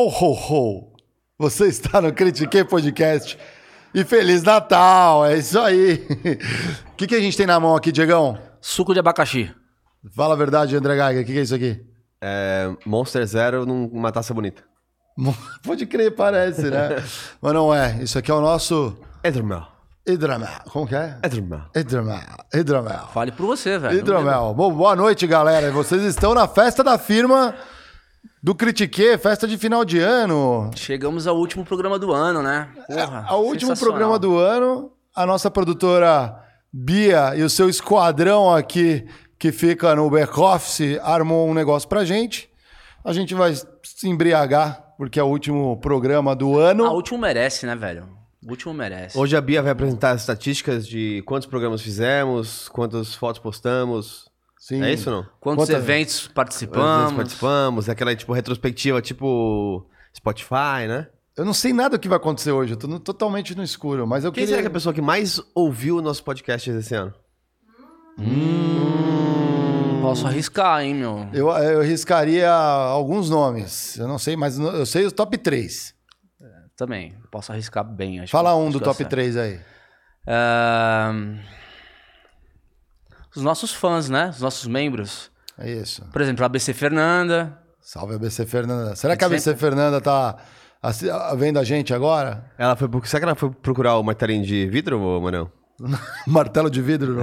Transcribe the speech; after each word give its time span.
Ho, 0.00 0.08
ho, 0.08 0.32
ho! 0.32 0.92
Você 1.38 1.66
está 1.66 2.00
no 2.00 2.10
Critiquei 2.10 2.64
Podcast. 2.64 3.38
E 3.92 4.02
Feliz 4.02 4.42
Natal! 4.42 5.26
É 5.26 5.36
isso 5.36 5.58
aí! 5.60 6.06
O 6.90 6.94
que, 6.96 7.06
que 7.06 7.14
a 7.14 7.20
gente 7.20 7.36
tem 7.36 7.44
na 7.44 7.60
mão 7.60 7.76
aqui, 7.76 7.92
Diegão? 7.92 8.38
Suco 8.62 8.94
de 8.94 9.00
abacaxi. 9.00 9.54
Fala 10.16 10.32
a 10.32 10.36
verdade, 10.38 10.74
André 10.74 10.96
Geiger. 10.96 11.22
O 11.22 11.26
que, 11.26 11.32
que 11.34 11.38
é 11.38 11.42
isso 11.42 11.54
aqui? 11.54 11.84
É, 12.18 12.74
Monster 12.86 13.26
Zero 13.26 13.66
numa 13.66 14.10
taça 14.10 14.32
bonita. 14.32 14.62
Pode 15.62 15.84
crer, 15.84 16.14
parece, 16.14 16.70
né? 16.70 16.96
Mas 17.38 17.52
não 17.52 17.74
é. 17.74 17.98
Isso 18.02 18.18
aqui 18.18 18.30
é 18.30 18.34
o 18.34 18.40
nosso 18.40 18.96
Hidromel. 19.22 19.66
hidromel. 20.08 20.48
Como 20.70 20.86
que 20.86 20.94
é? 20.94 21.18
Hidromel. 21.22 21.64
Hidromel. 21.76 22.20
Hidromel. 22.54 23.06
Fale 23.12 23.32
por 23.32 23.44
você, 23.44 23.78
velho. 23.78 23.98
Hidromel. 23.98 24.54
Bom, 24.54 24.72
boa 24.72 24.96
noite, 24.96 25.26
galera. 25.26 25.70
Vocês 25.70 26.02
estão 26.04 26.32
na 26.32 26.48
festa 26.48 26.82
da 26.82 26.96
firma 26.96 27.54
do 28.42 28.54
Critique, 28.54 29.18
festa 29.18 29.46
de 29.46 29.58
final 29.58 29.84
de 29.84 29.98
ano. 29.98 30.70
Chegamos 30.74 31.26
ao 31.26 31.36
último 31.36 31.64
programa 31.64 31.98
do 31.98 32.12
ano, 32.12 32.42
né? 32.42 32.68
Porra, 32.86 33.24
Ao 33.28 33.44
último 33.44 33.76
programa 33.76 34.18
do 34.18 34.38
ano, 34.38 34.92
a 35.14 35.26
nossa 35.26 35.50
produtora 35.50 36.36
Bia 36.72 37.34
e 37.36 37.42
o 37.42 37.50
seu 37.50 37.68
esquadrão 37.68 38.54
aqui, 38.54 39.06
que 39.38 39.50
fica 39.52 39.94
no 39.94 40.08
back-office, 40.08 40.98
armou 41.02 41.48
um 41.48 41.54
negócio 41.54 41.88
pra 41.88 42.04
gente. 42.04 42.48
A 43.04 43.12
gente 43.12 43.34
vai 43.34 43.54
se 43.54 44.08
embriagar, 44.08 44.94
porque 44.96 45.18
é 45.18 45.22
o 45.22 45.26
último 45.26 45.78
programa 45.80 46.36
do 46.36 46.58
ano. 46.58 46.84
Ah, 46.84 46.92
o 46.92 46.96
último 46.96 47.18
merece, 47.18 47.66
né, 47.66 47.74
velho? 47.74 48.08
O 48.46 48.50
último 48.50 48.72
merece. 48.72 49.18
Hoje 49.18 49.36
a 49.36 49.40
Bia 49.40 49.60
vai 49.62 49.72
apresentar 49.72 50.10
as 50.12 50.20
estatísticas 50.22 50.86
de 50.86 51.22
quantos 51.26 51.46
programas 51.46 51.82
fizemos, 51.82 52.68
quantas 52.68 53.14
fotos 53.14 53.38
postamos. 53.38 54.29
Sim. 54.60 54.82
É 54.84 54.92
isso 54.92 55.08
ou 55.10 55.16
não? 55.16 55.28
Quantos 55.40 55.64
Quantas- 55.66 55.82
eventos 55.82 56.28
participamos? 56.28 57.00
vezes 57.02 57.16
participamos, 57.16 57.88
aquela 57.88 58.14
tipo 58.14 58.32
retrospectiva 58.32 59.00
tipo 59.02 59.88
Spotify, 60.14 60.86
né? 60.86 61.08
Eu 61.36 61.44
não 61.46 61.54
sei 61.54 61.72
nada 61.72 61.96
do 61.96 62.00
que 62.00 62.08
vai 62.08 62.16
acontecer 62.18 62.52
hoje, 62.52 62.74
eu 62.74 62.76
tô 62.76 62.86
no- 62.86 63.00
totalmente 63.00 63.54
no 63.56 63.62
escuro, 63.62 64.06
mas 64.06 64.22
eu 64.24 64.30
Quem 64.30 64.42
queria... 64.42 64.48
será 64.56 64.62
que 64.62 64.66
é 64.66 64.70
a 64.70 64.72
pessoa 64.72 64.92
que 64.94 65.00
mais 65.00 65.40
ouviu 65.54 65.96
o 65.96 66.02
nosso 66.02 66.22
podcast 66.22 66.68
esse 66.70 66.94
ano? 66.94 67.14
Posso 70.02 70.26
arriscar, 70.26 70.82
hein, 70.82 70.94
meu? 70.94 71.28
Eu, 71.32 71.48
eu 71.50 71.80
arriscaria 71.80 72.50
alguns 72.50 73.30
nomes. 73.30 73.96
Eu 73.96 74.08
não 74.08 74.18
sei, 74.18 74.36
mas 74.36 74.58
eu 74.58 74.84
sei 74.86 75.04
os 75.06 75.12
top 75.12 75.36
3. 75.38 75.94
Também. 76.76 77.14
Posso 77.30 77.52
arriscar 77.52 77.84
bem. 77.84 78.20
Acho 78.20 78.32
Fala 78.32 78.50
que- 78.50 78.56
um 78.56 78.62
acho 78.64 78.72
do 78.72 78.78
que 78.78 78.84
top 78.84 78.94
acerto. 78.96 79.10
3 79.10 79.36
aí. 79.36 79.60
Ahn, 80.26 81.38
Os 83.34 83.42
nossos 83.42 83.72
fãs, 83.72 84.08
né? 84.08 84.30
Os 84.30 84.40
nossos 84.40 84.66
membros. 84.66 85.30
É 85.58 85.70
isso. 85.70 86.02
Por 86.12 86.20
exemplo, 86.20 86.42
a 86.42 86.46
ABC 86.46 86.72
Fernanda. 86.72 87.58
Salve 87.80 88.14
ABC 88.14 88.46
Fernanda. 88.46 88.96
Será 88.96 89.16
que 89.16 89.24
a 89.24 89.28
Sempre. 89.28 89.36
ABC 89.36 89.56
Fernanda 89.56 90.00
tá 90.00 90.36
vendo 91.36 91.58
a 91.58 91.64
gente 91.64 91.92
agora? 91.92 92.44
Ela 92.56 92.74
foi, 92.76 92.88
será 93.04 93.20
que 93.20 93.24
ela 93.24 93.34
foi 93.34 93.50
procurar 93.50 93.96
o 93.98 94.02
martelinho 94.02 94.44
de 94.44 94.66
vidro, 94.66 95.00
ô, 95.00 95.20
Manão? 95.20 95.50
Martelo 96.26 96.70
de 96.70 96.82
vidro? 96.82 97.18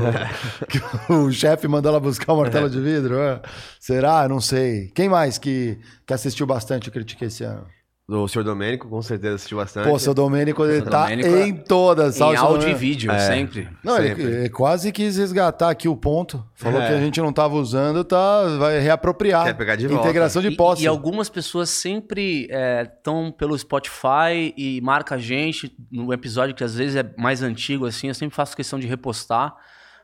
o 1.10 1.32
chefe 1.32 1.68
mandou 1.68 1.92
ela 1.92 2.00
buscar 2.00 2.34
o 2.34 2.38
martelo 2.38 2.70
de 2.70 2.80
vidro? 2.80 3.20
é? 3.20 3.42
Será? 3.80 4.24
Eu 4.24 4.30
Não 4.30 4.42
sei. 4.42 4.92
Quem 4.96 5.08
mais 5.08 5.38
que, 5.38 5.80
que 6.06 6.14
assistiu 6.14 6.46
bastante 6.48 6.90
o 6.90 6.92
Critiquei 6.92 7.28
esse 7.28 7.44
ano? 7.44 7.66
O 8.10 8.26
senhor 8.26 8.46
Domênico, 8.46 8.88
com 8.88 9.02
certeza 9.02 9.36
assistiu 9.36 9.58
bastante. 9.58 9.90
Pô, 9.90 10.00
seu 10.00 10.14
Domênico, 10.14 10.64
ele 10.64 10.82
tá 10.82 11.04
Domênico 11.04 11.28
em 11.28 11.54
todas. 11.54 12.16
em 12.16 12.20
Salve, 12.20 12.38
áudio 12.38 12.70
e 12.70 12.74
vídeo, 12.74 13.12
É. 13.12 13.20
sempre. 13.20 13.68
Não, 13.84 13.98
ele, 13.98 14.08
Sempre. 14.08 14.24
ele 14.24 14.50
quase 14.50 14.94
quis 14.94 15.18
resgatar 15.18 15.70
aqui 15.70 15.90
o 15.90 15.98
ponto. 15.98 16.42
Falou 16.56 16.82
É. 16.82 16.88
que 16.88 16.94
a 16.94 17.00
gente 17.02 17.20
não 17.20 17.34
tava 17.34 17.56
usando, 17.56 18.06
tá, 18.06 18.44
vai 18.58 18.80
reapropriar. 18.80 19.44
Quer 19.48 19.56
pegar 19.56 19.76
de 19.76 19.88
volta. 19.88 20.04
Integração 20.06 20.42
de 20.42 20.48
E- 20.48 20.56
posse. 20.56 20.84
E, 20.84 20.88
algumas 20.88 21.28
pessoas 21.28 21.70
sempre 21.70 22.48
estão 22.82 23.30
pelo 23.30 23.60
Spotify 23.60 24.54
e 24.56 24.80
marca 24.82 25.16
a 25.16 25.18
gente 25.18 25.76
no 25.92 26.14
episódio 26.14 26.56
que 26.56 26.64
às 26.64 26.76
vezes 26.76 26.96
é 26.96 27.04
mais 27.18 27.44
antigo, 27.44 27.86
assim, 27.86 28.08
eu 28.08 28.14
sempre 28.14 28.34
faço 28.38 28.56
questão 28.56 28.80
de 28.80 28.88
repostar, 28.88 29.54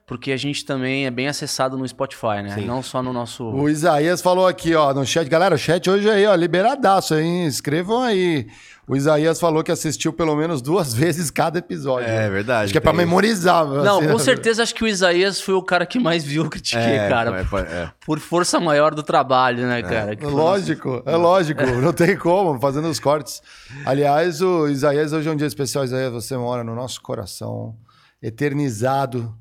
porque 0.05 0.33
a 0.33 0.37
gente 0.37 0.65
também 0.65 1.05
é 1.05 1.11
bem 1.11 1.27
acessado 1.29 1.77
no 1.77 1.87
Spotify, 1.87 2.43
né? 2.43 2.55
Sim. 2.55 2.65
Não 2.65 2.83
só 2.83 3.01
no 3.01 3.13
nosso. 3.13 3.45
O 3.45 3.69
Isaías 3.69 4.21
falou 4.21 4.45
aqui, 4.45 4.75
ó, 4.75 4.93
no 4.93 5.05
chat. 5.05 5.29
Galera, 5.29 5.55
o 5.55 5.57
chat 5.57 5.89
hoje 5.89 6.09
aí, 6.09 6.25
ó, 6.25 6.35
liberadaço, 6.35 7.15
hein? 7.15 7.47
Escrevam 7.47 8.01
aí. 8.01 8.45
O 8.85 8.97
Isaías 8.97 9.39
falou 9.39 9.63
que 9.63 9.71
assistiu 9.71 10.11
pelo 10.11 10.35
menos 10.35 10.61
duas 10.61 10.91
vezes 10.93 11.31
cada 11.31 11.59
episódio. 11.59 12.09
É 12.09 12.29
verdade. 12.29 12.65
Acho 12.65 12.73
que 12.73 12.77
é 12.77 12.81
pra 12.81 12.91
isso. 12.91 12.97
memorizar. 12.97 13.65
Não, 13.65 13.99
assim, 13.99 14.07
com 14.07 14.17
né? 14.17 14.19
certeza 14.19 14.61
acho 14.61 14.75
que 14.75 14.83
o 14.83 14.87
Isaías 14.87 15.39
foi 15.39 15.53
o 15.55 15.63
cara 15.63 15.85
que 15.85 15.97
mais 15.97 16.21
viu 16.21 16.43
o 16.43 16.49
Critiquei, 16.49 16.81
É, 16.81 17.07
cara. 17.07 17.39
é, 17.39 17.59
é. 17.61 17.91
Por 18.05 18.19
força 18.19 18.59
maior 18.59 18.93
do 18.93 19.03
trabalho, 19.03 19.65
né, 19.65 19.81
cara? 19.83 20.17
Que 20.17 20.23
foi 20.23 20.33
Lógico, 20.33 21.01
é 21.05 21.15
lógico, 21.15 21.63
não 21.81 21.93
tem 21.93 22.17
como, 22.17 22.59
fazendo 22.59 22.89
os 22.89 22.99
cortes. 22.99 23.41
Aliás, 23.85 24.41
o 24.41 24.67
Isaías, 24.67 25.13
hoje 25.13 25.29
é 25.29 25.31
um 25.31 25.37
dia 25.37 25.47
especial, 25.47 25.85
Isaías, 25.85 26.11
você 26.11 26.35
mora 26.35 26.61
no 26.61 26.75
nosso 26.75 27.01
coração, 27.01 27.73
eternizado 28.21 29.33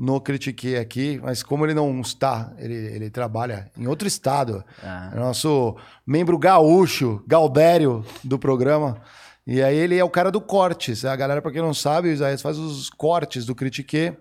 no 0.00 0.20
Critiquei 0.20 0.78
aqui, 0.78 1.20
mas 1.20 1.42
como 1.42 1.66
ele 1.66 1.74
não 1.74 2.00
está, 2.00 2.52
ele, 2.56 2.74
ele 2.74 3.10
trabalha 3.10 3.68
em 3.76 3.88
outro 3.88 4.06
estado, 4.06 4.62
Ah. 4.80 5.10
é 5.12 5.18
nosso 5.18 5.76
membro 6.06 6.38
gaúcho, 6.38 7.20
Galdério, 7.26 8.04
do 8.22 8.38
programa, 8.38 8.98
e 9.44 9.60
aí 9.60 9.76
ele 9.76 9.98
é 9.98 10.04
o 10.04 10.08
cara 10.08 10.30
do 10.30 10.40
cortes, 10.40 11.04
a 11.04 11.16
galera, 11.16 11.42
pra 11.42 11.50
quem 11.50 11.60
não 11.60 11.74
sabe, 11.74 12.08
o 12.08 12.12
Isaías 12.12 12.40
faz 12.40 12.56
os 12.58 12.88
cortes 12.88 13.44
do 13.44 13.54
Critique. 13.56 14.12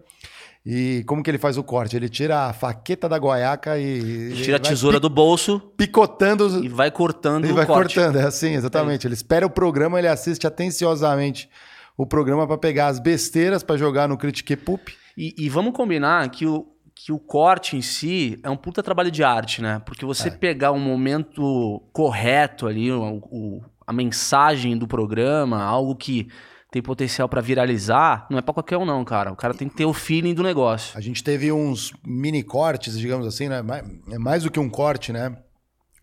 E 0.69 1.03
como 1.05 1.23
que 1.23 1.29
ele 1.29 1.37
faz 1.37 1.57
o 1.57 1.63
corte? 1.63 1.95
Ele 1.95 2.09
tira 2.09 2.47
a 2.47 2.53
faqueta 2.53 3.07
da 3.07 3.17
goiaca 3.17 3.77
e... 3.77 4.33
Tira 4.33 4.57
a 4.57 4.59
tesoura 4.59 4.99
do 4.99 5.09
bolso 5.09 5.61
picotando 5.77 6.61
e 6.61 6.67
vai 6.67 6.91
cortando 6.91 7.45
o 7.45 7.53
vai 7.53 7.65
corte. 7.65 7.95
cortando, 7.95 8.17
é 8.17 8.23
assim, 8.23 8.53
exatamente. 8.55 9.07
Ele 9.07 9.13
espera 9.13 9.45
o 9.45 9.49
programa, 9.49 9.97
ele 9.97 10.09
assiste 10.09 10.45
atenciosamente 10.45 11.49
o 11.95 12.05
programa 12.05 12.45
para 12.45 12.57
pegar 12.57 12.87
as 12.87 12.99
besteiras 12.99 13.63
para 13.63 13.77
jogar 13.77 14.09
no 14.09 14.17
Critique 14.17 14.57
Poop. 14.57 14.93
E, 15.17 15.33
e 15.37 15.49
vamos 15.49 15.73
combinar 15.73 16.29
que 16.29 16.45
o, 16.45 16.67
que 16.95 17.11
o 17.11 17.17
corte 17.19 17.75
em 17.75 17.81
si 17.81 18.39
é 18.43 18.49
um 18.49 18.55
puta 18.57 18.83
trabalho 18.83 19.09
de 19.09 19.23
arte, 19.23 19.61
né? 19.61 19.81
Porque 19.85 20.05
É. 20.05 20.07
você 20.07 20.29
pegar 20.29 20.71
o 20.71 20.79
momento 20.79 21.81
correto 21.91 22.67
ali, 22.67 22.91
o, 22.91 23.17
o- 23.31 23.61
a 23.85 23.91
mensagem 23.93 24.77
do 24.77 24.87
programa, 24.87 25.63
algo 25.63 25.95
que 25.95 26.27
tem 26.69 26.81
potencial 26.81 27.29
pra 27.29 27.39
viralizar, 27.39 28.27
não 28.29 28.37
é 28.37 28.41
pra 28.41 28.53
qualquer 28.53 28.77
um, 28.77 28.83
não, 28.85 29.03
cara. 29.05 29.31
O 29.31 29.35
cara 29.37 29.53
tem 29.53 29.69
que 29.69 29.75
ter 29.75 29.85
o 29.85 29.93
feeling 29.93 30.33
do 30.33 30.43
negócio. 30.43 30.97
A 30.97 31.01
gente 31.01 31.23
teve 31.23 31.51
uns 31.51 31.93
mini 32.05 32.43
cortes, 32.43 32.99
digamos 32.99 33.25
assim, 33.25 33.47
né? 33.47 33.61
Mais- 33.61 33.83
É 34.11 34.17
mais 34.19 34.43
do 34.43 34.51
que 34.51 34.59
um 34.59 34.69
corte, 34.69 35.13
né? 35.13 35.35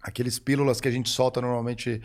Aqueles 0.03 0.39
pílulas 0.39 0.81
que 0.81 0.89
a 0.89 0.91
gente 0.91 1.09
solta 1.11 1.41
normalmente 1.41 2.01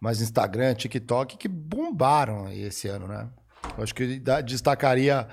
mais 0.00 0.20
Instagram, 0.22 0.74
TikTok, 0.74 1.36
que 1.36 1.48
bombaram 1.48 2.50
esse 2.50 2.88
ano, 2.88 3.06
né? 3.06 3.28
Eu 3.76 3.84
acho 3.84 3.94
que 3.94 4.20
destacaria 4.44 5.28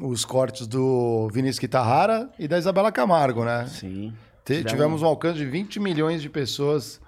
os 0.00 0.24
cortes 0.24 0.66
do 0.66 1.28
Vinícius 1.32 1.58
Guitarrara 1.58 2.30
e 2.38 2.48
da 2.48 2.58
Isabela 2.58 2.90
Camargo, 2.92 3.44
né? 3.44 3.66
Sim. 3.68 4.12
Tiveram- 4.44 4.66
tivemos 4.68 5.02
um 5.02 5.06
alcance 5.06 5.38
de 5.38 5.46
20 5.46 5.80
milhões 5.80 6.20
de 6.20 6.28
pessoas 6.28 7.00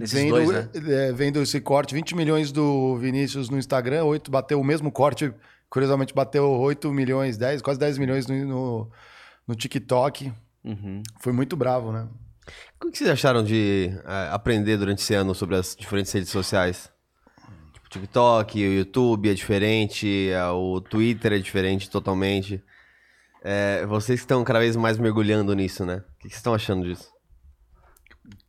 vendo, 0.00 0.30
dois, 0.30 0.48
né? 0.50 0.68
é, 0.74 1.12
vendo 1.12 1.40
esse 1.40 1.60
corte. 1.60 1.94
20 1.94 2.14
milhões 2.16 2.50
do 2.50 2.96
Vinícius 2.96 3.48
no 3.50 3.58
Instagram, 3.58 4.04
8 4.04 4.30
bateu 4.30 4.60
o 4.60 4.64
mesmo 4.64 4.90
corte, 4.90 5.32
curiosamente 5.70 6.12
bateu 6.14 6.48
8 6.50 6.92
milhões, 6.92 7.36
10, 7.36 7.62
quase 7.62 7.78
10 7.78 7.98
milhões 7.98 8.26
no, 8.26 8.34
no, 8.46 8.90
no 9.46 9.54
TikTok. 9.54 10.32
Uhum. 10.64 11.02
Foi 11.20 11.32
muito 11.32 11.56
bravo, 11.56 11.92
né? 11.92 12.08
O 12.84 12.90
que 12.90 12.98
vocês 12.98 13.08
acharam 13.08 13.44
de 13.44 13.92
é, 14.04 14.28
aprender 14.32 14.76
durante 14.76 14.98
esse 15.00 15.14
ano 15.14 15.34
sobre 15.34 15.54
as 15.56 15.76
diferentes 15.76 16.10
redes 16.12 16.30
sociais? 16.30 16.90
TikTok, 17.92 18.58
o 18.58 18.72
YouTube 18.72 19.30
é 19.30 19.34
diferente, 19.34 20.30
é, 20.30 20.44
o 20.48 20.80
Twitter 20.80 21.34
é 21.34 21.38
diferente 21.38 21.90
totalmente. 21.90 22.62
É, 23.44 23.84
vocês 23.86 24.20
estão 24.20 24.42
cada 24.44 24.60
vez 24.60 24.76
mais 24.76 24.98
mergulhando 24.98 25.54
nisso, 25.54 25.84
né? 25.84 25.96
O 25.96 26.18
que 26.18 26.28
vocês 26.28 26.36
estão 26.36 26.54
achando 26.54 26.84
disso? 26.84 27.10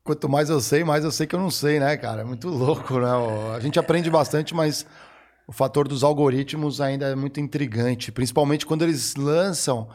Quanto 0.03 0.29
mais 0.29 0.49
eu 0.49 0.59
sei, 0.61 0.83
mais 0.83 1.03
eu 1.03 1.11
sei 1.11 1.27
que 1.27 1.35
eu 1.35 1.39
não 1.39 1.49
sei, 1.49 1.79
né, 1.79 1.97
cara? 1.97 2.21
É 2.21 2.23
muito 2.23 2.47
louco, 2.47 2.99
né? 2.99 3.09
A 3.55 3.59
gente 3.59 3.79
aprende 3.79 4.09
bastante, 4.09 4.53
mas 4.53 4.85
o 5.47 5.51
fator 5.51 5.87
dos 5.87 6.03
algoritmos 6.03 6.79
ainda 6.79 7.07
é 7.07 7.15
muito 7.15 7.39
intrigante, 7.39 8.11
principalmente 8.11 8.65
quando 8.65 8.83
eles 8.83 9.15
lançam 9.15 9.89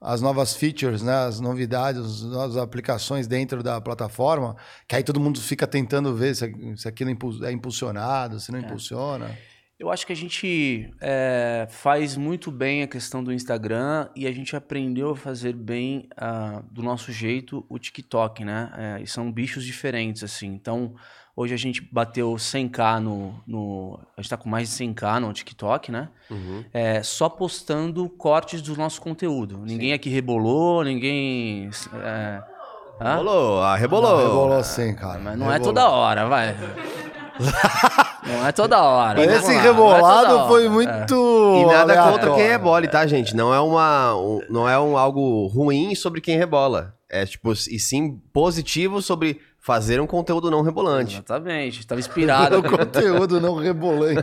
as 0.00 0.20
novas 0.20 0.54
features, 0.54 1.02
né, 1.02 1.12
as 1.12 1.40
novidades, 1.40 2.00
as 2.00 2.22
novas 2.22 2.56
aplicações 2.56 3.26
dentro 3.26 3.62
da 3.62 3.80
plataforma, 3.80 4.56
que 4.86 4.94
aí 4.94 5.02
todo 5.02 5.18
mundo 5.18 5.40
fica 5.40 5.66
tentando 5.66 6.14
ver 6.14 6.34
se, 6.34 6.52
se 6.76 6.88
aquilo 6.88 7.10
é 7.44 7.52
impulsionado, 7.52 8.38
se 8.38 8.52
não 8.52 8.60
impulsiona. 8.60 9.36
Eu 9.78 9.92
acho 9.92 10.04
que 10.04 10.12
a 10.12 10.16
gente 10.16 10.92
é, 11.00 11.68
faz 11.70 12.16
muito 12.16 12.50
bem 12.50 12.82
a 12.82 12.88
questão 12.88 13.22
do 13.22 13.32
Instagram 13.32 14.08
e 14.16 14.26
a 14.26 14.32
gente 14.32 14.56
aprendeu 14.56 15.10
a 15.10 15.16
fazer 15.16 15.52
bem 15.52 16.08
ah, 16.16 16.64
do 16.68 16.82
nosso 16.82 17.12
jeito 17.12 17.64
o 17.68 17.78
TikTok, 17.78 18.44
né? 18.44 18.72
É, 18.76 19.02
e 19.02 19.06
são 19.06 19.30
bichos 19.30 19.64
diferentes, 19.64 20.24
assim. 20.24 20.48
Então, 20.48 20.96
hoje 21.40 21.54
a 21.54 21.56
gente 21.56 21.80
bateu 21.92 22.34
100k 22.34 22.98
no... 23.00 23.32
no 23.46 23.98
a 24.16 24.20
gente 24.20 24.28
tá 24.30 24.36
com 24.36 24.48
mais 24.48 24.68
de 24.68 24.74
100k 24.84 25.20
no 25.20 25.32
TikTok, 25.32 25.92
né? 25.92 26.08
É, 26.72 27.02
só 27.02 27.28
postando 27.28 28.08
cortes 28.08 28.60
do 28.60 28.76
nosso 28.76 29.00
conteúdo. 29.00 29.58
Ninguém 29.64 29.92
aqui 29.92 30.08
rebolou, 30.10 30.82
ninguém... 30.82 31.70
É? 32.02 32.42
Rebolou, 33.00 33.62
ah, 33.62 33.76
rebolou. 33.76 34.18
Rebolou 34.18 34.64
sim, 34.64 34.92
cara. 34.94 35.20
Mas 35.20 35.38
não 35.38 35.46
é 35.46 35.52
Rebolou. 35.52 35.74
toda 35.74 35.88
hora, 35.88 36.26
vai. 36.26 36.56
Não 38.26 38.46
é 38.46 38.52
toda 38.52 38.82
hora. 38.82 39.16
Mas 39.18 39.26
vamos 39.26 39.42
esse 39.42 39.54
lá, 39.54 39.54
não 39.54 39.60
é 39.60 39.72
rebolado 39.72 40.28
toda 40.28 40.48
foi 40.48 40.68
muito. 40.68 41.14
E 41.14 41.66
nada 41.66 41.80
aleatório. 41.82 42.12
contra 42.18 42.34
quem 42.34 42.46
rebole, 42.48 42.88
tá, 42.88 43.06
gente? 43.06 43.34
Não 43.34 43.54
é, 43.54 43.60
uma, 43.60 44.14
um- 44.16 44.40
não 44.50 44.68
é 44.68 44.78
um 44.78 44.98
algo 44.98 45.46
ruim 45.46 45.94
sobre 45.94 46.20
quem 46.20 46.36
rebola. 46.36 46.94
É 47.08 47.24
tipo, 47.24 47.52
e 47.52 47.78
sim 47.78 48.20
positivo 48.34 49.00
sobre 49.00 49.40
fazer 49.68 50.00
um 50.00 50.06
conteúdo 50.06 50.50
não 50.50 50.62
rebolante. 50.62 51.16
Exatamente. 51.16 51.86
Tava 51.86 52.00
inspirado. 52.00 52.58
O 52.58 52.62
conteúdo 52.64 53.38
não 53.38 53.54
rebolante. 53.56 54.22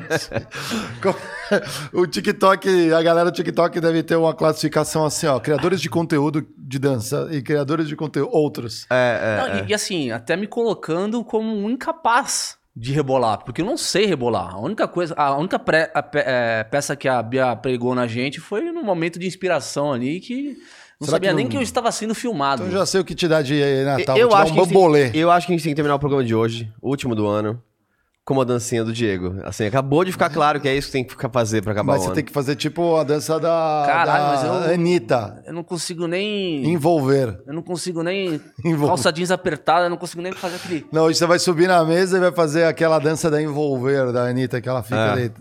o 1.93 2.07
TikTok, 2.07 2.91
a 2.91 3.01
galera 3.03 3.29
do 3.29 3.35
TikTok 3.35 3.79
deve 3.79 4.01
ter 4.01 4.15
uma 4.15 4.33
classificação 4.33 5.05
assim, 5.05 5.27
ó. 5.27 5.39
Criadores 5.39 5.79
de 5.79 5.87
conteúdo 5.87 6.43
de 6.57 6.79
dança 6.79 7.27
e 7.31 7.43
criadores 7.43 7.87
de 7.87 7.95
conteúdo 7.95 8.29
outros. 8.35 8.87
É, 8.89 9.37
Não, 9.37 9.65
e, 9.67 9.69
e 9.69 9.73
assim, 9.75 10.09
até 10.09 10.35
me 10.35 10.47
colocando 10.47 11.23
como 11.23 11.47
um 11.55 11.69
incapaz 11.69 12.57
de 12.75 12.91
rebolar, 12.91 13.43
porque 13.45 13.61
eu 13.61 13.65
não 13.67 13.77
sei 13.77 14.07
rebolar. 14.07 14.55
A 14.55 14.59
única 14.59 14.87
coisa, 14.87 15.13
a 15.15 15.37
única 15.37 15.59
pré- 15.59 15.91
a 15.93 16.01
pe- 16.01 16.23
é, 16.25 16.63
peça 16.63 16.95
que 16.95 17.07
a 17.07 17.21
Bia 17.21 17.55
pregou 17.55 17.93
na 17.93 18.07
gente 18.07 18.39
foi 18.39 18.61
num 18.71 18.83
momento 18.83 19.19
de 19.19 19.27
inspiração 19.27 19.93
ali 19.93 20.19
que 20.19 20.57
não 20.99 21.05
Será 21.05 21.15
sabia 21.17 21.29
que 21.29 21.35
nem 21.35 21.45
não- 21.45 21.51
que 21.51 21.57
eu 21.57 21.61
estava 21.61 21.91
sendo 21.91 22.15
filmado. 22.15 22.63
Então 22.63 22.73
eu 22.73 22.79
já 22.79 22.85
sei 22.85 23.01
o 23.01 23.05
que 23.05 23.13
te 23.15 23.27
dá 23.27 23.41
de 23.41 23.59
Natal. 23.83 24.17
eu, 24.17 24.29
vou 24.29 24.37
te 24.37 24.41
acho 24.41 24.53
dar 24.53 24.53
que 24.53 24.59
um 24.59 24.61
a 24.61 24.65
gente 24.65 24.73
tem- 24.73 24.81
bambolê. 24.81 25.11
eu 25.13 25.31
acho 25.31 25.47
que 25.47 25.53
a 25.53 25.55
gente 25.55 25.63
tem 25.63 25.71
que 25.71 25.75
terminar 25.75 25.95
o 25.95 25.99
programa 25.99 26.23
de 26.23 26.33
hoje, 26.35 26.71
último 26.81 27.13
do 27.15 27.27
ano, 27.27 27.61
com 28.23 28.33
uma 28.33 28.43
dancinha 28.45 28.83
do 28.83 28.91
Diego. 28.91 29.35
Assim, 29.43 29.65
acabou 29.65 30.03
de 30.03 30.11
ficar 30.11 30.31
claro 30.31 30.59
que 30.59 30.67
é 30.67 30.75
isso 30.75 30.87
que 30.87 30.93
tem 30.93 31.03
que 31.03 31.11
ficar 31.11 31.29
fazer 31.29 31.61
pra 31.61 31.73
acabar 31.73 31.93
Mas 31.93 31.97
o 32.01 32.03
você 32.03 32.07
ano. 32.07 32.15
tem 32.15 32.23
que 32.23 32.31
fazer 32.31 32.55
tipo 32.55 32.95
a 32.95 33.03
dança 33.03 33.39
da, 33.39 33.83
Caralho, 33.85 34.23
da 34.43 34.49
mas 34.57 34.67
eu- 34.67 34.73
Anitta. 34.73 35.43
Eu 35.45 35.53
não 35.53 35.63
consigo 35.63 36.07
nem. 36.07 36.65
Envolver. 36.65 37.39
Eu 37.45 37.53
não 37.53 37.61
consigo 37.61 38.01
nem. 38.01 38.41
Envolver. 38.65 38.87
Calça 38.87 39.13
jeans 39.13 39.29
apertada, 39.29 39.85
eu 39.85 39.89
não 39.91 39.97
consigo 39.97 40.23
nem 40.23 40.31
fazer 40.31 40.55
aquele. 40.55 40.87
Não, 40.91 41.03
hoje 41.03 41.19
você 41.19 41.27
vai 41.27 41.37
subir 41.37 41.67
na 41.67 41.85
mesa 41.85 42.17
e 42.17 42.19
vai 42.19 42.31
fazer 42.31 42.63
aquela 42.63 42.97
dança 42.97 43.29
da 43.29 43.39
envolver 43.39 44.11
da 44.11 44.23
Anitta, 44.23 44.59
que 44.59 44.67
ela 44.69 44.81
fica 44.81 44.95
É. 44.95 45.15
deit- 45.15 45.33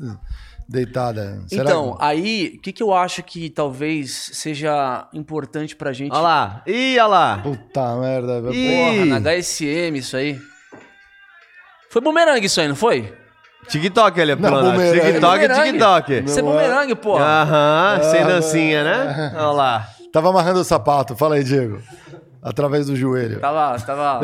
deitada. 0.69 1.41
Será 1.47 1.63
então, 1.65 1.93
que- 1.97 2.05
aí, 2.05 2.55
o 2.57 2.61
que, 2.61 2.73
que 2.73 2.83
eu 2.83 2.93
acho 2.95 3.23
que 3.23 3.51
talvez 3.51 4.31
seja 4.33 5.09
importante 5.13 5.75
pra 5.77 5.93
gente. 5.93 6.13
Olha 6.13 6.21
lá. 6.21 6.63
Ih, 6.67 6.99
olha 6.99 7.07
lá. 7.07 7.39
Puta 7.43 7.97
merda. 7.97 8.41
velho. 8.43 8.55
Ih. 8.55 9.07
Porra, 9.07 9.21
na 9.21 9.31
HSM 9.33 9.97
isso 9.99 10.17
aí. 10.17 10.39
Foi 11.91 12.03
bumerangue 12.03 12.47
isso 12.47 12.61
aí, 12.61 12.69
não 12.69 12.75
foi? 12.77 13.13
TikTok, 13.69 14.19
ele 14.21 14.33
é 14.33 14.37
Não, 14.37 14.49
plano. 14.51 14.73
bumerangue. 14.73 15.01
TikTok 15.01 15.39
é 15.45 15.49
Bumerangue. 15.49 15.73
TikTok. 15.73 16.13
Isso 16.27 16.39
é 16.39 16.43
Não 16.43 16.49
é- 16.61 16.69
bumerangue, 16.69 16.95
porra. 16.97 17.25
Aham, 17.25 18.03
sem 18.11 18.21
Ah, 18.23 18.27
dancinha, 18.27 18.85
né? 18.85 19.33
Olha 19.37 19.47
lá. 19.53 19.89
Tava 20.13 20.29
amarrando 20.31 20.61
o 20.61 20.65
sapato. 20.65 21.17
Fala 21.17 21.37
aí, 21.37 21.45
Diego. 21.45 21.81
Através 22.43 22.87
do 22.87 22.95
joelho. 22.95 23.41
Tava, 23.41 23.79
tava 23.81 24.21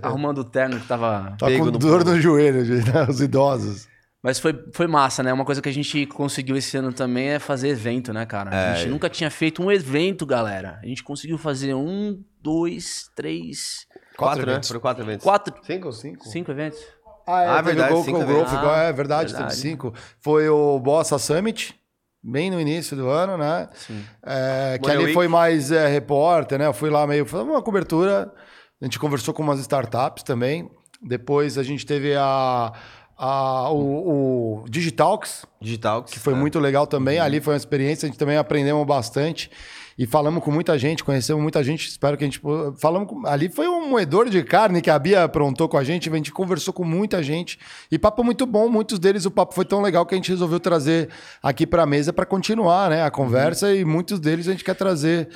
arrumando 0.00 0.38
o 0.38 0.44
terno 0.44 0.78
que 0.78 0.86
tava. 0.86 1.34
Tá 1.38 1.46
Pego 1.46 1.64
com 1.66 1.70
no 1.72 1.78
dor 1.78 2.04
no 2.04 2.20
joelho, 2.20 2.64
gente, 2.64 2.88
né? 2.88 3.04
os 3.08 3.20
idosos. 3.20 3.88
Mas 4.24 4.38
foi, 4.38 4.58
foi 4.72 4.86
massa, 4.86 5.22
né? 5.22 5.30
Uma 5.34 5.44
coisa 5.44 5.60
que 5.60 5.68
a 5.68 5.72
gente 5.72 6.06
conseguiu 6.06 6.56
esse 6.56 6.74
ano 6.78 6.94
também 6.94 7.28
é 7.28 7.38
fazer 7.38 7.68
evento, 7.68 8.10
né, 8.10 8.24
cara? 8.24 8.70
A 8.72 8.74
gente 8.74 8.88
nunca 8.88 9.10
tinha 9.10 9.30
feito 9.30 9.62
um 9.62 9.70
evento, 9.70 10.24
galera. 10.24 10.80
A 10.82 10.86
gente 10.86 11.04
conseguiu 11.04 11.36
fazer 11.36 11.74
um, 11.74 12.24
dois, 12.40 13.10
três, 13.14 13.86
Quatro, 14.16 14.46
né? 14.46 14.52
eventos. 14.52 14.68
Foram 14.70 14.80
quatro 14.80 15.04
eventos. 15.04 15.22
quatro, 15.24 15.54
Cinco 15.62 15.86
ou 15.88 15.92
cinco? 15.92 16.26
cinco 16.26 16.50
eventos. 16.50 16.78
Ah, 17.26 17.42
é, 17.42 17.48
Ah, 17.48 17.56
teve 17.56 17.66
verdade, 17.74 17.92
o 17.92 17.96
Go- 17.98 18.04
cinco 18.04 18.18
o 18.18 18.22
eventos. 18.22 18.42
Growth, 18.50 18.58
igual- 18.62 18.76
é 18.78 18.92
verdade, 18.94 19.32
verdade. 19.32 19.54
teve 19.54 19.68
cinco. 19.68 19.92
Foi 20.22 20.48
o 20.48 20.78
Bossa 20.80 21.18
Summit, 21.18 21.74
bem 22.22 22.50
no 22.50 22.58
início 22.58 22.96
do 22.96 23.08
ano, 23.10 23.36
né? 23.36 23.68
Sim. 23.74 24.02
É, 24.24 24.78
que 24.82 24.90
ali 24.90 25.02
Week. 25.04 25.12
foi 25.12 25.28
mais 25.28 25.70
é, 25.70 25.86
repórter, 25.86 26.58
né? 26.58 26.66
Eu 26.66 26.72
fui 26.72 26.88
lá 26.88 27.06
meio, 27.06 27.26
foi 27.26 27.42
uma 27.42 27.60
cobertura. 27.62 28.32
A 28.80 28.84
gente 28.86 28.98
conversou 28.98 29.34
com 29.34 29.42
umas 29.42 29.60
startups 29.60 30.22
também. 30.22 30.70
Depois 31.02 31.58
a 31.58 31.62
gente 31.62 31.84
teve 31.84 32.14
a, 32.16 32.72
a- 33.16 33.70
o, 33.70 34.62
o 34.62 34.68
Digitalks, 34.68 35.44
Digital. 35.60 36.02
que 36.02 36.18
foi 36.18 36.34
muito 36.34 36.58
legal 36.58 36.86
também. 36.86 37.18
Ali 37.18 37.40
foi 37.40 37.54
uma 37.54 37.58
experiência, 37.58 38.06
a 38.06 38.08
gente 38.10 38.18
também 38.18 38.36
aprendemos 38.36 38.86
bastante. 38.86 39.50
E 39.96 40.06
falamos 40.06 40.42
com 40.42 40.50
muita 40.50 40.76
gente, 40.76 41.04
conhecemos 41.04 41.40
muita 41.40 41.62
gente. 41.62 41.86
Espero 41.88 42.16
que 42.16 42.24
a 42.24 42.26
gente. 42.26 42.40
Falamos 42.80 43.08
com- 43.08 43.24
ali 43.26 43.48
foi 43.48 43.68
um 43.68 43.88
moedor 43.88 44.28
de 44.28 44.42
carne 44.42 44.82
que 44.82 44.90
a 44.90 44.98
Bia 44.98 45.22
aprontou 45.22 45.68
com 45.68 45.78
a 45.78 45.84
gente. 45.84 46.10
A 46.10 46.16
gente 46.16 46.32
conversou 46.32 46.74
com 46.74 46.82
muita 46.82 47.22
gente. 47.22 47.60
E 47.92 47.96
papo 47.96 48.24
muito 48.24 48.44
bom. 48.44 48.68
Muitos 48.68 48.98
deles 48.98 49.24
o 49.24 49.30
papo 49.30 49.54
foi 49.54 49.64
tão 49.64 49.80
legal 49.80 50.04
que 50.04 50.12
a 50.14 50.18
gente 50.18 50.30
resolveu 50.30 50.58
trazer 50.58 51.10
aqui 51.40 51.64
para 51.64 51.84
a 51.84 51.86
mesa 51.86 52.12
para 52.12 52.26
continuar 52.26 52.90
né, 52.90 53.04
a 53.04 53.10
conversa. 53.10 53.72
E 53.72 53.84
muitos 53.84 54.18
deles 54.18 54.48
a 54.48 54.50
gente 54.50 54.64
quer 54.64 54.74
trazer 54.74 55.28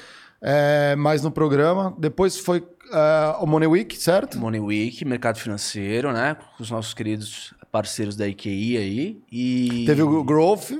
é, 0.43 0.97
mais 0.97 1.23
no 1.23 1.31
programa. 1.31 1.95
Depois 1.97 2.37
foi 2.41 2.67
é, 2.93 3.37
o 3.39 3.47
Money 3.47 3.69
Week, 3.69 3.97
certo? 3.97 4.41
Money 4.41 4.61
Week, 4.61 5.05
mercado 5.05 5.39
financeiro, 5.39 6.13
né? 6.13 6.35
Com 6.57 6.65
os 6.65 6.69
nossos 6.71 6.95
queridos 6.95 7.55
parceiros 7.71 8.17
da 8.17 8.27
IQI 8.27 8.77
aí. 8.77 9.21
E 9.31 9.85
Teve 9.87 10.03
o 10.03 10.23
Growth. 10.25 10.71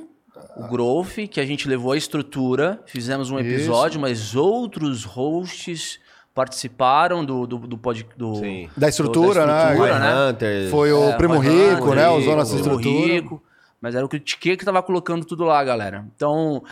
o 0.57 0.69
Growth, 0.69 1.29
que 1.31 1.41
a 1.41 1.47
gente 1.47 1.69
levou 1.69 1.93
a 1.93 1.97
estrutura, 1.97 2.81
fizemos 2.87 3.31
um 3.31 3.39
Isso. 3.39 3.49
episódio, 3.49 4.01
mas 4.01 4.35
outros 4.35 5.05
hosts 5.05 5.99
participaram 6.35 7.25
do, 7.25 7.47
do, 7.47 7.59
do, 7.59 7.77
pod, 7.79 8.07
do 8.17 8.37
Sim. 8.37 8.69
Da 8.77 8.89
estrutura, 8.89 9.45
né? 9.45 9.73
estrutura, 9.73 9.99
né? 9.99 10.31
Hunter. 10.31 10.71
Foi 10.71 10.93
o 10.93 11.11
É, 11.11 11.17
Primo 11.17 11.39
Rico, 11.39 11.85
Hunter, 11.87 11.95
né? 11.97 12.09
Usou 12.11 12.37
nossa 12.37 12.55
o 12.57 12.61
Primo 12.61 12.79
estrutura. 12.81 13.13
Rico, 13.15 13.43
mas 13.81 13.95
era 13.95 14.05
o 14.05 14.09
Critique 14.09 14.57
que 14.57 14.65
tava 14.65 14.83
colocando 14.83 15.25
tudo 15.25 15.45
lá, 15.45 15.63
galera. 15.65 16.07
Então, 16.15 16.63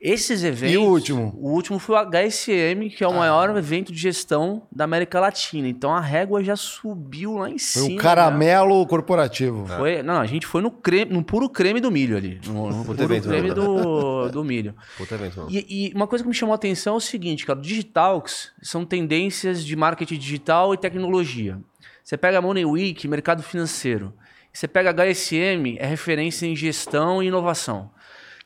esses 0.00 0.44
eventos... 0.44 0.74
E 0.74 0.78
o 0.78 0.82
último? 0.82 1.34
O 1.38 1.50
último 1.52 1.78
foi 1.78 1.96
o 1.96 1.98
HSM, 1.98 2.90
que 2.94 3.02
é 3.02 3.08
o 3.08 3.14
maior 3.14 3.56
evento 3.56 3.92
de 3.92 3.98
gestão 3.98 4.62
da 4.70 4.84
América 4.84 5.18
Latina. 5.18 5.66
Então, 5.66 5.92
a 5.92 6.00
régua 6.00 6.44
já 6.44 6.54
subiu 6.54 7.38
lá 7.38 7.48
em 7.48 7.58
Foi 7.58 7.82
cima. 7.82 7.94
o 7.94 7.96
caramelo 7.96 8.86
corporativo. 8.86 9.66
né? 9.66 9.76
Foi, 9.76 10.02
não, 10.02 10.20
a 10.20 10.26
gente 10.26 10.46
foi 10.46 10.60
no, 10.60 10.70
creme, 10.70 11.12
no 11.12 11.24
puro 11.24 11.48
creme 11.48 11.80
do 11.80 11.90
milho 11.90 12.16
ali. 12.16 12.40
No, 12.46 12.70
no 12.70 12.84
puro 12.84 13.02
evento, 13.02 13.28
creme 13.28 13.48
né? 13.48 13.54
do, 13.54 14.28
do 14.28 14.44
milho. 14.44 14.74
Puta 14.98 15.14
evento, 15.14 15.38
mano. 15.38 15.50
E, 15.50 15.66
e 15.68 15.92
uma 15.94 16.06
coisa 16.06 16.22
que 16.22 16.28
me 16.28 16.34
chamou 16.34 16.52
a 16.52 16.56
atenção 16.56 16.94
é 16.94 16.96
o 16.98 17.00
seguinte, 17.00 17.46
cara, 17.46 17.58
Digitalks 17.58 18.52
são 18.62 18.84
tendências 18.84 19.64
de 19.64 19.74
marketing 19.74 20.18
digital 20.18 20.74
e 20.74 20.76
tecnologia. 20.76 21.58
Você 22.04 22.16
pega 22.16 22.38
a 22.38 22.42
Money 22.42 22.64
Week, 22.64 23.08
mercado 23.08 23.42
financeiro. 23.42 24.12
Você 24.52 24.68
pega 24.68 24.90
a 24.90 24.92
HSM, 24.92 25.76
é 25.78 25.86
referência 25.86 26.46
em 26.46 26.54
gestão 26.54 27.22
e 27.22 27.26
inovação. 27.26 27.90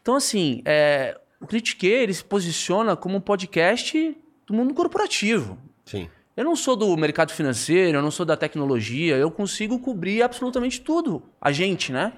Então, 0.01 0.17
assim, 0.17 0.63
é, 0.65 1.17
o 1.41 1.47
Critique, 1.47 1.87
ele 1.87 2.13
se 2.15 2.23
posiciona 2.25 2.95
como 2.97 3.17
um 3.17 3.21
podcast 3.21 4.17
do 4.47 4.55
mundo 4.55 4.75
corporativo. 4.75 5.57
Sim. 5.85 6.09
Eu 6.37 6.45
não 6.45 6.55
sou 6.57 6.77
do 6.77 6.97
mercado 6.97 7.33
financeiro, 7.33 7.99
eu 7.99 8.03
não 8.03 8.11
sou 8.11 8.25
da 8.25 8.37
tecnologia, 8.37 9.17
eu 9.17 9.31
consigo 9.31 9.79
cobrir 9.79 10.23
absolutamente 10.23 10.81
tudo. 10.81 11.23
A 11.41 11.53
gente, 11.53 11.93
né? 11.93 12.13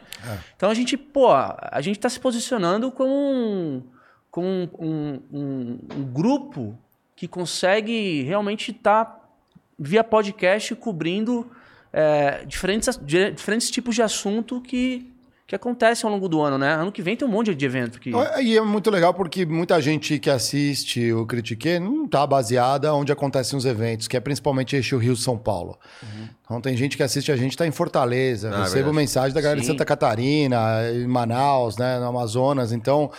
Então 0.57 0.71
a 0.71 0.75
gente, 0.75 0.97
pô, 0.97 1.29
a 1.33 1.81
gente 1.81 1.97
está 1.97 2.09
se 2.09 2.21
posicionando 2.21 2.91
como 2.93 3.11
um, 3.13 3.83
como 4.31 4.47
um, 4.47 5.21
um- 5.33 5.79
um- 5.97 6.05
grupo 6.13 6.79
que 7.17 7.27
consegue 7.27 8.23
realmente 8.23 8.71
estar 8.71 9.21
via 9.79 10.05
podcast 10.05 10.75
cobrindo 10.77 11.51
é, 11.93 12.45
diferentes, 12.45 12.99
diferentes 13.35 13.71
tipos 13.71 13.95
de 13.95 14.03
assunto 14.03 14.61
que, 14.61 15.12
que 15.53 15.57
acontecem 15.57 16.09
ao 16.09 16.15
longo 16.15 16.31
do 16.31 16.41
ano, 16.41 16.57
né? 16.57 16.73
Ano 16.73 16.91
que 16.91 17.03
vem 17.03 17.15
tem 17.15 17.29
um 17.29 17.31
monte 17.31 17.55
de 17.55 17.67
evento 17.67 18.01
que. 18.01 18.11
E 18.43 18.57
é 18.57 18.61
muito 18.63 18.91
legal 18.91 19.13
porque 19.13 19.45
muita 19.45 19.79
gente 19.83 20.19
que 20.19 20.31
assiste 20.31 21.13
o 21.13 21.27
Critique 21.27 21.79
não 21.79 22.07
está 22.07 22.27
baseada 22.27 22.95
onde 22.95 23.13
acontecem 23.13 23.59
os 23.59 23.67
eventos, 23.67 24.09
que 24.09 24.17
é 24.17 24.21
principalmente 24.21 24.75
eixo 24.77 24.97
Rio-São 24.97 25.37
Paulo. 25.37 25.79
Então 26.43 26.59
tem 26.59 26.75
gente 26.75 26.97
que 26.97 27.03
assiste 27.03 27.31
a 27.31 27.37
gente 27.37 27.51
está 27.51 27.67
em 27.67 27.71
Fortaleza, 27.71 28.49
Ah, 28.49 28.61
recebo 28.63 28.75
verdade. 28.77 28.97
mensagem 28.97 29.35
da 29.35 29.43
galera 29.43 29.61
de 29.61 29.67
Sim. 29.67 29.73
Santa 29.73 29.85
Catarina, 29.85 30.91
em 30.91 31.07
Manaus, 31.07 31.77
né, 31.77 31.99
no 31.99 32.07
Amazonas. 32.07 32.73
Então, 32.73 33.11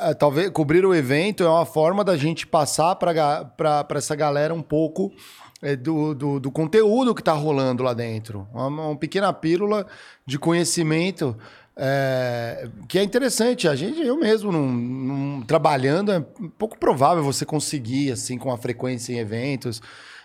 eh, 0.00 0.14
talvez 0.14 0.48
cobrir 0.50 0.82
o 0.86 0.94
evento 0.94 1.44
é 1.44 1.48
uma 1.48 1.66
forma 1.66 2.02
da 2.02 2.16
gente 2.16 2.46
passar 2.46 2.94
para 2.96 3.86
essa 3.94 4.16
galera 4.16 4.54
um 4.54 4.62
pouco 4.62 5.12
eh, 5.60 5.76
do, 5.76 6.14
do, 6.14 6.40
do 6.40 6.50
conteúdo 6.50 7.14
que 7.14 7.20
está 7.20 7.32
rolando 7.34 7.82
lá 7.82 7.92
dentro. 7.92 8.48
Uma, 8.54 8.66
uma 8.68 8.96
pequena 8.96 9.30
pílula 9.30 9.86
de 10.26 10.38
conhecimento 10.38 11.36
é, 11.76 12.68
que 12.88 12.98
é 12.98 13.02
interessante. 13.02 13.68
A 13.68 13.76
gente, 13.76 14.00
eu 14.00 14.16
mesmo, 14.18 15.44
trabalhando, 15.46 16.10
é 16.10 16.24
pouco 16.58 16.78
provável 16.78 17.22
você 17.22 17.44
conseguir, 17.44 18.12
assim, 18.12 18.38
com 18.38 18.50
a 18.50 18.56
frequência 18.56 19.12
em 19.12 19.18
eventos. 19.18 19.82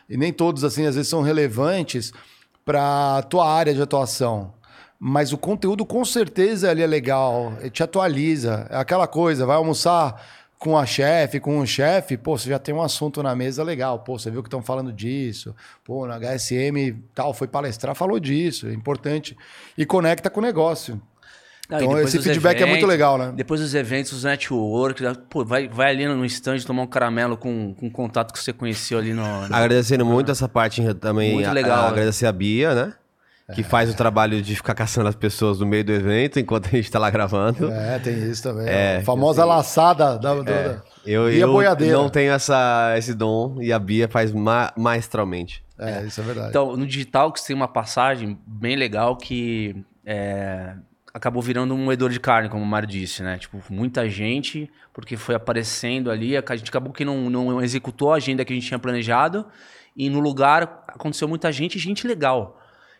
E 0.09 0.15
nem 0.15 0.31
todos, 0.31 0.63
assim, 0.63 0.85
às 0.85 0.95
vezes 0.95 1.09
são 1.09 1.21
relevantes 1.21 2.13
para 2.63 3.17
a 3.17 3.23
tua 3.23 3.49
área 3.49 3.73
de 3.73 3.81
atuação. 3.81 4.53
Mas 4.99 5.33
o 5.33 5.37
conteúdo, 5.37 5.85
com 5.85 6.05
certeza, 6.05 6.71
ele 6.71 6.83
é 6.83 6.87
legal. 6.87 7.53
Ele 7.59 7.69
te 7.69 7.83
atualiza. 7.83 8.67
É 8.69 8.77
aquela 8.77 9.07
coisa, 9.07 9.45
vai 9.45 9.57
almoçar 9.57 10.23
com 10.59 10.77
a 10.77 10.85
chefe, 10.85 11.39
com 11.39 11.57
o 11.57 11.65
chefe, 11.65 12.15
pô, 12.15 12.37
você 12.37 12.47
já 12.47 12.59
tem 12.59 12.71
um 12.71 12.83
assunto 12.83 13.23
na 13.23 13.35
mesa 13.35 13.63
legal. 13.63 13.97
Pô, 13.97 14.19
você 14.19 14.29
viu 14.29 14.43
que 14.43 14.47
estão 14.47 14.61
falando 14.61 14.93
disso. 14.93 15.55
Pô, 15.83 16.05
na 16.05 16.19
HSM 16.19 17.01
tal, 17.15 17.33
foi 17.33 17.47
palestrar, 17.47 17.95
falou 17.95 18.19
disso. 18.19 18.67
É 18.67 18.73
importante. 18.73 19.35
E 19.75 19.87
conecta 19.87 20.29
com 20.29 20.39
o 20.39 20.43
negócio. 20.43 21.01
Não, 21.71 21.77
Então, 21.77 21.87
depois 21.95 22.13
esse 22.13 22.21
feedback 22.21 22.61
é 22.61 22.65
muito 22.65 22.85
legal, 22.85 23.17
né? 23.17 23.31
Depois 23.33 23.61
dos 23.61 23.73
eventos, 23.73 24.11
os 24.11 24.25
network, 24.25 25.01
pô, 25.29 25.45
vai, 25.45 25.69
vai 25.69 25.91
ali 25.91 26.05
no 26.05 26.25
stand 26.25 26.57
tomar 26.59 26.81
um 26.83 26.87
caramelo 26.87 27.37
com, 27.37 27.73
com 27.73 27.87
o 27.87 27.91
contato 27.91 28.33
que 28.33 28.39
você 28.39 28.51
conheceu 28.51 28.99
ali 28.99 29.13
no. 29.13 29.23
no- 29.47 29.55
Agradecendo 29.55 30.05
muito 30.05 30.29
essa 30.31 30.49
parte 30.49 30.81
também. 30.95 31.33
Muito 31.35 31.47
a- 31.49 31.53
legal, 31.53 31.79
a- 31.79 31.81
né? 31.83 31.87
agradecer 31.89 32.25
a 32.25 32.31
Bia, 32.31 32.75
né? 32.75 32.93
que 33.53 33.63
faz 33.63 33.89
o 33.89 33.93
trabalho 33.93 34.41
de 34.41 34.55
ficar 34.55 34.73
caçando 34.73 35.09
as 35.09 35.15
pessoas 35.15 35.59
no 35.59 35.65
meio 35.65 35.83
do 35.83 35.91
evento 35.91 36.39
enquanto 36.39 36.67
a 36.67 36.69
gente 36.69 36.89
tá 36.89 36.97
lá 36.97 37.09
gravando. 37.09 37.69
É, 37.69 37.99
tem 37.99 38.13
isso 38.31 38.41
também. 38.43 38.65
É, 38.65 38.97
a 38.99 39.01
famosa 39.03 39.43
laçada 39.43 40.17
da, 40.17 40.35
da- 40.35 40.41
da- 40.41 40.81
Eu, 41.05 41.25
Bia 41.25 41.39
eu 41.41 41.51
boiadeira. 41.51 41.97
não 41.97 42.07
tenho 42.09 42.31
essa, 42.31 42.93
esse 42.97 43.13
dom 43.13 43.57
e 43.61 43.73
a 43.73 43.77
Bia 43.79 44.07
faz 44.07 44.31
ma 44.31 44.71
maestralmente. 44.77 45.61
É, 45.77 46.01
isso 46.03 46.21
é 46.21 46.23
verdade. 46.23 46.47
Então, 46.49 46.77
no 46.77 46.85
digital 46.87 47.29
que 47.33 47.45
tem 47.45 47.53
uma 47.53 47.67
passagem 47.67 48.39
bem 48.47 48.77
legal 48.77 49.17
que 49.17 49.75
é, 50.05 50.73
acabou 51.13 51.41
virando 51.41 51.73
um 51.73 51.77
moedor 51.77 52.09
de 52.09 52.19
carne, 52.19 52.49
como 52.49 52.63
o 52.63 52.67
Mário 52.67 52.87
disse, 52.87 53.21
né? 53.21 53.37
Tipo, 53.37 53.61
muita 53.69 54.09
gente, 54.09 54.69
porque 54.93 55.17
foi 55.17 55.35
aparecendo 55.35 56.09
ali, 56.09 56.35
a 56.37 56.55
gente 56.55 56.69
acabou 56.69 56.93
que 56.93 57.03
não, 57.03 57.29
não 57.29 57.61
executou 57.61 58.13
a 58.13 58.15
agenda 58.15 58.45
que 58.45 58.53
a 58.53 58.55
gente 58.55 58.67
tinha 58.67 58.79
planejado, 58.79 59.45
e 59.95 60.09
no 60.09 60.19
lugar 60.19 60.83
aconteceu 60.87 61.27
muita 61.27 61.51
gente 61.51 61.77
gente 61.77 62.07
legal. 62.07 62.59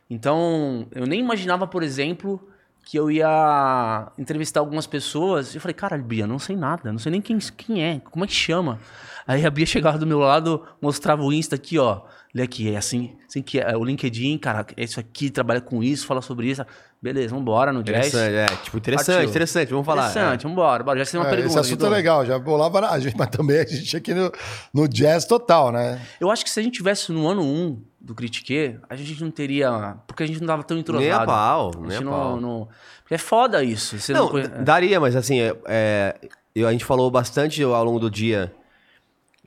Então, 0.10 0.88
eu 0.92 1.06
nem 1.06 1.22
imaginava, 1.22 1.66
por 1.66 1.84
exemplo, 1.84 2.46
que 2.84 2.98
eu 2.98 3.10
ia 3.10 4.12
entrevistar 4.18 4.60
algumas 4.60 4.86
pessoas. 4.86 5.56
Eu 5.56 5.62
falei, 5.62 5.74
cara, 5.74 5.98
Bia, 5.98 6.28
não 6.28 6.40
sei 6.40 6.56
nada, 6.56 6.92
não 6.92 7.00
sei 7.00 7.14
nem 7.14 7.22
quem, 7.22 7.38
quem 7.40 7.84
é, 7.84 8.02
como 8.12 8.26
é 8.26 8.28
que 8.28 8.34
chama. 8.34 8.80
Aí 9.26 9.46
a 9.46 9.50
Bia 9.50 9.66
chegava 9.66 9.98
do 9.98 10.06
meu 10.06 10.20
lado, 10.20 10.66
mostrava 10.82 11.24
o 11.24 11.32
Insta 11.32 11.56
aqui, 11.56 11.78
ó. 11.78 12.02
Olha 12.36 12.44
aqui, 12.44 12.74
é 12.74 12.78
assim, 12.78 13.16
assim 13.28 13.42
que 13.42 13.60
é 13.60 13.76
o 13.76 13.84
LinkedIn, 13.84 14.38
cara, 14.38 14.66
é 14.76 14.84
isso 14.84 15.00
aqui, 15.00 15.30
trabalha 15.30 15.62
com 15.62 15.84
isso, 15.84 16.06
fala 16.06 16.22
sobre 16.22 16.50
isso. 16.50 16.66
Beleza, 17.02 17.34
vambora 17.34 17.74
no 17.74 17.82
Jazz. 17.82 18.10
Interessante, 18.10 18.36
é, 18.36 18.46
tipo, 18.64 18.78
interessante, 18.78 19.16
Partiu. 19.16 19.30
interessante, 19.30 19.70
vamos 19.72 19.86
falar. 19.88 20.10
Interessante, 20.12 20.44
vambora, 20.44 20.84
bora. 20.84 21.00
Já 21.00 21.06
sei 21.06 21.20
uma 21.20 21.26
É, 21.26 21.30
pergunta. 21.32 21.48
esse 21.50 21.60
assunto 21.60 21.82
é 21.82 21.84
Guido. 21.86 21.96
legal, 21.96 22.26
já 22.26 22.38
bolava 22.38 22.80
na 22.82 23.00
gente, 23.00 23.18
mas 23.18 23.28
também 23.30 23.58
a 23.60 23.66
gente 23.66 23.98
aqui 23.98 24.14
no, 24.14 24.32
no 24.72 24.88
jazz 24.88 25.26
total, 25.26 25.72
né? 25.72 26.00
Eu 26.20 26.30
acho 26.30 26.44
que 26.44 26.50
se 26.52 26.60
a 26.60 26.64
gente 26.64 26.76
tivesse 26.76 27.12
no 27.12 27.28
ano 27.28 27.42
1 27.42 27.82
do 28.00 28.14
Critique, 28.14 28.78
a 28.88 28.96
gente 28.96 29.20
não 29.24 29.32
teria. 29.32 29.96
Porque 30.06 30.22
a 30.22 30.28
gente 30.28 30.40
não 30.40 30.48
tava 30.48 30.64
tão 30.64 30.78
É, 30.78 30.80
entrosado. 30.80 31.04
nem 31.04 31.12
a 31.12 31.26
pau, 31.26 31.72
A 31.76 31.88
nem 31.88 31.98
a 31.98 32.02
não, 32.02 32.12
pau. 32.12 32.40
não- 32.40 32.68
Porque 33.02 33.16
é 33.16 33.18
foda 33.18 33.64
isso. 33.64 33.98
Você 34.00 34.14
não, 34.14 34.26
Não, 34.26 34.30
conhe- 34.30 34.48
daria, 34.48 35.00
mas 35.00 35.16
assim, 35.16 35.40
é, 35.40 35.56
é, 35.68 36.16
eu- 36.54 36.68
a 36.68 36.72
gente 36.72 36.86
falou 36.86 37.10
bastante 37.10 37.64
ao 37.64 37.84
longo 37.84 38.00
do 38.00 38.12
dia 38.12 38.54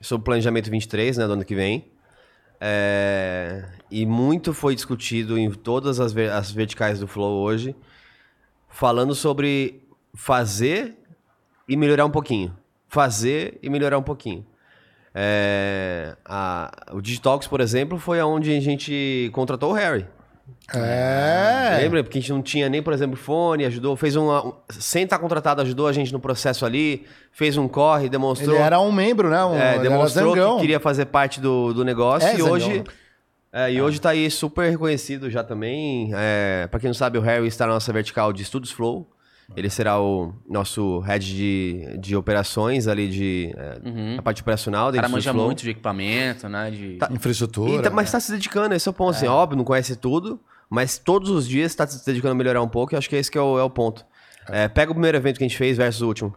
sobre 0.01 0.21
o 0.21 0.25
planejamento 0.25 0.69
23, 0.69 1.15
né, 1.17 1.25
do 1.25 1.33
ano 1.33 1.45
que 1.45 1.55
vem. 1.55 1.89
É, 2.59 3.65
e 3.91 4.05
muito 4.05 4.53
foi 4.53 4.75
discutido 4.75 5.37
em 5.37 5.51
todas 5.51 5.99
as, 5.99 6.15
as 6.15 6.51
verticais 6.51 6.99
do 6.99 7.07
Flow 7.07 7.41
hoje, 7.41 7.75
falando 8.69 9.13
sobre 9.13 9.81
fazer 10.13 10.97
e 11.67 11.75
melhorar 11.75 12.05
um 12.05 12.11
pouquinho. 12.11 12.55
Fazer 12.87 13.59
e 13.61 13.69
melhorar 13.69 13.97
um 13.97 14.03
pouquinho. 14.03 14.45
É, 15.13 16.15
a- 16.25 16.71
o 16.91 17.01
Digitalks, 17.01 17.47
por 17.47 17.61
exemplo, 17.61 17.97
foi 17.97 18.19
aonde 18.19 18.55
a 18.55 18.59
gente 18.59 19.29
contratou 19.33 19.71
o 19.71 19.73
Harry. 19.73 20.05
É. 20.73 21.77
Lembra? 21.81 22.03
Porque 22.03 22.17
a 22.17 22.21
gente 22.21 22.31
não 22.31 22.41
tinha 22.41 22.67
nem, 22.67 22.81
por 22.81 22.91
exemplo, 22.91 23.15
fone, 23.15 23.65
ajudou, 23.65 23.95
fez 23.95 24.15
um. 24.15 24.29
um 24.29 24.53
sem 24.69 25.03
estar 25.03 25.19
contratado, 25.19 25.61
ajudou 25.61 25.87
a 25.87 25.93
gente 25.93 26.11
no 26.11 26.19
processo 26.19 26.65
ali, 26.65 27.05
fez 27.31 27.57
um 27.57 27.67
corre, 27.67 28.09
demonstrou. 28.09 28.55
Ele 28.55 28.63
era 28.63 28.79
um 28.79 28.91
membro, 28.91 29.29
né? 29.29 29.43
Um, 29.45 29.55
é, 29.55 29.79
demonstrou 29.79 30.33
que 30.33 30.61
queria 30.61 30.79
fazer 30.79 31.05
parte 31.05 31.39
do, 31.39 31.73
do 31.73 31.85
negócio 31.85 32.27
É 32.27 32.37
e 32.37 32.41
hoje. 32.41 32.83
é, 33.53 33.71
e 33.73 33.81
hoje 33.81 34.01
tá 34.01 34.09
aí 34.09 34.29
super 34.31 34.69
reconhecido 34.71 35.29
já 35.29 35.43
também. 35.43 36.11
É, 36.13 36.67
para 36.69 36.79
quem 36.79 36.87
não 36.87 36.95
sabe, 36.95 37.17
o 37.17 37.21
Harry 37.21 37.47
está 37.47 37.67
na 37.67 37.73
nossa 37.73 37.93
vertical 37.93 38.33
de 38.33 38.41
Estudos 38.41 38.71
Flow. 38.71 39.07
Ele 39.55 39.69
será 39.69 39.99
o 40.01 40.33
nosso 40.49 40.99
head 41.01 41.23
de, 41.25 41.97
de 41.99 42.15
operações 42.15 42.87
ali, 42.87 43.07
de, 43.07 43.53
é, 43.55 43.79
Uhum. 43.85 44.15
a 44.17 44.21
parte 44.21 44.41
operacional 44.41 44.89
O 44.89 44.93
cara 44.93 45.07
manja 45.09 45.31
Flow. 45.31 45.45
muito 45.45 45.61
de 45.61 45.69
equipamento, 45.69 46.47
né? 46.49 46.71
De... 46.71 46.97
Infraestrutura. 47.11 47.71
E 47.73 47.81
tá- 47.81 47.89
mas 47.89 48.11
tá 48.11 48.19
se 48.19 48.31
dedicando, 48.31 48.73
esse 48.73 48.87
é 48.87 48.91
o 48.91 48.93
ponto. 48.93 49.11
Assim, 49.15 49.27
óbvio, 49.27 49.55
não 49.57 49.63
conhece 49.63 49.95
tudo, 49.95 50.39
mas 50.69 50.97
todos 50.97 51.29
os 51.29 51.47
dias 51.47 51.75
tá 51.75 51.85
se 51.85 52.03
dedicando 52.05 52.31
a 52.31 52.35
melhorar 52.35 52.61
um 52.63 52.67
pouco, 52.67 52.95
e 52.95 52.97
acho 52.97 53.07
que 53.09 53.15
esse 53.15 53.29
que 53.29 53.37
é 53.37 53.41
o, 53.41 53.59
é 53.59 53.63
o 53.63 53.69
ponto. 53.69 54.03
É, 54.49 54.67
pega 54.67 54.91
o 54.91 54.95
primeiro 54.95 55.17
evento 55.17 55.37
que 55.37 55.43
a 55.43 55.47
gente 55.47 55.57
fez 55.57 55.77
versus 55.77 56.01
o 56.01 56.07
último. 56.07 56.35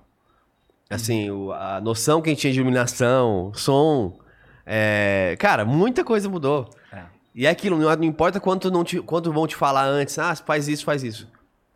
Assim, 0.91 1.31
o- 1.31 1.53
a 1.53 1.81
noção 1.81 2.21
que 2.23 2.29
a 2.29 2.33
gente 2.33 2.41
tinha 2.41 2.53
de 2.53 2.59
iluminação, 2.61 3.53
som. 3.55 4.19
é, 4.67 5.35
cara, 5.39 5.65
muita 5.65 6.05
coisa 6.05 6.29
mudou. 6.29 6.69
É. 6.93 7.03
E 7.35 7.47
é 7.47 7.51
aquilo, 7.51 7.79
não, 7.79 7.95
não 7.97 8.05
importa 8.05 8.39
quanto, 8.39 8.71
não 8.71 8.85
te- 8.85 9.01
quanto 9.01 9.33
vão 9.33 9.47
te 9.47 9.57
falar 9.57 9.85
antes, 9.87 10.19
ah, 10.19 10.35
faz 10.37 10.69
isso, 10.69 10.85
faz 10.85 11.03
isso. 11.03 11.27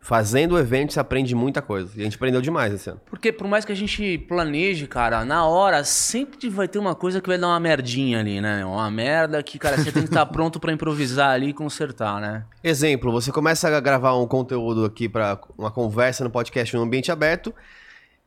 Fazendo 0.03 0.55
o 0.55 0.59
evento, 0.59 0.91
você 0.91 0.99
aprende 0.99 1.33
muita 1.33 1.61
coisa. 1.61 1.89
E 1.95 2.01
a 2.01 2.03
gente 2.03 2.17
aprendeu 2.17 2.41
demais 2.41 2.73
esse 2.73 2.89
ano. 2.89 2.99
Porque 3.05 3.31
por 3.31 3.47
mais 3.47 3.63
que 3.63 3.71
a 3.71 3.75
gente 3.75 4.17
planeje, 4.17 4.85
cara, 4.85 5.23
na 5.23 5.45
hora 5.45 5.81
sempre 5.85 6.49
vai 6.49 6.67
ter 6.67 6.77
uma 6.77 6.93
coisa 6.93 7.21
que 7.21 7.29
vai 7.29 7.37
dar 7.37 7.47
uma 7.47 7.59
merdinha 7.59 8.19
ali, 8.19 8.41
né? 8.41 8.65
Uma 8.65 8.91
merda 8.91 9.41
que, 9.41 9.57
cara, 9.57 9.77
você 9.77 9.93
tem 9.93 10.03
que 10.03 10.09
estar 10.09 10.25
pronto 10.27 10.59
pra 10.59 10.73
improvisar 10.73 11.29
ali 11.29 11.51
e 11.51 11.53
consertar, 11.53 12.19
né? 12.19 12.43
Exemplo, 12.61 13.13
você 13.13 13.31
começa 13.31 13.69
a 13.69 13.79
gravar 13.79 14.13
um 14.17 14.27
conteúdo 14.27 14.83
aqui 14.83 15.07
para 15.07 15.39
uma 15.57 15.71
conversa 15.71 16.21
no 16.25 16.29
podcast 16.29 16.75
no 16.75 16.83
ambiente 16.83 17.09
aberto 17.09 17.55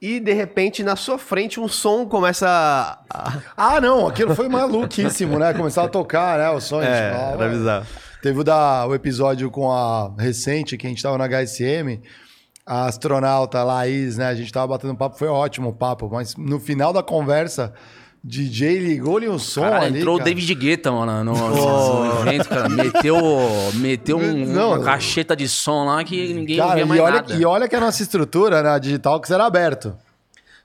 e 0.01 0.19
de 0.19 0.33
repente 0.33 0.83
na 0.83 0.97
sua 0.97 1.19
frente 1.19 1.61
um 1.61 1.69
som 1.69 2.07
começa 2.07 2.49
a... 3.11 3.39
Ah, 3.55 3.83
não, 3.83 4.09
aquilo 4.09 4.35
foi 4.35 4.49
maluquíssimo, 4.49 5.39
né? 5.39 5.53
Começava 5.53 5.89
a 5.89 5.91
tocar, 5.91 6.39
né? 6.39 6.49
O 6.49 6.59
som. 6.59 6.81
É, 6.81 7.35
era 7.35 7.49
bizarro. 7.51 7.87
Teve 8.23 8.41
o, 8.41 8.45
da, 8.45 8.87
o 8.87 8.95
episódio 8.95 9.51
com 9.51 9.71
a 9.71 10.11
recente, 10.19 10.77
que 10.77 10.87
a 10.87 10.91
gente 10.91 11.03
tava 11.03 11.17
na 11.19 11.27
HSM, 11.29 12.01
a 12.65 12.87
astronauta 12.87 13.63
Laís, 13.63 14.17
né? 14.17 14.27
A 14.27 14.35
gente 14.35 14.53
tava 14.53 14.67
batendo 14.69 14.95
papo, 14.97 15.17
foi 15.19 15.29
ótimo 15.29 15.69
o 15.69 15.73
papo, 15.73 16.09
mas 16.11 16.35
no 16.37 16.59
final 16.59 16.93
da 16.93 17.03
conversa, 17.03 17.73
DJ 18.25 18.79
ligou-lhe 18.81 19.29
um 19.29 19.39
som 19.39 19.61
Cara, 19.61 19.85
ali. 19.85 19.99
entrou 20.01 20.17
o 20.17 20.19
cara. 20.19 20.31
David 20.31 20.55
Guetta, 20.57 20.91
mano, 20.91 21.23
no, 21.23 21.33
no 21.35 22.21
evento, 22.23 22.49
cara. 22.49 22.69
Meteu, 22.69 23.17
meteu 23.75 24.19
um- 24.19 24.47
Não. 24.47 24.71
uma 24.73 24.81
cacheta 24.83 25.37
de 25.37 25.49
som 25.49 25.85
lá 25.85 26.03
que 26.03 26.33
ninguém 26.35 26.57
Cara, 26.57 26.71
ouvia 26.71 26.83
e 26.83 26.87
mais 26.89 27.01
olha, 27.01 27.15
nada. 27.15 27.35
e 27.35 27.45
olha 27.45 27.69
que 27.69 27.77
a 27.77 27.81
nossa 27.81 28.03
estrutura 28.03 28.63
na 28.63 28.79
Digital 28.79 29.21
que 29.21 29.33
era 29.33 29.47
aberto. 29.47 29.89
A 29.89 29.93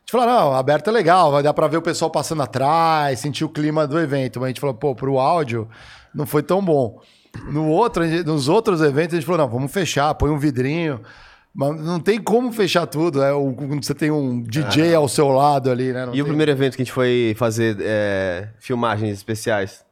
gente 0.02 0.12
falou, 0.12 0.26
não, 0.26 0.54
aberto 0.56 0.88
é 0.90 0.92
legal, 0.92 1.32
vai 1.32 1.44
dar 1.44 1.54
pra 1.54 1.68
ver 1.68 1.78
o 1.78 1.82
pessoal 1.82 2.10
passando 2.10 2.42
atrás, 2.42 3.20
sentir 3.20 3.46
o 3.46 3.50
clima 3.50 3.86
do 3.86 4.00
evento. 4.00 4.40
Mas 4.40 4.46
a 4.46 4.50
gente 4.50 4.60
falou, 4.60 4.74
pô, 4.74 4.96
pro 4.96 5.20
áudio 5.20 5.70
não 6.16 6.26
foi 6.26 6.42
tão 6.42 6.66
bom. 6.66 7.00
No 7.48 7.68
outro, 7.70 8.06
nos 8.26 8.48
outros 8.50 8.82
eventos, 8.82 9.14
a 9.14 9.18
gente 9.18 9.26
falou, 9.26 9.40
não, 9.46 9.50
vamos 9.50 9.72
fechar, 9.72 10.14
põe 10.16 10.30
um 10.30 10.38
vidrinho. 10.38 11.02
Mas 11.54 11.82
não 11.82 12.00
tem 12.00 12.22
como 12.22 12.52
fechar 12.54 12.86
tudo, 12.88 13.22
é 13.22 13.34
o- 13.34 13.54
quando 13.54 13.84
você 13.84 13.94
tem 13.94 14.10
um 14.10 14.42
DJ 14.42 14.96
ao 14.96 15.08
seu 15.10 15.28
lado 15.30 15.70
ali, 15.70 15.92
né? 15.92 16.06
Não 16.06 16.14
E 16.16 16.22
o 16.22 16.24
tem- 16.24 16.32
primeiro 16.32 16.52
evento 16.52 16.76
que 16.76 16.82
a 16.82 16.86
gente 16.86 16.94
foi 16.94 17.36
fazer 17.38 17.78
é, 17.82 18.48
filmagens 18.60 19.14
especiais? 19.18 19.84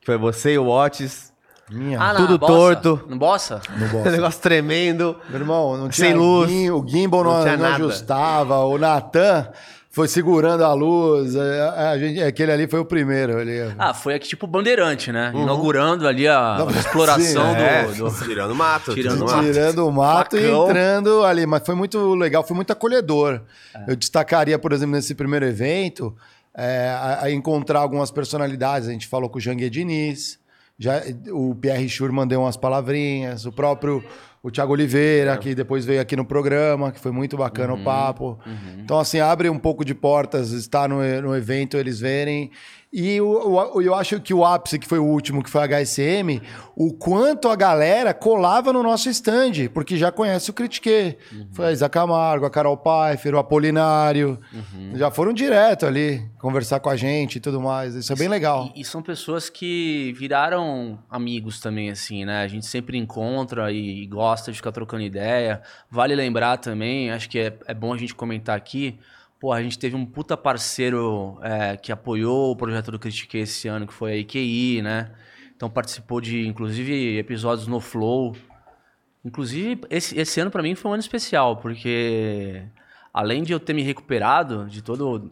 Que 0.00 0.06
foi 0.06 0.16
você 0.16 0.54
e 0.54 0.58
o 0.58 0.68
Otis, 0.68 1.34
Minha, 1.68 2.00
Ah, 2.00 2.14
tudo 2.14 2.38
bossa? 2.38 2.52
torto. 2.52 3.04
No 3.08 3.16
bossa? 3.16 3.60
no 3.76 3.88
bosta. 3.88 4.08
negócio 4.12 4.40
tremendo. 4.40 5.16
Meu 5.28 5.40
irmão, 5.40 5.76
não 5.76 5.88
tinha 5.88 6.06
Sem 6.10 6.14
luz. 6.16 6.48
gim- 6.48 6.70
o 6.70 6.86
gimbal 6.86 7.24
não, 7.24 7.44
Não 7.44 7.56
não 7.56 7.66
ajustava, 7.74 8.58
o 8.60 8.78
Natan 8.78 9.50
foi 9.96 10.08
segurando 10.08 10.62
a 10.62 10.74
luz, 10.74 11.34
é, 11.34 11.60
a 11.70 11.96
gente, 11.98 12.22
aquele 12.22 12.52
ali 12.52 12.66
foi 12.68 12.78
o 12.80 12.84
primeiro. 12.84 13.40
Ele, 13.40 13.74
Ah, 13.78 13.94
foi 13.94 14.12
aqui 14.12 14.28
tipo 14.28 14.46
Bandeirante, 14.46 15.10
né? 15.10 15.32
Inaugurando 15.34 16.06
ali 16.06 16.28
a, 16.28 16.56
Não, 16.58 16.68
a 16.68 16.72
exploração 16.72 17.54
sim, 17.54 17.56
É, 17.56 17.82
do, 17.86 18.10
do- 18.10 18.24
tirando 18.26 18.54
mato. 18.54 18.92
Tirando 18.94 19.24
mato. 19.24 19.40
tirando 19.42 19.86
o 19.88 19.90
mato 19.90 20.36
e 20.36 20.50
entrando 20.50 21.24
ali, 21.24 21.46
mas 21.46 21.62
foi 21.64 21.74
muito 21.74 22.14
legal, 22.14 22.44
foi 22.44 22.54
muito 22.54 22.70
acolhedor. 22.74 23.40
Eu 23.88 23.96
destacaria, 23.96 24.58
por 24.58 24.74
exemplo, 24.74 24.94
nesse 24.96 25.14
primeiro 25.14 25.46
evento, 25.46 26.14
é, 26.54 26.90
a, 26.90 27.20
a 27.22 27.30
encontrar 27.30 27.80
algumas 27.80 28.10
personalidades. 28.10 28.88
A 28.90 28.92
gente 28.92 29.06
falou 29.08 29.30
com 29.30 29.38
o 29.38 29.40
Jangue 29.40 29.70
Diniz, 29.70 30.38
já, 30.78 31.00
o 31.32 31.54
Pierre 31.54 31.88
Schurman 31.88 32.26
deu 32.26 32.42
umas 32.42 32.58
palavrinhas, 32.58 33.46
o 33.46 33.50
próprio 33.52 34.04
o 34.46 34.50
Thiago 34.50 34.72
Oliveira, 34.74 35.36
que 35.36 35.56
depois 35.56 35.84
veio 35.84 36.00
aqui 36.00 36.14
no 36.14 36.24
programa, 36.24 36.92
que 36.92 37.00
foi 37.00 37.10
muito 37.10 37.36
bacana 37.36 37.74
o 37.74 37.82
papo. 37.82 38.38
Então, 38.78 38.96
assim, 38.96 39.18
abre 39.18 39.50
um 39.50 39.58
pouco 39.58 39.84
de 39.84 39.92
portas, 39.92 40.52
estar 40.52 40.88
no, 40.88 40.98
no 41.20 41.36
evento, 41.36 41.76
eles 41.76 41.98
verem. 41.98 42.52
E 42.98 43.20
o, 43.20 43.74
o- 43.74 43.82
eu 43.82 43.94
acho 43.94 44.18
que 44.20 44.32
o 44.32 44.42
ápice, 44.42 44.78
que 44.78 44.86
foi 44.86 44.98
o 44.98 45.04
último, 45.04 45.42
que 45.42 45.50
foi 45.50 45.60
a 45.60 45.64
HSM, 45.82 46.40
o 46.74 46.94
quanto 46.94 47.48
a 47.48 47.54
galera 47.54 48.14
colava 48.14 48.72
no 48.72 48.82
nosso 48.82 49.10
stand, 49.10 49.68
porque 49.74 49.98
já 49.98 50.10
conhece 50.10 50.48
o 50.50 50.54
Critique. 50.54 51.18
Foi 51.52 51.66
a 51.66 51.72
Isa 51.72 51.90
Camargo, 51.90 52.46
a 52.46 52.50
Carol 52.50 52.76
Pfeiffer, 52.78 53.34
o 53.34 53.38
Apolinário. 53.38 54.40
Já 54.94 55.10
foram 55.10 55.34
direto 55.34 55.84
ali 55.84 56.22
conversar 56.38 56.80
com 56.80 56.88
a 56.88 56.96
gente 56.96 57.36
e 57.36 57.40
tudo 57.40 57.60
mais. 57.60 57.94
Isso 57.94 58.12
é 58.12 58.16
bem 58.16 58.28
legal. 58.28 58.72
E, 58.74 58.80
e 58.80 58.84
são 58.84 59.02
pessoas 59.02 59.50
que 59.50 60.14
viraram 60.16 60.98
amigos 61.10 61.60
também, 61.60 61.90
assim, 61.90 62.24
né? 62.24 62.42
A 62.42 62.48
gente 62.48 62.64
sempre 62.64 62.96
encontra 62.96 63.70
e, 63.70 64.04
e 64.04 64.06
gosta 64.06 64.50
de 64.50 64.56
ficar 64.56 64.72
trocando 64.72 65.02
ideia. 65.02 65.60
Vale 65.90 66.14
lembrar 66.14 66.56
também, 66.56 67.10
acho 67.10 67.28
que 67.28 67.38
é, 67.38 67.58
é 67.66 67.74
bom 67.74 67.92
a 67.92 67.98
gente 67.98 68.14
comentar 68.14 68.56
aqui. 68.56 68.98
Pô, 69.38 69.52
a 69.52 69.62
gente 69.62 69.78
teve 69.78 69.94
um 69.94 70.06
puta 70.06 70.36
parceiro 70.36 71.38
é, 71.42 71.76
que 71.76 71.92
apoiou 71.92 72.52
o 72.52 72.56
projeto 72.56 72.90
do 72.90 72.98
Critique 72.98 73.38
esse 73.38 73.68
ano, 73.68 73.86
que 73.86 73.92
foi 73.92 74.12
a 74.12 74.16
IQI, 74.16 74.80
né? 74.82 75.12
Então 75.54 75.68
participou 75.68 76.20
de, 76.20 76.46
inclusive, 76.46 77.18
episódios 77.18 77.66
no 77.66 77.80
Flow. 77.80 78.34
Inclusive, 79.24 79.82
esse, 79.90 80.18
esse 80.18 80.40
ano 80.40 80.50
pra 80.50 80.62
mim 80.62 80.74
foi 80.74 80.90
um 80.90 80.94
ano 80.94 81.00
especial, 81.00 81.56
porque 81.56 82.62
além 83.12 83.42
de 83.42 83.52
eu 83.52 83.60
ter 83.60 83.74
me 83.74 83.82
recuperado 83.82 84.66
de 84.66 84.82
todo 84.82 85.16
o 85.16 85.30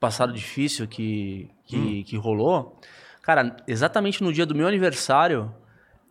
passado 0.00 0.32
difícil 0.32 0.86
que, 0.88 1.50
que, 1.64 2.04
que 2.04 2.16
rolou, 2.16 2.80
cara, 3.22 3.56
exatamente 3.66 4.22
no 4.22 4.32
dia 4.32 4.46
do 4.46 4.54
meu 4.54 4.66
aniversário, 4.66 5.52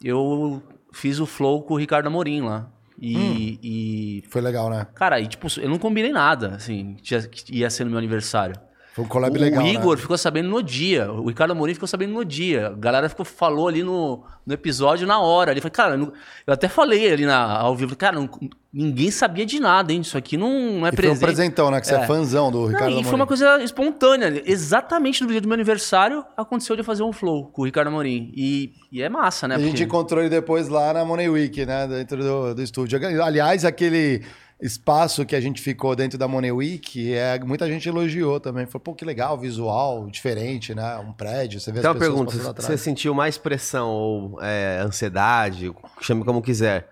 eu 0.04 0.62
fiz 0.94 1.20
o 1.20 1.26
flow 1.26 1.64
com 1.64 1.74
o 1.74 1.78
Ricardo 1.78 2.08
Amorim 2.08 2.42
lá. 2.42 2.70
E, 3.02 3.18
Hum. 3.18 3.60
e, 3.62 4.24
Foi 4.30 4.42
legal, 4.42 4.70
né? 4.70 4.88
cara, 4.96 5.20
e, 5.20 5.28
tipo, 5.28 5.48
eu 5.60 5.70
não 5.70 5.78
combinei 5.78 6.12
nada, 6.12 6.56
assim, 6.56 6.96
que 6.96 7.14
ia- 7.14 7.28
que 7.28 7.56
ia 7.58 7.70
ser 7.70 7.84
no 7.84 7.90
meu 7.90 8.00
aniversário. 8.00 8.56
Foi 8.96 9.04
um 9.04 9.08
collab 9.10 9.38
o 9.38 9.42
legal. 9.42 9.62
né? 9.62 9.74
Igor 9.74 9.98
ficou 9.98 10.18
sabendo 10.18 10.48
no 10.48 10.64
dia. 10.64 11.12
O 11.12 11.28
Ricardo 11.28 11.52
Amorim 11.52 11.74
ficou 11.74 11.86
sabendo 11.88 12.14
no 12.14 12.24
dia. 12.24 12.68
A 12.68 12.70
galera 12.70 13.10
ficou, 13.10 13.26
falou 13.26 13.68
ali 13.68 13.84
no, 13.84 14.24
no 14.46 14.54
episódio 14.54 15.06
na 15.06 15.20
hora. 15.20 15.52
Ele 15.52 15.60
falou, 15.60 15.74
cara, 15.74 15.98
não- 15.98 16.14
eu 16.48 16.54
até 16.54 16.70
falei 16.70 17.12
ali 17.12 17.26
na, 17.26 17.58
ao 17.60 17.76
vivo, 17.76 17.94
cara, 17.98 18.16
não- 18.16 18.30
ninguém 18.74 19.12
sabia 19.12 19.46
de 19.46 19.60
nada, 19.60 19.92
hein? 19.92 20.00
Isso 20.00 20.18
aqui 20.18 20.38
não, 20.38 20.50
não 20.80 20.88
é 20.88 20.92
E 20.92 20.96
foi 20.96 21.06
um 21.06 21.10
presente. 21.10 21.20
presentão, 21.20 21.70
né? 21.70 21.82
Que 21.82 21.88
você 21.88 21.96
é, 21.96 21.98
É. 22.04 22.08
fãzão 22.08 22.50
do 22.50 22.60
Não, 22.62 22.68
Ricardo 22.68 22.90
e 22.92 22.94
foi 22.94 23.00
Amorim. 23.02 23.16
uma 23.16 23.28
coisa 23.28 23.62
espontânea. 23.62 24.42
Exatamente 24.46 25.22
no 25.24 25.30
dia 25.30 25.42
do 25.42 25.48
meu 25.50 25.56
aniversário, 25.56 26.24
aconteceu 26.38 26.78
de 26.78 26.84
fazer 26.84 27.04
um 27.04 27.12
flow 27.12 27.48
com 27.52 27.64
o 27.64 27.66
Ricardo 27.66 27.88
Amorim. 27.90 28.32
E, 28.34 28.72
e 28.94 29.02
é 29.02 29.10
massa, 29.10 29.46
né? 29.46 29.56
A 29.56 29.60
gente 29.60 29.84
encontrou 29.84 30.22
ele 30.22 30.30
depois 30.30 30.70
lá 30.70 30.94
na 30.94 31.04
Money 31.04 31.28
Week, 31.28 31.66
né? 31.66 31.86
Dentro 31.86 32.24
do, 32.24 32.56
do 32.56 32.62
estúdio. 32.62 32.98
Aliás, 33.22 33.66
aquele 33.66 34.24
espaço 34.62 35.26
que 35.26 35.36
a 35.36 35.42
gente 35.42 35.62
ficou 35.62 35.96
dentro 35.96 36.18
da 36.18 36.28
Money 36.28 36.52
Week, 36.52 37.14
é, 37.14 37.38
muita 37.40 37.68
gente 37.68 37.88
elogiou 37.90 38.40
também. 38.40 38.66
Falou, 38.66 38.82
pô, 38.82 38.96
que 38.96 39.04
legal, 39.06 39.38
visual, 39.38 40.10
diferente, 40.10 40.74
né? 40.74 40.98
Um 40.98 41.12
prédio, 41.12 41.60
você 41.60 41.72
vê 41.72 41.80
Então 41.80 41.92
as 41.92 41.98
pessoas 41.98 42.14
pergunto, 42.16 42.32
passando 42.38 42.56
você 42.56 42.64
atrás. 42.64 42.82
sentiu 42.82 43.14
mais 43.14 43.38
pressão 43.38 43.90
ou 43.90 44.42
é, 44.42 44.80
ansiedade, 44.82 45.74
chame 46.02 46.24
como 46.24 46.42
quiser, 46.42 46.90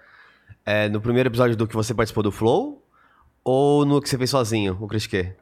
é, 0.66 0.90
no 0.90 1.02
primeiro 1.02 1.30
episódio 1.30 1.56
do 1.56 1.68
que 1.68 1.76
você 1.76 1.94
participou 1.94 2.24
do 2.24 2.32
Flow 2.32 2.82
ou 3.44 3.86
no 3.86 4.02
que 4.02 4.10
você 4.10 4.18
fez 4.18 4.30
sozinho, 4.30 4.78
o 4.80 4.88
Critique? 4.88 5.34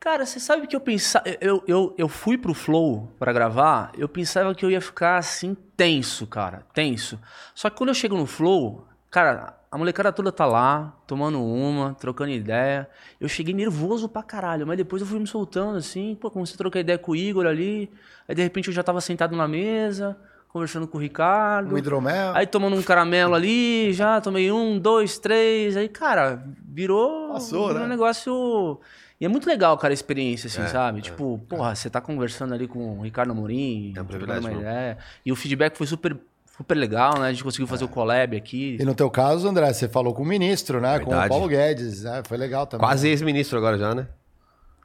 Cara, 0.00 0.24
você 0.24 0.38
sabe 0.38 0.66
que 0.66 0.76
eu 0.76 0.80
pensava. 0.80 1.24
Eu, 1.40 1.62
eu, 1.66 1.94
eu 1.98 2.08
fui 2.08 2.38
pro 2.38 2.54
Flow 2.54 3.12
pra 3.18 3.32
gravar, 3.32 3.90
eu 3.98 4.08
pensava 4.08 4.54
que 4.54 4.64
eu 4.64 4.70
ia 4.70 4.80
ficar 4.80 5.16
assim, 5.16 5.56
tenso, 5.76 6.26
cara. 6.26 6.64
Tenso. 6.72 7.18
Só 7.54 7.68
que 7.68 7.76
quando 7.76 7.88
eu 7.88 7.94
chego 7.94 8.16
no 8.16 8.24
Flow, 8.24 8.86
cara, 9.10 9.57
a 9.70 9.76
molecada 9.76 10.12
toda 10.12 10.32
tá 10.32 10.46
lá, 10.46 10.96
tomando 11.06 11.42
uma, 11.42 11.94
trocando 11.94 12.30
ideia. 12.30 12.88
Eu 13.20 13.28
cheguei 13.28 13.54
nervoso 13.54 14.08
pra 14.08 14.22
caralho, 14.22 14.66
mas 14.66 14.76
depois 14.76 15.02
eu 15.02 15.08
fui 15.08 15.18
me 15.18 15.26
soltando 15.26 15.76
assim, 15.76 16.16
pô, 16.20 16.30
comecei 16.30 16.54
a 16.54 16.58
trocar 16.58 16.80
ideia 16.80 16.98
com 16.98 17.12
o 17.12 17.16
Igor 17.16 17.46
ali. 17.46 17.90
Aí 18.26 18.34
de 18.34 18.42
repente 18.42 18.68
eu 18.68 18.74
já 18.74 18.82
tava 18.82 19.00
sentado 19.00 19.36
na 19.36 19.46
mesa, 19.46 20.16
conversando 20.48 20.86
com 20.88 20.96
o 20.96 21.00
Ricardo. 21.00 21.74
Um 21.74 21.78
hidromel. 21.78 22.34
Aí 22.34 22.46
tomando 22.46 22.76
um 22.76 22.82
caramelo 22.82 23.34
ali, 23.34 23.92
já 23.92 24.20
tomei 24.20 24.50
um, 24.50 24.78
dois, 24.78 25.18
três. 25.18 25.76
Aí, 25.76 25.88
cara, 25.88 26.42
virou, 26.66 27.32
Passou, 27.32 27.66
virou 27.66 27.80
né? 27.80 27.86
um 27.86 27.88
negócio. 27.88 28.80
E 29.20 29.24
é 29.24 29.28
muito 29.28 29.48
legal, 29.48 29.76
cara, 29.76 29.92
a 29.92 29.94
experiência, 29.94 30.46
assim, 30.46 30.62
É, 30.62 30.66
sabe? 30.68 31.00
Tipo, 31.00 31.40
porra, 31.48 31.74
você 31.74 31.90
tá 31.90 32.00
conversando 32.00 32.54
ali 32.54 32.68
com 32.68 33.00
o 33.00 33.02
Ricardo 33.02 33.32
Amorim, 33.32 33.92
É 33.96 34.00
um 34.00 34.04
privilégio, 34.04 34.48
uma 34.48 34.52
ideia. 34.60 34.96
E 35.26 35.32
o 35.32 35.36
feedback 35.36 35.76
foi 35.76 35.86
super, 35.88 36.16
super 36.58 36.74
legal, 36.74 37.18
né? 37.18 37.28
A 37.28 37.32
gente 37.32 37.42
conseguiu 37.44 37.66
fazer 37.66 37.84
o 37.84 37.88
collab 37.88 38.36
aqui. 38.36 38.76
E 38.78 38.84
no 38.84 38.94
teu 38.94 39.08
caso, 39.10 39.48
André, 39.48 39.72
você 39.72 39.88
falou 39.88 40.12
com 40.12 40.22
o 40.22 40.26
ministro, 40.26 40.80
né? 40.80 40.98
Com 40.98 41.06
o 41.06 41.08
Verdade. 41.10 41.28
Paulo 41.30 41.48
Guedes, 41.48 42.02
né? 42.02 42.22
Foi 42.26 42.36
legal 42.36 42.66
também. 42.66 42.86
Quase 42.86 43.08
ex-ministro 43.08 43.56
agora 43.56 43.78
já, 43.78 43.94
né? 43.94 44.06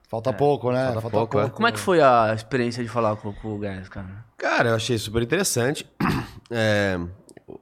Falta 0.08 0.32
pouco, 0.32 0.72
né? 0.72 0.92
falta 0.94 1.10
pouco, 1.10 1.40
é. 1.40 1.50
Como 1.50 1.68
é 1.68 1.72
que 1.72 1.80
foi 1.80 2.00
a 2.00 2.32
experiência 2.36 2.84
de 2.84 2.90
falar 2.90 3.16
com, 3.16 3.34
com 3.34 3.56
o 3.56 3.58
Guedes, 3.58 3.90
cara? 3.90 4.24
Cara, 4.38 4.70
eu 4.70 4.76
achei 4.76 4.98
super 4.98 5.22
interessante. 5.24 5.86
É, 6.56 7.00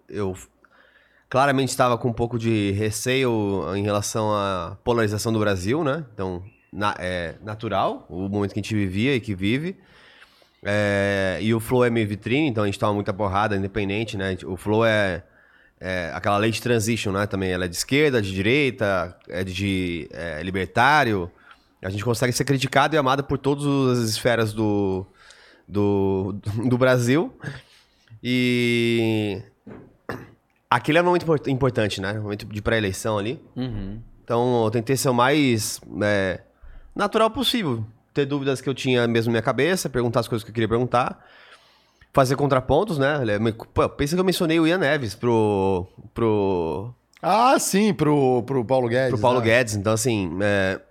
eu 0.10 0.36
claramente 1.30 1.70
estava 1.70 1.98
com 1.98 2.10
um 2.10 2.14
pouco 2.14 2.38
de 2.38 2.72
receio 2.72 3.64
em 3.74 3.84
relação 3.84 4.34
à 4.34 4.76
polarização 4.84 5.32
do 5.32 5.40
Brasil, 5.40 5.82
né? 5.82 6.04
Então, 6.14 6.44
na- 6.74 6.96
é 7.00 7.36
natural 7.42 8.06
o 8.10 8.28
momento 8.28 8.54
que 8.54 8.60
a 8.60 8.64
gente 8.64 8.76
vivia 8.76 9.16
e 9.16 9.22
que 9.22 9.34
vive. 9.34 9.78
É, 10.64 11.40
e 11.42 11.54
o 11.54 11.60
Flow 11.60 11.84
é 11.84 11.90
meio 11.90 12.08
vitrine, 12.08 12.48
então 12.48 12.64
a 12.64 12.68
gente 12.68 12.78
toma 12.78 12.94
muita 12.94 13.14
porrada, 13.14 13.56
independente, 13.56 14.16
né? 14.16 14.38
O 14.46 14.56
Flow 14.56 14.86
é, 14.86 15.24
é 15.80 16.12
aquela 16.14 16.38
lei 16.38 16.52
de 16.52 16.62
transition, 16.62 17.12
né? 17.12 17.26
Também 17.26 17.52
ela 17.52 17.66
é 17.66 17.68
de 17.68 17.76
esquerda, 17.76 18.22
de 18.22 18.32
direita, 18.32 19.18
é 19.28 19.44
de 19.44 20.08
é, 20.12 20.42
libertário. 20.44 21.32
A 21.84 21.90
gente 21.90 22.04
consegue 22.04 22.32
ser 22.32 22.46
criticado 22.46 22.96
e 22.96 22.98
amado 22.98 23.24
por 23.24 23.40
todas 23.40 23.66
as 23.98 24.10
esferas 24.10 24.54
do, 24.54 25.06
do, 25.68 26.36
do 26.70 26.78
Brasil. 26.78 27.34
E 28.24 29.42
aquele 30.70 31.00
é 31.00 31.02
um 31.02 31.06
momento 31.06 31.24
import- 31.24 31.48
importante, 31.48 32.00
né? 32.00 32.20
Um 32.20 32.24
momento 32.24 32.46
de 32.46 32.62
pré-eleição 32.62 33.18
ali. 33.18 33.42
Uhum. 33.56 34.00
Então 34.24 34.64
eu 34.64 34.70
tentei 34.70 34.96
ser 34.96 35.10
o 35.10 35.14
mais 35.14 35.82
é, 36.04 36.42
natural 36.96 37.32
possível. 37.32 37.84
Ter 38.14 38.26
dúvidas 38.26 38.60
que 38.60 38.68
eu 38.68 38.74
tinha 38.74 39.08
mesmo 39.08 39.32
na 39.32 39.34
minha 39.34 39.42
cabeça, 39.42 39.90
perguntar 39.90 40.20
as 40.22 40.28
coisas 40.28 40.44
que 40.44 40.50
eu 40.50 40.54
queria 40.54 40.68
perguntar. 40.68 41.26
Fazer 42.14 42.36
contrapontos, 42.36 42.98
né? 42.98 43.20
Pô, 43.74 43.88
pensa 43.88 44.16
que 44.16 44.20
eu 44.20 44.26
mencionei 44.26 44.60
o 44.60 44.68
Ian 44.68 44.80
Neves 44.80 45.16
pro, 45.16 45.88
pro, 46.14 46.94
Ah, 47.22 47.58
sim, 47.58 47.94
pro, 47.94 48.44
pro 48.44 48.66
Paulo 48.66 48.90
Guedes. 48.90 49.10
pro 49.12 49.20
Paulo 49.20 49.40
né? 49.40 49.46
Guedes. 49.46 49.76
Então, 49.76 49.94
assim, 49.94 50.30
é, 50.42 50.82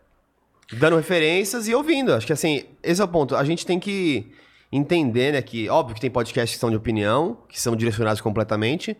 dando 0.78 0.96
referências 0.96 1.68
e 1.68 1.74
ouvindo. 1.74 2.14
Acho 2.14 2.26
que, 2.26 2.32
assim, 2.32 2.64
esse 2.82 3.02
é 3.02 3.04
o 3.04 3.08
ponto. 3.08 3.36
A 3.36 3.44
gente 3.44 3.66
tem 3.66 3.78
que 3.78 4.32
entender, 4.72 5.32
né, 5.32 5.42
que, 5.42 5.68
óbvio 5.68 5.94
que 5.94 6.00
tem 6.00 6.10
podcasts 6.10 6.54
que 6.56 6.60
são 6.60 6.70
de 6.70 6.76
opinião, 6.76 7.36
que 7.48 7.60
são 7.60 7.76
direcionados 7.76 8.22
completamente. 8.22 8.96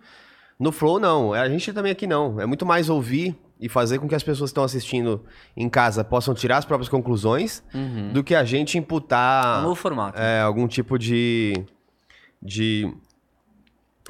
No 0.59 0.73
Flow, 0.73 1.01
não. 1.01 1.33
A 1.33 1.49
gente 1.49 1.73
também 1.73 1.91
aqui 1.93 2.07
não. 2.07 2.39
É 2.39 2.45
muito 2.45 2.67
mais 2.67 2.91
ouvir 2.91 3.35
e 3.61 3.69
fazer 3.69 3.99
com 3.99 4.09
que 4.09 4.15
as 4.15 4.23
pessoas 4.23 4.49
que 4.51 4.53
estão 4.53 4.65
assistindo 4.65 5.23
em 5.57 5.69
casa 5.69 6.03
possam 6.03 6.33
tirar 6.35 6.57
as 6.57 6.65
próprias 6.65 6.89
conclusões 6.89 7.63
Uhum. 7.75 8.13
do 8.13 8.25
que 8.25 8.35
a 8.35 8.43
gente 8.45 8.79
imputar 8.79 9.61
um 9.61 9.63
novo 9.65 9.75
formato. 9.75 10.19
é, 10.19 10.41
algum 10.41 10.67
tipo 10.67 10.99
de, 10.99 11.53
de 12.43 12.91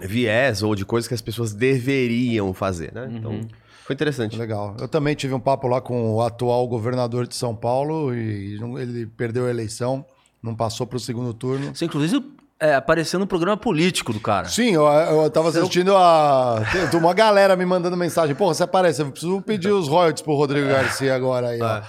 viés 0.00 0.62
ou 0.62 0.74
de 0.74 0.84
coisas 0.84 1.08
que 1.08 1.14
as 1.14 1.20
pessoas 1.20 1.52
deveriam 1.52 2.54
fazer, 2.54 2.92
né? 2.94 3.08
Então, 3.12 3.40
foi 3.84 3.94
interessante. 3.94 4.36
Legal. 4.36 4.76
Eu 4.80 4.88
também 4.88 5.14
tive 5.14 5.34
um 5.34 5.40
papo 5.40 5.66
lá 5.68 5.80
com 5.80 6.14
o 6.14 6.22
atual 6.22 6.66
governador 6.68 7.26
de 7.26 7.34
São 7.34 7.54
Paulo 7.54 8.14
e 8.14 8.56
ele 8.80 9.06
perdeu 9.06 9.46
a 9.46 9.50
eleição, 9.50 10.04
não 10.42 10.54
passou 10.54 10.86
para 10.86 10.96
o 10.96 11.00
segundo 11.00 11.34
turno. 11.34 11.74
Você, 11.74 11.84
inclusive, 11.86 12.24
é, 12.60 12.74
apareceu 12.74 13.18
no 13.18 13.26
programa 13.26 13.56
político 13.56 14.12
do 14.12 14.20
cara. 14.20 14.46
Sim, 14.46 14.74
eu, 14.74 14.84
eu 14.84 15.30
tava 15.30 15.48
assistindo 15.48 15.96
a. 15.96 16.62
Tem 16.90 17.00
uma 17.00 17.14
galera 17.14 17.56
me 17.56 17.64
mandando 17.64 17.96
mensagem. 17.96 18.34
Porra, 18.34 18.52
você 18.52 18.62
aparece, 18.62 19.00
eu 19.00 19.10
preciso 19.10 19.40
pedir 19.40 19.72
os 19.72 19.88
royalties 19.88 20.22
pro 20.22 20.34
Rodrigo 20.34 20.68
Garcia 20.68 21.14
agora 21.14 21.48
aí, 21.48 21.60
ó. 21.62 21.80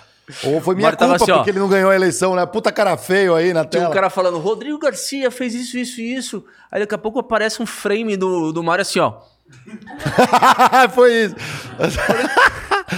Ou 0.45 0.61
foi 0.61 0.75
minha 0.75 0.95
culpa 0.95 1.15
assim, 1.15 1.25
porque 1.25 1.49
ele 1.49 1.59
não 1.59 1.67
ganhou 1.67 1.91
a 1.91 1.95
eleição, 1.95 2.35
né? 2.35 2.45
Puta 2.45 2.71
cara 2.71 2.95
feio 2.95 3.35
aí 3.35 3.51
na 3.53 3.65
tela. 3.65 3.89
um 3.89 3.91
cara 3.91 4.09
falando, 4.09 4.39
Rodrigo 4.39 4.79
Garcia 4.79 5.29
fez 5.29 5.53
isso, 5.53 5.77
isso 5.77 5.99
e 5.99 6.15
isso. 6.15 6.45
Aí 6.71 6.79
daqui 6.79 6.95
a 6.95 6.97
pouco 6.97 7.19
aparece 7.19 7.61
um 7.61 7.65
frame 7.65 8.15
do, 8.15 8.53
do 8.53 8.63
Mário 8.63 8.81
assim, 8.83 8.99
ó. 8.99 9.15
foi 10.93 11.25
isso. 11.25 11.35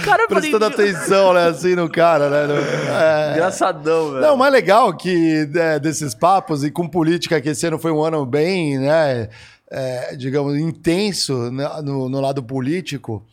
Cara, 0.04 0.24
eu 0.24 0.28
falei, 0.28 0.50
Prestando 0.50 0.64
atenção, 0.64 1.32
né? 1.32 1.46
Assim 1.46 1.74
no 1.74 1.88
cara, 1.88 2.28
né? 2.28 2.46
No- 2.46 2.92
é. 2.92 3.32
Engraçadão, 3.32 4.10
velho. 4.10 4.20
Não, 4.22 4.34
o 4.34 4.38
mais 4.38 4.52
legal 4.52 4.96
que 4.96 5.48
é, 5.54 5.78
desses 5.78 6.14
papos 6.14 6.64
e 6.64 6.70
com 6.70 6.88
política, 6.88 7.40
que 7.40 7.48
esse 7.50 7.66
ano 7.66 7.78
foi 7.78 7.92
um 7.92 8.02
ano 8.02 8.24
bem, 8.26 8.78
né, 8.78 9.28
é, 9.70 10.16
digamos, 10.16 10.56
intenso 10.58 11.50
né, 11.50 11.68
no, 11.82 12.08
no 12.08 12.20
lado 12.20 12.42
político. 12.42 13.24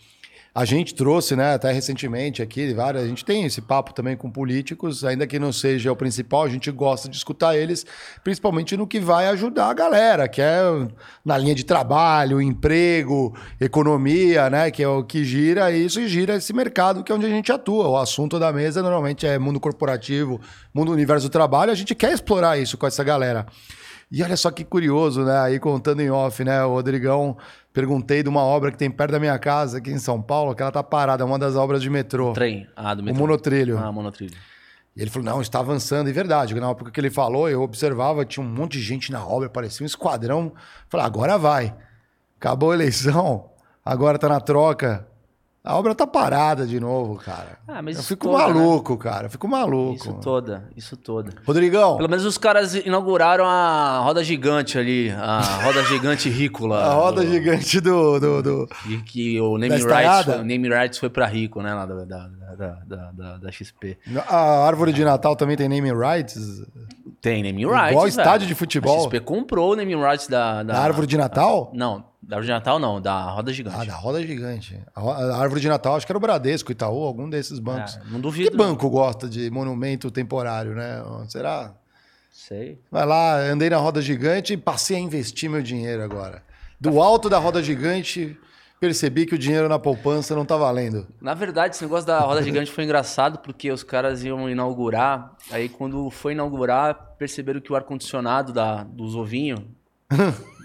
A 0.53 0.65
gente 0.65 0.93
trouxe, 0.93 1.33
né, 1.33 1.53
até 1.53 1.71
recentemente 1.71 2.41
aqui, 2.41 2.73
várias, 2.73 3.05
a 3.05 3.07
gente 3.07 3.23
tem 3.23 3.45
esse 3.45 3.61
papo 3.61 3.93
também 3.93 4.17
com 4.17 4.29
políticos, 4.29 5.05
ainda 5.05 5.25
que 5.25 5.39
não 5.39 5.53
seja 5.53 5.89
o 5.89 5.95
principal, 5.95 6.43
a 6.43 6.49
gente 6.49 6.69
gosta 6.69 7.07
de 7.07 7.15
escutar 7.15 7.55
eles, 7.55 7.85
principalmente 8.21 8.75
no 8.75 8.85
que 8.85 8.99
vai 8.99 9.27
ajudar 9.27 9.69
a 9.69 9.73
galera, 9.73 10.27
que 10.27 10.41
é 10.41 10.61
na 11.23 11.37
linha 11.37 11.55
de 11.55 11.63
trabalho, 11.63 12.41
emprego, 12.41 13.33
economia, 13.61 14.49
né, 14.49 14.69
que 14.71 14.83
é 14.83 14.87
o 14.89 15.05
que 15.05 15.23
gira 15.23 15.71
isso 15.71 16.01
e 16.01 16.09
gira 16.09 16.35
esse 16.35 16.51
mercado 16.51 17.01
que 17.01 17.13
é 17.13 17.15
onde 17.15 17.27
a 17.27 17.29
gente 17.29 17.49
atua. 17.49 17.87
O 17.87 17.97
assunto 17.97 18.37
da 18.37 18.51
mesa 18.51 18.81
normalmente 18.81 19.25
é 19.25 19.39
mundo 19.39 19.57
corporativo, 19.57 20.37
mundo 20.73 20.91
universo 20.91 21.29
do 21.29 21.31
trabalho, 21.31 21.71
a 21.71 21.75
gente 21.75 21.95
quer 21.95 22.11
explorar 22.11 22.57
isso 22.57 22.77
com 22.77 22.85
essa 22.85 23.05
galera. 23.05 23.45
E 24.11 24.21
olha 24.21 24.35
só 24.35 24.51
que 24.51 24.65
curioso, 24.65 25.23
né? 25.23 25.39
Aí 25.39 25.57
contando 25.57 26.01
em 26.01 26.09
off, 26.09 26.43
né? 26.43 26.61
O 26.65 26.73
Rodrigão, 26.73 27.37
perguntei 27.73 28.21
de 28.23 28.29
uma 28.29 28.41
obra 28.41 28.71
que 28.71 28.77
tem 28.77 28.89
perto 28.91 29.11
da 29.11 29.19
minha 29.19 29.37
casa, 29.39 29.77
aqui 29.77 29.91
em 29.91 29.99
São 29.99 30.21
Paulo, 30.21 30.53
que 30.55 30.61
ela 30.61 30.71
tá 30.71 30.83
parada, 30.83 31.23
é 31.23 31.25
uma 31.25 31.39
das 31.39 31.55
obras 31.55 31.81
de 31.81 31.89
metrô. 31.89 32.33
Trem. 32.33 32.67
Ah, 32.75 32.93
do 32.93 33.01
O 33.01 33.05
metrô. 33.05 33.19
monotrilho. 33.21 33.77
Ah, 33.77 33.91
monotrilho. 33.91 34.35
E 34.95 35.01
ele 35.01 35.09
falou: 35.09 35.25
não, 35.25 35.41
está 35.41 35.59
avançando, 35.59 36.09
e 36.09 36.13
verdade. 36.13 36.53
Na 36.55 36.71
época 36.71 36.91
que 36.91 36.99
ele 36.99 37.09
falou, 37.09 37.49
eu 37.49 37.61
observava, 37.61 38.25
tinha 38.25 38.45
um 38.45 38.49
monte 38.49 38.73
de 38.73 38.81
gente 38.83 39.11
na 39.11 39.25
obra, 39.25 39.49
parecia 39.49 39.83
um 39.83 39.87
esquadrão. 39.87 40.51
Falei, 40.89 41.05
agora 41.05 41.37
vai. 41.37 41.73
Acabou 42.37 42.71
a 42.71 42.73
eleição, 42.73 43.49
agora 43.85 44.17
tá 44.17 44.27
na 44.27 44.39
troca. 44.41 45.07
A 45.63 45.77
obra 45.77 45.93
tá 45.93 46.07
parada 46.07 46.65
de 46.65 46.79
novo, 46.79 47.17
cara. 47.17 47.59
Ah, 47.67 47.83
mas 47.83 47.95
eu 47.97 48.03
fico 48.03 48.27
toda, 48.27 48.47
maluco, 48.47 48.97
cara. 48.97 49.27
Eu 49.27 49.29
fico 49.29 49.47
maluco. 49.47 49.93
Isso 49.93 50.13
toda, 50.15 50.67
isso 50.75 50.97
toda. 50.97 51.31
Rodrigão, 51.45 51.97
Pelo 51.97 52.09
menos 52.09 52.25
os 52.25 52.35
caras 52.35 52.73
inauguraram 52.73 53.45
a 53.45 53.99
roda 53.99 54.23
gigante 54.23 54.79
ali, 54.79 55.11
a 55.11 55.39
roda 55.63 55.83
gigante 55.83 56.29
rícola. 56.29 56.81
a 56.83 56.93
roda 56.93 57.21
do- 57.21 57.27
gigante 57.27 57.79
do, 57.79 58.19
do, 58.19 58.41
do- 58.41 58.69
E 58.89 58.97
que 59.03 59.39
o 59.39 59.55
name 59.59 59.75
rights, 59.75 60.25
foi, 60.25 60.39
o 60.39 60.43
name 60.43 60.67
rights 60.67 60.97
foi 60.97 61.09
pra 61.11 61.27
Rico, 61.27 61.61
né? 61.61 61.75
Lá 61.75 61.85
da, 61.85 62.05
da, 62.05 62.27
da, 62.87 63.11
da, 63.11 63.37
da, 63.37 63.51
XP. 63.51 63.99
A 64.27 64.65
árvore 64.65 64.91
de 64.91 65.05
Natal 65.05 65.35
também 65.35 65.55
tem 65.55 65.69
name 65.69 65.91
rights? 65.93 66.39
Tem 67.21 67.43
naming 67.43 67.67
rights. 67.67 67.91
Igual 67.91 68.05
velho. 68.05 68.09
estádio 68.09 68.47
de 68.47 68.55
futebol. 68.55 68.97
A 68.97 69.01
XP 69.03 69.19
comprou 69.19 69.73
o 69.73 69.75
naming 69.75 70.01
rights 70.01 70.27
da, 70.27 70.63
da. 70.63 70.73
Da 70.73 70.79
árvore 70.79 71.05
de 71.05 71.17
Natal? 71.17 71.69
Não, 71.71 72.03
da 72.21 72.35
árvore 72.35 72.47
de 72.47 72.53
Natal 72.53 72.79
não, 72.79 73.01
da 73.01 73.31
roda 73.31 73.51
gigante. 73.51 73.77
Ah, 73.79 73.83
da 73.83 73.95
roda 73.95 74.25
gigante. 74.25 74.79
A 74.95 75.01
a 75.01 75.37
árvore 75.37 75.59
de 75.59 75.67
Natal, 75.67 75.95
acho 75.95 76.05
que 76.05 76.11
era 76.11 76.17
o 76.17 76.21
Bradesco, 76.21 76.71
Itaú, 76.71 77.03
algum 77.03 77.27
desses 77.29 77.57
bancos. 77.57 77.97
É, 77.97 78.01
não 78.11 78.19
duvido. 78.19 78.51
que 78.51 78.57
banco 78.57 78.89
gosta 78.89 79.27
de 79.27 79.49
monumento 79.49 80.11
temporário, 80.11 80.75
né? 80.75 81.03
Será? 81.27 81.73
Sei. 82.31 82.79
Vai 82.91 83.05
lá, 83.05 83.37
andei 83.39 83.69
na 83.69 83.77
roda 83.77 84.01
gigante 84.01 84.53
e 84.53 84.57
passei 84.57 84.97
a 84.97 84.99
investir 84.99 85.49
meu 85.49 85.61
dinheiro 85.61 86.03
agora. 86.03 86.43
Do 86.79 87.01
alto 87.01 87.27
da 87.27 87.39
roda 87.39 87.61
gigante, 87.61 88.37
percebi 88.79 89.25
que 89.25 89.35
o 89.35 89.37
dinheiro 89.37 89.67
na 89.67 89.77
poupança 89.77 90.35
não 90.35 90.45
tá 90.45 90.55
valendo. 90.55 91.07
Na 91.19 91.33
verdade, 91.33 91.75
esse 91.75 91.83
negócio 91.83 92.05
da 92.07 92.19
roda 92.19 92.41
gigante 92.41 92.71
foi 92.71 92.83
engraçado 92.83 93.39
porque 93.39 93.71
os 93.71 93.83
caras 93.83 94.23
iam 94.23 94.49
inaugurar. 94.49 95.35
Aí, 95.51 95.67
quando 95.69 96.09
foi 96.09 96.33
inaugurar, 96.33 97.15
perceberam 97.17 97.59
que 97.59 97.71
o 97.71 97.75
ar-condicionado 97.75 98.53
dos 98.87 99.15
ovinhos 99.15 99.59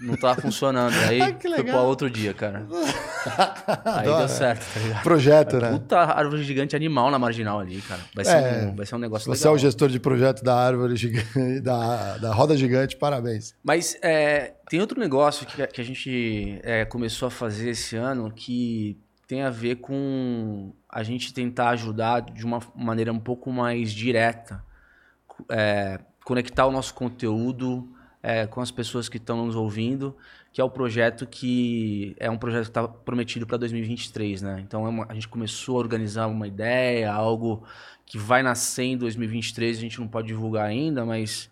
não 0.01 0.15
tava 0.15 0.41
funcionando. 0.41 0.93
Aí 1.07 1.21
Ah, 1.21 1.33
foi 1.39 1.63
pra 1.63 1.81
outro 1.81 2.09
dia, 2.09 2.33
cara. 2.33 2.65
Aí 3.85 3.99
Adoro. 4.07 4.17
deu 4.19 4.27
certo, 4.29 4.65
tá 4.73 4.79
ligado? 4.79 5.03
Projeto, 5.03 5.57
né? 5.57 5.71
Puta 5.71 5.97
árvore 5.99 6.43
gigante 6.43 6.75
animal 6.75 7.09
na 7.11 7.19
marginal 7.19 7.59
ali, 7.59 7.81
cara. 7.81 8.01
Vai 8.15 8.23
ser, 8.25 8.31
É. 8.31 8.65
um, 8.67 8.75
vai 8.75 8.85
ser 8.85 8.95
um 8.95 8.99
negócio 8.99 9.25
Você 9.27 9.43
é 9.43 9.45
legal. 9.45 9.55
o 9.55 9.57
gestor 9.57 9.89
de 9.89 9.99
projeto 9.99 10.43
da 10.43 10.55
árvore 10.55 10.95
gigante, 10.95 11.59
da, 11.61 12.17
da 12.17 12.33
roda 12.33 12.55
gigante, 12.55 12.95
parabéns. 12.95 13.53
Mas 13.63 13.97
é, 14.01 14.53
tem 14.69 14.79
outro 14.79 14.99
negócio 14.99 15.45
que, 15.45 15.61
a- 15.61 15.67
que 15.67 15.81
a 15.81 15.83
gente 15.83 16.59
é, 16.63 16.85
começou 16.85 17.27
a 17.27 17.31
fazer 17.31 17.71
esse 17.71 17.95
ano 17.95 18.31
que 18.31 18.97
tem 19.27 19.41
a 19.43 19.49
ver 19.49 19.75
com 19.77 20.71
a 20.89 21.03
gente 21.03 21.33
tentar 21.33 21.69
ajudar 21.71 22.21
de 22.21 22.45
uma 22.45 22.59
maneira 22.73 23.11
um 23.11 23.19
pouco 23.19 23.51
mais 23.51 23.91
direta, 23.91 24.63
é, 25.51 25.99
conectar 26.23 26.65
o 26.65 26.71
nosso 26.71 26.93
conteúdo 26.93 27.89
é, 28.29 28.45
com 28.45 28.59
as 28.59 28.71
pessoas 28.71 29.07
que 29.07 29.15
estão 29.15 29.45
nos 29.45 29.55
ouvindo, 29.55 30.13
que 30.51 30.59
é 30.59 30.63
o 30.63 30.69
projeto 30.69 31.25
que 31.25 32.13
é 32.19 32.29
um 32.29 32.37
projeto 32.37 32.63
que 32.63 32.69
está 32.71 32.85
prometido 32.85 33.47
para 33.47 33.55
2023, 33.57 34.41
né? 34.41 34.59
Então 34.65 34.85
é 34.85 34.89
uma- 34.89 35.05
a 35.07 35.13
gente 35.13 35.29
começou 35.29 35.77
a 35.77 35.79
organizar 35.79 36.27
uma 36.27 36.45
ideia, 36.45 37.09
algo 37.13 37.63
que 38.05 38.17
vai 38.17 38.43
nascer 38.43 38.83
em 38.83 38.97
2023, 38.97 39.77
a 39.77 39.79
gente 39.81 39.97
não 39.99 40.07
pode 40.09 40.27
divulgar 40.27 40.65
ainda, 40.65 41.05
mas 41.05 41.49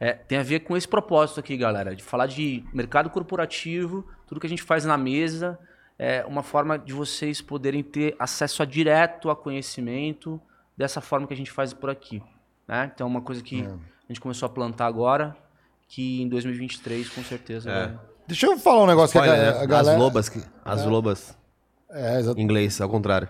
é, 0.00 0.12
tem 0.12 0.36
a 0.38 0.42
ver 0.42 0.60
com 0.60 0.76
esse 0.76 0.86
propósito 0.86 1.40
aqui, 1.40 1.56
galera, 1.56 1.96
de 1.96 2.02
falar 2.02 2.26
de 2.26 2.62
mercado 2.74 3.08
corporativo, 3.10 4.04
tudo 4.26 4.38
que 4.40 4.46
a 4.46 4.50
gente 4.50 4.62
faz 4.62 4.84
na 4.84 4.98
mesa, 4.98 5.58
é 5.98 6.24
uma 6.26 6.42
forma 6.42 6.78
de 6.78 6.92
vocês 6.92 7.40
poderem 7.40 7.82
ter 7.82 8.14
acesso 8.18 8.62
a 8.62 8.66
direto 8.66 9.30
a 9.30 9.34
conhecimento 9.34 10.38
dessa 10.76 11.00
forma 11.00 11.26
que 11.26 11.32
a 11.34 11.36
gente 11.36 11.50
faz 11.50 11.72
por 11.72 11.88
aqui. 11.90 12.22
Né? 12.68 12.90
Então, 12.94 13.06
é 13.06 13.10
uma 13.10 13.22
coisa 13.22 13.42
que 13.42 13.62
É. 13.62 13.66
a 13.66 14.08
gente 14.08 14.20
começou 14.20 14.46
a 14.46 14.50
plantar 14.50 14.86
agora, 14.86 15.34
que 15.88 16.22
em 16.22 16.28
2023, 16.28 17.08
com 17.08 17.22
certeza, 17.24 17.70
É. 17.70 17.86
vai... 17.86 17.98
Deixa 18.26 18.46
eu 18.46 18.58
falar 18.58 18.82
um 18.82 18.86
negócio 18.86 19.18
Spoiler, 19.18 19.34
que 19.40 19.48
a, 19.48 19.52
né? 19.54 19.62
a 19.62 19.66
galera... 19.66 19.96
As 19.96 19.98
lobas. 20.02 20.28
que- 20.28 20.42
As 20.64 20.84
lobas. 20.84 21.38
É, 21.90 22.20
exato. 22.20 22.38
Em 22.38 22.42
inglês, 22.42 22.78
ao 22.80 22.88
contrário. 22.90 23.26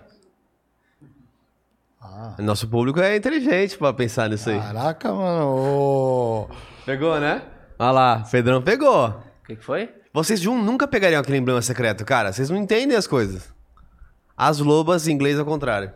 Ah, 2.01 2.35
Nosso 2.39 2.67
público 2.67 2.99
é 2.99 3.15
inteligente 3.15 3.77
pra 3.77 3.93
pensar 3.93 4.29
nisso 4.29 4.49
aí. 4.49 4.59
caraca, 4.59 5.13
mano. 5.13 6.49
Pegou, 6.85 7.19
né? 7.19 7.41
Olha 7.77 7.91
lá, 7.91 8.19
Pedrão 8.29 8.61
pegou. 8.61 9.07
O 9.09 9.45
que, 9.47 9.55
que 9.55 9.63
foi? 9.63 9.93
Vocês 10.13 10.41
de 10.41 10.49
um 10.49 10.61
nunca 10.61 10.87
pegariam 10.87 11.21
aquele 11.21 11.37
emblema 11.37 11.61
secreto, 11.61 12.03
cara. 12.03 12.33
Vocês 12.33 12.49
não 12.49 12.57
entendem 12.57 12.97
as 12.97 13.07
coisas. 13.07 13.53
As 14.35 14.59
lobas 14.59 15.07
em 15.07 15.13
inglês 15.13 15.37
ao 15.39 15.45
contrário. 15.45 15.91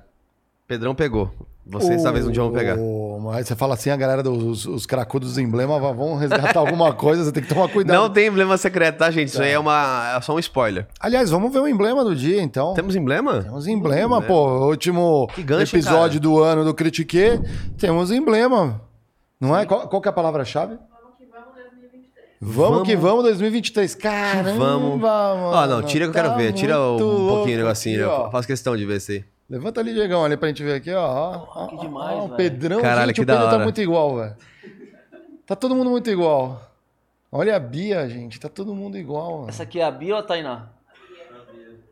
Pedrão 0.67 0.93
pegou. 0.95 1.32
Vocês 1.65 2.04
talvez 2.04 2.28
um 2.28 2.32
dia 2.32 2.43
vão 2.43 2.52
pegar. 2.52 2.78
Mas 3.23 3.47
você 3.47 3.56
fala 3.56 3.73
assim, 3.73 3.89
a 3.89 3.95
galera 3.95 4.21
dos 4.21 4.65
os 4.65 4.86
cracudos 4.86 5.30
dos 5.30 5.38
emblemas 5.38 5.80
vão 5.95 6.15
resgatar 6.15 6.60
alguma 6.60 6.93
coisa, 6.93 7.23
você 7.23 7.32
tem 7.32 7.41
que 7.41 7.49
tomar 7.49 7.69
cuidado. 7.69 7.95
Não 7.95 8.10
tem 8.10 8.28
emblema 8.28 8.58
secreto, 8.58 8.97
tá, 8.97 9.10
gente? 9.10 9.30
Isso 9.30 9.41
aí 9.41 9.52
é, 9.52 9.60
uma, 9.60 10.15
é 10.17 10.21
só 10.21 10.36
um 10.36 10.39
spoiler. 10.39 10.88
Aliás, 10.99 11.30
vamos 11.30 11.52
ver 11.54 11.60
o 11.60 11.67
emblema 11.67 12.04
do 12.04 12.15
dia, 12.15 12.41
então. 12.41 12.73
Temos 12.73 12.95
emblema? 12.95 13.43
Temos 13.43 13.65
emblema, 13.65 14.21
pô. 14.21 14.67
Último 14.67 15.30
gancho, 15.38 15.76
episódio 15.76 16.19
do 16.19 16.43
ano 16.43 16.65
do 16.65 16.73
Critique, 16.73 17.39
temos 17.78 18.12
emblema. 18.12 18.82
Não 19.39 19.58
é? 19.58 19.65
Qual, 19.65 19.88
qual 19.88 20.02
que 20.02 20.08
é 20.08 20.12
a 20.12 20.13
palavra-chave? 20.13 20.78
Vamos 22.45 22.84
que 22.84 22.95
vamos 22.97 23.23
2023. 23.23 23.95
Caramba, 23.95 24.52
Vamos. 24.58 25.04
Ó, 25.04 25.65
não, 25.65 25.82
tira 25.82 26.06
que 26.06 26.10
eu 26.10 26.13
quero 26.13 26.30
tá 26.30 26.36
ver. 26.36 26.52
Tira 26.52 26.78
um 26.78 26.91
muito 26.91 27.06
pouquinho 27.06 27.56
o 27.56 27.62
negocinho. 27.62 28.12
aqui, 28.12 28.21
eu 28.21 28.32
faço 28.32 28.47
questão 28.47 28.76
de 28.76 28.86
ver 28.86 28.97
isso 28.97 29.12
aí. 29.13 29.23
Levanta 29.50 29.82
ali, 29.82 29.94
Diegão, 29.94 30.24
ali 30.24 30.38
pra 30.38 30.48
gente 30.48 30.64
ver 30.64 30.76
aqui, 30.76 30.92
ó. 30.92 31.06
ó, 31.06 31.48
ó, 31.56 31.68
que 31.68 31.76
ó, 31.76 31.80
demais, 31.80 32.18
ó, 32.18 32.24
o 32.24 32.28
velho. 32.28 32.38
Pedrão, 32.38 32.82
Caralho, 32.82 33.08
gente, 33.08 33.16
que 33.16 33.22
o 33.22 33.26
da 33.26 33.38
Pedro 33.38 33.50
tá 33.50 33.60
muito 33.60 33.82
igual, 33.82 34.16
velho. 34.18 34.36
Tá 35.46 35.56
todo 35.56 35.76
mundo 35.76 35.90
muito 35.90 36.10
igual. 36.10 36.72
Olha 37.32 37.56
a 37.56 37.60
Bia, 37.60 38.08
gente, 38.08 38.40
tá 38.40 38.48
todo 38.48 38.74
mundo 38.74 38.98
igual, 38.98 39.40
mano. 39.40 39.50
Essa 39.50 39.64
aqui 39.64 39.80
é 39.80 39.84
a 39.84 39.92
Bia 39.92 40.14
ou 40.14 40.20
a 40.20 40.24
Tainá? 40.24 40.70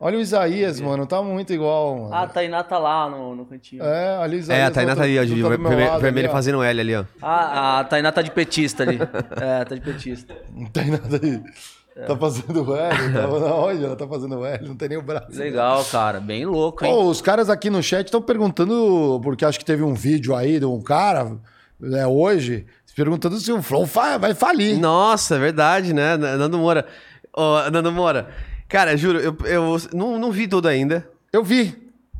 Olha 0.04 0.18
o 0.18 0.20
Isaías, 0.20 0.80
mano, 0.80 1.06
tá 1.06 1.22
muito 1.22 1.52
igual, 1.52 1.96
mano. 1.96 2.14
Ah, 2.14 2.22
a 2.22 2.26
Tainá 2.26 2.64
tá 2.64 2.76
lá 2.76 3.08
no, 3.08 3.36
no 3.36 3.46
cantinho. 3.46 3.84
É, 3.84 4.16
ali 4.16 4.36
o 4.36 4.38
Isaías. 4.40 4.62
É, 4.62 4.66
a 4.66 4.70
Tainá 4.72 4.96
tá 4.96 5.04
ali, 5.04 5.16
ó, 5.16 5.98
vermelho, 6.00 6.28
ó. 6.28 6.32
fazendo 6.32 6.60
L 6.60 6.80
ali, 6.80 6.96
ó. 6.96 7.04
Ah, 7.22 7.78
a 7.78 7.84
Tainá 7.84 8.10
tá 8.10 8.20
de 8.20 8.32
petista 8.32 8.82
ali. 8.82 8.98
é, 9.40 9.64
tá 9.64 9.76
de 9.76 9.80
petista. 9.80 10.36
Não 10.52 10.66
tem 10.66 10.90
nada 10.90 11.20
aí. 11.22 11.40
É. 11.94 12.06
Tá 12.06 12.16
fazendo 12.16 12.74
L, 12.74 13.12
tá, 13.12 13.28
onde 13.56 13.84
ela 13.84 13.96
tá 13.96 14.06
fazendo 14.08 14.44
L, 14.44 14.66
não 14.68 14.74
tem 14.74 14.88
nem 14.88 14.98
o 14.98 15.02
braço. 15.02 15.38
Legal, 15.38 15.84
cara. 15.84 16.20
Bem 16.20 16.46
louco, 16.46 16.84
hein? 16.84 16.90
Pô, 16.90 17.04
os 17.04 17.20
caras 17.20 17.50
aqui 17.50 17.68
no 17.68 17.82
chat 17.82 18.06
estão 18.06 18.22
perguntando, 18.22 19.20
porque 19.22 19.44
acho 19.44 19.58
que 19.58 19.64
teve 19.64 19.82
um 19.82 19.92
vídeo 19.94 20.34
aí 20.34 20.58
de 20.58 20.64
um 20.64 20.80
cara, 20.80 21.36
né, 21.78 22.06
hoje, 22.06 22.64
perguntando 22.96 23.36
se 23.38 23.52
o 23.52 23.60
Flow 23.62 23.84
vai 23.86 24.34
falir. 24.34 24.78
Nossa, 24.78 25.36
é 25.36 25.38
verdade, 25.38 25.92
né? 25.92 26.16
Nando 26.16 26.58
Moura. 26.58 26.86
Ô, 27.36 27.70
Nando 27.70 27.92
Moura. 27.92 28.28
Cara, 28.68 28.96
juro, 28.96 29.18
eu, 29.18 29.36
eu 29.44 29.76
não, 29.92 30.18
não 30.18 30.32
vi 30.32 30.48
tudo 30.48 30.68
ainda. 30.68 31.06
Eu 31.30 31.44
vi, 31.44 31.76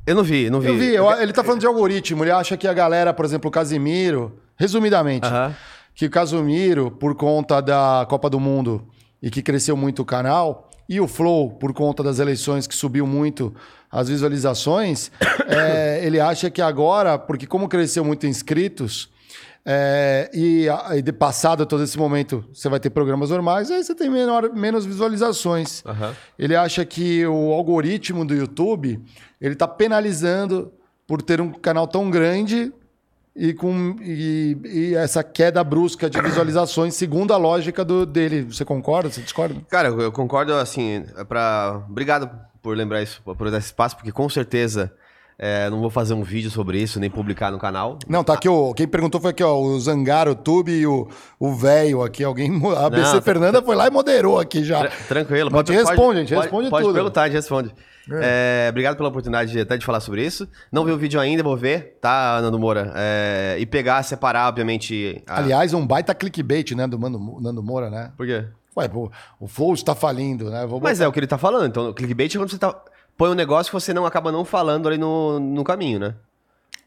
Eu 0.07 0.15
não 0.15 0.23
vi, 0.23 0.51
não 0.51 0.61
vi. 0.61 0.69
eu 0.69 0.77
vi. 0.77 0.95
Eu- 0.95 1.11
ele 1.23 1.33
tá 1.33 1.43
falando 1.43 1.61
de 1.61 1.67
algoritmo, 1.67 2.25
ele 2.25 2.31
acha 2.31 2.57
que 2.59 2.69
a 2.69 2.73
galera, 2.75 3.15
por 3.15 3.25
exemplo, 3.25 3.49
o 3.49 3.51
Casimiro, 3.51 4.39
resumidamente, 4.57 5.27
Aham. 5.27 5.55
que 5.95 6.07
o 6.07 6.11
Casimiro, 6.11 6.91
por 6.91 7.15
conta 7.15 7.61
da 7.63 8.07
Copa 8.09 8.29
do 8.29 8.39
Mundo 8.41 8.87
e 9.23 9.31
que 9.31 9.41
cresceu 9.41 9.77
muito 9.77 10.03
o 10.03 10.05
canal, 10.05 10.69
e 10.89 11.01
o 11.01 11.07
Flow, 11.07 11.51
por 11.51 11.73
conta 11.73 12.03
das 12.03 12.19
eleições 12.19 12.67
que 12.67 12.75
subiu 12.75 13.07
muito 13.07 13.55
as 13.91 14.09
visualizações, 14.09 15.11
é, 15.49 16.05
ele 16.05 16.19
acha 16.19 16.51
que 16.51 16.61
agora, 16.61 17.19
porque 17.19 17.47
como 17.47 17.69
cresceu 17.69 18.05
muito 18.05 18.27
inscritos, 18.27 19.11
é, 19.65 20.29
e, 20.35 20.67
e 20.97 21.03
de 21.03 21.13
passado 21.13 21.65
todo 21.65 21.85
esse 21.85 21.97
momento 21.97 22.45
você 22.53 22.69
vai 22.69 22.81
ter 22.81 22.91
programas 22.91 23.31
normais, 23.31 23.71
aí 23.71 23.83
você 23.83 23.95
tem 23.95 24.11
menor, 24.11 24.53
menos 24.53 24.85
visualizações. 24.85 25.85
Aham. 25.87 26.15
Ele 26.39 26.57
acha 26.57 26.85
que 26.85 27.25
o 27.27 27.53
algoritmo 27.53 28.25
do 28.25 28.35
YouTube 28.35 29.01
ele 29.41 29.55
está 29.55 29.69
penalizando 29.69 30.73
por 31.07 31.23
ter 31.23 31.41
um 31.41 31.53
canal 31.53 31.87
tão 31.87 32.11
grande 32.11 32.73
e 33.35 33.55
com 33.55 33.97
e, 34.01 34.57
e 34.65 34.95
essa 34.95 35.25
queda 35.25 35.65
brusca 35.65 36.09
de 36.09 36.21
visualizações, 36.21 36.95
segundo 36.95 37.33
a 37.33 37.37
lógica 37.37 37.85
do, 37.85 38.05
dele. 38.05 38.43
Você 38.43 38.65
concorda? 38.65 39.11
Você 39.11 39.23
discorda? 39.23 39.61
Cara, 39.69 39.89
eu 39.89 40.13
concordo, 40.13 40.55
assim, 40.55 41.05
é 41.17 41.25
pra... 41.25 41.83
Obrigado 41.89 42.31
por 42.61 42.77
lembrar 42.77 43.03
isso, 43.03 43.21
por 43.23 43.51
dar 43.51 43.59
esse 43.59 43.67
espaço, 43.67 43.97
porque 43.97 44.13
com 44.13 44.29
certeza 44.29 44.93
é, 45.45 45.69
não 45.69 45.81
vou 45.81 45.91
fazer 45.91 46.15
um 46.15 46.23
vídeo 46.23 46.51
sobre 46.53 46.79
isso, 46.81 47.01
nem 47.01 47.11
publicar 47.11 47.51
no 47.51 47.59
canal. 47.59 47.99
Não, 48.09 48.23
tá 48.23 48.35
aqui 48.35 48.49
o. 48.49 48.73
Quem 48.75 48.87
perguntou 48.87 49.21
foi 49.21 49.33
aqui, 49.33 49.43
ó, 49.43 49.59
o 49.61 49.81
Zangaro, 49.81 50.31
o 50.31 50.35
Tube 50.37 50.71
e 50.71 50.87
o 50.87 51.09
velho 51.55 52.01
aqui. 52.03 52.23
Alguém. 52.23 52.49
A 52.77 52.89
BC 52.89 53.03
Não, 53.03 53.13
tá- 53.15 53.23
Fernanda 53.23 53.61
foi 53.63 53.75
lá 53.75 53.89
e 53.89 53.91
moderou 53.91 54.39
aqui 54.39 54.63
já. 54.63 54.81
Tra- 54.83 54.91
Tranquilo. 55.09 55.51
Mas 55.53 55.65
te 55.65 55.73
responde, 55.73 56.19
a 56.19 56.21
gente 56.21 56.29
pode, 56.35 56.43
responde 56.47 56.71
pode 56.71 56.85
tudo. 56.85 56.95
perguntar, 56.95 57.23
a 57.23 57.27
gente 57.27 57.35
responde. 57.35 57.75
É, 58.11 58.67
obrigado 58.71 58.97
pela 58.97 59.09
oportunidade 59.09 59.53
de, 59.53 59.61
até 59.61 59.77
de 59.77 59.85
falar 59.85 60.01
sobre 60.01 60.25
isso. 60.25 60.49
Não 60.73 60.85
vi 60.85 60.93
o 60.93 60.99
vídeo 60.99 61.21
ainda, 61.21 61.43
vou 61.43 61.57
ver, 61.57 61.99
tá, 62.01 62.41
Nando 62.43 62.59
Moura? 62.59 62.93
É, 62.97 63.57
e 63.61 63.67
pegar, 63.67 64.03
separar, 64.03 64.49
obviamente... 64.49 65.23
a- 65.27 65.39
Aliás, 65.39 65.73
um 65.73 65.87
baita 65.87 66.13
clickbait, 66.15 66.73
né, 66.73 66.87
do 66.89 66.99
Mano, 66.99 67.39
Nando 67.41 67.63
Moura, 67.63 67.89
né? 67.91 68.11
Por 68.17 68.27
quê? 68.27 68.45
Ué, 68.77 68.89
pô, 68.89 69.11
o 69.39 69.47
Flow 69.47 69.75
está 69.75 69.95
falindo, 69.95 70.51
né? 70.51 70.67
Mas 70.81 71.01
é 71.01 71.07
o 71.07 71.13
que 71.13 71.21
ele 71.21 71.27
tá 71.29 71.39
falando. 71.39 71.67
Então, 71.67 71.91
o 71.91 71.95
clickbait 71.95 72.35
é 72.35 72.39
quando 72.39 72.51
você 72.51 72.59
tá, 72.59 72.75
põe 73.17 73.31
um 73.31 73.35
negócio 73.35 73.71
que 73.71 73.75
você 73.81 73.93
não 73.95 74.05
acaba 74.07 74.31
não 74.33 74.45
falando 74.45 74.89
ali 74.89 74.99
no, 74.99 75.39
no 75.41 75.65
caminho, 75.65 75.99
né? 75.99 76.15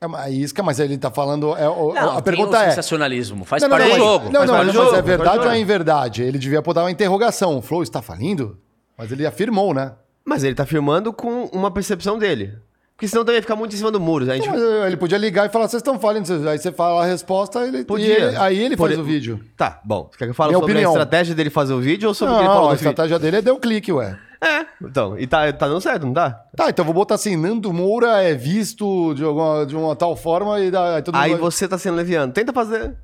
É 0.01 0.05
uma 0.05 0.29
isca, 0.29 0.61
mas 0.61 0.79
ele 0.79 0.97
tá 0.97 1.09
falando. 1.09 1.55
É, 1.55 1.67
o- 1.69 1.93
Não, 1.93 2.11
a 2.11 2.13
tem 2.15 2.23
pergunta 2.23 2.59
o 2.59 2.61
é. 2.61 2.69
sensacionalismo. 2.69 3.45
Faz 3.45 3.61
Não, 3.63 3.69
não, 3.69 3.77
parte 3.77 3.89
não, 3.89 3.97
do 3.97 4.03
jogo. 4.03 4.25
Não, 4.25 4.31
faz 4.39 4.47
não, 4.49 4.55
parte 4.57 4.65
mas, 4.67 4.75
jogo. 4.75 4.95
é 4.95 5.01
verdade 5.01 5.45
ou 5.45 5.51
é 5.51 5.59
inverdade? 5.59 6.23
Ele 6.23 6.37
devia 6.37 6.61
botar 6.61 6.81
uma 6.83 6.91
interrogação. 6.91 7.57
O 7.57 7.61
Flow 7.61 7.81
está 7.81 8.01
falindo? 8.01 8.57
Mas 8.97 9.11
ele 9.11 9.25
afirmou, 9.25 9.73
né? 9.73 9.93
Mas 10.23 10.43
ele 10.43 10.53
tá 10.55 10.63
afirmando 10.63 11.13
com 11.13 11.45
uma 11.45 11.71
percepção 11.71 12.17
dele. 12.19 12.57
Porque 12.95 13.09
senão 13.09 13.25
também 13.25 13.35
ia 13.37 13.41
ficar 13.41 13.57
muito 13.57 13.73
em 13.73 13.77
cima 13.77 13.91
do 13.91 13.99
muro. 13.99 14.23
A 14.31 14.35
gente... 14.35 14.47
Eh, 14.47 14.87
ele 14.87 14.95
podia 14.95 15.17
ligar 15.17 15.45
e 15.45 15.49
falar, 15.49 15.67
vocês 15.67 15.81
estão 15.81 15.99
falindo. 15.99 16.25
Vocês- 16.25 16.45
Aí 16.47 16.57
você 16.57 16.71
fala 16.71 17.03
a 17.03 17.05
resposta, 17.05 17.65
ele, 17.67 17.83
Podia. 17.83 18.17
ele- 18.29 18.37
aí 18.37 18.57
ele 18.57 18.77
faz 18.77 18.91
Podia- 18.91 19.03
o 19.03 19.05
vídeo. 19.05 19.39
Tá, 19.57 19.81
bom. 19.83 20.07
Você 20.09 20.17
quer 20.17 20.25
que 20.25 20.31
eu 20.31 20.35
fale 20.35 20.51
Minha 20.51 20.59
sobre 20.59 20.71
opinião. 20.71 20.91
a 20.91 20.93
estratégia 20.93 21.35
dele 21.35 21.49
fazer 21.49 21.73
o 21.73 21.81
vídeo 21.81 22.07
ou 22.07 22.13
sobre 22.13 22.33
o 22.33 22.37
que 22.37 22.41
ele 22.43 22.47
Não, 22.47 22.53
falou 22.55 22.69
a 22.69 22.71
no 22.71 22.77
vídeo? 22.77 22.89
estratégia 22.89 23.19
dele 23.19 23.37
é 23.37 23.41
deu 23.41 23.57
clique, 23.59 23.91
ué. 23.91 24.17
É, 24.41 24.65
então. 24.81 25.19
E 25.19 25.27
tá, 25.27 25.51
tá 25.51 25.67
dando 25.67 25.81
certo, 25.81 26.05
não 26.05 26.13
tá? 26.13 26.29
Tá, 26.55 26.69
então 26.69 26.85
vou 26.85 26.93
botar 26.93 27.15
assim, 27.15 27.35
Nando 27.35 27.73
Moura 27.73 28.21
é 28.21 28.33
visto 28.33 29.13
de, 29.13 29.23
alguma, 29.25 29.65
de 29.65 29.75
uma 29.75 29.93
tal 29.95 30.15
forma 30.15 30.59
e 30.61 30.71
mundo 31.11 31.21
Aí 31.21 31.31
vai- 31.31 31.39
você 31.41 31.67
tá 31.67 31.77
sendo 31.77 31.95
leviano. 31.95 32.31
Tenta 32.31 32.53
fazer. 32.53 32.95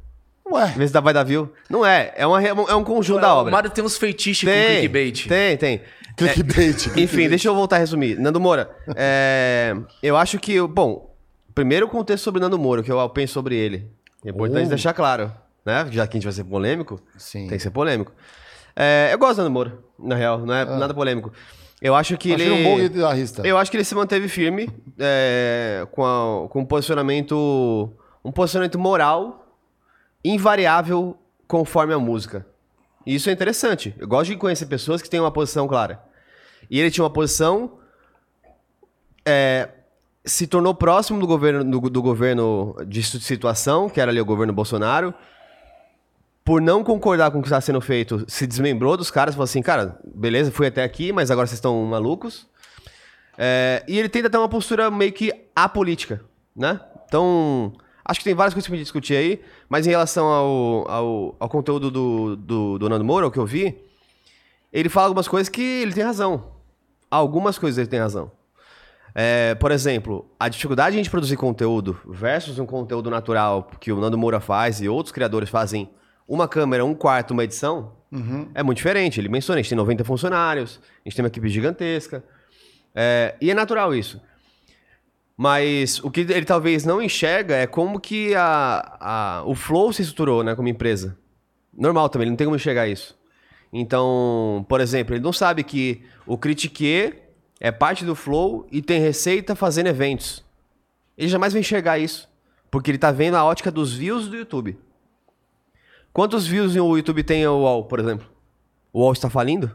Ué. 0.52 0.74
Vê 0.76 0.88
se 0.88 1.00
vai 1.00 1.14
dar 1.14 1.24
view. 1.24 1.52
Não 1.70 1.86
é. 1.86 2.14
É, 2.16 2.28
uma, 2.28 2.42
é 2.44 2.76
um 2.76 2.84
conjunto 2.84 3.18
Ué, 3.18 3.22
da 3.22 3.36
obra. 3.36 3.50
O 3.50 3.52
Mário 3.52 3.70
tem 3.70 3.84
uns 3.84 3.98
feitiços 3.98 4.44
com 4.44 4.52
clickbait. 4.52 5.28
Tem, 5.28 5.58
tem. 5.58 5.82
Clickbait. 6.18 6.92
É, 6.96 7.02
enfim, 7.02 7.30
deixa 7.30 7.48
eu 7.48 7.56
voltar 7.56 7.78
a 7.78 7.80
resumir. 7.80 8.20
Nando 8.20 8.40
Moura, 8.40 8.70
é, 8.96 9.76
eu 10.04 10.18
acho 10.18 10.38
que, 10.40 10.62
bom, 10.62 11.16
primeiro 11.56 11.86
o 11.86 11.90
contexto 11.90 12.24
sobre 12.24 12.42
Nando 12.42 12.60
Moura, 12.60 12.84
que 12.84 12.92
eu 12.92 13.10
penso 13.10 13.34
sobre 13.34 13.56
ele. 13.56 13.90
É 14.26 14.30
importante 14.30 14.66
uh. 14.66 14.70
deixar 14.70 14.94
claro, 14.94 15.32
né? 15.66 15.88
Já 15.92 16.06
que 16.06 16.16
a 16.16 16.18
gente 16.18 16.24
vai 16.26 16.34
ser 16.34 16.44
polêmico, 16.44 17.02
Sim. 17.18 17.48
tem 17.48 17.58
que 17.58 17.64
ser 17.64 17.72
polêmico. 17.72 18.12
É, 18.76 19.10
eu 19.12 19.18
gosto 19.18 19.36
do 19.36 19.44
Nando 19.44 19.52
Moura, 19.52 19.80
na 19.98 20.16
real, 20.16 20.40
não 20.40 20.54
é 20.54 20.62
ah. 20.62 20.78
nada 20.78 20.94
polêmico. 20.94 21.32
Eu 21.82 21.96
acho 21.96 22.16
que 22.16 22.34
acho 22.34 22.44
ele. 22.44 22.52
um 22.52 22.64
bom 22.64 22.78
guitarrista. 22.78 23.42
Eu 23.46 23.58
acho 23.58 23.72
que 23.72 23.78
ele 23.78 23.84
se 23.84 23.96
manteve 23.96 24.28
firme 24.28 24.70
é, 25.00 25.88
com, 25.92 26.06
a, 26.06 26.48
com 26.48 26.60
um 26.60 26.66
posicionamento. 26.66 27.92
Um 28.24 28.32
posicionamento 28.32 28.78
moral 28.78 29.41
invariável 30.24 31.18
conforme 31.48 31.94
a 31.94 32.00
música. 32.00 32.46
E 33.06 33.16
isso 33.16 33.30
é 33.30 33.34
interessante. 33.34 33.96
Eu 33.98 34.08
gosto 34.08 34.30
de 34.30 34.38
conhecer 34.38 34.66
pessoas 34.68 35.02
que 35.02 35.10
têm 35.10 35.20
uma 35.20 35.32
posição 35.32 35.68
clara. 35.68 36.02
E 36.70 36.80
ele 36.80 36.92
tinha 36.92 37.04
uma 37.04 37.10
posição. 37.10 37.80
É, 39.26 39.70
se 40.24 40.46
tornou 40.48 40.74
próximo 40.74 41.20
do 41.20 41.28
governo, 41.28 41.64
do, 41.64 41.90
do, 41.90 42.02
governo 42.02 42.76
de 42.88 43.04
situação, 43.04 43.90
que 43.90 44.00
era 44.00 44.12
ali 44.12 44.22
o 44.22 44.26
governo 44.26 44.54
Bolsonaro. 44.54 45.14
Por 46.44 46.62
não 46.62 46.84
concordar 46.84 47.32
com 47.32 47.40
o 47.40 47.42
que 47.42 47.48
está 47.48 47.62
sendo 47.62 47.82
feito, 47.82 48.26
se 48.28 48.48
desmembrou 48.48 48.98
dos 48.98 49.12
caras, 49.12 49.36
falou 49.36 49.46
assim: 49.46 49.62
cara, 49.62 50.00
beleza, 50.04 50.52
fui 50.52 50.68
até 50.68 50.84
aqui, 50.84 51.12
mas 51.12 51.30
agora 51.30 51.48
vocês 51.48 51.58
estão 51.58 51.84
malucos. 51.86 52.48
É, 53.38 53.84
e 53.88 53.98
ele 53.98 54.10
tenta 54.10 54.30
ter 54.30 54.38
uma 54.38 54.50
postura 54.50 54.92
meio 54.92 55.12
que 55.12 55.34
apolítica, 55.56 56.22
né? 56.56 56.80
Então, 57.08 57.74
acho 58.12 58.20
que 58.20 58.26
tem 58.26 58.36
várias 58.36 58.54
coisas 58.54 58.68
que 58.68 58.74
a 58.74 58.76
gente 58.76 58.86
discutir 58.86 59.16
aí, 59.16 59.42
mas 59.70 59.88
em 59.88 59.90
relação 59.90 60.28
ao, 60.28 60.92
ao, 60.92 61.36
ao 61.40 61.50
conteúdo 61.50 61.90
do, 61.90 62.36
do, 62.36 62.78
do 62.78 62.90
Nando 62.90 63.06
Moura, 63.06 63.28
o 63.28 63.32
que 63.32 63.40
eu 63.40 63.46
vi, 63.46 63.76
ele 64.72 64.90
fala 64.90 65.08
algumas 65.08 65.28
coisas 65.28 65.50
que 65.50 65.62
ele 65.62 65.94
tem 65.94 66.04
razão. 66.04 66.44
Algumas 67.10 67.58
coisas 67.58 67.78
ele 67.78 67.88
tem 67.88 68.00
razão. 68.00 68.32
É, 69.16 69.56
por 69.56 69.72
exemplo, 69.72 70.30
a 70.40 70.48
dificuldade 70.48 70.92
de 70.92 71.00
a 71.00 71.04
gente 71.04 71.10
produzir 71.10 71.36
conteúdo 71.36 71.98
versus 72.06 72.60
um 72.60 72.66
conteúdo 72.66 73.10
natural 73.10 73.70
que 73.80 73.92
o 73.92 74.00
Nando 74.00 74.18
Moura 74.18 74.40
faz 74.40 74.82
e 74.82 74.88
outros 74.88 75.12
criadores 75.12 75.50
fazem 75.50 75.90
uma 76.28 76.48
câmera, 76.48 76.86
um 76.86 76.94
quarto, 76.94 77.32
uma 77.32 77.44
edição, 77.44 77.94
uhum. 78.12 78.50
é 78.54 78.62
muito 78.64 78.78
diferente. 78.78 79.20
Ele 79.20 79.30
menciona, 79.30 79.60
a 79.60 79.62
gente 79.62 79.70
tem 79.70 79.78
90 79.78 80.04
funcionários, 80.04 80.80
a 80.84 81.10
gente 81.10 81.16
tem 81.16 81.24
uma 81.24 81.30
equipe 81.30 81.50
gigantesca. 81.50 82.24
É, 82.94 83.36
e 83.42 83.52
é 83.52 83.54
natural 83.54 83.94
isso. 83.96 84.22
Mas 85.38 86.00
o 86.04 86.12
que 86.12 86.22
ele 86.22 86.46
talvez 86.46 86.86
não 86.86 87.02
enxerga 87.02 87.56
é 87.56 87.66
como 87.66 88.00
que 88.00 88.36
a, 88.36 88.98
a, 89.00 89.44
o 89.46 89.56
Flow 89.56 89.92
se 89.92 90.02
estruturou 90.02 90.44
né, 90.44 90.56
como 90.56 90.68
empresa. 90.68 91.18
Normal 91.76 92.10
também, 92.10 92.26
ele 92.26 92.32
não 92.32 92.38
tem 92.38 92.46
como 92.46 92.56
enxergar 92.56 92.88
isso. 92.88 93.18
Então, 93.74 94.66
por 94.68 94.82
exemplo, 94.82 95.16
ele 95.16 95.24
não 95.24 95.32
sabe 95.34 95.64
que 95.64 96.04
o 96.26 96.38
Critique 96.38 97.16
é 97.60 97.72
parte 97.72 98.04
do 98.04 98.16
Flow 98.16 98.68
e 98.72 98.82
tem 98.82 99.00
receita 99.00 99.56
fazendo 99.56 99.88
eventos. 99.88 100.44
Ele 101.18 101.30
jamais 101.30 101.54
vai 101.54 101.62
enxergar 101.62 101.98
isso. 101.98 102.30
Porque 102.70 102.90
ele 102.90 102.98
está 102.98 103.12
vendo 103.12 103.36
a 103.36 103.44
ótica 103.44 103.70
dos 103.70 103.94
views 103.94 104.28
do 104.28 104.36
YouTube. 104.36 104.80
Quantos 106.14 106.48
views 106.48 106.76
o 106.76 106.98
YouTube 106.98 107.24
tem 107.24 107.46
o 107.46 107.60
UOL, 107.60 107.86
por 107.86 108.00
exemplo? 108.00 108.28
O 108.92 109.02
UOL 109.02 109.14
está 109.14 109.30
falindo? 109.30 109.72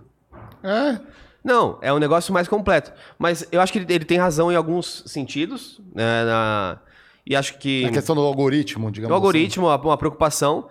É. 0.63 1.01
Não, 1.47 1.79
é 1.81 1.93
um 1.93 1.99
negócio 2.01 2.35
mais 2.35 2.49
completo. 2.49 2.93
Mas 3.17 3.47
eu 3.53 3.61
acho 3.61 3.73
que 3.73 3.79
ele, 3.79 3.87
ele 3.89 4.05
tem 4.05 4.19
razão 4.19 4.51
em 4.51 4.57
alguns 4.57 5.05
sentidos. 5.07 5.81
Né, 5.95 6.25
na, 6.25 6.81
e 7.25 7.37
acho 7.37 7.57
que. 7.59 7.85
A 7.85 7.93
questão 7.93 8.17
do 8.17 8.21
algoritmo, 8.21 8.91
digamos 8.91 9.13
do 9.13 9.15
algoritmo, 9.15 9.71
assim. 9.71 9.87
uma 9.87 9.97
preocupação. 9.97 10.67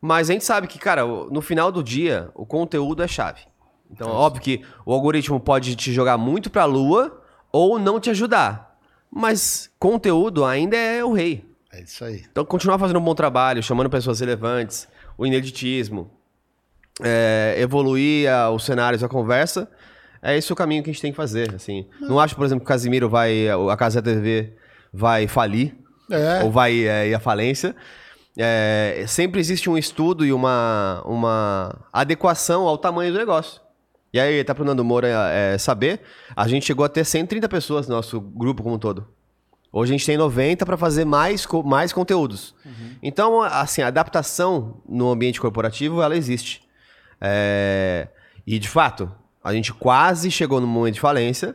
Mas 0.00 0.30
a 0.30 0.32
gente 0.32 0.44
sabe 0.44 0.68
que, 0.68 0.78
cara, 0.78 1.04
no 1.04 1.40
final 1.40 1.72
do 1.72 1.82
dia, 1.82 2.30
o 2.32 2.46
conteúdo 2.46 3.02
é 3.02 3.08
chave. 3.08 3.40
Então, 3.90 4.08
é 4.08 4.12
óbvio 4.12 4.40
que 4.40 4.62
o 4.86 4.92
algoritmo 4.92 5.40
pode 5.40 5.74
te 5.74 5.92
jogar 5.92 6.16
muito 6.16 6.48
pra 6.48 6.64
lua 6.64 7.20
ou 7.50 7.76
não 7.76 7.98
te 7.98 8.10
ajudar. 8.10 8.78
Mas 9.10 9.68
conteúdo 9.80 10.44
ainda 10.44 10.76
é 10.76 11.04
o 11.04 11.12
rei. 11.12 11.44
É 11.72 11.82
isso 11.82 12.04
aí. 12.04 12.24
Então, 12.30 12.44
continuar 12.44 12.78
fazendo 12.78 13.00
um 13.00 13.04
bom 13.04 13.16
trabalho, 13.16 13.62
chamando 13.64 13.90
pessoas 13.90 14.20
relevantes, 14.20 14.86
o 15.18 15.26
ineditismo, 15.26 16.08
é, 17.02 17.56
evoluir 17.58 18.30
a, 18.30 18.50
os 18.50 18.64
cenários, 18.64 19.02
a 19.02 19.08
conversa, 19.08 19.68
é 20.24 20.36
esse 20.36 20.52
o 20.52 20.56
caminho 20.56 20.82
que 20.82 20.90
a 20.90 20.92
gente 20.92 21.02
tem 21.02 21.12
que 21.12 21.16
fazer. 21.16 21.54
Assim. 21.54 21.86
Não, 22.00 22.08
não 22.08 22.20
acho, 22.20 22.34
por 22.34 22.44
exemplo, 22.44 22.64
que 22.64 22.66
o 22.66 22.68
Casimiro 22.68 23.08
vai, 23.08 23.48
a 23.48 23.76
Casa 23.76 24.02
da 24.02 24.10
TV 24.10 24.54
vai 24.92 25.28
falir, 25.28 25.76
é. 26.10 26.42
ou 26.42 26.50
vai 26.50 26.86
é, 26.86 27.08
ir 27.08 27.14
à 27.14 27.20
falência 27.20 27.76
é, 28.36 29.04
sempre 29.06 29.40
existe 29.40 29.70
um 29.70 29.78
estudo 29.78 30.26
e 30.26 30.32
uma, 30.32 31.02
uma 31.06 31.86
adequação 31.92 32.66
ao 32.66 32.76
tamanho 32.76 33.12
do 33.12 33.18
negócio. 33.18 33.60
E 34.12 34.20
aí, 34.20 34.44
tá 34.44 34.54
pro 34.54 34.64
Nando 34.64 34.84
Moura 34.84 35.08
é, 35.08 35.58
saber, 35.58 36.00
a 36.36 36.46
gente 36.46 36.66
chegou 36.66 36.84
a 36.84 36.88
ter 36.88 37.04
130 37.04 37.48
pessoas 37.48 37.88
no 37.88 37.96
nosso 37.96 38.20
grupo 38.20 38.62
como 38.62 38.76
um 38.76 38.78
todo. 38.78 39.08
Hoje 39.72 39.92
a 39.92 39.96
gente 39.96 40.06
tem 40.06 40.16
90 40.16 40.64
para 40.64 40.76
fazer 40.76 41.04
mais, 41.04 41.46
mais 41.64 41.92
conteúdos. 41.92 42.54
Uhum. 42.64 42.90
Então, 43.02 43.42
assim, 43.42 43.82
a 43.82 43.88
adaptação 43.88 44.80
no 44.88 45.10
ambiente 45.10 45.40
corporativo, 45.40 46.00
ela 46.00 46.16
existe. 46.16 46.62
É... 47.20 48.06
E, 48.46 48.56
de 48.60 48.68
fato, 48.68 49.10
a 49.44 49.52
gente 49.52 49.72
quase 49.74 50.30
chegou 50.30 50.60
no 50.60 50.66
momento 50.66 50.94
de 50.94 51.00
falência 51.00 51.54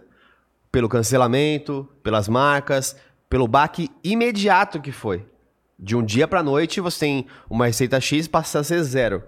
pelo 0.72 0.88
cancelamento, 0.88 1.90
pelas 2.04 2.30
marcas, 2.30 2.96
pelo 3.28 3.48
baque 3.48 3.90
imediato 4.04 4.80
que 4.80 4.92
foi. 4.92 5.26
De 5.78 5.96
um 5.96 6.04
dia 6.04 6.28
pra 6.28 6.44
noite 6.44 6.80
você 6.80 7.00
tem 7.00 7.28
uma 7.50 7.66
receita 7.66 8.00
X 8.00 8.28
passa 8.28 8.60
a 8.60 8.64
ser 8.64 8.84
zero. 8.84 9.24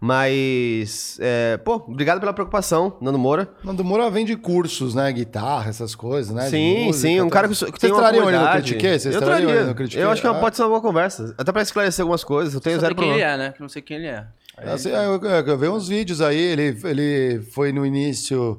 Mas, 0.00 1.18
é, 1.20 1.56
pô, 1.56 1.74
obrigado 1.74 2.20
pela 2.20 2.32
preocupação, 2.32 2.96
Nando 3.00 3.18
Moura. 3.18 3.50
Nando 3.64 3.82
Moura 3.82 4.08
vende 4.08 4.36
cursos, 4.36 4.94
né? 4.94 5.10
Guitarra, 5.10 5.70
essas 5.70 5.96
coisas, 5.96 6.32
né? 6.32 6.48
Sim, 6.48 6.84
música, 6.84 7.08
sim. 7.08 7.20
Um 7.20 7.28
cara 7.28 7.48
que, 7.48 7.72
que 7.72 7.80
tem 7.80 7.90
uma 7.90 8.08
ele 8.10 8.20
no 8.20 8.52
Critique? 8.52 8.98
Vocês 9.00 9.12
eu 9.12 9.20
traria. 9.20 9.50
Ele 9.50 9.64
no 9.64 9.74
Critique? 9.74 10.00
Eu 10.00 10.08
acho 10.10 10.22
que 10.22 10.28
ah. 10.28 10.34
pode 10.34 10.54
ser 10.54 10.62
uma 10.62 10.68
boa 10.68 10.80
conversa. 10.80 11.34
Até 11.36 11.50
pra 11.50 11.62
esclarecer 11.62 12.04
algumas 12.04 12.22
coisas. 12.22 12.54
Eu 12.54 12.60
tenho 12.60 12.76
Só 12.76 12.82
zero 12.82 12.94
problema. 12.94 13.16
quem 13.16 13.24
ele 13.24 13.32
é, 13.32 13.36
né? 13.36 13.52
Que 13.52 13.60
não 13.60 13.68
sei 13.68 13.82
quem 13.82 13.96
ele 13.96 14.06
é. 14.06 14.24
Aí, 14.58 14.70
assim, 14.70 14.90
eu, 14.90 15.20
eu, 15.22 15.46
eu 15.46 15.58
vi 15.58 15.68
uns 15.68 15.88
vídeos 15.88 16.20
aí, 16.20 16.38
ele, 16.38 16.78
ele 16.84 17.40
foi 17.52 17.72
no 17.72 17.86
início... 17.86 18.58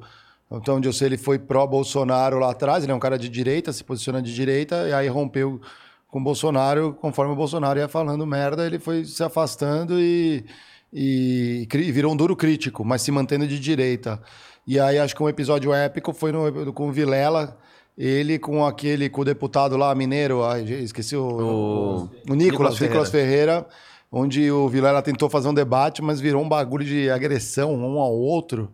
Então, 0.52 0.78
onde 0.78 0.90
eu 0.90 0.94
sei, 0.94 1.10
ele 1.10 1.18
foi 1.18 1.38
pró-Bolsonaro 1.38 2.40
lá 2.40 2.50
atrás, 2.50 2.84
ele 2.84 2.92
é 2.92 2.96
um 2.96 3.00
cara 3.00 3.20
de 3.20 3.30
direita, 3.30 3.72
se 3.72 3.84
posiciona 3.84 4.20
de 4.20 4.34
direita, 4.34 4.88
e 4.88 4.94
aí 4.94 5.08
rompeu 5.08 5.62
com 6.10 6.20
o 6.20 6.24
Bolsonaro, 6.24 6.98
conforme 7.00 7.34
o 7.34 7.36
Bolsonaro 7.36 7.80
ia 7.80 7.88
falando 7.88 8.26
merda, 8.26 8.66
ele 8.66 8.80
foi 8.80 9.06
se 9.06 9.24
afastando 9.24 10.00
e, 10.00 10.44
e, 10.92 11.68
e, 11.72 11.92
virou 11.92 12.12
um 12.12 12.16
duro 12.16 12.36
crítico, 12.36 12.84
mas 12.84 13.04
se 13.04 13.12
mantendo 13.12 13.48
de 13.48 13.60
direita. 13.60 14.20
E 14.66 14.80
aí 14.80 14.98
acho 14.98 15.16
que 15.16 15.22
um 15.22 15.30
episódio 15.30 15.72
épico 15.72 16.14
foi 16.14 16.32
no, 16.32 16.74
com 16.74 16.90
o 16.90 16.92
Vilela, 16.92 17.58
ele 17.96 18.40
com 18.40 18.66
aquele, 18.66 19.10
com 19.10 19.22
o 19.22 19.26
deputado 19.26 19.78
lá, 19.78 19.94
mineiro, 19.94 20.44
ai, 20.44 20.64
esqueci 20.64 21.16
o, 21.16 21.22
o, 21.22 22.10
o 22.28 22.36
Nicolas, 22.36 22.80
Nicolas 22.80 23.10
Ferreira. 23.10 23.62
Ferreira, 23.62 23.68
onde 24.12 24.52
o 24.52 24.68
Vilela 24.68 25.02
tentou 25.02 25.30
fazer 25.30 25.48
um 25.48 25.54
debate, 25.54 26.02
mas 26.02 26.20
virou 26.20 26.44
um 26.44 26.50
bagulho 26.50 26.86
de 26.86 27.10
agressão 27.10 27.74
um 27.74 28.00
ao 28.00 28.14
outro. 28.14 28.74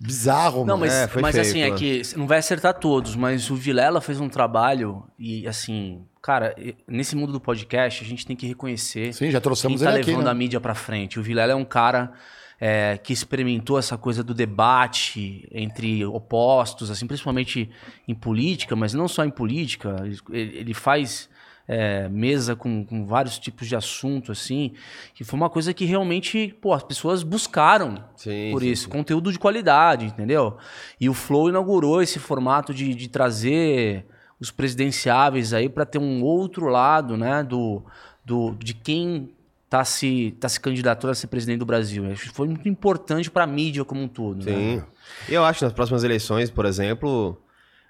Bizarro, 0.00 0.64
Não, 0.64 0.78
mas, 0.78 0.92
é, 0.92 1.10
mas 1.20 1.34
feio, 1.34 1.42
assim, 1.42 1.60
é 1.62 1.70
que 1.72 2.02
não 2.16 2.28
vai 2.28 2.38
acertar 2.38 2.74
todos, 2.74 3.16
mas 3.16 3.50
o 3.50 3.56
Vilela 3.56 4.00
fez 4.00 4.20
um 4.20 4.28
trabalho 4.28 5.02
e, 5.18 5.44
assim, 5.48 6.04
cara, 6.22 6.54
nesse 6.86 7.16
mundo 7.16 7.32
do 7.32 7.40
podcast, 7.40 8.04
a 8.04 8.06
gente 8.06 8.24
tem 8.24 8.36
que 8.36 8.46
reconhecer 8.46 9.12
Sim, 9.12 9.28
já 9.28 9.40
trouxemos 9.40 9.80
quem 9.80 9.88
tá 9.90 9.98
ele 9.98 10.06
levando 10.06 10.26
né? 10.26 10.30
a 10.30 10.34
mídia 10.34 10.60
para 10.60 10.72
frente. 10.72 11.18
O 11.18 11.22
Vilela 11.22 11.50
é 11.50 11.56
um 11.56 11.64
cara 11.64 12.12
é, 12.60 12.96
que 12.96 13.12
experimentou 13.12 13.76
essa 13.76 13.98
coisa 13.98 14.22
do 14.22 14.32
debate 14.32 15.48
entre 15.50 16.04
opostos, 16.04 16.92
assim, 16.92 17.08
principalmente 17.08 17.68
em 18.06 18.14
política, 18.14 18.76
mas 18.76 18.94
não 18.94 19.08
só 19.08 19.24
em 19.24 19.30
política. 19.30 19.96
Ele, 20.30 20.58
ele 20.58 20.74
faz 20.74 21.28
é, 21.68 22.08
mesa 22.08 22.56
com, 22.56 22.82
com, 22.84 23.04
vários 23.04 23.38
tipos 23.38 23.68
de 23.68 23.76
assunto, 23.76 24.32
assim, 24.32 24.72
que 25.14 25.22
foi 25.22 25.38
uma 25.38 25.50
coisa 25.50 25.74
que 25.74 25.84
realmente, 25.84 26.56
pô, 26.62 26.72
as 26.72 26.82
pessoas 26.82 27.22
buscaram 27.22 28.02
sim, 28.16 28.50
por 28.50 28.62
sim, 28.62 28.68
isso, 28.70 28.84
sim. 28.84 28.90
conteúdo 28.90 29.30
de 29.30 29.38
qualidade, 29.38 30.06
entendeu? 30.06 30.56
E 30.98 31.10
o 31.10 31.14
Flow 31.14 31.50
inaugurou 31.50 32.00
esse 32.00 32.18
formato 32.18 32.72
de, 32.72 32.94
de 32.94 33.08
trazer 33.08 34.06
os 34.40 34.50
presidenciáveis 34.50 35.52
aí 35.52 35.68
para 35.68 35.84
ter 35.84 35.98
um 35.98 36.22
outro 36.22 36.68
lado, 36.68 37.16
né, 37.16 37.42
do, 37.42 37.82
do, 38.24 38.54
de 38.58 38.72
quem 38.72 39.30
tá 39.68 39.84
se, 39.84 40.34
tá 40.40 40.48
se 40.48 40.58
candidatando 40.58 41.10
a 41.10 41.14
ser 41.14 41.26
presidente 41.26 41.58
do 41.58 41.66
Brasil. 41.66 42.10
Acho 42.10 42.22
que 42.22 42.34
foi 42.34 42.48
muito 42.48 42.66
importante 42.66 43.30
para 43.30 43.44
a 43.44 43.46
mídia 43.46 43.84
como 43.84 44.02
um 44.02 44.08
todo. 44.08 44.38
Né? 44.38 44.52
Sim. 44.52 44.76
Né? 44.76 44.84
Eu 45.28 45.44
acho 45.44 45.58
que 45.58 45.64
nas 45.66 45.74
próximas 45.74 46.02
eleições, 46.02 46.50
por 46.50 46.64
exemplo. 46.64 47.38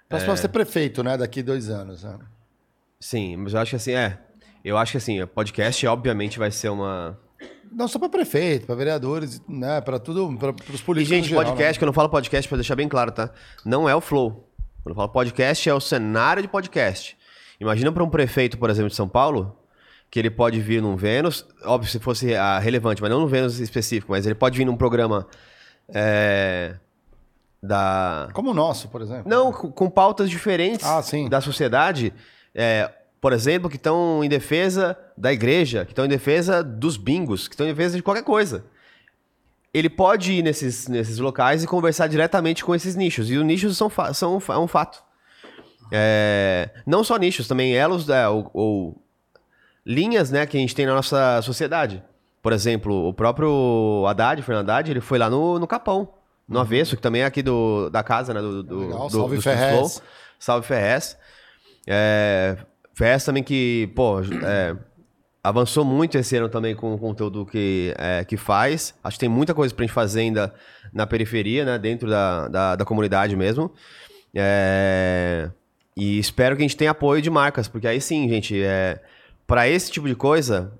Próximo 0.09 0.33
é... 0.33 0.37
ser 0.37 0.49
prefeito, 0.49 1.05
né? 1.05 1.17
Daqui 1.17 1.43
dois 1.43 1.69
anos. 1.69 2.03
Né? 2.03 2.19
Sim, 3.01 3.37
mas 3.37 3.55
eu 3.55 3.61
acho 3.61 3.71
que 3.71 3.77
assim, 3.77 3.93
é. 3.93 4.19
Eu 4.65 4.77
acho 4.77 4.93
que 4.93 4.99
assim, 4.99 5.25
podcast 5.27 5.87
obviamente 5.87 6.39
vai 6.39 6.51
ser 6.51 6.69
uma. 6.69 7.19
Não 7.71 7.87
só 7.87 7.99
para 7.99 8.09
prefeito, 8.09 8.67
para 8.67 8.75
vereadores, 8.75 9.41
né? 9.49 9.81
Para 9.81 9.99
tudo, 9.99 10.37
para 10.37 10.51
os 10.51 10.81
políticos. 10.81 10.97
E, 10.97 11.05
gente, 11.05 11.29
geral, 11.29 11.45
podcast, 11.45 11.73
né? 11.73 11.79
que 11.79 11.85
eu 11.85 11.87
não 11.87 11.93
falo 11.93 12.09
podcast 12.09 12.49
para 12.49 12.57
deixar 12.57 12.75
bem 12.75 12.89
claro, 12.89 13.13
tá? 13.13 13.31
Não 13.65 13.89
é 13.89 13.95
o 13.95 14.01
flow. 14.01 14.49
Quando 14.83 14.91
eu 14.91 14.95
falo 14.95 15.09
podcast, 15.11 15.69
é 15.69 15.75
o 15.75 15.81
cenário 15.81 16.43
de 16.43 16.49
podcast. 16.49 17.17
Imagina 17.61 17.93
para 17.93 18.03
um 18.03 18.09
prefeito, 18.09 18.57
por 18.57 18.71
exemplo, 18.71 18.89
de 18.89 18.97
São 18.97 19.09
Paulo, 19.09 19.57
que 20.11 20.19
ele 20.19 20.31
pode 20.31 20.61
vir 20.61 20.81
num 20.81 20.97
Vênus, 20.97 21.47
óbvio 21.65 21.91
se 21.91 21.99
fosse 21.99 22.35
ah, 22.35 22.59
relevante, 22.59 23.03
mas 23.03 23.11
não 23.11 23.21
no 23.21 23.29
Vênus 23.29 23.59
específico, 23.59 24.13
mas 24.13 24.25
ele 24.25 24.35
pode 24.35 24.57
vir 24.57 24.65
num 24.65 24.77
programa 24.77 25.27
é, 25.89 26.77
da... 27.63 28.29
Como 28.33 28.51
o 28.53 28.55
nosso, 28.55 28.89
por 28.89 29.03
exemplo. 29.03 29.25
Não, 29.29 29.53
com, 29.53 29.71
com 29.71 29.91
pautas 29.91 30.31
diferentes 30.31 30.87
Ah, 30.87 31.03
sim. 31.03 31.29
da 31.29 31.41
sociedade, 31.41 32.15
é, 32.59 32.91
por 33.21 33.33
exemplo, 33.33 33.71
que 33.71 33.77
estão 33.77 34.23
em 34.25 34.29
defesa 34.29 34.99
da 35.17 35.33
igreja, 35.33 35.85
que 35.85 35.93
estão 35.93 36.05
em 36.05 36.09
defesa 36.09 36.63
dos 36.63 36.97
bingos, 36.97 37.47
que 37.47 37.55
estão 37.55 37.65
em 37.67 37.71
defesa 37.71 37.97
de 37.97 38.03
qualquer 38.03 38.25
coisa. 38.25 38.65
Ele 39.73 39.89
pode 39.89 40.33
ir 40.33 40.43
nesses, 40.43 40.89
nesses 40.89 41.19
locais 41.19 41.63
e 41.63 41.67
conversar 41.67 42.09
diretamente 42.09 42.65
com 42.65 42.75
esses 42.75 42.97
nichos. 42.97 43.31
E 43.31 43.37
os 43.37 43.45
nichos 43.45 43.77
são, 43.77 43.89
são 44.13 44.43
é 44.49 44.59
um 44.59 44.67
fato. 44.67 45.03
É, 45.93 46.71
não 46.85 47.05
só 47.05 47.17
nichos, 47.17 47.47
também 47.47 47.75
elos 47.75 48.09
é, 48.09 48.27
ou, 48.29 48.51
ou 48.53 49.03
linhas 49.87 50.31
né, 50.31 50.47
que 50.47 50.57
a 50.57 50.61
gente 50.61 50.75
tem 50.75 50.85
na 50.87 50.95
nossa 50.95 51.41
sociedade. 51.43 52.03
Por 52.43 52.53
exemplo, 52.53 53.09
o 53.09 53.13
próprio 53.13 54.05
Haddad, 54.07 54.43
Fernando 54.43 54.71
Haddad, 54.71 54.91
ele 54.91 55.01
foi 55.01 55.19
lá 55.19 55.29
no, 55.31 55.59
no 55.59 55.67
Capão, 55.67 56.09
no 56.49 56.59
Avesso, 56.59 56.97
que 56.97 57.03
também 57.03 57.23
é 57.23 57.25
aqui 57.27 57.43
do, 57.43 57.91
da 57.91 58.03
casa, 58.03 58.33
né? 58.33 58.41
Do, 58.41 58.63
do, 58.63 58.79
Legal, 58.81 59.07
do- 59.09 59.13
salve 59.13 59.37
do 59.37 59.43
Ferrez. 59.43 59.77
Flow. 59.77 60.03
Salve 60.39 60.67
Ferrez. 60.67 61.17
É, 61.91 62.57
Ferrez 62.95 63.25
também 63.25 63.43
que, 63.43 63.91
pô, 63.97 64.21
é, 64.21 64.77
avançou 65.43 65.85
muito 65.85 66.19
esse 66.19 66.37
ano 66.37 66.51
também 66.51 66.75
com 66.75 66.95
o 66.95 66.99
conteúdo 66.99 67.47
que, 67.47 67.95
é, 67.97 68.25
que 68.25 68.37
faz. 68.37 68.95
Acho 69.03 69.17
que 69.17 69.21
tem 69.21 69.29
muita 69.29 69.55
coisa 69.55 69.75
pra 69.75 69.85
gente 69.85 69.95
fazer 69.95 70.21
ainda 70.21 70.53
na 70.93 71.07
periferia, 71.07 71.65
né? 71.65 71.79
Dentro 71.79 72.11
da, 72.11 72.49
da, 72.49 72.77
da 72.77 72.85
comunidade 72.85 73.35
mesmo. 73.35 73.73
É, 74.35 75.49
e 75.97 76.19
espero 76.19 76.55
que 76.55 76.63
a 76.63 76.67
gente 76.67 76.77
tenha 76.77 76.91
apoio 76.91 77.23
de 77.23 77.31
marcas, 77.31 77.67
porque 77.67 77.89
aí 77.89 78.01
sim, 78.01 78.29
gente, 78.29 78.63
é, 78.63 79.01
para 79.47 79.67
esse 79.67 79.91
tipo 79.91 80.07
de 80.07 80.15
coisa, 80.15 80.73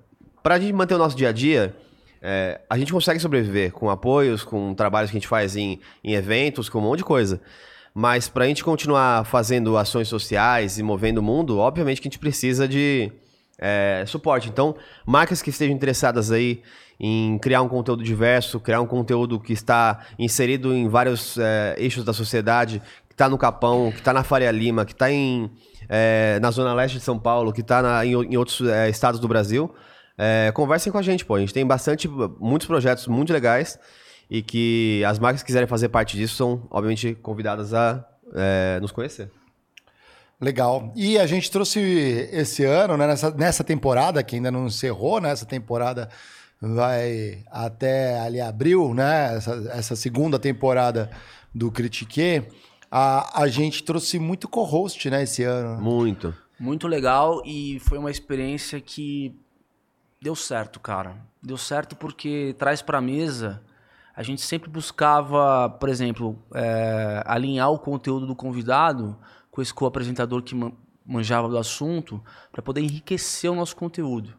pra 0.43 0.59
gente 0.59 0.73
manter 0.73 0.93
o 0.93 0.99
nosso 0.99 1.17
dia 1.17 1.29
a 1.29 1.31
dia, 1.31 1.75
é, 2.21 2.61
a 2.69 2.77
gente 2.77 2.93
consegue 2.93 3.19
sobreviver 3.19 3.71
com 3.71 3.89
apoios, 3.89 4.43
com 4.43 4.75
trabalhos 4.75 5.09
que 5.09 5.17
a 5.17 5.19
gente 5.19 5.27
faz 5.27 5.55
em, 5.55 5.79
em 6.03 6.13
eventos, 6.13 6.69
com 6.69 6.77
um 6.77 6.83
monte 6.83 6.99
de 6.99 7.05
coisa. 7.05 7.41
Mas 7.93 8.27
pra 8.29 8.45
gente 8.45 8.63
continuar 8.63 9.25
fazendo 9.25 9.77
ações 9.77 10.07
sociais 10.07 10.77
e 10.77 10.83
movendo 10.83 11.17
o 11.17 11.23
mundo, 11.23 11.57
obviamente 11.57 12.01
que 12.01 12.07
a 12.07 12.11
gente 12.11 12.19
precisa 12.19 12.67
de 12.67 13.11
é, 13.57 14.03
suporte. 14.07 14.49
Então, 14.49 14.75
marcas 15.05 15.41
que 15.41 15.49
estejam 15.49 15.75
interessadas 15.75 16.31
aí 16.31 16.61
em 16.99 17.37
criar 17.39 17.61
um 17.61 17.69
conteúdo 17.69 18.03
diverso, 18.03 18.59
criar 18.59 18.81
um 18.81 18.85
conteúdo 18.85 19.39
que 19.39 19.53
está 19.53 20.05
inserido 20.17 20.73
em 20.73 20.87
vários 20.87 21.37
é, 21.37 21.75
eixos 21.77 22.03
da 22.03 22.11
sociedade, 22.13 22.81
que 23.07 23.13
está 23.13 23.29
no 23.29 23.37
Capão, 23.37 23.91
que 23.91 23.99
está 23.99 24.11
na 24.11 24.23
Faria 24.23 24.51
Lima, 24.51 24.85
que 24.85 24.91
está 24.91 25.09
em, 25.09 25.49
é, 25.87 26.39
na 26.41 26.51
Zona 26.51 26.73
Leste 26.73 26.97
de 26.97 27.03
São 27.03 27.17
Paulo, 27.17 27.53
que 27.53 27.61
está 27.61 28.05
em, 28.05 28.11
em 28.11 28.37
outros 28.37 28.61
é, 28.61 28.89
estados 28.89 29.19
do 29.19 29.27
Brasil, 29.27 29.73
é, 30.17 30.51
conversem 30.53 30.91
com 30.91 30.97
a 30.97 31.01
gente, 31.01 31.23
pô. 31.23 31.35
A 31.35 31.39
gente 31.39 31.53
tem 31.53 31.65
bastante, 31.65 32.09
muitos 32.39 32.67
projetos 32.67 33.07
muito 33.07 33.31
legais 33.31 33.79
e 34.29 34.41
que 34.41 35.03
as 35.05 35.17
marcas 35.17 35.41
que 35.41 35.47
quiserem 35.47 35.67
fazer 35.67 35.89
parte 35.89 36.15
disso 36.15 36.35
são, 36.35 36.67
obviamente, 36.69 37.15
convidadas 37.15 37.73
a 37.73 38.05
é, 38.33 38.79
nos 38.79 38.91
conhecer. 38.91 39.31
Legal. 40.39 40.93
E 40.95 41.17
a 41.19 41.25
gente 41.25 41.51
trouxe 41.51 41.79
esse 42.31 42.63
ano, 42.63 42.95
né, 42.95 43.07
nessa, 43.07 43.31
nessa 43.31 43.63
temporada, 43.63 44.23
que 44.23 44.35
ainda 44.35 44.49
não 44.49 44.67
encerrou, 44.67 45.19
né? 45.19 45.31
Essa 45.31 45.45
temporada 45.45 46.09
vai 46.61 47.43
até 47.51 48.19
ali 48.19 48.39
abril, 48.39 48.93
né? 48.93 49.35
Essa, 49.35 49.71
essa 49.73 49.95
segunda 49.95 50.39
temporada 50.39 51.09
do 51.53 51.69
Critique. 51.71 52.43
A, 52.89 53.41
a 53.41 53.47
gente 53.47 53.83
trouxe 53.83 54.17
muito 54.17 54.47
co-host, 54.47 55.09
né, 55.09 55.23
esse 55.23 55.43
ano. 55.43 55.81
Muito. 55.81 56.33
Muito 56.59 56.87
legal 56.87 57.41
e 57.45 57.79
foi 57.79 57.97
uma 57.97 58.11
experiência 58.11 58.79
que 58.79 59.35
deu 60.21 60.35
certo, 60.35 60.79
cara. 60.79 61.17
Deu 61.41 61.57
certo 61.57 61.95
porque 61.95 62.55
traz 62.57 62.81
pra 62.81 63.01
mesa. 63.01 63.61
A 64.19 64.23
gente 64.23 64.41
sempre 64.41 64.69
buscava, 64.69 65.69
por 65.79 65.87
exemplo, 65.87 66.37
é, 66.53 67.23
alinhar 67.25 67.71
o 67.71 67.79
conteúdo 67.79 68.27
do 68.27 68.35
convidado 68.35 69.17
com 69.49 69.61
esse 69.61 69.73
co-apresentador 69.73 70.41
que 70.43 70.53
man- 70.53 70.73
manjava 71.05 71.47
do 71.47 71.57
assunto 71.57 72.21
para 72.51 72.61
poder 72.61 72.81
enriquecer 72.81 73.49
o 73.49 73.55
nosso 73.55 73.77
conteúdo. 73.77 74.33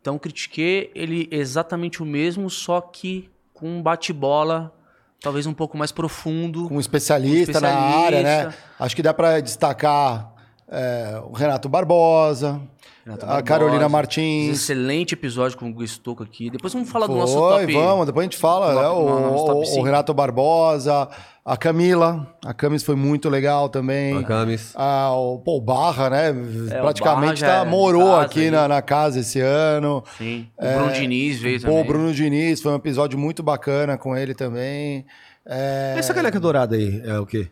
Então, 0.00 0.16
o 0.16 0.18
Critique, 0.18 0.90
ele 0.92 1.28
é 1.30 1.36
exatamente 1.36 2.02
o 2.02 2.04
mesmo, 2.04 2.50
só 2.50 2.80
que 2.80 3.30
com 3.54 3.78
um 3.78 3.80
bate-bola 3.80 4.74
talvez 5.20 5.46
um 5.46 5.54
pouco 5.54 5.78
mais 5.78 5.92
profundo. 5.92 6.68
Com 6.68 6.78
um 6.78 6.80
especialista, 6.80 7.58
Um 7.58 7.60
na 7.60 7.68
área, 7.68 8.22
né? 8.24 8.38
especialista. 8.40 8.64
Acho 8.80 8.96
que 8.96 9.02
dá 9.04 9.14
para 9.14 9.38
destacar 9.38 10.31
é, 10.72 11.20
o 11.28 11.32
Renato 11.32 11.68
Barbosa, 11.68 12.60
Renato 13.04 13.24
a 13.24 13.28
Barbosa, 13.28 13.42
Carolina 13.44 13.86
um 13.86 13.90
Martins. 13.90 14.56
Excelente 14.62 15.12
episódio 15.14 15.58
com 15.58 15.68
o 15.68 15.74
Guistoco 15.74 16.22
aqui. 16.22 16.48
Depois 16.50 16.72
vamos 16.72 16.88
falar 16.88 17.06
do 17.06 17.12
Foi, 17.12 17.20
nosso 17.20 17.34
top. 17.36 17.72
vamos, 17.74 18.06
depois 18.06 18.22
a 18.24 18.30
gente 18.30 18.38
fala, 18.38 18.72
top- 18.72 18.82
né? 18.82 18.88
O, 18.88 19.78
o-. 19.80 19.82
Renato 19.82 20.14
Barbosa, 20.14 21.08
a 21.44 21.56
Camila. 21.56 22.32
A 22.44 22.54
Camis 22.54 22.82
foi 22.84 22.94
muito 22.94 23.28
legal 23.28 23.68
também. 23.68 24.16
A 24.16 24.22
Camis. 24.22 24.72
Ah, 24.76 25.12
o, 25.14 25.38
pô, 25.40 25.56
o 25.56 25.60
Barra, 25.60 26.08
né? 26.10 26.28
É, 26.70 26.80
Praticamente 26.80 27.40
Barra 27.42 27.60
tá, 27.62 27.66
é 27.66 27.70
morou 27.70 28.06
casa 28.12 28.22
aqui 28.24 28.50
na, 28.50 28.68
na 28.68 28.80
casa 28.80 29.20
esse 29.20 29.40
ano. 29.40 30.02
Sim. 30.16 30.46
O 30.56 30.62
Bruno 30.64 30.92
Diniz 30.92 31.40
veio 31.40 31.60
Pô, 31.60 31.66
também. 31.66 31.80
o 31.80 31.84
Bruno 31.84 32.14
Diniz, 32.14 32.62
foi 32.62 32.72
um 32.72 32.76
episódio 32.76 33.18
muito 33.18 33.42
bacana 33.42 33.98
com 33.98 34.16
ele 34.16 34.34
também. 34.34 35.04
É, 35.44 35.96
Essa 35.98 36.14
caneca 36.14 36.38
dourada 36.38 36.76
aí 36.76 37.02
é 37.04 37.18
o 37.18 37.26
quê? 37.26 37.48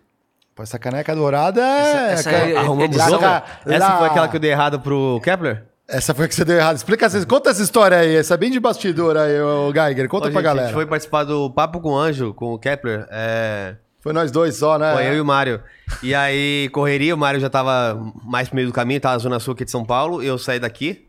Essa 0.62 0.78
caneca 0.78 1.14
dourada 1.14 1.60
é. 1.60 2.12
essa 2.12 2.30
cara, 2.30 2.50
é- 2.50 2.56
Arrumamos 2.56 2.96
lá- 2.96 3.08
outra? 3.10 3.28
lá- 3.28 3.44
Essa 3.66 3.98
foi 3.98 4.06
aquela 4.08 4.28
que 4.28 4.36
eu 4.36 4.40
dei 4.40 4.50
errado 4.50 4.80
pro 4.80 5.20
Kepler? 5.22 5.64
Essa 5.88 6.14
foi 6.14 6.26
a 6.26 6.28
que 6.28 6.34
você 6.34 6.44
deu 6.44 6.56
errado. 6.56 6.76
Explica, 6.76 7.06
essa- 7.06 7.26
conta 7.26 7.50
essa 7.50 7.62
história 7.62 7.98
aí. 7.98 8.14
Essa 8.16 8.34
é 8.34 8.36
bem 8.36 8.50
de 8.50 8.60
bastidor 8.60 9.16
aí, 9.16 9.40
o 9.40 9.72
Geiger. 9.72 10.08
Conta 10.08 10.28
Ô, 10.28 10.30
pra 10.30 10.40
gente, 10.40 10.44
galera. 10.44 10.62
A 10.62 10.66
gente 10.68 10.74
foi 10.74 10.86
participar 10.86 11.24
do 11.24 11.50
Papo 11.50 11.80
com 11.80 11.90
o 11.90 11.98
Anjo, 11.98 12.32
com 12.34 12.52
o 12.54 12.58
Kepler. 12.58 13.06
É... 13.10 13.74
Foi 14.00 14.12
nós 14.12 14.30
dois 14.30 14.56
só, 14.56 14.78
né? 14.78 14.94
Foi 14.94 15.06
eu 15.08 15.14
e 15.14 15.20
o 15.20 15.24
Mário. 15.24 15.60
E 16.02 16.14
aí, 16.14 16.70
correria, 16.72 17.14
o 17.14 17.18
Mário 17.18 17.38
já 17.40 17.50
tava 17.50 18.00
mais 18.24 18.48
pro 18.48 18.56
meio 18.56 18.68
do 18.68 18.72
caminho, 18.72 19.00
tava 19.00 19.14
na 19.14 19.18
Zona 19.18 19.40
Sul 19.40 19.52
aqui 19.52 19.64
de 19.64 19.70
São 19.70 19.84
Paulo, 19.84 20.22
eu 20.22 20.38
saí 20.38 20.58
daqui. 20.58 21.06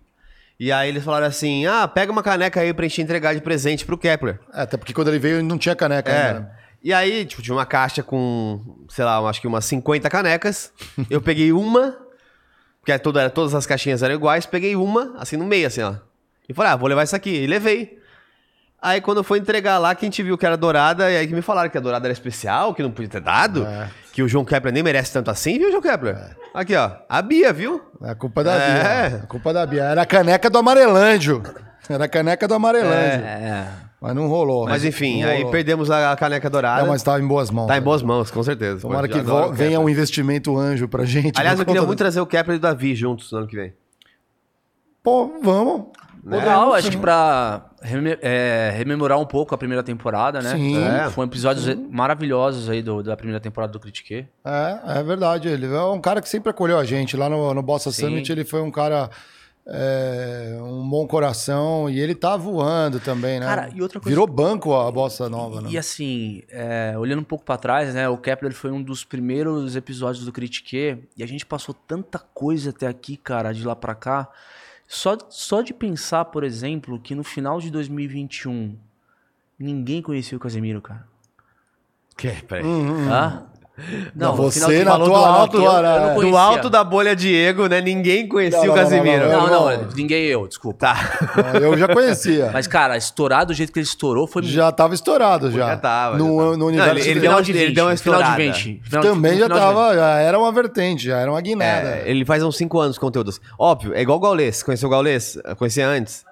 E 0.59 0.71
aí 0.71 0.89
eles 0.89 1.03
falaram 1.03 1.27
assim: 1.27 1.65
ah, 1.65 1.87
pega 1.87 2.11
uma 2.11 2.21
caneca 2.21 2.59
aí 2.59 2.73
pra 2.73 2.83
gente 2.87 3.01
entregar 3.01 3.33
de 3.33 3.39
presente 3.41 3.85
pro 3.85 3.97
Kepler. 3.97 4.39
É, 4.53 4.63
até 4.63 4.77
porque 4.77 4.93
quando 4.93 5.07
ele 5.07 5.19
veio 5.19 5.41
não 5.43 5.57
tinha 5.57 5.75
caneca 5.75 6.11
ainda. 6.11 6.27
É. 6.27 6.33
né? 6.41 6.49
E 6.83 6.91
aí, 6.93 7.25
tipo, 7.25 7.41
tinha 7.41 7.53
uma 7.55 7.65
caixa 7.65 8.01
com, 8.01 8.59
sei 8.89 9.05
lá, 9.05 9.19
acho 9.29 9.39
que 9.39 9.47
umas 9.47 9.65
50 9.65 10.09
canecas. 10.09 10.71
Eu 11.09 11.21
peguei 11.21 11.51
uma, 11.51 11.95
porque 12.79 12.97
toda, 12.97 13.29
todas 13.29 13.53
as 13.53 13.65
caixinhas 13.67 14.01
eram 14.01 14.15
iguais, 14.15 14.45
peguei 14.45 14.75
uma, 14.75 15.13
assim, 15.19 15.37
no 15.37 15.45
meio, 15.45 15.67
assim, 15.67 15.81
ó. 15.81 15.93
E 16.49 16.53
falei, 16.53 16.71
ah, 16.71 16.75
vou 16.75 16.89
levar 16.89 17.03
isso 17.03 17.15
aqui. 17.15 17.29
E 17.29 17.47
levei. 17.47 17.99
Aí 18.81 18.99
quando 18.99 19.23
fui 19.23 19.37
entregar 19.37 19.77
lá, 19.77 19.93
que 19.93 20.03
a 20.03 20.07
gente 20.07 20.23
viu 20.23 20.35
que 20.35 20.43
era 20.45 20.57
dourada, 20.57 21.09
e 21.11 21.15
aí 21.17 21.27
que 21.27 21.35
me 21.35 21.43
falaram 21.43 21.69
que 21.69 21.77
a 21.77 21.81
dourada 21.81 22.07
era 22.07 22.13
especial, 22.13 22.73
que 22.73 22.81
não 22.81 22.89
podia 22.89 23.11
ter 23.11 23.21
dado, 23.21 23.63
É. 23.63 23.87
que 24.11 24.23
o 24.23 24.27
João 24.27 24.43
Kepler 24.43 24.73
nem 24.73 24.81
merece 24.81 25.13
tanto 25.13 25.29
assim, 25.29 25.59
viu, 25.59 25.69
João 25.69 25.83
Kepler? 25.83 26.35
Aqui, 26.51 26.75
ó, 26.75 26.89
a 27.07 27.21
Bia, 27.21 27.53
viu? 27.53 27.79
É 28.01 28.09
a 28.09 28.15
culpa 28.15 28.43
da 28.43 28.55
É. 28.55 29.09
Bia. 29.09 29.17
A 29.23 29.27
culpa 29.27 29.53
da 29.53 29.63
Bia. 29.67 29.83
Era 29.83 30.01
a 30.01 30.05
caneca 30.07 30.49
do 30.49 30.57
Amarelândio. 30.57 31.43
Era 31.87 32.05
a 32.05 32.09
caneca 32.09 32.47
do 32.47 32.55
Amarelândio. 32.55 33.23
É. 33.23 33.67
Mas 34.01 34.15
não 34.15 34.27
rolou. 34.27 34.65
Mas 34.65 34.83
enfim, 34.83 35.21
aí 35.23 35.37
rolou. 35.37 35.51
perdemos 35.51 35.91
a, 35.91 36.15
caneca 36.15 36.49
dourada. 36.49 36.81
Não, 36.81 36.89
mas 36.89 37.03
tava 37.03 37.21
em 37.21 37.27
boas 37.27 37.51
mãos. 37.51 37.67
Tá 37.67 37.75
em 37.75 37.79
né? 37.79 37.85
boas 37.85 38.01
mãos, 38.01 38.31
com 38.31 38.41
certeza. 38.41 38.81
Tomara 38.81 39.07
que 39.07 39.19
venha 39.53 39.79
um 39.79 39.87
investimento 39.87 40.57
anjo 40.57 40.87
pra 40.87 41.05
gente. 41.05 41.37
Aliás, 41.39 41.59
eu 41.59 41.65
queria 41.65 41.81
muito 41.83 41.97
do- 41.97 41.99
trazer 41.99 42.19
o 42.19 42.25
Kepler 42.25 42.55
e 42.55 42.57
o 42.57 42.61
Davi 42.61 42.95
juntos 42.95 43.31
no 43.31 43.37
ano 43.37 43.47
que 43.47 43.55
vem. 43.55 43.73
Pô, 45.03 45.31
vamos. 45.43 45.85
Legal, 46.23 46.65
Podemos, 46.67 46.75
acho 46.75 46.91
que 46.91 46.97
pra 46.97 47.65
reme- 47.81 48.17
é, 48.21 48.71
rememorar 48.75 49.19
um 49.19 49.25
pouco 49.25 49.55
a 49.55 49.57
primeira 49.57 49.81
temporada, 49.81 50.39
né? 50.39 50.51
Sim. 50.55 50.77
É. 50.83 51.09
Foram 51.09 51.27
episódios 51.27 51.75
maravilhosos 51.89 52.69
aí 52.69 52.81
do- 52.83 53.01
da 53.01 53.15
primeira 53.17 53.39
temporada 53.39 53.73
do 53.73 53.79
Critique. 53.79 54.27
É, 54.45 54.99
é 54.99 55.03
verdade. 55.03 55.47
Ele 55.47 55.65
é 55.65 55.81
um 55.83 55.99
cara 55.99 56.21
que 56.21 56.29
sempre 56.29 56.49
acolheu 56.51 56.77
a 56.77 56.83
gente. 56.85 57.17
Lá 57.17 57.27
no, 57.27 57.53
no 57.55 57.61
Bossa 57.63 57.91
Sim. 57.91 58.03
Summit, 58.03 58.31
ele 58.31 58.45
foi 58.45 58.61
um 58.61 58.69
cara. 58.69 59.09
É, 59.65 60.57
um 60.61 60.87
bom 60.89 61.05
coração. 61.07 61.89
E 61.89 61.99
ele 61.99 62.15
tá 62.15 62.35
voando 62.37 62.99
também, 62.99 63.39
né? 63.39 63.45
Cara, 63.45 63.69
e 63.73 63.81
outra 63.81 63.99
coisa- 63.99 64.09
Virou 64.09 64.27
banco 64.27 64.73
a 64.75 64.91
Bossa 64.91 65.29
Nova, 65.29 65.61
né? 65.61 65.69
E 65.71 65.77
assim, 65.77 66.41
é, 66.49 66.93
olhando 66.97 67.19
um 67.19 67.23
pouco 67.25 67.45
pra 67.45 67.57
trás, 67.57 67.93
né? 67.93 68.07
O 68.09 68.17
Kepler 68.17 68.53
foi 68.53 68.71
um 68.71 68.81
dos 68.81 69.03
primeiros 69.03 69.75
episódios 69.75 70.25
do 70.25 70.31
Critique 70.31 71.03
e 71.15 71.23
a 71.23 71.27
gente 71.27 71.45
passou 71.45 71.73
tanta 71.73 72.19
coisa 72.19 72.71
até 72.71 72.87
aqui, 72.87 73.17
cara, 73.17 73.53
de 73.53 73.63
lá 73.65 73.75
pra 73.75 73.93
cá. 73.95 74.27
Só, 74.87 75.17
só 75.29 75.61
de 75.61 75.73
pensar, 75.73 76.25
por 76.25 76.43
exemplo, 76.43 76.99
que 76.99 77.15
no 77.15 77.23
final 77.23 77.59
de 77.61 77.71
2021 77.71 78.75
ninguém 79.57 80.01
conhecia 80.01 80.37
o 80.37 80.41
Casemiro, 80.41 80.81
cara. 80.81 81.07
Que? 82.17 82.29
Peraí. 82.43 82.65
Hum, 82.65 83.09
Hã? 83.09 83.45
Não, 84.15 84.35
no 84.35 84.43
você 84.43 84.59
final 84.59 84.69
de- 84.71 84.83
na 84.83 84.91
falou 84.91 85.07
tua- 85.07 85.17
do 85.19 85.25
na 85.25 85.31
alto, 85.31 85.57
tua- 85.57 85.65
eu- 85.65 85.71
eu 85.75 85.81
não 85.81 86.09
é. 86.11 86.13
conhecia. 86.15 86.31
Do 86.31 86.37
alto 86.37 86.69
da 86.69 86.83
bolha 86.83 87.15
Diego, 87.15 87.67
né? 87.67 87.81
Ninguém 87.81 88.27
conhecia 88.27 88.57
Não, 88.59 88.65
o 88.65 88.67
não, 88.67 88.75
não, 88.75 88.83
Casimiro. 88.83 89.29
não, 89.29 89.47
Não, 89.47 89.77
não, 89.77 89.87
ninguém 89.95 90.23
eu, 90.25 90.47
desculpa. 90.47 90.79
Tá. 90.79 90.97
Eu 91.61 91.77
já 91.77 91.87
conhecia. 91.87 92.49
Mas, 92.53 92.67
cara, 92.67 92.95
estourar 92.97 93.45
do 93.45 93.53
jeito 93.53 93.71
que 93.71 93.79
ele 93.79 93.85
estourou 93.85 94.27
foi 94.27 94.43
já 94.43 94.71
tava 94.71 94.93
estourado 94.93 95.51
já. 95.51 95.67
Já 95.67 95.77
tava, 95.77 96.17
No, 96.17 96.25
já 96.25 96.31
tava. 96.43 96.51
no 96.51 96.57
Não, 96.57 96.65
universo 96.67 96.91
ele- 96.91 96.99
ele 97.01 97.07
dele. 97.13 97.19
deu 97.21 97.31
uma- 97.31 97.41
de 97.41 97.51
ele 97.51 97.73
deu 97.73 97.85
uma 97.85 97.97
final 97.97 98.15
de 98.21 98.27
estourada. 98.29 98.35
20. 98.43 98.81
Final 98.83 99.01
de- 99.03 99.07
Também 99.09 99.31
no 99.33 99.39
já 99.39 99.47
de 99.47 99.53
tava, 99.53 99.95
já 99.95 100.19
era 100.19 100.39
uma 100.39 100.51
vertente, 100.51 101.03
já 101.05 101.17
era 101.19 101.31
uma 101.31 101.41
guinada. 101.41 101.87
É, 101.89 102.03
ele 102.09 102.25
faz 102.25 102.43
uns 102.43 102.57
5 102.57 102.79
anos 102.79 102.95
de 102.95 102.99
conteúdos. 102.99 103.39
Óbvio, 103.57 103.93
é 103.93 104.01
igual 104.01 104.17
o 104.17 104.21
Gaules. 104.21 104.63
Conheceu 104.63 104.87
o 104.87 104.91
Gaules? 104.91 105.37
Conhecia 105.57 105.87
antes. 105.87 106.23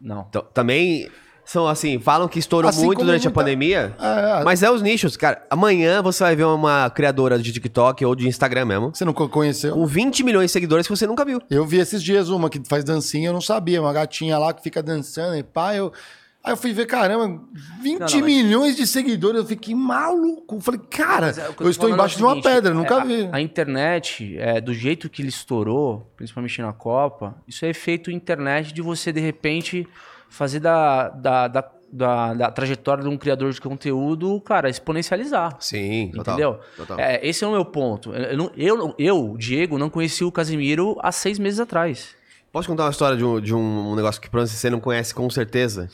Não. 0.00 0.26
Então, 0.28 0.44
também 0.52 1.08
são 1.52 1.68
assim, 1.68 1.98
falam 2.00 2.26
que 2.26 2.38
estourou 2.38 2.68
Assim 2.68 2.84
muito 2.86 3.04
durante 3.04 3.26
a 3.26 3.30
muita- 3.30 3.40
pandemia. 3.40 3.94
É, 4.00 4.42
Mas 4.42 4.62
é 4.62 4.70
os 4.70 4.80
nichos, 4.80 5.16
cara. 5.16 5.44
Amanhã 5.50 6.00
você 6.02 6.24
vai 6.24 6.34
ver 6.34 6.44
uma 6.44 6.88
criadora 6.90 7.38
de 7.38 7.52
TikTok 7.52 8.04
ou 8.04 8.14
de 8.14 8.26
Instagram 8.26 8.64
mesmo. 8.64 8.94
Você 8.94 9.04
nunca 9.04 9.28
conheceu? 9.28 9.74
Com 9.74 9.84
20 9.86 10.24
milhões 10.24 10.46
de 10.46 10.52
seguidores 10.52 10.86
que 10.86 10.96
você 10.96 11.06
nunca 11.06 11.24
viu. 11.24 11.40
Eu 11.50 11.66
vi 11.66 11.78
esses 11.78 12.02
dias 12.02 12.28
uma 12.30 12.48
que 12.48 12.60
faz 12.66 12.82
dancinha, 12.84 13.28
eu 13.28 13.32
não 13.32 13.40
sabia. 13.40 13.80
Uma 13.82 13.92
gatinha 13.92 14.38
lá 14.38 14.52
que 14.52 14.62
fica 14.62 14.82
dançando 14.82 15.36
e 15.36 15.42
pá, 15.42 15.74
eu... 15.74 15.92
Aí 16.44 16.52
eu 16.52 16.56
fui 16.56 16.72
ver, 16.72 16.86
caramba, 16.86 17.40
20 17.80 18.00
Não, 18.00 18.06
não, 18.08 18.14
mas- 18.14 18.24
milhões 18.24 18.74
de 18.76 18.84
seguidores. 18.84 19.38
Eu 19.42 19.46
fiquei 19.46 19.76
maluco. 19.76 20.56
Eu 20.56 20.60
falei, 20.60 20.80
cara, 20.90 21.26
Mas 21.26 21.38
é, 21.38 21.46
eu 21.46 21.52
tô 21.52 21.68
estou 21.68 21.88
embaixo 21.88 22.14
é 22.14 22.16
o 22.16 22.18
de 22.18 22.24
uma 22.24 22.30
seguinte, 22.34 22.52
pedra, 22.52 22.74
nunca 22.74 22.96
é, 22.96 23.04
vi. 23.04 23.28
A, 23.30 23.36
a 23.36 23.40
internet, 23.40 24.36
é, 24.38 24.60
do 24.60 24.74
jeito 24.74 25.08
que 25.08 25.22
ele 25.22 25.28
estourou, 25.28 26.10
principalmente 26.16 26.60
na 26.60 26.72
Copa, 26.72 27.36
isso 27.46 27.64
é 27.64 27.68
efeito 27.68 28.10
internet 28.10 28.74
de 28.74 28.82
você, 28.82 29.12
de 29.12 29.20
repente, 29.20 29.86
fazer 30.32 30.60
da, 30.60 31.08
da, 31.10 31.48
da, 31.48 31.70
da- 31.92 32.34
da 32.34 32.50
trajetória 32.50 33.02
de 33.02 33.08
um 33.08 33.16
criador 33.18 33.52
de 33.52 33.60
conteúdo, 33.60 34.40
cara, 34.40 34.68
exponencializar. 34.68 35.56
Sim, 35.60 36.10
total. 36.14 36.34
Entendeu? 36.34 36.60
Total. 36.76 36.98
É, 36.98 37.26
esse 37.26 37.44
é 37.44 37.46
o 37.46 37.52
meu 37.52 37.64
ponto. 37.64 38.12
Eu, 38.14 38.50
eu, 38.56 38.76
não- 38.76 38.94
eu, 38.98 39.36
Diego, 39.38 39.78
não 39.78 39.90
conheci 39.90 40.24
o 40.24 40.32
Casimiro 40.32 40.96
há 41.02 41.12
seis 41.12 41.38
meses 41.38 41.60
atrás. 41.60 42.14
Posso 42.50 42.68
contar 42.68 42.84
uma 42.84 42.90
história 42.90 43.16
de 43.16 43.24
um, 43.24 43.40
de 43.40 43.54
um 43.54 43.94
negócio 43.94 44.20
que 44.20 44.28
você 44.30 44.68
não 44.68 44.80
conhece 44.80 45.14
com 45.14 45.28
certeza? 45.30 45.88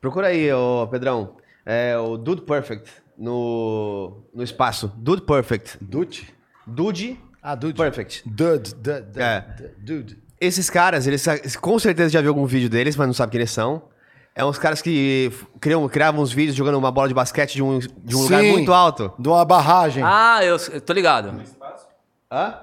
Procura 0.00 0.28
aí, 0.28 0.52
ô 0.52 0.86
Pedrão. 0.90 1.36
É 1.64 1.96
o 1.96 2.16
Dude 2.16 2.42
Perfect 2.42 2.90
no, 3.16 4.22
no 4.34 4.42
espaço. 4.42 4.92
Dude 4.96 5.22
Perfect. 5.22 5.78
Dude? 5.80 6.28
Dude 6.66 7.18
Ah, 7.42 7.54
Dude. 7.54 7.74
Perfect. 7.76 8.22
Dude, 8.26 8.74
dude, 8.74 9.00
dude, 9.02 9.20
É. 9.20 9.44
dude. 9.78 10.21
Esses 10.44 10.68
caras, 10.68 11.06
eles 11.06 11.24
com 11.56 11.78
certeza 11.78 12.10
já 12.10 12.20
viu 12.20 12.30
algum 12.30 12.44
vídeo 12.46 12.68
deles, 12.68 12.96
mas 12.96 13.06
não 13.06 13.14
sabe 13.14 13.30
quem 13.30 13.40
eles 13.40 13.52
são. 13.52 13.80
É 14.34 14.44
uns 14.44 14.58
caras 14.58 14.82
que 14.82 15.30
criam, 15.60 15.88
criavam 15.88 16.20
uns 16.20 16.32
vídeos 16.32 16.56
jogando 16.56 16.76
uma 16.78 16.90
bola 16.90 17.06
de 17.06 17.14
basquete 17.14 17.54
de 17.54 17.62
um, 17.62 17.78
de 17.78 18.16
um 18.16 18.22
lugar 18.22 18.40
Sim. 18.40 18.50
muito 18.50 18.72
alto. 18.72 19.12
De 19.16 19.28
uma 19.28 19.44
barragem. 19.44 20.02
Ah, 20.04 20.40
eu, 20.42 20.56
eu 20.72 20.80
tô 20.80 20.92
ligado. 20.92 21.32
Hã? 22.28 22.54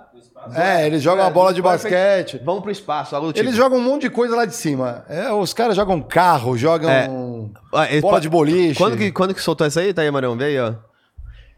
é, 0.56 0.88
eles 0.88 1.02
jogam 1.02 1.24
uma 1.24 1.32
bola 1.32 1.54
de 1.54 1.62
basquete. 1.62 2.42
Vamos 2.44 2.64
pro 2.64 2.72
espaço, 2.72 3.16
algo 3.16 3.28
do 3.28 3.34
tipo. 3.34 3.46
Eles 3.46 3.56
jogam 3.56 3.78
um 3.78 3.82
monte 3.82 4.02
de 4.02 4.10
coisa 4.10 4.36
lá 4.36 4.44
de 4.44 4.56
cima. 4.56 5.06
É, 5.08 5.32
os 5.32 5.54
caras 5.54 5.76
jogam 5.76 6.02
carro, 6.02 6.58
jogam 6.58 7.50
Ah, 7.74 7.88
eles 7.90 8.02
bola 8.02 8.20
de 8.20 8.28
boliche. 8.28 8.78
Quando 8.78 8.98
que, 8.98 9.10
quando 9.10 9.34
que 9.34 9.42
soltou 9.42 9.66
essa 9.66 9.80
aí, 9.80 9.94
tá 9.94 10.02
aí, 10.02 10.12
Marão? 10.12 10.36
Vê 10.36 10.46
aí, 10.46 10.60
ó. 10.60 10.74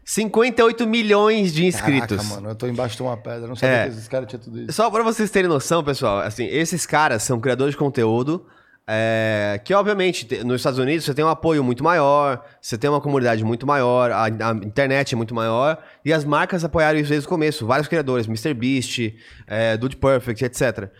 58 0.04 0.86
milhões 0.86 1.52
de 1.52 1.64
inscritos. 1.66 2.16
Caraca, 2.18 2.34
mano, 2.34 2.50
eu 2.50 2.54
tô 2.54 2.66
embaixo 2.66 2.96
de 2.96 3.02
uma 3.02 3.16
pedra. 3.16 3.46
Não 3.46 3.54
sabia 3.56 3.76
É. 3.76 3.82
que 3.84 3.92
esses 3.92 4.08
caras 4.08 4.28
tinham 4.28 4.42
tudo 4.42 4.60
isso. 4.62 4.72
Só 4.72 4.90
pra 4.90 5.02
vocês 5.02 5.30
terem 5.30 5.48
noção, 5.48 5.82
pessoal, 5.84 6.18
assim, 6.20 6.44
esses 6.46 6.84
caras 6.86 7.22
são 7.22 7.38
criadores 7.40 7.72
de 7.74 7.78
conteúdo 7.78 8.46
é, 8.86 9.60
que, 9.64 9.72
obviamente, 9.72 10.26
te- 10.26 10.42
nos 10.42 10.56
Estados 10.56 10.78
Unidos 10.80 11.04
você 11.04 11.14
tem 11.14 11.24
um 11.24 11.28
apoio 11.28 11.62
muito 11.62 11.84
maior, 11.84 12.44
você 12.60 12.76
tem 12.76 12.90
uma 12.90 13.00
comunidade 13.00 13.44
muito 13.44 13.64
maior, 13.64 14.10
a, 14.10 14.24
a 14.24 14.50
internet 14.64 15.14
é 15.14 15.16
muito 15.16 15.32
maior, 15.34 15.78
e 16.04 16.12
as 16.12 16.24
marcas 16.24 16.64
apoiaram 16.64 16.98
isso 16.98 17.08
desde 17.10 17.24
o 17.26 17.28
começo. 17.28 17.64
Vários 17.64 17.86
criadores, 17.86 18.26
MrBeast, 18.26 19.14
é, 19.46 19.76
Dude 19.76 19.96
Perfect, 19.96 20.44
etc. 20.44 20.90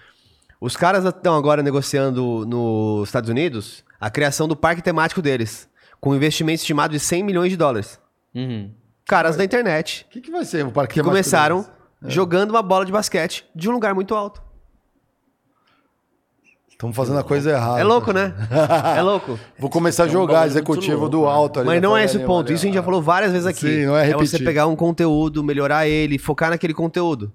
Os 0.61 0.77
caras 0.77 1.05
estão 1.05 1.35
agora 1.37 1.61
negociando 1.61 2.47
nos 2.47 3.09
Estados 3.09 3.29
Unidos 3.29 3.83
a 4.01 4.09
criação 4.09 4.47
do 4.47 4.55
parque 4.55 4.81
temático 4.81 5.21
deles, 5.21 5.69
com 6.01 6.11
um 6.11 6.15
investimento 6.15 6.61
estimado 6.61 6.93
de 6.93 7.01
100 7.01 7.25
milhões 7.25 7.51
de 7.51 7.57
dólares. 7.57 7.99
Uhum. 8.33 8.71
Caras 9.07 9.37
da 9.37 9.45
internet 9.45 10.07
O 10.09 10.13
que, 10.13 10.21
que 10.21 10.31
vai 10.31 10.45
ser 10.45 10.65
o 10.65 10.71
parque 10.71 10.95
que 10.95 11.01
temático 11.01 11.11
começaram 11.11 11.63
deles? 12.01 12.15
jogando 12.15 12.51
uma 12.51 12.63
bola 12.63 12.85
de 12.85 12.93
basquete 12.93 13.45
de 13.55 13.69
um 13.69 13.73
lugar 13.73 13.95
muito 13.95 14.15
alto. 14.15 14.41
Estamos 16.69 16.97
fazendo 16.97 17.19
a 17.19 17.23
coisa 17.23 17.51
errada. 17.53 17.81
É 17.81 17.85
louco, 17.85 18.13
né? 18.13 18.35
É 18.97 19.03
louco. 19.03 19.39
Vou 19.59 19.71
começar 19.71 20.03
a 20.05 20.07
É 20.07 20.09
um 20.09 20.13
jogar 20.13 20.47
executivo 20.47 20.99
muito 21.01 21.11
do 21.13 21.19
louco, 21.19 21.31
né? 21.33 21.37
alto 21.39 21.61
ali. 21.61 21.67
Mas 21.69 21.83
não 21.83 21.97
é 21.97 22.05
esse 22.05 22.17
o 22.17 22.25
ponto. 22.27 22.53
Isso 22.53 22.65
a 22.65 22.67
gente 22.67 22.75
já 22.75 22.83
falou 22.83 23.01
várias 23.01 23.31
vezes 23.31 23.47
aqui. 23.47 23.61
Sim, 23.61 23.87
não 23.87 23.97
é 23.97 24.07
você 24.13 24.25
repetir. 24.33 24.45
pegar 24.45 24.67
um 24.67 24.75
conteúdo, 24.75 25.45
melhorar 25.45 25.87
ele, 25.87 26.19
focar 26.19 26.51
naquele 26.51 26.75
conteúdo. 26.75 27.33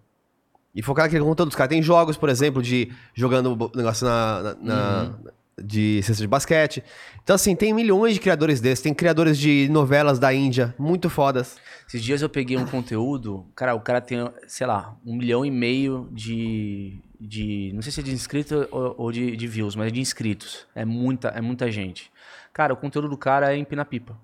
E 0.76 0.82
focar 0.82 1.06
naquele 1.06 1.24
conteúdo. 1.24 1.48
Os 1.50 1.56
caras 1.56 1.70
têm 1.70 1.82
jogos, 1.82 2.18
por 2.18 2.28
exemplo, 2.28 2.62
de 2.62 2.92
jogando 3.14 3.72
negócio 3.74 4.06
na, 4.06 4.44
na- 4.44 4.56
na- 4.62 5.04
Uhum. 5.04 5.16
De 5.62 6.02
cesta 6.04 6.22
de 6.22 6.28
basquete. 6.28 6.84
Então, 7.24 7.36
assim, 7.36 7.56
tem 7.56 7.74
milhões 7.74 8.14
de 8.14 8.20
criadores 8.20 8.62
desses. 8.62 8.84
Tem 8.84 8.94
criadores 8.94 9.38
de 9.38 9.68
novelas 9.70 10.20
da 10.20 10.34
Índia, 10.34 10.74
muito 10.78 11.10
fodas. 11.10 11.58
Esses 11.88 12.04
dias 12.04 12.22
eu 12.22 12.30
peguei 12.30 12.58
um 12.58 12.66
conteúdo, 12.66 13.46
cara, 13.56 13.74
o 13.74 13.80
cara 13.80 14.00
tem, 14.00 14.30
sei 14.48 14.68
lá, 14.68 14.96
um 15.06 15.16
milhão 15.16 15.46
e 15.46 15.52
meio 15.52 16.08
de. 16.12 17.00
de 17.20 17.72
não 17.74 17.82
sei 17.82 17.92
se 17.92 18.00
é 18.00 18.04
de 18.04 18.12
inscritos 18.12 18.68
ou, 18.72 18.96
ou 18.98 19.12
de, 19.12 19.36
de 19.36 19.48
views, 19.48 19.76
mas 19.76 19.88
é 19.88 19.92
de 19.92 20.00
inscritos. 20.00 20.68
É 20.76 20.86
muita, 20.86 21.30
é 21.30 21.42
muita 21.42 21.72
gente. 21.72 22.12
Cara, 22.54 22.74
o 22.74 22.78
conteúdo 22.78 23.10
do 23.10 23.18
cara 23.18 23.54
é 23.54 23.58
empinar 23.58 23.86
pipa. 23.86 24.18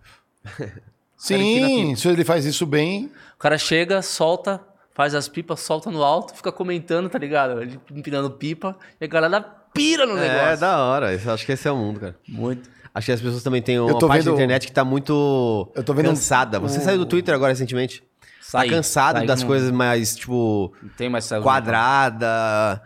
Sim, 1.15 1.95
se 1.95 2.07
ele 2.09 2.25
faz 2.25 2.43
isso 2.43 2.65
bem. 2.65 3.09
O 3.36 3.39
cara 3.39 3.57
chega, 3.57 4.01
solta, 4.01 4.59
faz 4.93 5.15
as 5.15 5.29
pipas, 5.29 5.61
solta 5.61 5.89
no 5.89 6.03
alto, 6.03 6.36
fica 6.36 6.51
comentando, 6.51 7.09
tá 7.09 7.17
ligado? 7.17 7.61
Ele 7.61 7.79
empinando 7.91 8.29
pipa 8.29 8.77
e 8.99 9.05
a 9.05 9.07
galera 9.07 9.62
pira 9.74 10.05
no 10.05 10.17
É, 10.17 10.28
negócio. 10.30 10.59
da 10.59 10.78
hora. 10.80 11.13
Isso- 11.13 11.30
Acho 11.30 11.45
que 11.45 11.51
esse 11.51 11.67
é 11.67 11.71
o 11.71 11.76
mundo, 11.78 11.99
cara. 11.99 12.15
Muito. 12.28 12.69
Acho 12.93 13.05
que 13.07 13.11
as 13.11 13.21
pessoas 13.21 13.41
também 13.41 13.61
têm 13.61 13.80
uma 13.80 13.97
parte 13.99 14.24
da 14.26 14.32
internet 14.32 14.67
que 14.67 14.71
tá 14.74 14.86
muito 14.86 15.71
Eu 15.76 15.84
tô 15.84 15.93
vendo 15.93 16.05
um- 16.07 16.09
cansada. 16.09 16.59
Você 16.59 16.78
um- 16.80 16.82
saiu 16.82 16.99
do 16.99 17.05
Twitter 17.05 17.34
agora 17.34 17.51
recentemente? 17.51 18.03
Saí, 18.39 18.69
tá 18.69 18.76
cansado 18.76 19.17
saí 19.17 19.28
das 19.28 19.41
com- 19.41 19.47
coisas 19.47 19.71
mais, 19.71 20.15
tipo, 20.15 20.71
Não 20.82 20.89
tem 20.89 21.09
mais 21.09 21.26
essa- 21.26 21.41
quadrada. 21.41 22.82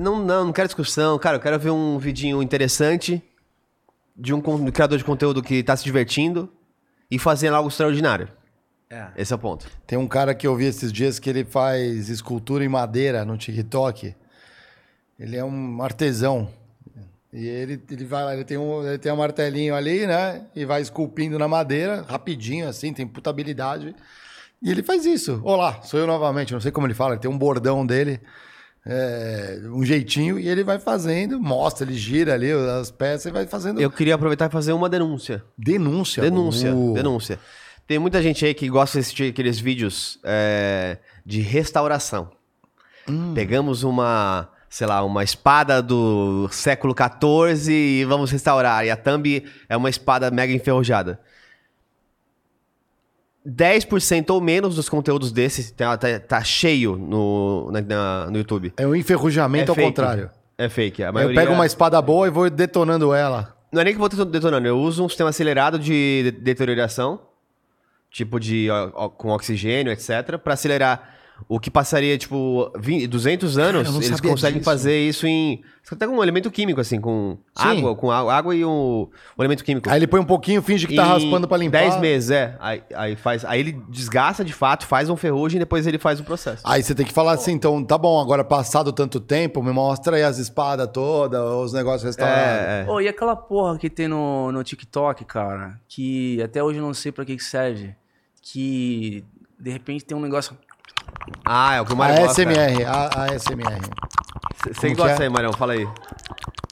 Não, 0.00 0.18
não, 0.24 0.46
não 0.46 0.52
quero 0.52 0.66
discussão. 0.68 1.18
Cara, 1.18 1.36
eu 1.36 1.40
quero 1.40 1.58
ver 1.58 1.70
um 1.70 1.98
vidinho 1.98 2.42
interessante 2.42 3.22
de 4.16 4.32
um 4.32 4.40
criador 4.70 4.96
de 4.96 5.04
conteúdo 5.04 5.42
que 5.42 5.62
tá 5.62 5.76
se 5.76 5.84
divertindo 5.84 6.50
e 7.10 7.18
fazendo 7.18 7.54
algo 7.56 7.68
extraordinário. 7.68 8.28
É. 8.88 9.08
Esse 9.16 9.32
é 9.32 9.36
o 9.36 9.38
ponto. 9.38 9.66
Tem 9.86 9.98
um 9.98 10.06
cara 10.08 10.34
que 10.34 10.46
eu 10.46 10.56
vi 10.56 10.64
esses 10.64 10.92
dias 10.92 11.18
que 11.18 11.28
ele 11.28 11.44
faz 11.44 12.08
escultura 12.08 12.64
em 12.64 12.68
madeira 12.68 13.24
no 13.24 13.36
TikTok. 13.36 14.14
Ele 15.20 15.36
é 15.36 15.44
um 15.44 15.82
artesão. 15.82 16.48
E 17.30 17.46
ele, 17.46 17.80
ele 17.90 18.04
vai 18.06 18.24
lá, 18.24 18.34
ele 18.34 18.44
tem, 18.44 18.56
um, 18.56 18.84
ele 18.84 18.98
tem 18.98 19.12
um 19.12 19.16
martelinho 19.16 19.74
ali, 19.74 20.06
né? 20.06 20.46
E 20.56 20.64
vai 20.64 20.80
esculpindo 20.80 21.38
na 21.38 21.46
madeira, 21.46 22.04
rapidinho, 22.08 22.66
assim, 22.66 22.92
tem 22.92 23.06
puta 23.06 23.28
habilidade. 23.28 23.94
E 24.62 24.70
ele 24.70 24.82
faz 24.82 25.04
isso. 25.04 25.40
Olá, 25.44 25.80
sou 25.82 26.00
eu 26.00 26.06
novamente. 26.06 26.52
Não 26.54 26.60
sei 26.60 26.72
como 26.72 26.86
ele 26.86 26.94
fala, 26.94 27.12
ele 27.12 27.20
tem 27.20 27.30
um 27.30 27.38
bordão 27.38 27.86
dele, 27.86 28.18
é, 28.84 29.60
um 29.66 29.84
jeitinho, 29.84 30.38
e 30.40 30.48
ele 30.48 30.64
vai 30.64 30.78
fazendo, 30.78 31.38
mostra, 31.38 31.86
ele 31.86 31.96
gira 31.96 32.34
ali 32.34 32.50
as 32.50 32.90
peças 32.90 33.26
e 33.26 33.30
vai 33.30 33.46
fazendo 33.46 33.80
Eu 33.80 33.90
queria 33.90 34.14
aproveitar 34.14 34.46
e 34.46 34.52
fazer 34.52 34.72
uma 34.72 34.88
denúncia. 34.88 35.44
denúncia. 35.56 36.22
Denúncia, 36.22 36.74
Uh, 36.74 36.94
denúncia. 36.94 37.38
Tem 37.86 37.98
muita 37.98 38.22
gente 38.22 38.44
aí 38.44 38.54
que 38.54 38.68
gosta 38.68 38.98
de 38.98 39.00
assistir 39.00 39.30
aqueles 39.30 39.60
vídeos 39.60 40.18
é, 40.24 40.96
de 41.26 41.40
restauração. 41.40 42.30
Pegamos 43.34 43.82
uma, 43.82 44.48
sei 44.72 44.86
lá, 44.86 45.02
uma 45.04 45.24
espada 45.24 45.82
do 45.82 46.48
século 46.52 46.94
XIV 46.96 47.72
e 47.72 48.04
vamos 48.04 48.30
restaurar. 48.30 48.86
E 48.86 48.90
a 48.90 48.96
thumb 48.96 49.44
é 49.68 49.76
uma 49.76 49.90
espada 49.90 50.30
mega 50.30 50.52
enferrujada. 50.52 51.18
10% 53.46 54.30
ou 54.30 54.40
menos 54.40 54.76
dos 54.76 54.88
conteúdos 54.88 55.32
desses 55.32 55.70
tá, 55.70 55.96
tá- 55.96 56.20
tá 56.20 56.44
cheio 56.44 56.96
no, 56.96 57.70
na- 57.72 58.30
no 58.30 58.36
YouTube. 58.38 58.72
É 58.76 58.86
um 58.86 58.94
enferrujamento 58.94 59.68
É 59.68 59.72
ao 59.72 59.74
fake. 59.74 59.88
contrário. 59.88 60.30
É 60.58 60.68
fake. 60.68 61.02
A 61.02 61.08
Eu 61.08 61.12
maioria... 61.14 61.40
pego 61.40 61.54
uma 61.54 61.64
espada 61.66 62.00
boa 62.02 62.26
e 62.26 62.30
vou 62.30 62.48
detonando 62.50 63.14
ela. 63.14 63.56
Não 63.72 63.80
é 63.80 63.84
nem 63.84 63.94
que 63.94 64.00
eu 64.00 64.08
vou 64.08 64.24
detonando, 64.26 64.66
eu 64.68 64.78
uso 64.78 65.04
um 65.04 65.08
sistema 65.08 65.30
acelerado 65.30 65.78
de 65.78 66.24
de- 66.24 66.30
deterioração, 66.32 67.20
tipo 68.10 68.38
de 68.38 68.68
ó, 68.70 69.08
com 69.08 69.30
oxigênio, 69.30 69.92
etc, 69.92 70.36
para 70.42 70.54
acelerar 70.54 71.14
o 71.48 71.58
que 71.58 71.70
passaria 71.70 72.16
tipo 72.18 72.70
20, 72.78 73.06
200 73.06 73.58
anos, 73.58 73.92
não 73.92 74.02
eles 74.02 74.20
conseguem 74.20 74.58
disso. 74.58 74.64
fazer 74.64 74.98
isso 74.98 75.26
em 75.26 75.62
até 75.92 76.06
com 76.06 76.14
um 76.14 76.22
elemento 76.22 76.50
químico 76.50 76.80
assim, 76.80 77.00
com 77.00 77.36
Sim. 77.56 77.68
água, 77.68 77.96
com 77.96 78.10
água, 78.12 78.32
água 78.32 78.54
e 78.54 78.64
um, 78.64 79.08
um 79.36 79.42
elemento 79.42 79.64
químico. 79.64 79.90
Aí 79.90 79.98
ele 79.98 80.06
põe 80.06 80.20
um 80.20 80.24
pouquinho, 80.24 80.62
finge 80.62 80.86
que 80.86 80.94
tá 80.94 81.04
Em 81.04 81.08
raspando 81.08 81.48
pra 81.48 81.56
limpar. 81.56 81.80
10 81.80 82.00
meses, 82.00 82.30
é. 82.30 82.56
Aí, 82.60 82.82
aí 82.94 83.16
faz, 83.16 83.44
aí 83.44 83.58
ele 83.58 83.72
desgasta 83.88 84.44
de 84.44 84.52
fato, 84.52 84.86
faz 84.86 85.10
um 85.10 85.16
ferrugem 85.16 85.56
e 85.56 85.58
depois 85.58 85.86
ele 85.86 85.98
faz 85.98 86.20
o 86.20 86.24
processo. 86.24 86.62
Aí 86.64 86.82
você 86.82 86.94
tem 86.94 87.04
que 87.04 87.12
falar 87.12 87.32
assim, 87.32 87.52
então, 87.52 87.82
tá 87.82 87.98
bom, 87.98 88.20
agora 88.20 88.44
passado 88.44 88.92
tanto 88.92 89.18
tempo, 89.18 89.62
me 89.62 89.72
mostra 89.72 90.16
aí 90.16 90.22
as 90.22 90.38
espadas 90.38 90.88
todas, 90.92 91.40
os 91.40 91.72
negócios 91.72 92.04
restaurados. 92.04 92.40
É, 92.40 92.84
é. 92.86 92.90
Ô, 92.90 93.00
e 93.00 93.08
aquela 93.08 93.34
porra 93.34 93.76
que 93.76 93.90
tem 93.90 94.06
no, 94.06 94.52
no 94.52 94.62
TikTok, 94.62 95.24
cara, 95.24 95.80
que 95.88 96.40
até 96.40 96.62
hoje 96.62 96.78
eu 96.78 96.84
não 96.84 96.94
sei 96.94 97.10
pra 97.10 97.24
que 97.24 97.36
que 97.36 97.42
serve, 97.42 97.96
que 98.40 99.24
de 99.58 99.70
repente 99.70 100.04
tem 100.04 100.16
um 100.16 100.20
negócio. 100.20 100.56
Ah, 101.44 101.74
é 101.76 101.80
o 101.80 101.84
que 101.84 101.92
o 101.92 101.94
A 101.94 101.98
Mário 101.98 102.16
gosta. 102.26 102.42
ASMR, 102.42 102.84
a, 102.84 102.92
a 103.14 103.24
ASMR. 103.32 103.80
Você 104.72 104.88
Como 104.88 104.96
gosta 104.96 105.22
é? 105.22 105.26
aí, 105.26 105.28
Marião? 105.30 105.52
Fala 105.52 105.72
aí. 105.72 105.88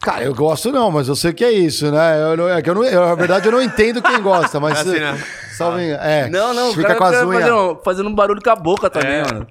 Cara, 0.01 0.25
eu 0.25 0.35
gosto 0.35 0.71
não, 0.71 0.91
mas 0.91 1.09
eu 1.09 1.17
sei 1.17 1.33
que 1.33 1.45
é 1.45 1.51
isso, 1.53 1.91
né? 1.91 2.23
Eu, 2.23 2.37
não- 2.37 2.49
é 2.49 2.63
que 2.63 2.71
eu 2.71 2.75
não, 2.75 2.85
eu, 2.85 3.05
na 3.07 3.15
verdade, 3.15 3.47
eu 3.47 3.53
não 3.53 3.61
entendo 3.63 4.01
quem 4.03 4.21
gosta, 4.23 4.59
mas. 4.61 4.79
É 4.79 4.81
assim, 4.81 5.01
né? 5.01 5.25
Salve, 5.57 5.91
é, 5.91 6.29
Não, 6.29 6.55
não, 6.55 6.71
o 6.71 6.75
fica 6.75 6.89
cara 6.95 6.99
com 6.99 7.05
as 7.05 7.23
unhas. 7.25 7.43
fazendo, 7.43 7.81
fazendo 7.85 8.09
um 8.09 8.15
barulho 8.15 8.41
com 8.41 8.51
a 8.51 8.55
boca 8.57 8.89
também, 8.89 9.11
É, 9.17 9.25
mano. 9.25 9.47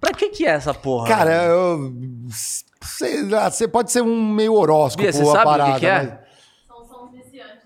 Pra 0.00 0.12
que 0.12 0.30
que 0.30 0.46
é 0.46 0.50
essa 0.50 0.72
porra? 0.72 1.06
Cara, 1.08 1.44
eu. 1.44 1.92
Sei 2.80 3.22
lá, 3.28 3.50
você 3.50 3.68
pode 3.68 3.92
ser 3.92 4.02
um 4.02 4.32
meio 4.32 4.54
horóscopo 4.54 5.02
Bia, 5.02 5.12
você 5.12 5.22
a 5.22 5.24
sabe 5.26 5.38
o 5.38 5.42
que 5.42 5.44
parada. 5.58 5.78
que 5.78 5.86
é? 5.86 5.94
mas- 5.98 6.08
São 6.66 6.84
sons 6.88 7.10
viciantes. 7.12 7.58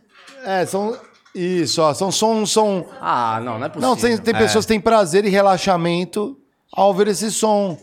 É, 0.44 0.66
são. 0.66 0.96
Isso, 1.34 1.80
ó, 1.82 1.94
são 1.94 2.10
sons. 2.10 2.50
São, 2.52 2.86
Ah, 3.00 3.40
não, 3.42 3.58
não 3.58 3.66
é 3.66 3.68
possível. 3.68 3.88
não, 3.88 3.96
tem, 3.96 4.18
tem 4.18 4.34
pessoas 4.34 4.64
que 4.66 4.72
têm 4.72 4.80
prazer 4.80 5.24
e 5.24 5.28
relaxamento 5.28 6.36
ao 6.76 6.88
ouvir 6.88 7.08
esse 7.08 7.30
som. 7.32 7.78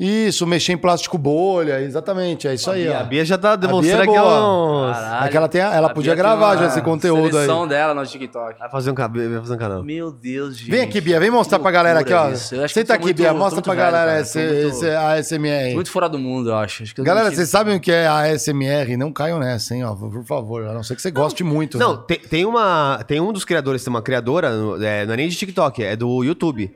Isso, 0.00 0.44
mexer 0.48 0.72
em 0.72 0.76
plástico 0.76 1.16
bolha, 1.16 1.80
exatamente, 1.80 2.48
é 2.48 2.54
isso 2.54 2.68
aí, 2.68 2.88
A 2.92 3.02
ó. 3.02 3.04
Bia 3.04 3.24
já 3.24 3.38
tá 3.38 3.54
Bia 3.56 3.66
é 3.68 3.70
demonstrando 3.70 4.16
ela 4.16 4.92
Caralho. 4.92 5.26
É 5.26 5.28
que 5.28 5.36
ela 5.36 5.48
tem 5.48 5.60
a- 5.60 5.74
ela 5.74 5.86
A 5.88 5.94
podia 5.94 6.12
Bia 6.12 6.22
gravar 6.24 6.56
já 6.56 6.66
esse 6.66 6.80
conteúdo 6.82 7.26
aí. 7.26 7.44
seleção 7.44 7.68
dela 7.68 7.94
no 7.94 8.04
TikTok. 8.04 8.58
vai 8.58 8.68
fazer 8.70 8.90
um, 8.90 8.94
vai 8.94 9.38
fazer 9.40 9.54
um 9.54 9.58
canal. 9.58 9.84
Meu 9.84 10.10
Deus, 10.10 10.56
gente. 10.56 10.70
Vem 10.72 10.80
aqui, 10.80 11.00
Bia, 11.00 11.20
vem 11.20 11.30
mostrar 11.30 11.60
pra 11.60 11.70
galera 11.70 12.00
aqui, 12.00 12.12
ó. 12.12 12.34
Senta 12.34 12.94
aqui, 12.94 13.04
muito- 13.04 13.16
Bia, 13.16 13.32
mostra 13.32 13.62
pra 13.62 13.74
velho, 13.74 13.86
galera 13.86 14.10
cara. 14.10 14.20
esse, 14.22 14.38
muito- 14.40 14.68
esse 14.76 14.90
ASMR. 14.90 15.74
Muito 15.74 15.90
fora 15.90 16.08
do 16.08 16.18
mundo, 16.18 16.50
eu 16.50 16.56
acho. 16.56 16.82
Acho 16.82 16.94
que 16.96 17.00
eu 17.00 17.04
Galera, 17.04 17.28
não 17.28 17.36
vocês 17.36 17.48
sabem 17.48 17.76
o 17.76 17.80
que 17.80 17.92
é 17.92 18.06
a 18.08 18.22
ASMR? 18.22 18.96
Não 18.96 19.12
caiam 19.12 19.38
nessa, 19.38 19.72
hein, 19.76 19.84
ó, 19.84 19.94
por 19.94 20.24
favor. 20.24 20.66
A 20.66 20.72
não 20.72 20.82
ser 20.82 20.96
que 20.96 21.02
você 21.02 21.12
goste 21.12 21.44
muito. 21.44 21.78
Não, 21.78 21.98
né? 21.98 22.02
tem, 22.08 22.18
tem 22.18 22.44
uma. 22.44 23.04
Tem 23.06 23.20
um 23.20 23.32
dos 23.32 23.44
criadores, 23.44 23.84
tem 23.84 23.90
uma 23.92 24.02
criadora, 24.02 24.48
é, 24.80 25.06
não 25.06 25.14
é 25.14 25.16
nem 25.16 25.28
de 25.28 25.36
TikTok, 25.36 25.84
é 25.84 25.94
do 25.94 26.24
YouTube. 26.24 26.74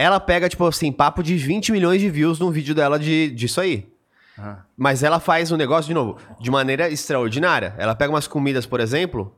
Ela 0.00 0.18
pega, 0.18 0.48
tipo 0.48 0.66
assim, 0.66 0.90
papo 0.90 1.22
de 1.22 1.36
20 1.36 1.72
milhões 1.72 2.00
de 2.00 2.08
views 2.08 2.38
num 2.38 2.50
vídeo 2.50 2.74
dela 2.74 2.98
de, 2.98 3.30
disso 3.32 3.60
aí. 3.60 3.86
Mas 4.74 5.02
ela 5.02 5.20
faz 5.20 5.52
um 5.52 5.58
negócio, 5.58 5.88
de 5.88 5.92
novo, 5.92 6.16
de 6.40 6.50
maneira 6.50 6.88
extraordinária. 6.88 7.74
Ela 7.76 7.94
pega 7.94 8.10
umas 8.10 8.26
comidas, 8.26 8.64
por 8.64 8.80
exemplo, 8.80 9.36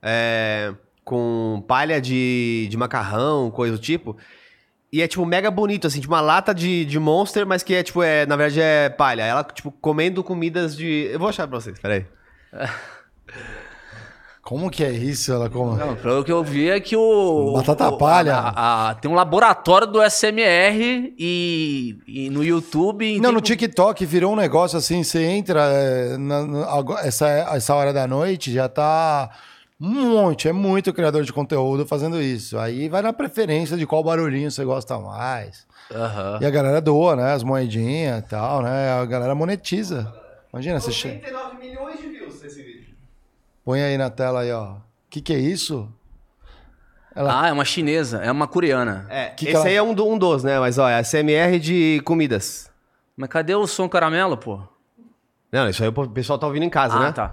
é, 0.00 0.72
com 1.04 1.64
palha 1.66 2.00
de, 2.00 2.68
de 2.70 2.76
macarrão, 2.76 3.50
coisa 3.50 3.76
do 3.76 3.82
tipo. 3.82 4.16
E 4.92 5.02
é, 5.02 5.08
tipo, 5.08 5.26
mega 5.26 5.50
bonito, 5.50 5.88
assim, 5.88 6.00
tipo 6.00 6.12
uma 6.12 6.20
lata 6.20 6.54
de, 6.54 6.84
de 6.84 7.00
Monster, 7.00 7.44
mas 7.44 7.64
que 7.64 7.74
é, 7.74 7.82
tipo, 7.82 8.00
é, 8.00 8.24
na 8.24 8.36
verdade 8.36 8.60
é 8.60 8.88
palha. 8.88 9.22
Ela, 9.22 9.42
tipo, 9.42 9.72
comendo 9.72 10.22
comidas 10.22 10.76
de... 10.76 11.08
Eu 11.10 11.18
vou 11.18 11.28
achar 11.28 11.48
pra 11.48 11.58
vocês, 11.58 11.76
peraí. 11.80 12.06
Como 14.44 14.70
que 14.70 14.84
é 14.84 14.90
isso? 14.90 15.32
Ela 15.32 15.48
como... 15.48 15.74
Não, 15.74 15.96
pelo 15.96 16.22
que 16.22 16.30
eu 16.30 16.44
vi 16.44 16.68
é 16.68 16.78
que 16.78 16.94
o. 16.94 17.54
Batata 17.54 17.88
o- 17.88 17.96
palha. 17.96 18.36
a- 18.36 18.90
a- 18.90 18.94
tem 18.94 19.10
um 19.10 19.14
laboratório 19.14 19.86
do 19.86 20.02
SMR 20.02 21.14
e, 21.18 21.96
e 22.06 22.30
no 22.30 22.44
YouTube. 22.44 23.14
Não, 23.16 23.30
tem- 23.30 23.32
no 23.32 23.40
TikTok 23.40 24.04
virou 24.04 24.32
um 24.32 24.36
negócio 24.36 24.76
assim, 24.76 25.02
você 25.02 25.24
entra 25.24 25.62
é, 25.72 26.18
na- 26.18 26.66
agora- 26.66 27.06
essa, 27.06 27.26
essa 27.28 27.74
hora 27.74 27.92
da 27.92 28.06
noite, 28.06 28.52
já 28.52 28.68
tá 28.68 29.30
um 29.80 29.88
monte, 30.14 30.46
é 30.46 30.52
muito 30.52 30.92
criador 30.92 31.24
de 31.24 31.32
conteúdo 31.32 31.86
fazendo 31.86 32.20
isso. 32.20 32.58
Aí 32.58 32.88
vai 32.88 33.00
na 33.02 33.12
preferência 33.14 33.76
de 33.78 33.86
qual 33.86 34.04
barulhinho 34.04 34.50
você 34.50 34.64
gosta 34.64 34.98
mais. 34.98 35.66
Aham. 35.90 36.38
E 36.40 36.44
a 36.46 36.50
galera 36.50 36.80
doa, 36.80 37.16
né? 37.16 37.32
As 37.32 37.42
moedinhas 37.42 38.18
e 38.20 38.22
tal, 38.28 38.62
né? 38.62 38.92
A 38.92 39.04
galera 39.06 39.34
monetiza. 39.34 40.12
Imagina, 40.52 40.80
você 40.80 40.92
che... 40.92 41.08
39 41.08 41.56
milhões 41.58 41.98
de 41.98 42.06
views. 42.08 42.23
Põe 43.64 43.82
aí 43.82 43.96
na 43.98 44.10
tela 44.10 44.40
aí, 44.40 44.52
ó. 44.52 44.72
O 44.74 44.76
que, 45.10 45.20
que 45.20 45.32
é 45.32 45.38
isso? 45.38 45.88
Ela... 47.14 47.42
Ah, 47.42 47.48
é 47.48 47.52
uma 47.52 47.64
chinesa, 47.64 48.18
é 48.18 48.30
uma 48.30 48.46
coreana. 48.48 49.06
É, 49.08 49.26
Que 49.30 49.46
que 49.46 49.52
esse 49.52 49.56
ela- 49.56 49.66
aí 49.66 49.74
é 49.76 49.82
um, 49.82 49.94
do- 49.94 50.06
um 50.08 50.18
dos, 50.18 50.42
né? 50.42 50.58
Mas, 50.58 50.78
ó, 50.78 50.88
é 50.88 50.98
a 50.98 51.04
CMR 51.04 51.58
de 51.60 52.02
comidas. 52.04 52.70
Mas 53.16 53.28
cadê 53.30 53.54
o 53.54 53.66
som 53.66 53.88
caramelo, 53.88 54.36
pô? 54.36 54.60
Não, 55.52 55.68
isso 55.68 55.82
aí 55.84 55.88
o 55.88 56.08
pessoal 56.08 56.38
tá 56.38 56.46
ouvindo 56.48 56.64
em 56.64 56.70
casa, 56.70 56.96
ah, 56.96 57.00
né? 57.00 57.12
tá. 57.12 57.28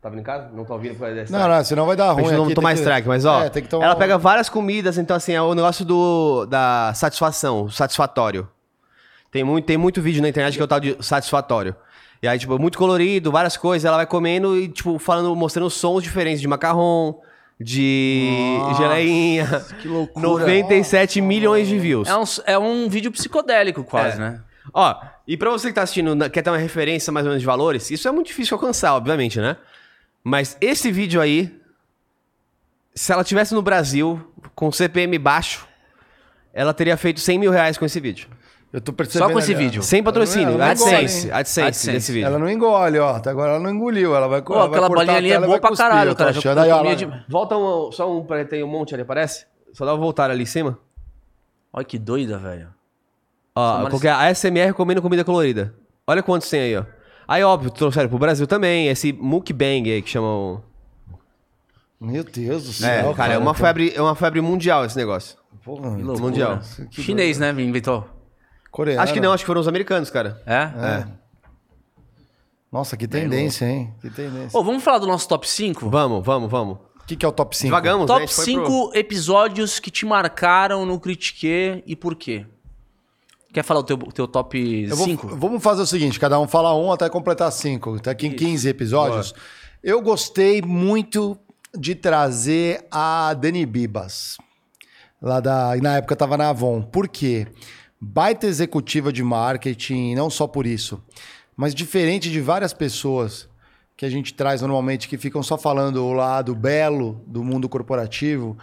Tá 0.00 0.08
ouvindo 0.08 0.20
em 0.20 0.24
casa? 0.24 0.48
Não 0.54 0.64
tá 0.64 0.72
ouvindo 0.72 0.94
por 0.94 1.00
causa 1.06 1.26
Não, 1.30 1.46
não, 1.48 1.64
senão 1.64 1.84
vai 1.84 1.96
dar 1.96 2.12
ruim. 2.12 2.24
gente 2.24 2.34
não 2.36 2.44
aqui, 2.44 2.54
tomar 2.54 2.68
tem 2.70 2.76
que- 2.76 2.82
strike, 2.82 3.08
mas 3.08 3.24
ó, 3.26 3.42
É, 3.42 3.50
tem 3.50 3.62
que 3.62 3.68
tomar 3.68 3.84
ela 3.84 3.96
pega 3.96 4.16
várias 4.16 4.48
comidas, 4.48 4.96
então 4.96 5.14
assim, 5.16 5.32
é 5.34 5.42
o 5.42 5.54
negócio 5.54 5.84
do, 5.84 6.46
da 6.46 6.92
satisfação, 6.94 7.68
satisfatório. 7.68 8.48
Tem 9.30 9.44
muito, 9.44 9.66
tem 9.66 9.76
muito 9.76 10.00
vídeo 10.00 10.22
na 10.22 10.28
internet 10.30 10.54
que 10.56 10.62
é 10.62 10.64
o 10.64 10.68
tal 10.68 10.80
de 10.80 10.96
satisfatório. 11.00 11.76
E 12.26 12.28
aí, 12.28 12.40
tipo, 12.40 12.58
muito 12.58 12.76
colorido, 12.76 13.30
várias 13.30 13.56
coisas, 13.56 13.84
ela 13.84 13.98
vai 13.98 14.06
comendo 14.06 14.58
e, 14.58 14.66
tipo, 14.66 14.98
falando, 14.98 15.32
mostrando 15.36 15.70
sons 15.70 16.02
diferentes 16.02 16.40
de 16.40 16.48
macarrão, 16.48 17.20
de 17.60 18.58
Nossa, 18.58 18.82
geleinha. 18.82 19.64
Que 19.80 19.86
loucura. 19.86 20.26
97 20.26 21.20
milhões 21.20 21.68
de 21.68 21.78
views. 21.78 22.08
É 22.08 22.16
um, 22.16 22.24
é 22.46 22.58
um 22.58 22.88
vídeo 22.88 23.12
psicodélico, 23.12 23.84
quase, 23.84 24.16
É. 24.16 24.18
né? 24.18 24.40
Ó, 24.74 24.96
e 25.24 25.36
pra 25.36 25.50
você 25.50 25.68
que 25.68 25.74
tá 25.74 25.82
assistindo, 25.82 26.28
quer 26.28 26.42
ter 26.42 26.50
uma 26.50 26.58
referência 26.58 27.12
mais 27.12 27.24
ou 27.24 27.30
menos 27.30 27.42
de 27.42 27.46
valores, 27.46 27.92
isso 27.92 28.08
é 28.08 28.10
muito 28.10 28.26
difícil 28.26 28.48
de 28.48 28.54
alcançar, 28.54 28.96
obviamente, 28.96 29.40
né? 29.40 29.56
Mas 30.24 30.56
esse 30.60 30.90
vídeo 30.90 31.20
aí, 31.20 31.56
se 32.92 33.12
ela 33.12 33.22
tivesse 33.22 33.54
no 33.54 33.62
Brasil, 33.62 34.20
com 34.52 34.72
CPM 34.72 35.16
baixo, 35.16 35.64
ela 36.52 36.74
teria 36.74 36.96
feito 36.96 37.20
100 37.20 37.38
mil 37.38 37.52
reais 37.52 37.78
com 37.78 37.84
esse 37.84 38.00
vídeo. 38.00 38.28
Eu 38.72 38.80
tô 38.80 38.92
percebendo. 38.92 39.28
Só 39.28 39.32
com 39.32 39.38
esse 39.38 39.54
ali, 39.54 39.62
ó. 39.62 39.64
vídeo. 39.66 39.82
Sem 39.82 40.02
patrocínio, 40.02 40.48
Ela 40.54 40.58
não 40.66 40.72
engole, 40.72 40.94
AdSense, 40.94 41.26
hein? 41.26 41.32
AdSense, 41.32 41.66
AdSense. 41.68 41.92
desse 41.92 42.12
vídeo. 42.12 42.26
Ela 42.26 42.38
não 42.38 42.50
engole, 42.50 42.98
ó. 42.98 43.10
Até 43.16 43.30
agora 43.30 43.52
ela 43.52 43.60
não 43.60 43.70
engoliu. 43.70 44.14
Ela 44.14 44.26
vai 44.28 44.42
Pô, 44.42 44.52
ela 44.54 44.62
vai 44.62 44.70
aquela 44.70 44.88
cortar 44.88 45.04
bolinha 45.04 45.14
a 45.14 45.18
ali 45.18 45.30
é 45.32 45.38
boa 45.38 45.48
vai 45.48 45.60
pra 45.60 45.68
cuspir, 45.70 45.88
caralho, 45.88 46.16
cara. 46.16 46.30
Achando. 46.30 46.58
eu 46.58 46.62
Aí, 46.62 46.70
ó, 46.72 46.94
de- 46.94 47.24
Volta 47.28 47.56
um, 47.56 47.90
só 47.92 48.10
um, 48.12 48.24
pra 48.24 48.44
tem 48.44 48.62
um 48.62 48.68
monte 48.68 48.92
ali, 48.94 49.02
aparece? 49.02 49.46
Só 49.72 49.84
dá 49.86 49.92
uma 49.94 49.98
voltar 50.00 50.30
ali 50.30 50.42
em 50.42 50.46
cima. 50.46 50.78
Olha 51.72 51.84
que 51.84 51.98
doida, 51.98 52.38
velho. 52.38 52.68
Ó, 53.54 53.82
Só 53.82 53.90
qualquer 53.90 54.12
ASMR 54.12 54.72
comendo 54.74 55.00
comida 55.00 55.24
colorida. 55.24 55.74
Olha 56.06 56.22
quantos 56.22 56.48
tem 56.50 56.60
aí, 56.60 56.76
ó. 56.76 56.84
Aí, 57.28 57.42
óbvio, 57.42 57.70
trouxeram 57.70 58.08
pro 58.08 58.18
Brasil 58.18 58.46
também, 58.46 58.88
esse 58.88 59.12
mukbang 59.12 59.90
aí 59.90 60.00
que 60.02 60.08
chamam... 60.10 60.62
Meu 62.00 62.22
Deus 62.22 62.64
do 62.64 62.70
É, 62.86 63.00
céu. 63.02 63.14
cara, 63.14 63.34
é 63.34 63.38
uma 63.38 63.54
febre, 63.54 63.92
é 63.94 64.00
uma 64.02 64.14
febre 64.14 64.40
mundial 64.40 64.84
esse 64.84 64.96
negócio. 64.96 65.36
Porra. 65.64 65.90
Mundial. 65.90 66.60
Chinês, 66.90 67.38
né, 67.38 67.50
inventou? 67.50 68.06
Coreano. 68.76 69.00
Acho 69.00 69.14
que 69.14 69.20
não, 69.22 69.32
acho 69.32 69.42
que 69.42 69.46
foram 69.46 69.62
os 69.62 69.68
americanos, 69.68 70.10
cara. 70.10 70.42
É? 70.44 70.54
É. 70.54 71.06
Nossa, 72.70 72.94
que 72.94 73.08
tendência, 73.08 73.64
hein? 73.64 73.94
Que 74.02 74.10
tendência. 74.10 74.58
Ô, 74.58 74.62
vamos 74.62 74.84
falar 74.84 74.98
do 74.98 75.06
nosso 75.06 75.26
top 75.26 75.48
5? 75.48 75.88
Vamos, 75.88 76.22
vamos, 76.22 76.50
vamos. 76.50 76.76
O 77.00 77.06
que, 77.06 77.16
que 77.16 77.24
é 77.24 77.28
o 77.28 77.32
top 77.32 77.56
5? 77.56 77.68
Devagamos, 77.68 78.00
né? 78.00 78.04
A 78.04 78.18
Top 78.18 78.20
gente 78.26 78.34
foi 78.34 78.44
5 78.44 78.90
episódios 78.94 79.78
que 79.80 79.90
te 79.90 80.04
marcaram 80.04 80.84
no 80.84 81.00
Critique 81.00 81.82
e 81.86 81.96
por 81.96 82.14
quê? 82.16 82.44
Quer 83.50 83.62
falar 83.62 83.80
o 83.80 83.82
teu, 83.82 83.96
teu 83.96 84.28
top 84.28 84.84
Eu 84.90 84.94
vou- 84.94 85.06
5? 85.06 85.36
vamos 85.36 85.62
fazer 85.62 85.80
o 85.80 85.86
seguinte: 85.86 86.20
cada 86.20 86.38
um 86.38 86.46
fala 86.46 86.74
um 86.74 86.92
até 86.92 87.08
completar 87.08 87.50
cinco. 87.52 87.94
Até 87.94 88.10
aqui 88.10 88.26
em 88.26 88.32
15 88.32 88.68
episódios. 88.68 89.32
Eu 89.82 90.02
gostei 90.02 90.60
muito 90.60 91.38
de 91.74 91.94
trazer 91.94 92.86
a 92.90 93.32
Dani 93.32 93.64
Bibas. 93.64 94.36
Lá 95.22 95.40
da. 95.40 95.74
Na 95.80 95.96
época 95.96 96.14
tava 96.14 96.36
na 96.36 96.50
Avon. 96.50 96.82
Por 96.82 97.08
quê? 97.08 97.46
Baita 98.00 98.46
executiva 98.46 99.12
de 99.12 99.22
marketing, 99.22 100.14
não 100.14 100.28
só 100.28 100.46
por 100.46 100.66
isso. 100.66 101.02
Mas 101.56 101.74
diferente 101.74 102.30
de 102.30 102.40
várias 102.40 102.72
pessoas 102.72 103.48
que 103.96 104.04
a 104.04 104.10
gente 104.10 104.34
traz 104.34 104.60
normalmente 104.60 105.08
que 105.08 105.16
ficam 105.16 105.42
só 105.42 105.56
falando 105.56 106.04
o 106.04 106.12
lado 106.12 106.54
belo 106.54 107.22
do 107.26 107.42
mundo 107.42 107.66
corporativo, 107.68 108.56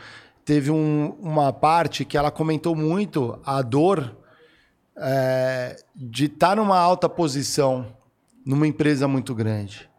teve 0.46 0.70
um- 0.70 1.16
uma 1.20 1.52
parte 1.52 2.06
que 2.06 2.16
ela 2.18 2.30
comentou 2.30 2.76
muito 2.76 3.40
a 3.44 3.62
dor 3.62 4.16
é, 4.96 5.76
de 5.96 6.26
estar 6.26 6.56
numa 6.56 6.78
alta 6.78 7.10
posição 7.10 7.88
numa 8.46 8.68
empresa 8.68 9.08
muito 9.08 9.34
grande. 9.34 9.90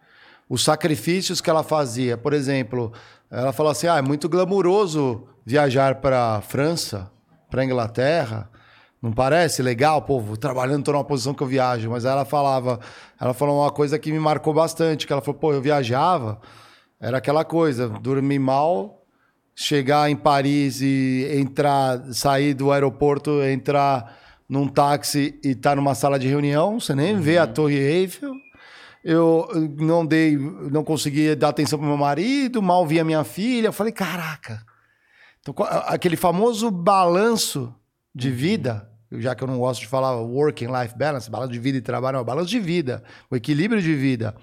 Os 0.48 0.62
sacrifícios 0.62 1.40
que 1.40 1.50
ela 1.50 1.64
fazia, 1.64 2.16
por 2.16 2.32
exemplo, 2.32 2.92
ela 3.28 3.52
falou 3.52 3.72
assim: 3.72 3.88
ah, 3.88 3.96
é 3.96 4.02
muito 4.02 4.28
glamuroso 4.28 5.26
viajar 5.44 5.96
para 5.96 6.40
França, 6.42 7.10
para 7.50 7.64
Inglaterra. 7.64 8.48
Não 9.04 9.12
parece 9.12 9.62
legal, 9.62 10.00
povo, 10.00 10.34
trabalhando, 10.34 10.78
estou 10.78 10.94
numa 10.94 11.04
posição 11.04 11.34
que 11.34 11.42
eu 11.42 11.46
viajo. 11.46 11.90
Mas 11.90 12.06
ela 12.06 12.24
falava, 12.24 12.80
ela 13.20 13.34
falou 13.34 13.60
uma 13.60 13.70
coisa 13.70 13.98
que 13.98 14.10
me 14.10 14.18
marcou 14.18 14.54
bastante, 14.54 15.06
que 15.06 15.12
ela 15.12 15.20
falou, 15.20 15.38
pô, 15.38 15.52
eu 15.52 15.60
viajava, 15.60 16.40
era 16.98 17.18
aquela 17.18 17.44
coisa, 17.44 17.86
dormir 17.86 18.38
mal, 18.38 19.04
chegar 19.54 20.08
em 20.08 20.16
Paris 20.16 20.80
e 20.80 21.28
entrar, 21.34 22.00
sair 22.14 22.54
do 22.54 22.72
aeroporto, 22.72 23.42
entrar 23.42 24.16
num 24.48 24.66
táxi 24.66 25.38
e 25.44 25.50
estar 25.50 25.76
numa 25.76 25.94
sala 25.94 26.18
de 26.18 26.26
reunião, 26.26 26.80
você 26.80 26.94
nem 26.94 27.20
vê 27.20 27.36
a 27.36 27.46
Torre 27.46 27.76
Eiffel. 27.76 28.32
Eu 29.04 29.46
não 29.78 30.06
dei, 30.06 30.34
não 30.38 30.82
consegui 30.82 31.34
dar 31.34 31.50
atenção 31.50 31.78
pro 31.78 31.86
meu 31.86 31.98
marido, 31.98 32.62
mal 32.62 32.86
via 32.86 33.04
minha 33.04 33.22
filha. 33.22 33.66
Eu 33.66 33.72
falei, 33.72 33.92
caraca. 33.92 34.64
Então, 35.42 35.54
aquele 35.88 36.16
famoso 36.16 36.70
balanço 36.70 37.74
de 38.14 38.30
vida, 38.30 38.93
já 39.20 39.34
que 39.34 39.42
eu 39.42 39.48
não 39.48 39.58
gosto 39.58 39.80
de 39.80 39.86
falar 39.86 40.16
working 40.20 40.66
life 40.66 40.96
balance, 40.96 41.30
balanço 41.30 41.52
de 41.52 41.58
vida 41.58 41.78
e 41.78 41.80
trabalho, 41.80 42.18
não, 42.18 42.24
balanço 42.24 42.48
de 42.50 42.60
vida, 42.60 43.02
o 43.30 43.36
equilíbrio 43.36 43.80
de 43.82 43.94
vida. 43.94 44.34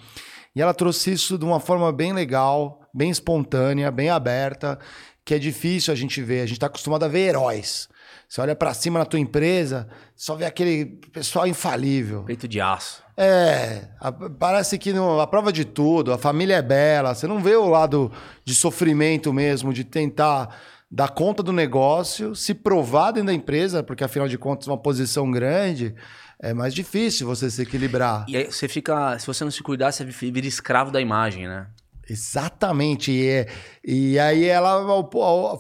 E 0.55 0.61
ela 0.61 0.73
trouxe 0.73 1.11
isso 1.13 1.37
de 1.37 1.45
uma 1.45 1.59
forma 1.59 1.91
bem 1.93 2.11
legal, 2.13 2.81
bem 2.93 3.09
espontânea, 3.09 3.89
bem 3.91 4.09
aberta, 4.09 4.77
que 5.23 5.33
é 5.33 5.39
difícil 5.39 5.93
a 5.93 5.95
gente 5.95 6.21
ver. 6.21 6.41
A 6.41 6.45
gente 6.45 6.57
está 6.57 6.67
acostumado 6.67 7.03
a 7.03 7.07
ver 7.07 7.29
heróis. 7.29 7.87
Você 8.27 8.41
olha 8.41 8.55
pra 8.55 8.73
cima 8.73 8.97
na 8.99 9.05
tua 9.05 9.19
empresa, 9.19 9.87
só 10.15 10.35
vê 10.35 10.45
aquele 10.45 10.85
pessoal 11.11 11.45
infalível. 11.47 12.23
Peito 12.23 12.47
de 12.47 12.59
aço. 12.61 13.03
É, 13.17 13.89
a- 13.99 14.11
parece 14.11 14.77
que 14.77 14.91
no, 14.93 15.19
a 15.19 15.27
prova 15.27 15.51
de 15.51 15.63
tudo, 15.65 16.11
a 16.13 16.17
família 16.17 16.55
é 16.55 16.61
bela, 16.61 17.13
você 17.13 17.27
não 17.27 17.39
vê 17.39 17.55
o 17.55 17.67
lado 17.67 18.11
de 18.43 18.55
sofrimento 18.55 19.31
mesmo, 19.33 19.73
de 19.73 19.83
tentar 19.83 20.57
dar 20.91 21.09
conta 21.09 21.41
do 21.41 21.53
negócio, 21.53 22.35
se 22.35 22.53
provar 22.53 23.11
dentro 23.11 23.27
da 23.27 23.33
empresa, 23.33 23.81
porque 23.81 24.03
afinal 24.03 24.27
de 24.27 24.37
contas 24.37 24.67
uma 24.67 24.77
posição 24.77 25.31
grande, 25.31 25.95
é 26.41 26.53
mais 26.53 26.73
difícil 26.73 27.25
você 27.25 27.49
se 27.49 27.61
equilibrar. 27.61 28.25
E 28.27 28.35
aí 28.35 28.45
você 28.51 28.67
fica. 28.67 29.17
Se 29.17 29.25
você 29.27 29.43
não 29.43 29.51
se 29.51 29.63
cuidar, 29.63 29.91
você 29.91 30.03
vira 30.03 30.45
escravo 30.47 30.91
da 30.91 30.99
imagem, 30.99 31.47
né? 31.47 31.67
Exatamente. 32.09 33.11
E, 33.11 33.27
é- 33.27 33.47
e 33.85 34.19
aí 34.19 34.45
ela 34.45 34.83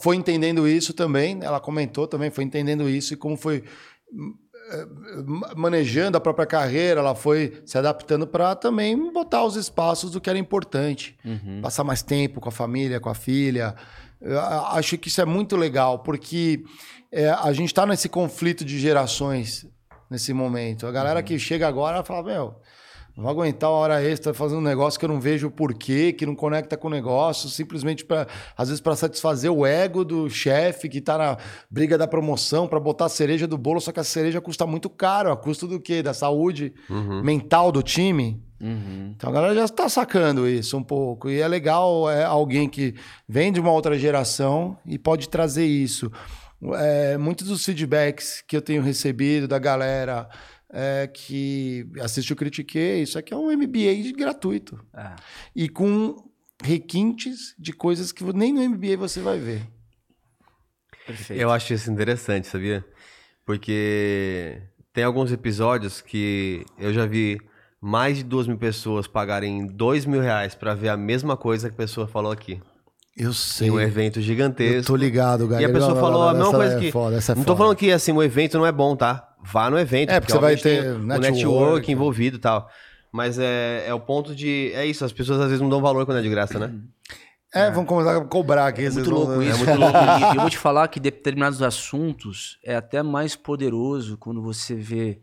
foi 0.01 0.15
entendendo 0.17 0.67
isso 0.67 0.93
também, 0.93 1.39
ela 1.41 1.59
comentou 1.59 2.07
também, 2.07 2.29
foi 2.29 2.43
entendendo 2.43 2.89
isso 2.89 3.13
e 3.13 3.17
como 3.17 3.37
foi 3.37 3.63
hum, 4.11 4.33
ma- 5.25 5.53
manejando 5.55 6.17
a 6.17 6.21
própria 6.21 6.45
carreira, 6.45 6.99
ela 6.99 7.15
foi 7.15 7.61
se 7.65 7.77
adaptando 7.77 8.27
para 8.27 8.55
também 8.55 9.11
botar 9.13 9.43
os 9.45 9.55
espaços 9.55 10.11
do 10.11 10.19
que 10.19 10.29
era 10.29 10.39
importante. 10.39 11.15
Passar 11.61 11.83
mais 11.83 12.01
tempo 12.01 12.41
com 12.41 12.49
a 12.49 12.51
família, 12.51 12.99
com 12.99 13.09
a 13.09 13.15
filha. 13.15 13.75
Eu 14.21 14.39
acho 14.39 14.97
que 14.97 15.07
isso 15.07 15.21
é 15.21 15.25
muito 15.25 15.55
legal, 15.55 15.99
porque 15.99 16.63
eh, 17.11 17.29
a 17.29 17.51
gente 17.51 17.67
está 17.67 17.85
nesse 17.85 18.07
conflito 18.07 18.63
de 18.63 18.79
gerações 18.79 19.65
nesse 20.09 20.33
momento. 20.33 20.85
A 20.85 20.91
galera 20.91 21.23
que 21.23 21.39
chega 21.39 21.67
agora 21.67 22.03
fala, 22.03 22.23
meu, 22.23 22.55
não 23.15 23.23
vou 23.23 23.31
aguentar 23.31 23.69
uma 23.69 23.77
hora 23.77 24.03
extra 24.03 24.33
fazendo 24.33 24.59
um 24.59 24.63
negócio 24.63 24.99
que 24.99 25.05
eu 25.05 25.09
não 25.09 25.19
vejo 25.19 25.47
o 25.47 25.51
porquê, 25.51 26.13
que 26.13 26.25
não 26.25 26.35
conecta 26.35 26.77
com 26.77 26.87
o 26.87 26.91
negócio, 26.91 27.49
simplesmente 27.49 28.05
para 28.05 28.27
às 28.55 28.69
vezes 28.69 28.81
para 28.81 28.95
satisfazer 28.95 29.51
o 29.51 29.65
ego 29.65 30.05
do 30.05 30.29
chefe 30.29 30.87
que 30.87 31.01
tá 31.01 31.17
na 31.17 31.37
briga 31.69 31.97
da 31.97 32.07
promoção 32.07 32.67
para 32.67 32.79
botar 32.79 33.05
a 33.05 33.09
cereja 33.09 33.47
do 33.47 33.57
bolo, 33.57 33.81
só 33.81 33.91
que 33.91 33.99
a 33.99 34.03
cereja 34.03 34.39
custa 34.39 34.65
muito 34.65 34.89
caro, 34.89 35.31
a 35.31 35.37
custo 35.37 35.67
do 35.67 35.79
quê? 35.79 36.01
Da 36.01 36.13
saúde 36.13 36.73
mental 37.21 37.71
do 37.71 37.83
time. 37.83 38.41
Uhum. 38.61 39.13
Então 39.15 39.29
a 39.29 39.33
galera 39.33 39.55
já 39.55 39.65
está 39.65 39.89
sacando 39.89 40.47
isso 40.47 40.77
um 40.77 40.83
pouco. 40.83 41.29
E 41.29 41.39
é 41.39 41.47
legal 41.47 42.09
é, 42.09 42.23
alguém 42.23 42.69
que 42.69 42.93
vem 43.27 43.51
de 43.51 43.59
uma 43.59 43.71
outra 43.71 43.97
geração 43.97 44.77
e 44.85 44.99
pode 44.99 45.27
trazer 45.27 45.65
isso. 45.65 46.11
É, 46.75 47.17
muitos 47.17 47.47
dos 47.47 47.65
feedbacks 47.65 48.43
que 48.47 48.55
eu 48.55 48.61
tenho 48.61 48.83
recebido 48.83 49.47
da 49.47 49.57
galera 49.57 50.29
é, 50.71 51.09
que 51.11 51.87
assiste 51.99 52.31
o 52.31 52.35
Critiquei, 52.35 53.01
isso 53.01 53.17
aqui 53.17 53.33
é 53.33 53.37
um 53.37 53.51
MBA 53.51 54.15
gratuito. 54.15 54.79
É. 54.95 55.15
E 55.55 55.67
com 55.67 56.29
requintes 56.63 57.55
de 57.57 57.73
coisas 57.73 58.11
que 58.11 58.23
nem 58.33 58.53
no 58.53 58.61
MBA 58.69 58.95
você 58.95 59.19
vai 59.19 59.39
ver. 59.39 59.67
Perfeito. 61.05 61.41
Eu 61.41 61.49
acho 61.49 61.73
isso 61.73 61.91
interessante, 61.91 62.47
sabia? 62.47 62.85
Porque 63.43 64.61
tem 64.93 65.03
alguns 65.03 65.31
episódios 65.31 65.99
que 65.99 66.63
eu 66.77 66.93
já 66.93 67.07
vi 67.07 67.39
mais 67.81 68.17
de 68.17 68.23
duas 68.23 68.47
mil 68.47 68.57
pessoas 68.57 69.07
pagarem 69.07 69.65
dois 69.65 70.05
mil 70.05 70.21
reais 70.21 70.53
pra 70.55 70.73
ver 70.75 70.89
a 70.89 70.97
mesma 70.97 71.35
coisa 71.35 71.67
que 71.69 71.73
a 71.73 71.77
pessoa 71.77 72.07
falou 72.07 72.31
aqui. 72.31 72.61
Eu 73.17 73.33
sei. 73.33 73.67
Em 73.67 73.71
um 73.71 73.79
evento 73.79 74.19
Eu 74.19 74.23
gigantesco. 74.23 74.87
tô 74.87 74.95
ligado, 74.95 75.43
E 75.45 75.47
galera. 75.47 75.69
a 75.69 75.73
pessoa 75.73 75.95
falou 75.99 76.29
a 76.29 76.33
mesma 76.33 76.51
coisa 76.51 76.75
é 76.77 76.79
que. 76.79 76.91
Foda, 76.91 77.17
essa 77.17 77.31
é 77.33 77.35
não 77.35 77.43
tô 77.43 77.47
foda. 77.53 77.57
falando 77.57 77.75
que 77.75 77.91
assim, 77.91 78.11
o 78.13 78.23
evento 78.23 78.57
não 78.57 78.65
é 78.65 78.71
bom, 78.71 78.95
tá? 78.95 79.27
Vá 79.43 79.69
no 79.69 79.77
evento. 79.79 80.11
É, 80.11 80.19
porque 80.19 80.31
você 80.31 80.39
vai 80.39 80.55
ter 80.55 80.81
tem 80.83 80.91
o 80.91 80.99
network. 80.99 81.31
network 81.31 81.91
envolvido 81.91 82.37
e 82.37 82.39
tal. 82.39 82.69
Mas 83.11 83.37
é, 83.37 83.83
é 83.87 83.93
o 83.93 83.99
ponto 83.99 84.33
de. 84.33 84.71
É 84.73 84.85
isso, 84.85 85.03
as 85.03 85.11
pessoas 85.11 85.39
às 85.41 85.47
vezes 85.47 85.59
não 85.61 85.69
dão 85.69 85.81
valor 85.81 86.05
quando 86.05 86.19
é 86.19 86.21
de 86.21 86.29
graça, 86.29 86.57
né? 86.57 86.73
É, 87.53 87.69
vamos 87.69 87.89
começar 87.89 88.15
a 88.15 88.23
cobrar 88.23 88.67
aqui. 88.67 88.85
É 88.85 88.89
muito 88.89 89.09
vão- 89.09 89.19
louco 89.19 89.41
isso. 89.41 89.61
É 89.63 89.65
muito 89.65 89.79
louco. 89.79 89.97
E 90.31 90.35
eu 90.37 90.41
vou 90.41 90.49
te 90.49 90.57
falar 90.57 90.87
que 90.87 90.99
determinados 91.01 91.61
assuntos 91.61 92.57
é 92.63 92.75
até 92.77 93.03
mais 93.03 93.35
poderoso 93.35 94.17
quando 94.17 94.41
você 94.41 94.73
vê, 94.73 95.19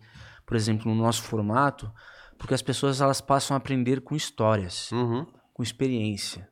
por 0.47 0.55
exemplo, 0.55 0.95
no 0.95 1.03
nosso 1.03 1.23
formato, 1.23 1.91
porque 2.39 2.55
as 2.55 2.63
pessoas 2.63 3.01
elas 3.01 3.21
passam 3.21 3.55
a 3.55 3.59
aprender 3.59 4.01
com 4.01 4.15
histórias, 4.15 4.91
Uhum. 4.93 5.27
com 5.53 5.63
experiência. 5.63 6.49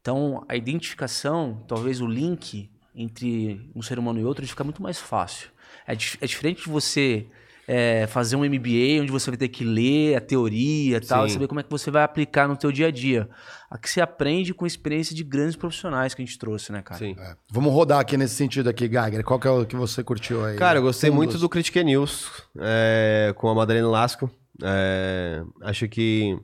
Então, 0.00 0.44
a 0.48 0.56
identificação, 0.56 1.62
talvez 1.68 2.00
o 2.00 2.06
link 2.06 2.70
entre 2.94 3.70
um 3.74 3.82
ser 3.82 3.98
humano 3.98 4.18
e 4.20 4.24
outro, 4.24 4.42
ele 4.42 4.48
fica 4.50 4.64
muito 4.64 4.82
mais 4.82 4.98
fácil. 4.98 5.50
É, 5.86 5.92
é 5.92 6.26
diferente 6.26 6.62
de 6.64 6.68
você 6.70 7.26
é, 7.68 8.06
fazer 8.06 8.36
um 8.36 8.44
MBA, 8.44 9.02
onde 9.02 9.10
você 9.10 9.28
vai 9.28 9.36
ter 9.36 9.48
que 9.48 9.64
ler 9.64 10.14
a 10.14 10.20
teoria 10.20 10.98
e 10.98 11.00
tal, 11.00 11.26
e 11.26 11.30
saber 11.30 11.48
como 11.48 11.58
é 11.58 11.64
que 11.64 11.68
você 11.70 11.90
vai 11.90 12.04
aplicar 12.04 12.46
no 12.46 12.56
teu 12.56 12.70
dia 12.70 12.86
a 12.86 12.90
dia. 12.92 13.28
Aqui 13.68 13.90
você 13.90 14.00
aprende 14.00 14.54
com 14.54 14.64
a 14.64 14.68
experiência 14.68 15.16
de 15.16 15.24
grandes 15.24 15.56
profissionais 15.56 16.14
que 16.14 16.22
a 16.22 16.24
gente 16.24 16.38
trouxe, 16.38 16.70
né, 16.70 16.80
cara? 16.80 17.00
Sim. 17.00 17.16
Vamos 17.50 17.72
rodar 17.72 17.98
aqui 17.98 18.16
nesse 18.16 18.36
sentido 18.36 18.70
aqui, 18.70 18.88
Geiger. 18.88 19.24
Qual 19.24 19.40
que 19.40 19.48
é 19.48 19.50
o 19.50 19.66
que 19.66 19.74
você 19.74 20.04
curtiu 20.04 20.44
aí? 20.44 20.56
Cara, 20.56 20.78
eu 20.78 20.82
gostei 20.82 21.10
Um 21.10 21.14
muito 21.14 21.32
dos- 21.32 21.40
do 21.40 21.48
Critique 21.48 21.82
News 21.82 22.30
é, 22.60 23.34
com 23.36 23.48
a 23.48 23.54
Madalena 23.56 23.88
Lasco. 23.88 24.30
É, 24.62 25.42
acho 25.62 25.88
que, 25.88 26.38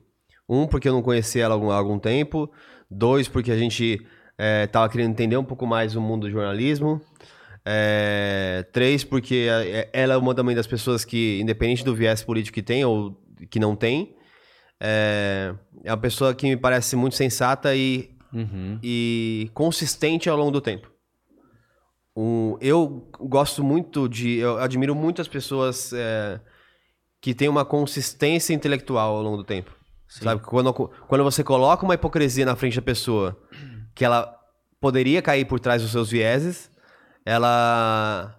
um, 0.47 0.67
porque 0.67 0.87
eu 0.87 0.93
não 0.93 1.01
conhecia 1.01 1.43
ela 1.43 1.53
há 1.53 1.57
algum, 1.57 1.71
há 1.71 1.75
algum 1.75 1.97
tempo. 1.99 2.51
Dois, 2.89 3.27
porque 3.27 3.51
a 3.51 3.57
gente 3.57 3.99
é, 4.37 4.67
tava 4.67 4.89
querendo 4.89 5.11
entender 5.11 5.37
um 5.37 5.43
pouco 5.43 5.65
mais 5.65 5.95
o 5.95 6.01
mundo 6.01 6.27
do 6.27 6.31
jornalismo. 6.31 7.01
É, 7.65 8.65
três, 8.73 9.03
porque 9.03 9.47
é- 9.49 9.89
ela 9.93 10.13
é 10.15 10.17
uma 10.17 10.35
também 10.35 10.55
das 10.55 10.67
pessoas 10.67 11.05
que, 11.05 11.39
independente 11.41 11.83
do 11.83 11.95
viés 11.95 12.21
político 12.23 12.53
que 12.55 12.61
tem 12.61 12.83
ou 12.83 13.17
que 13.49 13.59
não 13.59 13.75
tem, 13.75 14.15
é, 14.79 15.53
é 15.83 15.91
uma 15.91 15.97
pessoa 15.97 16.35
que 16.35 16.45
me 16.47 16.57
parece 16.57 16.95
muito 16.95 17.15
sensata 17.15 17.75
e 17.75 18.11
Uhum. 18.33 18.79
e 18.83 19.49
consistente 19.53 20.27
ao 20.29 20.35
longo 20.35 20.51
do 20.51 20.59
tempo. 20.59 20.91
Um, 22.15 22.57
eu 22.61 23.07
gosto 23.19 23.63
muito 23.63 24.07
de. 24.09 24.37
Eu 24.37 24.57
admiro 24.59 24.93
muito 24.95 25.21
as 25.21 25.27
pessoas 25.27 25.91
é, 25.93 26.39
que 27.23 27.33
têm 27.33 27.47
uma 27.47 27.63
consistência 27.63 28.53
intelectual 28.53 29.15
ao 29.15 29.23
longo 29.23 29.37
do 29.37 29.45
tempo. 29.45 29.71
Sabe? 30.09 30.41
Quando, 30.41 30.73
quando 30.73 31.23
você 31.23 31.41
coloca 31.41 31.85
uma 31.85 31.93
hipocrisia 31.93 32.45
na 32.45 32.53
frente 32.53 32.75
da 32.75 32.81
pessoa, 32.81 33.41
que 33.95 34.03
ela 34.03 34.37
poderia 34.77 35.21
cair 35.21 35.45
por 35.45 35.57
trás 35.57 35.81
dos 35.81 35.91
seus 35.91 36.11
vieses, 36.11 36.69
ela 37.25 38.37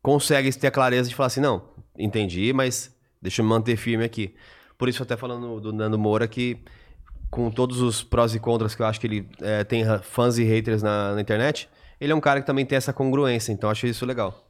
consegue 0.00 0.56
ter 0.56 0.68
a 0.68 0.70
clareza 0.70 1.08
de 1.08 1.14
falar 1.16 1.26
assim: 1.26 1.40
não, 1.40 1.74
entendi, 1.98 2.52
mas 2.52 2.96
deixa 3.20 3.42
eu 3.42 3.44
me 3.44 3.48
manter 3.48 3.76
firme 3.76 4.04
aqui. 4.04 4.32
Por 4.78 4.88
isso, 4.88 5.02
até 5.02 5.16
falando 5.16 5.60
do 5.60 5.72
Nando 5.72 5.98
Moura, 5.98 6.28
que 6.28 6.62
com 7.32 7.50
todos 7.50 7.80
os 7.80 8.04
prós 8.04 8.32
e 8.32 8.38
contras 8.38 8.76
que 8.76 8.82
eu 8.82 8.86
acho 8.86 9.00
que 9.00 9.08
ele 9.08 9.28
é, 9.40 9.64
tem 9.64 9.84
fãs 10.02 10.38
e 10.38 10.44
haters 10.44 10.84
na, 10.84 11.16
na 11.16 11.20
internet, 11.20 11.68
ele 12.00 12.12
é 12.12 12.14
um 12.14 12.20
cara 12.20 12.40
que 12.40 12.46
também 12.46 12.64
tem 12.64 12.76
essa 12.76 12.92
congruência, 12.92 13.50
então 13.50 13.68
achei 13.68 13.90
isso 13.90 14.06
legal. 14.06 14.49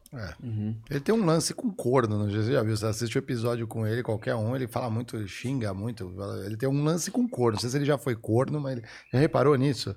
Ele 0.91 1.01
tem 1.01 1.15
um 1.15 1.25
lance 1.25 1.55
com 1.55 1.71
corno, 1.71 2.19
não 2.19 2.31
sei 2.31 2.41
se 2.41 2.47
você 2.47 2.53
já 2.53 2.63
viu. 2.63 2.77
Você 2.77 2.87
assiste 2.87 3.17
o 3.17 3.21
episódio 3.21 3.67
com 3.67 3.87
ele, 3.87 4.03
qualquer 4.03 4.35
um, 4.35 4.57
ele 4.57 4.67
fala 4.67 4.91
muito, 4.91 5.17
ele 5.17 5.29
xinga 5.29 5.73
muito. 5.73 6.13
Ele 6.45 6.57
tem 6.57 6.69
um 6.69 6.83
lance 6.83 7.11
com 7.11 7.29
corno. 7.29 7.53
Não 7.53 7.61
sei 7.61 7.71
se 7.71 7.77
ele 7.77 7.85
já 7.85 7.97
foi 7.97 8.17
corno, 8.17 8.61
mas 8.61 8.73
ele 8.73 8.85
já 9.13 9.19
reparou 9.19 9.55
nisso? 9.57 9.95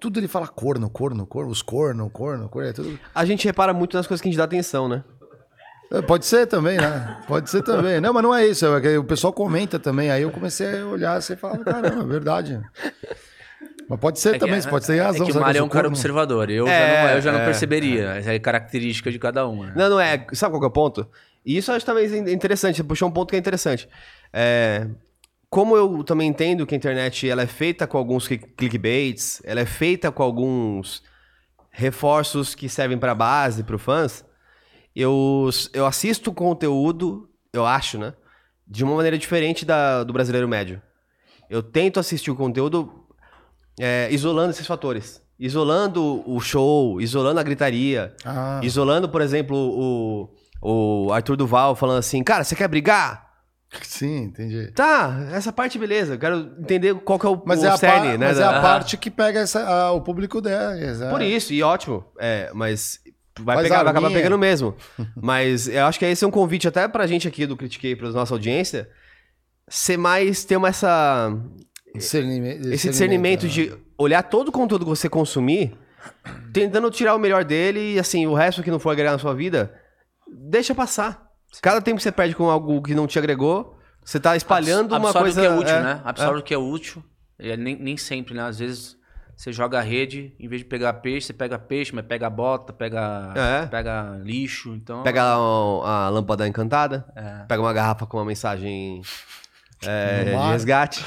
Tudo 0.00 0.20
ele 0.20 0.28
fala 0.28 0.46
corno, 0.46 0.90
corno, 0.90 1.26
corno, 1.26 1.50
os 1.50 1.62
corno, 1.62 2.10
corno, 2.10 2.48
corno, 2.48 2.68
é 2.68 2.72
tudo. 2.72 2.98
A 3.14 3.24
gente 3.24 3.44
repara 3.46 3.72
muito 3.72 3.96
nas 3.96 4.06
coisas 4.06 4.20
que 4.20 4.28
a 4.28 4.30
gente 4.30 4.38
dá 4.38 4.44
atenção, 4.44 4.88
né? 4.88 5.02
É, 5.90 6.02
Pode 6.02 6.26
ser 6.26 6.46
também, 6.46 6.76
né? 6.76 7.22
Pode 7.26 7.48
ser 7.48 7.62
também. 7.62 8.00
Não, 8.00 8.12
mas 8.12 8.22
não 8.22 8.34
é 8.34 8.46
isso. 8.46 8.66
É 8.66 8.98
o 8.98 9.04
pessoal 9.04 9.32
comenta 9.32 9.78
também. 9.78 10.10
Aí 10.10 10.22
eu 10.22 10.30
comecei 10.30 10.80
a 10.80 10.86
olhar 10.86 11.16
assim 11.16 11.34
e 11.34 11.36
falar, 11.36 11.58
caramba, 11.58 12.02
é 12.02 12.06
verdade. 12.06 12.60
Mas 13.88 14.00
pode 14.00 14.18
ser 14.18 14.30
É 14.30 14.32
que- 14.34 14.38
também, 14.40 14.60
você 14.60 14.68
pode 14.68 14.86
ter 14.86 14.98
razão. 15.00 15.26
É 15.26 15.30
que 15.30 15.36
o? 15.36 15.40
Mário 15.40 15.58
é 15.58 15.62
um 15.62 15.68
cara 15.68 15.88
observador. 15.88 16.50
Eu, 16.50 16.66
É, 16.66 16.70
já, 16.70 17.02
não, 17.06 17.14
eu 17.16 17.20
já 17.20 17.32
não 17.32 17.40
é, 17.40 17.44
perceberia. 17.44 18.04
Essa 18.14 18.32
é 18.34 18.38
característica 18.38 19.10
de 19.10 19.18
cada 19.18 19.46
um. 19.48 19.64
Né? 19.64 19.72
Não, 19.76 19.90
não 19.90 20.00
é. 20.00 20.26
Sabe 20.32 20.52
qual 20.52 20.60
que 20.60 20.66
é 20.66 20.68
o 20.68 20.72
ponto? 20.72 21.08
E 21.44 21.56
isso 21.58 21.70
eu 21.70 21.76
acho 21.76 21.84
também 21.84 22.06
interessante. 22.32 22.76
Você 22.76 22.84
puxou 22.84 23.08
um 23.08 23.12
ponto 23.12 23.28
que 23.30 23.36
é 23.36 23.38
interessante. 23.38 23.88
É, 24.32 24.86
como 25.50 25.76
eu 25.76 26.02
também 26.02 26.28
entendo 26.28 26.66
que 26.66 26.74
a 26.74 26.78
internet 26.78 27.28
ela 27.28 27.42
é 27.42 27.46
feita 27.46 27.86
com 27.86 27.98
alguns 27.98 28.26
cli- 28.26 28.38
clickbaits, 28.38 29.40
ela 29.44 29.60
é 29.60 29.66
feita 29.66 30.10
com 30.10 30.22
alguns 30.22 31.02
reforços 31.70 32.54
que 32.54 32.68
servem 32.68 32.98
para 32.98 33.14
base, 33.14 33.62
para 33.64 33.76
fãs, 33.78 34.24
eu, 34.94 35.48
eu 35.72 35.86
assisto 35.86 36.30
o 36.30 36.34
conteúdo, 36.34 37.28
eu 37.52 37.66
acho, 37.66 37.98
né? 37.98 38.14
De 38.66 38.82
uma 38.84 38.94
maneira 38.94 39.18
diferente 39.18 39.64
da, 39.64 40.02
do 40.04 40.12
brasileiro 40.12 40.48
médio. 40.48 40.80
Eu 41.50 41.62
tento 41.62 42.00
assistir 42.00 42.30
o 42.30 42.36
conteúdo 42.36 43.03
é, 43.80 44.08
isolando 44.10 44.50
esses 44.50 44.66
fatores. 44.66 45.22
Isolando 45.38 46.22
o 46.30 46.38
show, 46.40 47.00
isolando 47.00 47.40
a 47.40 47.42
gritaria, 47.42 48.14
Ah, 48.24 48.60
Isolando, 48.62 49.08
por 49.08 49.20
exemplo, 49.20 49.56
o, 49.56 51.06
o 51.08 51.12
Arthur 51.12 51.36
Duval 51.36 51.74
falando 51.74 51.98
assim, 51.98 52.22
cara, 52.22 52.44
você 52.44 52.54
quer 52.54 52.68
brigar? 52.68 53.24
sim, 53.82 54.18
entendi. 54.26 54.70
Tá, 54.70 55.26
essa 55.32 55.52
parte 55.52 55.76
beleza. 55.76 56.14
Eu 56.14 56.18
quero 56.20 56.36
entender 56.60 56.94
qual 56.94 57.18
que 57.18 57.26
é 57.26 57.28
o, 57.28 57.42
Mas, 57.44 57.60
o 57.60 57.66
é 57.66 57.76
cerne, 57.76 58.10
par- 58.10 58.18
né? 58.18 58.26
mas 58.28 58.38
é 58.38 58.44
a 58.44 58.60
parte 58.60 58.96
que 58.96 59.10
pega 59.10 59.40
essa, 59.40 59.66
a- 59.68 59.90
o 59.90 60.00
público 60.00 60.40
dela. 60.40 60.78
exato. 60.80 61.10
Por 61.10 61.20
isso, 61.20 61.52
e 61.52 61.60
ótimo. 61.60 62.04
É, 62.20 62.52
mas 62.54 63.00
vai, 63.40 63.60
pegar, 63.60 63.82
vai 63.82 63.90
acabar 63.90 64.12
pegando 64.12 64.38
mesmo. 64.38 64.76
mas 65.20 65.66
eu 65.66 65.84
acho 65.86 65.98
que 65.98 66.04
esse 66.04 66.24
é 66.24 66.28
um 66.28 66.30
convite 66.30 66.68
até 66.68 66.86
pra 66.86 67.04
gente 67.08 67.26
aqui 67.26 67.44
do 67.46 67.56
Critiquei, 67.56 67.96
pra 67.96 68.08
nossa 68.10 68.32
audiência, 68.32 68.88
ser 69.68 69.96
mais, 69.96 70.44
ter 70.44 70.56
uma 70.56 70.68
essa, 70.68 71.36
Discernimento, 71.94 72.68
esse 72.72 72.88
discernimento 72.90 73.42
né? 73.44 73.48
de 73.48 73.72
olhar 73.96 74.22
todo 74.22 74.48
o 74.48 74.52
conteúdo 74.52 74.84
que 74.84 74.88
você 74.90 75.08
consumir, 75.08 75.76
tentando 76.52 76.90
tirar 76.90 77.14
o 77.14 77.18
melhor 77.18 77.44
dele 77.44 77.94
e 77.94 77.98
assim, 77.98 78.26
o 78.26 78.34
resto 78.34 78.62
que 78.62 78.70
não 78.70 78.78
for 78.78 78.90
agregar 78.90 79.12
na 79.12 79.18
sua 79.18 79.34
vida, 79.34 79.72
deixa 80.28 80.74
passar. 80.74 81.24
Cada 81.62 81.80
tempo 81.80 81.98
que 81.98 82.02
você 82.02 82.10
perde 82.12 82.34
com 82.34 82.50
algo 82.50 82.82
que 82.82 82.94
não 82.94 83.06
te 83.06 83.18
agregou, 83.18 83.78
você 84.04 84.18
tá 84.18 84.36
espalhando 84.36 84.90
uma 84.96 85.08
Absorve 85.10 85.32
coisa. 85.32 85.40
o 85.40 85.44
que 85.44 85.48
é 85.48 85.56
útil, 85.60 85.74
é, 85.76 85.82
né? 85.82 86.00
Absorve 86.04 86.40
o 86.40 86.42
que 86.42 86.54
é 86.54 86.58
útil. 86.58 87.04
É 87.38 87.56
nem, 87.56 87.76
nem 87.76 87.96
sempre, 87.96 88.34
né? 88.34 88.42
Às 88.42 88.58
vezes 88.58 88.96
você 89.36 89.52
joga 89.52 89.78
a 89.78 89.82
rede, 89.82 90.34
em 90.38 90.48
vez 90.48 90.62
de 90.62 90.68
pegar 90.68 90.92
peixe, 90.94 91.28
você 91.28 91.32
pega 91.32 91.58
peixe, 91.58 91.94
mas 91.94 92.04
pega 92.06 92.28
bota, 92.28 92.72
pega, 92.72 93.32
É. 93.36 93.66
pega 93.66 94.18
lixo. 94.22 94.74
Então, 94.74 95.02
Pega 95.02 95.22
a, 95.22 96.06
a 96.06 96.08
lâmpada 96.08 96.46
encantada, 96.46 97.04
É. 97.16 97.44
pega 97.48 97.62
uma 97.62 97.72
garrafa 97.72 98.04
com 98.06 98.16
uma 98.18 98.24
mensagem 98.24 99.00
é, 99.86 100.50
resgate. 100.52 101.04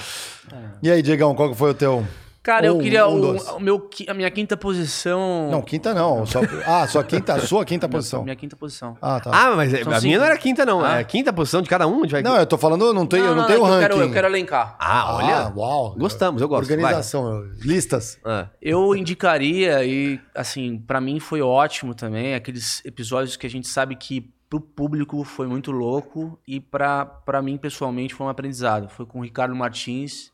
E 0.82 0.92
aí, 0.92 1.02
Diegão, 1.02 1.36
qual 1.36 1.54
foi 1.54 1.72
o 1.72 1.74
teu? 1.74 2.06
Cara, 2.48 2.66
eu 2.66 2.78
queria 2.78 3.06
um 3.10 3.36
o, 3.36 3.58
o 3.58 3.60
meu, 3.60 3.90
a 4.08 4.14
minha 4.14 4.32
quinta 4.32 4.56
posição. 4.56 5.52
Não, 5.52 5.62
quinta 5.62 5.94
não. 5.94 6.26
Só... 6.26 6.40
Ah, 6.66 6.88
sua 6.88 7.04
quinta, 7.04 7.38
sua 7.46 7.66
quinta 7.66 7.90
posição. 7.90 8.24
Minha 8.24 8.38
quinta 8.38 8.56
posição. 8.56 8.98
Ah, 9.02 9.20
tá. 9.20 9.32
Ah, 9.34 9.54
mas 9.54 9.70
São 9.70 9.92
a 9.92 9.96
cinco. 9.96 10.04
minha 10.04 10.18
não 10.18 10.26
era 10.26 10.38
quinta, 10.38 10.66
não. 10.66 10.82
Ah. 10.82 11.02
É 11.02 11.04
quinta 11.04 11.34
posição 11.34 11.62
de 11.62 11.68
cada 11.68 11.86
um. 11.86 12.06
A 12.06 12.08
vai... 12.08 12.24
Não, 12.24 12.38
eu 12.38 12.46
tô 12.46 12.58
falando, 12.58 12.86
eu 12.86 12.94
não 12.94 13.06
tenho, 13.06 13.26
eu 13.26 13.36
não, 13.36 13.46
tenho 13.48 13.66
é 13.66 13.70
ranking. 13.70 13.74
eu 13.74 13.90
quero, 13.90 14.02
eu 14.02 14.12
quero 14.14 14.28
elencar. 14.28 14.78
Ah, 14.80 15.16
olha. 15.18 15.38
Ah, 15.40 15.54
uau. 15.54 15.94
Gostamos, 15.98 16.42
eu 16.42 16.48
gosto. 16.48 16.72
Organização, 16.72 17.44
listas. 17.60 18.18
Vai. 18.24 18.44
Ah. 18.44 18.50
Eu 18.62 18.96
indicaria, 18.96 19.84
e 19.84 20.18
assim, 20.34 20.78
pra 20.78 21.02
mim 21.02 21.20
foi 21.20 21.42
ótimo 21.42 21.94
também, 21.94 22.34
aqueles 22.34 22.82
episódios 22.86 23.36
que 23.36 23.46
a 23.46 23.50
gente 23.50 23.68
sabe 23.68 23.94
que 23.98 24.32
pro 24.50 24.62
público 24.62 25.24
foi 25.24 25.48
muito 25.48 25.72
louco 25.72 26.40
e 26.48 26.60
pra 26.60 27.42
mim 27.44 27.58
pessoalmente 27.58 28.14
foi 28.14 28.26
um 28.26 28.30
aprendizado. 28.30 28.90
Foi 28.90 29.06
com 29.06 29.20
o 29.20 29.24
Ricardo 29.24 29.56
Martins, 29.56 30.32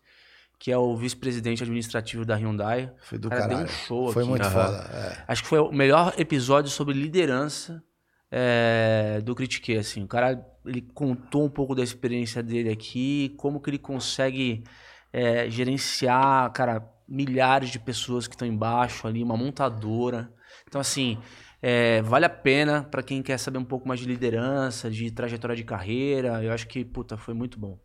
que 0.59 0.71
é 0.71 0.77
o 0.77 0.95
vice-presidente 0.95 1.63
administrativo 1.63 2.23
da 2.25 2.35
Hyundai. 2.35 2.91
Foi 3.01 3.17
do 3.17 3.27
O 3.27 3.29
cara 3.29 3.41
deu 3.47 3.49
caralho. 3.57 3.65
um 3.69 3.73
show 3.73 4.11
Foi 4.13 4.21
aqui. 4.21 4.29
muito 4.29 4.45
Aham. 4.45 4.51
foda. 4.51 4.77
é. 4.93 5.23
Acho 5.27 5.41
que 5.43 5.47
foi 5.49 5.59
o 5.59 5.71
melhor 5.71 6.13
episódio 6.17 6.69
sobre 6.69 6.93
liderança 6.93 7.83
é, 8.31 9.19
do 9.23 9.35
Critique, 9.35 9.75
assim. 9.77 10.03
O 10.03 10.07
cara, 10.07 10.45
ele 10.65 10.81
contou 10.81 11.43
um 11.45 11.49
pouco 11.49 11.75
da 11.75 11.83
experiência 11.83 12.41
dele 12.41 12.69
aqui, 12.69 13.33
como 13.37 13.59
que 13.59 13.69
ele 13.69 13.77
consegue 13.79 14.63
é, 15.11 15.49
gerenciar, 15.49 16.51
cara, 16.51 16.87
milhares 17.07 17.69
de 17.69 17.79
pessoas 17.79 18.27
que 18.27 18.35
estão 18.35 18.47
embaixo 18.47 19.07
ali, 19.07 19.21
uma 19.23 19.35
montadora. 19.37 20.31
Então, 20.67 20.79
assim, 20.81 21.17
é, 21.65 22.01
vale 22.01 22.25
a 22.25 22.29
pena 22.29 22.83
para 22.83 23.01
quem 23.01 23.23
quer 23.23 23.37
saber 23.37 23.57
um 23.57 23.63
pouco 23.63 23.87
mais 23.87 24.01
de 24.01 24.05
liderança, 24.05 24.91
de 24.91 25.09
trajetória 25.09 25.55
de 25.55 25.63
carreira. 25.63 26.43
Eu 26.43 26.51
acho 26.51 26.67
que, 26.67 26.83
puta, 26.83 27.15
foi 27.15 27.33
muito 27.33 27.57
bom. 27.57 27.79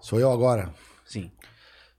Sou 0.00 0.18
eu 0.18 0.32
agora. 0.32 0.72
Sim. 1.04 1.30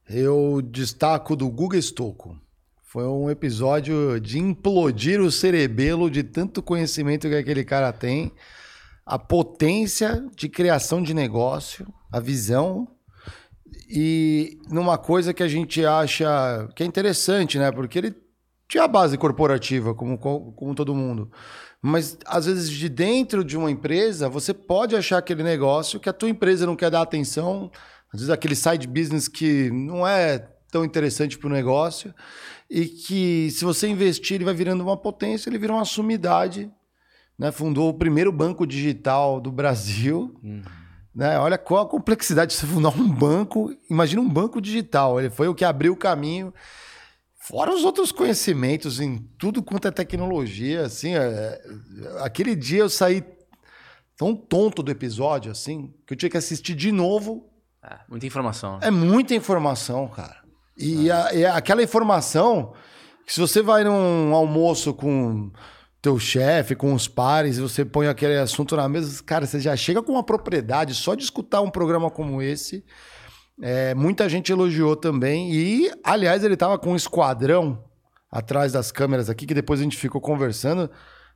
Eu 0.09 0.63
destaco 0.63 1.35
do 1.35 1.47
Guga 1.47 1.79
Stocco. 1.79 2.35
Foi 2.81 3.05
um 3.05 3.29
episódio 3.29 4.19
de 4.19 4.39
implodir 4.39 5.21
o 5.21 5.31
cerebelo 5.31 6.09
de 6.09 6.23
tanto 6.23 6.63
conhecimento 6.63 7.29
que 7.29 7.35
aquele 7.35 7.63
cara 7.63 7.93
tem, 7.93 8.31
a 9.05 9.19
potência 9.19 10.27
de 10.35 10.49
criação 10.49 11.03
de 11.03 11.13
negócio, 11.13 11.85
a 12.11 12.19
visão 12.19 12.87
e 13.87 14.57
numa 14.71 14.97
coisa 14.97 15.35
que 15.35 15.43
a 15.43 15.47
gente 15.47 15.85
acha 15.85 16.67
que 16.75 16.81
é 16.81 16.85
interessante, 16.85 17.59
né? 17.59 17.71
Porque 17.71 17.99
ele 17.99 18.24
tinha 18.67 18.83
a 18.83 18.87
base 18.87 19.17
corporativa, 19.17 19.93
como, 19.93 20.17
como 20.17 20.75
todo 20.75 20.95
mundo. 20.95 21.31
Mas, 21.81 22.17
às 22.25 22.45
vezes, 22.45 22.69
de 22.69 22.89
dentro 22.89 23.43
de 23.43 23.55
uma 23.55 23.69
empresa, 23.69 24.27
você 24.27 24.53
pode 24.53 24.95
achar 24.95 25.19
aquele 25.19 25.43
negócio 25.43 25.99
que 25.99 26.09
a 26.09 26.13
tua 26.13 26.29
empresa 26.29 26.65
não 26.65 26.75
quer 26.75 26.89
dar 26.89 27.01
atenção, 27.01 27.69
às 28.11 28.21
vezes 28.21 28.29
aquele 28.29 28.55
side 28.55 28.87
business 28.87 29.27
que 29.27 29.69
não 29.71 30.07
é 30.07 30.47
tão 30.71 30.83
interessante 30.83 31.37
para 31.37 31.47
o 31.47 31.51
negócio, 31.51 32.13
e 32.69 32.85
que 32.85 33.51
se 33.51 33.63
você 33.63 33.87
investir, 33.87 34.35
ele 34.35 34.45
vai 34.45 34.53
virando 34.53 34.83
uma 34.83 34.97
potência, 34.97 35.49
ele 35.49 35.59
vira 35.59 35.73
uma 35.73 35.85
sumidade. 35.85 36.71
Né? 37.37 37.51
Fundou 37.51 37.89
o 37.89 37.93
primeiro 37.93 38.31
banco 38.31 38.65
digital 38.65 39.39
do 39.39 39.51
Brasil. 39.51 40.35
Né? 41.13 41.37
Olha 41.39 41.57
qual 41.57 41.83
a 41.83 41.89
complexidade 41.89 42.51
de 42.53 42.57
você 42.57 42.65
fundar 42.65 42.89
um 42.89 43.07
banco. 43.07 43.71
Imagina 43.89 44.21
um 44.21 44.29
banco 44.29 44.59
digital. 44.59 45.19
Ele 45.19 45.29
foi 45.29 45.47
o 45.47 45.53
que 45.53 45.63
abriu 45.63 45.93
o 45.93 45.97
caminho. 45.97 46.53
Fora 47.47 47.71
os 47.73 47.83
outros 47.83 48.11
conhecimentos 48.11 48.99
em 48.99 49.17
tudo 49.37 49.61
quanto 49.61 49.87
é 49.87 49.91
tecnologia, 49.91 50.81
assim, 50.85 51.15
é- 51.15 51.61
aquele 52.21 52.55
dia 52.55 52.79
eu 52.79 52.89
saí 52.89 53.23
tão 54.17 54.35
tonto 54.35 54.81
do 54.81 54.89
episódio, 54.91 55.51
assim, 55.51 55.93
que 56.07 56.13
eu 56.13 56.17
tinha 56.17 56.29
que 56.29 56.37
assistir 56.37 56.73
de 56.73 56.91
novo. 56.91 57.47
É, 57.83 57.97
muita 58.09 58.25
informação. 58.25 58.79
É 58.81 58.89
muita 58.89 59.35
informação, 59.35 60.07
cara. 60.07 60.37
E, 60.77 61.11
a- 61.11 61.33
e 61.33 61.45
aquela 61.45 61.83
informação 61.83 62.73
que 63.25 63.33
se 63.33 63.39
você 63.39 63.61
vai 63.61 63.83
num 63.83 64.33
almoço 64.33 64.93
com 64.93 65.51
teu 66.01 66.17
chefe, 66.19 66.75
com 66.75 66.93
os 66.93 67.07
pares, 67.07 67.57
e 67.57 67.61
você 67.61 67.83
põe 67.85 68.07
aquele 68.07 68.37
assunto 68.37 68.75
na 68.75 68.87
mesa, 68.89 69.21
cara, 69.23 69.45
você 69.45 69.59
já 69.59 69.75
chega 69.75 70.01
com 70.01 70.11
uma 70.13 70.23
propriedade 70.23 70.93
só 70.95 71.13
de 71.15 71.23
escutar 71.23 71.61
um 71.61 71.69
programa 71.69 72.09
como 72.09 72.41
esse. 72.41 72.83
É, 73.61 73.93
muita 73.95 74.27
gente 74.27 74.51
elogiou 74.51 74.95
também. 74.95 75.53
E, 75.53 75.91
aliás, 76.03 76.43
ele 76.43 76.57
tava 76.57 76.77
com 76.77 76.91
um 76.91 76.95
esquadrão 76.95 77.83
atrás 78.31 78.71
das 78.73 78.91
câmeras 78.91 79.29
aqui, 79.29 79.45
que 79.45 79.53
depois 79.53 79.79
a 79.79 79.83
gente 79.83 79.97
ficou 79.97 80.19
conversando. 80.19 80.89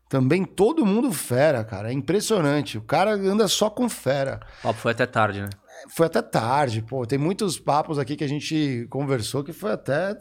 Também 0.09 0.43
todo 0.43 0.85
mundo 0.85 1.11
fera, 1.13 1.63
cara. 1.63 1.89
É 1.89 1.93
impressionante. 1.93 2.77
O 2.77 2.81
cara 2.81 3.11
anda 3.11 3.47
só 3.47 3.69
com 3.69 3.87
fera. 3.87 4.39
O 4.59 4.63
papo 4.63 4.79
foi 4.79 4.91
até 4.91 5.05
tarde, 5.05 5.41
né? 5.41 5.49
Foi 5.89 6.07
até 6.07 6.21
tarde, 6.21 6.81
pô. 6.81 7.05
Tem 7.05 7.17
muitos 7.17 7.59
papos 7.59 7.99
aqui 7.99 8.15
que 8.15 8.23
a 8.23 8.27
gente 8.27 8.87
conversou 8.89 9.43
que 9.43 9.53
foi 9.53 9.71
até 9.71 10.17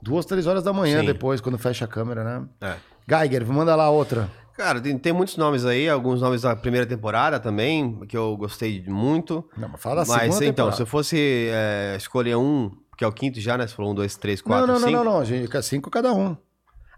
duas, 0.00 0.26
três 0.26 0.46
horas 0.46 0.64
da 0.64 0.72
manhã 0.72 1.00
Sim. 1.00 1.06
depois, 1.06 1.40
quando 1.40 1.58
fecha 1.58 1.84
a 1.84 1.88
câmera, 1.88 2.24
né? 2.24 2.48
É. 2.60 2.76
Geiger, 3.08 3.46
manda 3.46 3.76
lá 3.76 3.90
outra. 3.90 4.28
Cara, 4.56 4.80
tem, 4.80 4.98
tem 4.98 5.12
muitos 5.12 5.36
nomes 5.36 5.64
aí, 5.64 5.88
alguns 5.88 6.20
nomes 6.20 6.42
da 6.42 6.54
primeira 6.54 6.86
temporada 6.86 7.40
também, 7.40 8.00
que 8.06 8.16
eu 8.16 8.36
gostei 8.36 8.84
muito. 8.86 9.48
Não, 9.56 9.68
mas 9.68 9.80
fala 9.80 9.96
da 9.96 10.00
Mas 10.02 10.08
segunda 10.08 10.44
então, 10.44 10.46
temporada. 10.66 10.76
se 10.76 10.82
eu 10.82 10.86
fosse 10.86 11.48
é, 11.50 11.94
escolher 11.96 12.36
um, 12.36 12.70
que 12.96 13.04
é 13.04 13.06
o 13.06 13.12
quinto 13.12 13.40
já, 13.40 13.56
né? 13.56 13.66
Você 13.66 13.74
falou 13.74 13.92
um, 13.92 13.94
dois, 13.94 14.16
três, 14.16 14.40
Não, 14.40 14.46
quatro, 14.46 14.66
não, 14.66 14.74
não, 14.74 14.80
cinco. 14.88 15.04
não, 15.04 15.04
não, 15.04 15.24
gente. 15.24 15.42
Fica 15.42 15.62
cinco 15.62 15.90
cada 15.90 16.12
um. 16.12 16.36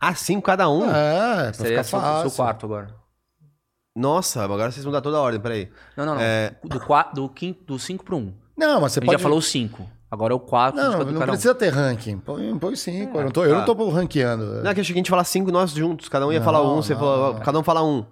Ah, 0.01 0.15
cinco 0.15 0.43
cada 0.43 0.69
um? 0.69 0.85
É, 0.91 1.45
pra 1.45 1.53
Seria 1.55 1.71
ficar 1.71 1.85
seu, 1.85 2.01
fácil. 2.01 2.31
seu 2.31 2.37
quarto 2.37 2.67
agora. 2.67 2.95
Nossa, 3.97 4.43
agora 4.43 4.73
vocês 4.73 4.85
mudar 4.85 5.01
toda 5.01 5.17
a 5.19 5.21
ordem, 5.21 5.41
peraí. 5.41 5.71
Não, 5.97 6.05
não, 6.05 6.15
não. 6.17 6.21
É. 6.21 6.57
Do, 6.65 6.81
quatro, 6.81 7.15
do, 7.15 7.29
quinto, 7.29 7.65
do 7.65 7.79
5 7.79 8.05
pro 8.05 8.17
1. 8.17 8.21
Um. 8.21 8.35
Não, 8.57 8.81
mas 8.81 8.93
você 8.93 8.99
A 8.99 9.03
gente 9.03 9.07
pode... 9.07 9.19
já 9.19 9.23
falou 9.23 9.41
5. 9.41 9.89
Agora 10.15 10.33
é 10.33 10.37
o 10.37 10.41
4 10.41 10.81
Não, 10.81 10.91
não 10.93 10.99
cada 11.13 11.25
um. 11.25 11.27
precisa 11.27 11.55
ter 11.55 11.69
ranking. 11.71 12.19
Põe, 12.19 12.57
põe 12.59 12.77
cinco. 12.77 13.19
eu 13.19 13.25
não 13.25 13.31
tô, 13.31 13.45
eu 13.45 13.51
tá. 13.61 13.67
não 13.67 13.75
tô 13.75 13.89
ranqueando. 13.91 14.45
Não, 14.63 14.71
é 14.71 14.75
que 14.75 14.81
eu 14.81 14.83
a 14.83 14.85
gente 14.85 15.07
ia 15.07 15.11
falar 15.11 15.25
cinco 15.25 15.51
nós 15.51 15.73
juntos, 15.73 16.09
cada 16.09 16.27
um 16.27 16.33
ia 16.33 16.39
Não, 16.39 16.45
falar 16.45 16.63
um, 16.63 16.77
você 16.77 16.95
cada 17.45 17.59
um 17.59 17.63
fala 17.63 17.83
um. 17.83 18.07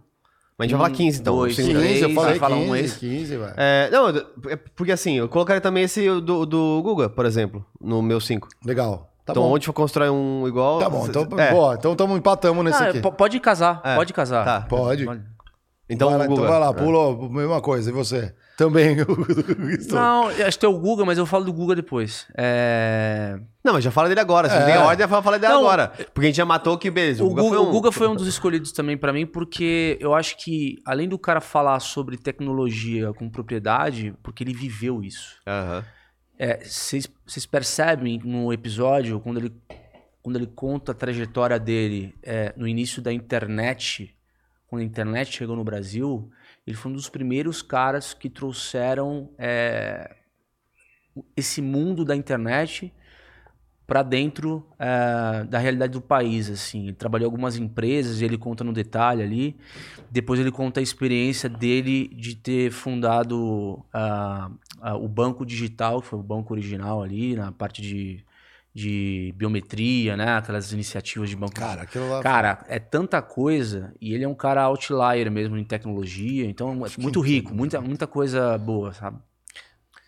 Mas 0.58 0.66
a 0.66 0.68
gente 0.68 0.76
vai 0.78 0.86
falar 0.86 0.96
15 0.96 1.20
então. 1.20 1.34
dois, 1.36 1.56
Cinco- 1.56 1.70
três. 1.78 1.92
15, 2.00 2.02
eu 2.02 2.10
falei 2.10 2.30
vai 2.30 2.38
falar 2.38 2.56
15, 2.56 2.70
um 2.70 2.76
esse. 2.76 2.98
15, 2.98 3.36
vai. 3.36 3.54
É, 3.56 3.88
não, 3.90 4.08
é 4.50 4.56
porque 4.76 4.92
assim, 4.92 5.14
eu 5.14 5.28
colocaria 5.28 5.60
também 5.60 5.84
esse 5.84 6.06
do, 6.20 6.44
do 6.44 6.80
Guga, 6.82 7.08
por 7.08 7.24
exemplo, 7.24 7.64
no 7.80 8.02
meu 8.02 8.20
5. 8.20 8.48
Legal. 8.64 9.08
Tá 9.24 9.32
então, 9.32 9.44
bom. 9.44 9.52
onde 9.54 9.64
for 9.66 9.72
constrói 9.72 10.10
um 10.10 10.46
igual. 10.48 10.78
Tá 10.80 10.90
bom, 10.90 11.06
então, 11.06 11.26
é, 11.38 11.52
boa, 11.52 11.74
então 11.74 11.94
tamo, 11.94 12.16
empatamos 12.16 12.64
nesse 12.64 12.82
Ah, 12.82 12.88
aqui. 12.88 13.00
po- 13.00 13.12
pode 13.12 13.38
casar, 13.40 13.80
É, 13.84 13.94
pode 13.94 14.12
casar. 14.12 14.44
tá. 14.44 14.60
Pode. 14.68 15.08
Então, 15.88 16.10
vai 16.10 16.18
lá, 16.18 16.26
Guga. 16.26 16.40
então 16.42 16.50
vai 16.50 16.60
lá, 16.60 16.68
É. 16.68 16.72
pula, 16.72 17.28
mesma 17.30 17.60
coisa. 17.60 17.88
E 17.90 17.92
você? 17.92 18.34
Também. 18.64 18.96
Não, 19.90 20.30
eu 20.30 20.46
acho 20.46 20.58
que 20.58 20.66
tem 20.66 20.70
o 20.70 20.78
Guga, 20.78 21.04
mas 21.04 21.18
eu 21.18 21.26
falo 21.26 21.44
do 21.44 21.52
Guga 21.52 21.74
depois. 21.74 22.26
É... 22.36 23.38
Não, 23.64 23.72
mas 23.74 23.84
já 23.84 23.90
fala 23.90 24.08
dele 24.08 24.20
agora. 24.20 24.48
Se 24.48 24.56
É. 24.56 24.64
tem 24.64 24.74
a 24.74 24.84
ordem, 24.84 25.06
já 25.08 25.22
fala 25.22 25.38
dele 25.38 25.52
Não, 25.52 25.60
agora. 25.60 25.88
Porque 26.12 26.20
a 26.20 26.24
gente 26.24 26.36
já 26.36 26.44
matou 26.44 26.78
que, 26.78 26.90
beleza. 26.90 27.24
O, 27.24 27.26
O 27.26 27.30
Guga, 27.30 27.42
Guga, 27.42 27.50
foi 27.56 27.58
um. 27.58 27.68
o 27.68 27.72
Guga 27.72 27.92
foi 27.92 28.08
um 28.08 28.14
dos 28.14 28.26
escolhidos 28.26 28.72
também 28.72 28.96
pra 28.96 29.12
mim, 29.12 29.26
porque 29.26 29.96
eu 30.00 30.14
acho 30.14 30.36
que, 30.36 30.78
além 30.84 31.08
do 31.08 31.18
cara 31.18 31.40
falar 31.40 31.80
sobre 31.80 32.16
tecnologia 32.16 33.12
com 33.12 33.28
propriedade, 33.28 34.14
porque 34.22 34.44
ele 34.44 34.54
viveu 34.54 35.02
isso. 35.02 35.36
É, 36.38 36.58
Vocês 36.64 37.08
vocês 37.26 37.46
percebem 37.46 38.20
no 38.24 38.52
episódio, 38.52 39.18
quando 39.20 39.38
ele, 39.38 39.52
quando 40.22 40.36
ele 40.36 40.46
conta 40.46 40.92
a 40.92 40.94
trajetória 40.94 41.58
dele 41.58 42.14
é, 42.22 42.52
no 42.56 42.66
início 42.68 43.00
da 43.00 43.12
internet, 43.12 44.14
quando 44.68 44.82
a 44.82 44.84
internet 44.84 45.36
chegou 45.36 45.54
no 45.56 45.62
Brasil, 45.64 46.28
ele 46.66 46.76
foi 46.76 46.90
um 46.90 46.94
dos 46.94 47.08
primeiros 47.08 47.62
caras 47.62 48.14
que 48.14 48.30
trouxeram 48.30 49.30
é, 49.36 50.16
esse 51.36 51.60
mundo 51.60 52.04
da 52.04 52.14
internet 52.14 52.92
para 53.86 54.02
dentro 54.02 54.66
é, 54.78 55.44
da 55.44 55.58
realidade 55.58 55.92
do 55.92 56.00
país, 56.00 56.48
assim. 56.48 56.84
Ele 56.84 56.94
trabalhou 56.94 57.26
em 57.26 57.30
algumas 57.30 57.56
empresas, 57.56 58.22
ele 58.22 58.38
conta 58.38 58.62
no 58.62 58.72
detalhe 58.72 59.22
ali. 59.22 59.56
Depois 60.10 60.38
ele 60.38 60.52
conta 60.52 60.80
a 60.80 60.82
experiência 60.82 61.48
dele 61.48 62.08
de 62.08 62.36
ter 62.36 62.70
fundado 62.70 63.84
ah, 63.92 64.50
ah, 64.80 64.96
o 64.96 65.08
banco 65.08 65.44
digital, 65.44 66.00
que 66.00 66.06
foi 66.06 66.18
o 66.18 66.22
banco 66.22 66.54
original 66.54 67.02
ali, 67.02 67.34
na 67.34 67.50
parte 67.50 67.82
de, 67.82 68.24
de 68.74 69.32
biometria, 69.36 70.16
né? 70.16 70.36
Aquelas 70.36 70.72
iniciativas 70.72 71.28
de 71.28 71.36
banco 71.36 71.54
Cara, 71.54 71.82
aquilo 71.82 72.08
lá. 72.08 72.22
Cara, 72.22 72.64
é 72.68 72.78
tanta 72.78 73.20
coisa 73.20 73.92
e 74.00 74.14
ele 74.14 74.24
é 74.24 74.28
um 74.28 74.34
cara 74.34 74.62
outlier 74.62 75.30
mesmo 75.30 75.56
em 75.58 75.64
tecnologia, 75.64 76.46
então 76.46 76.70
é 76.86 76.90
muito 76.98 77.20
rico, 77.20 77.54
muita, 77.54 77.80
muita 77.80 78.06
coisa 78.06 78.56
boa, 78.56 78.92
sabe? 78.94 79.18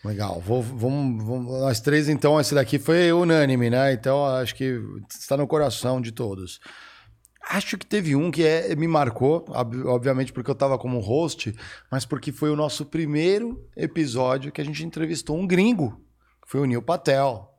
Legal. 0.04 0.40
Vou- 0.40 0.62
vamos, 0.62 1.24
vamos- 1.24 1.60
nós 1.60 1.80
três, 1.80 2.08
então, 2.08 2.38
esse 2.40 2.54
daqui 2.54 2.78
foi 2.78 3.10
unânime, 3.12 3.70
né? 3.70 3.92
Então, 3.92 4.24
acho 4.26 4.54
que 4.54 4.78
está 5.10 5.36
no 5.36 5.46
coração 5.46 6.00
de 6.00 6.12
todos. 6.12 6.60
Acho 7.50 7.76
que 7.76 7.84
teve 7.86 8.16
um 8.16 8.30
que 8.30 8.42
é, 8.42 8.74
me 8.74 8.88
marcou, 8.88 9.44
ob- 9.48 9.86
obviamente 9.86 10.32
porque 10.32 10.50
eu 10.50 10.54
tava 10.54 10.78
como 10.78 10.98
host, 11.00 11.54
mas 11.90 12.04
porque 12.06 12.32
foi 12.32 12.50
o 12.50 12.56
nosso 12.56 12.86
primeiro 12.86 13.62
episódio 13.76 14.50
que 14.52 14.60
a 14.60 14.64
gente 14.64 14.84
entrevistou 14.84 15.38
um 15.38 15.46
gringo, 15.46 16.00
que 16.42 16.50
foi 16.50 16.60
o 16.60 16.64
Neil 16.66 16.82
Patel. 16.82 17.50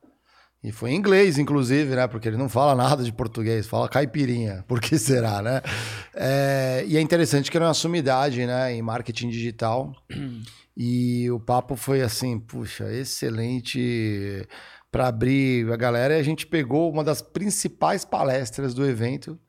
E 0.65 0.71
foi 0.71 0.89
em 0.89 0.95
inglês, 0.95 1.37
inclusive, 1.37 1.95
né? 1.95 2.07
Porque 2.07 2.27
ele 2.27 2.37
não 2.37 2.49
fala 2.49 2.73
nada 2.73 3.03
de 3.03 3.13
português, 3.13 3.67
fala 3.67 3.87
caipirinha. 3.87 4.65
Por 4.67 4.81
que 4.81 4.97
será, 4.97 5.39
né? 5.39 5.61
É, 6.11 6.83
e 6.87 6.97
é 6.97 7.01
interessante 7.01 7.51
que 7.51 7.57
era 7.57 7.67
uma 7.67 7.73
sumidade, 7.75 8.43
né? 8.47 8.73
Em 8.73 8.81
marketing 8.81 9.29
digital. 9.29 9.93
E 10.77 11.31
o 11.31 11.39
papo 11.39 11.77
foi 11.77 12.01
assim, 12.01 12.37
puxa, 12.37 12.91
excelente 12.91 14.45
para 14.91 15.07
abrir 15.07 15.71
a 15.71 15.77
galera. 15.77 16.17
E 16.17 16.19
a 16.19 16.23
gente 16.23 16.45
pegou 16.45 16.91
uma 16.91 17.01
das 17.01 17.21
principais 17.21 18.03
palestras 18.03 18.73
do 18.73 18.85
evento 18.85 19.39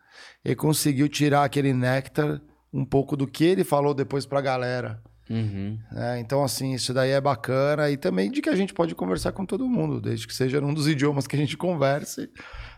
e 0.45 0.55
conseguiu 0.55 1.09
tirar 1.09 1.43
aquele 1.43 1.73
néctar, 1.73 2.41
um 2.73 2.85
pouco 2.85 3.17
do 3.17 3.27
que 3.27 3.43
ele 3.43 3.65
falou 3.65 3.93
depois 3.93 4.25
para 4.25 4.39
a 4.39 4.43
galera. 4.43 5.03
Uhum. 5.29 5.79
né? 5.91 6.21
Então, 6.21 6.43
assim, 6.45 6.73
isso 6.73 6.95
daí 6.95 7.11
é 7.11 7.21
bacana. 7.21 7.91
E 7.91 7.97
também 7.97 8.31
de 8.31 8.41
que 8.41 8.49
a 8.49 8.55
gente 8.57 8.73
pode 8.73 8.95
conversar 8.95 9.33
com 9.33 9.45
todo 9.45 9.69
mundo, 9.69 10.01
desde 10.01 10.27
que 10.27 10.35
seja 10.35 10.61
num 10.61 10.73
dos 10.75 10.87
idiomas 10.89 11.27
que 11.27 11.35
a 11.37 11.39
gente 11.39 11.57
converse, 11.57 12.31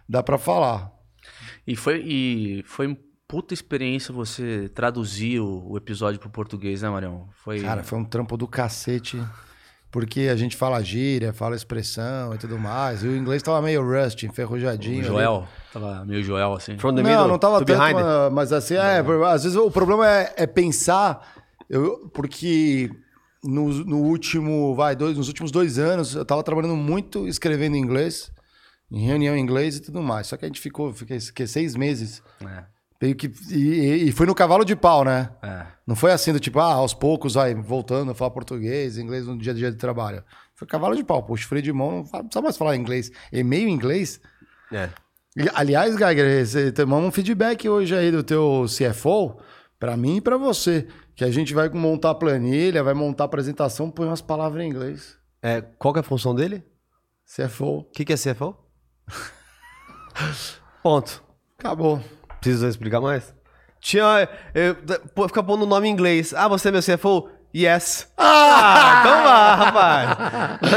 dá 0.09 0.23
para 0.23 0.39
falar. 0.39 0.91
E 1.67 1.77
foi, 1.77 2.03
e 2.07 2.63
foi 2.67 2.87
uma 2.87 2.97
puta 3.27 3.53
experiência 3.53 4.13
você 4.15 4.71
traduzir 4.75 5.41
o, 5.41 5.73
o 5.73 5.77
episódio 5.77 6.19
pro 6.19 6.31
português, 6.31 6.81
né, 6.83 6.89
Marião? 6.89 7.29
Foi... 7.45 7.61
Cara, 7.61 7.83
foi 7.83 7.99
um 7.99 8.05
trampo 8.05 8.37
do 8.37 8.49
cacete. 8.49 9.23
Porque 9.91 10.29
a 10.31 10.37
gente 10.37 10.55
fala 10.55 10.83
gíria, 10.83 11.33
fala 11.33 11.57
expressão 11.57 12.35
e 12.35 12.39
tudo 12.39 12.59
mais. 12.59 13.03
E 13.03 13.09
o 13.09 13.17
inglês 13.17 13.43
tava 13.43 13.63
meio 13.63 13.83
rusty, 13.83 14.27
enferrujadinho. 14.27 14.97
o 14.97 14.99
ali. 15.01 15.07
Joel, 15.09 15.49
tava 15.73 16.05
meio 16.05 16.23
Joel, 16.23 16.53
assim. 16.53 16.77
From 16.77 16.95
the 16.95 17.03
Não, 17.03 17.09
middle 17.11 17.27
não 17.29 17.39
tava 17.39 17.59
to 17.61 17.65
tanto, 17.65 17.79
behind. 17.79 17.95
mas- 17.95 18.33
mas 18.35 18.53
assim, 18.53 18.75
é, 18.75 18.99
às 19.27 19.45
vezes 19.45 19.57
o 19.57 19.71
problema 19.71 20.07
é, 20.07 20.35
é 20.37 20.47
pensar, 20.47 21.38
eu, 21.69 22.09
porque 22.15 22.91
no, 23.45 23.69
no 23.85 23.99
último, 23.99 24.75
vai, 24.75 24.97
dois, 24.97 25.17
nos 25.17 25.29
últimos 25.29 25.51
dois 25.51 25.79
anos 25.79 26.15
eu 26.15 26.25
tava 26.25 26.43
trabalhando 26.43 26.77
muito 26.77 27.27
escrevendo 27.29 27.77
em 27.77 27.81
inglês, 27.81 28.31
em 28.91 29.07
reunião 29.07 29.37
em 29.37 29.41
inglês 29.41 29.77
e 29.77 29.81
tudo 29.83 30.03
mais. 30.03 30.27
Só 30.27 30.37
que 30.37 30.45
a 30.45 30.49
gente 30.49 30.61
ficou, 30.61 30.93
fiquei, 30.93 31.21
fiquei 31.21 31.47
seis 31.47 31.75
meses, 31.77 32.23
É, 32.41 32.65
meio 33.01 33.15
que, 33.15 33.31
e, 33.51 34.09
e 34.09 34.13
foi 34.13 34.27
no 34.27 34.35
cavalo 34.35 34.65
de 34.65 34.75
pau, 34.75 35.05
né? 35.05 35.31
é. 35.43 35.67
Não 35.87 35.97
foi 35.97 36.13
assim 36.13 36.33
do 36.35 36.41
tipo, 36.41 36.59
ah, 36.59 36.75
aos 36.75 36.93
poucos, 36.93 37.33
vai, 37.35 37.55
voltando 37.55 38.11
a 38.11 38.15
falar 38.15 38.31
português, 38.31 38.99
inglês 38.99 39.25
no 39.27 39.39
dia 39.39 39.53
a 39.53 39.55
dia 39.55 39.71
de 39.71 39.79
trabalho. 39.79 40.23
Foi 40.55 40.67
cavalo 40.69 40.95
de 40.97 41.03
pau, 41.05 41.23
puxa, 41.23 41.47
freio 41.49 41.63
de 41.63 41.73
mão, 41.73 41.99
não 42.13 42.25
precisa 42.25 42.43
mais 42.43 42.57
falar 42.59 42.77
inglês. 42.77 43.11
E-mail 43.33 43.69
em 43.69 43.73
inglês, 43.73 44.21
É. 44.73 44.91
e, 45.37 45.49
Aliás, 45.55 45.97
Geiger, 45.97 46.45
você 46.47 46.73
tomamos 46.73 47.09
um 47.09 47.13
feedback 47.13 47.67
hoje 47.69 47.95
aí 47.95 48.11
do 48.11 48.23
teu 48.23 48.67
CFO, 48.69 49.39
pra 49.79 49.97
mim 49.97 50.17
e 50.17 50.21
pra 50.21 50.37
você, 50.37 50.87
que 51.19 51.25
a 51.25 51.31
gente 51.33 51.53
vai 51.53 51.69
montar 51.69 52.11
a 52.11 52.15
planilha, 52.15 52.81
vai 52.81 52.95
montar 52.95 53.25
a 53.25 53.27
apresentação, 53.27 53.91
põe 53.91 54.07
umas 54.07 54.21
palavras 54.21 54.63
em 54.65 54.69
inglês. 54.69 55.17
É, 55.43 55.61
qual 55.77 55.93
que 55.93 55.99
é 55.99 56.03
a 56.03 56.05
função 56.05 56.33
dele? 56.33 56.63
CFO, 57.27 57.79
O 57.81 57.85
que, 57.93 58.05
que 58.05 58.13
é 58.13 58.17
CFO? 58.17 58.57
Ponto. 60.83 61.23
acabou. 61.59 62.01
Precisa 62.41 62.69
explicar 62.69 63.01
mais? 63.01 63.35
Tinha. 63.81 64.29
Eu, 64.55 64.77
pô, 65.15 65.27
fica 65.27 65.43
pondo 65.43 65.65
o 65.65 65.67
nome 65.67 65.89
em 65.89 65.93
inglês. 65.93 66.33
Ah, 66.35 66.47
você 66.49 66.69
é 66.69 66.73
meu 66.73 66.81
CFO? 66.83 67.29
Yes. 67.55 68.07
Ah, 68.17 68.99
então 69.01 69.23
vá, 69.25 69.55
rapaz. 69.55 70.59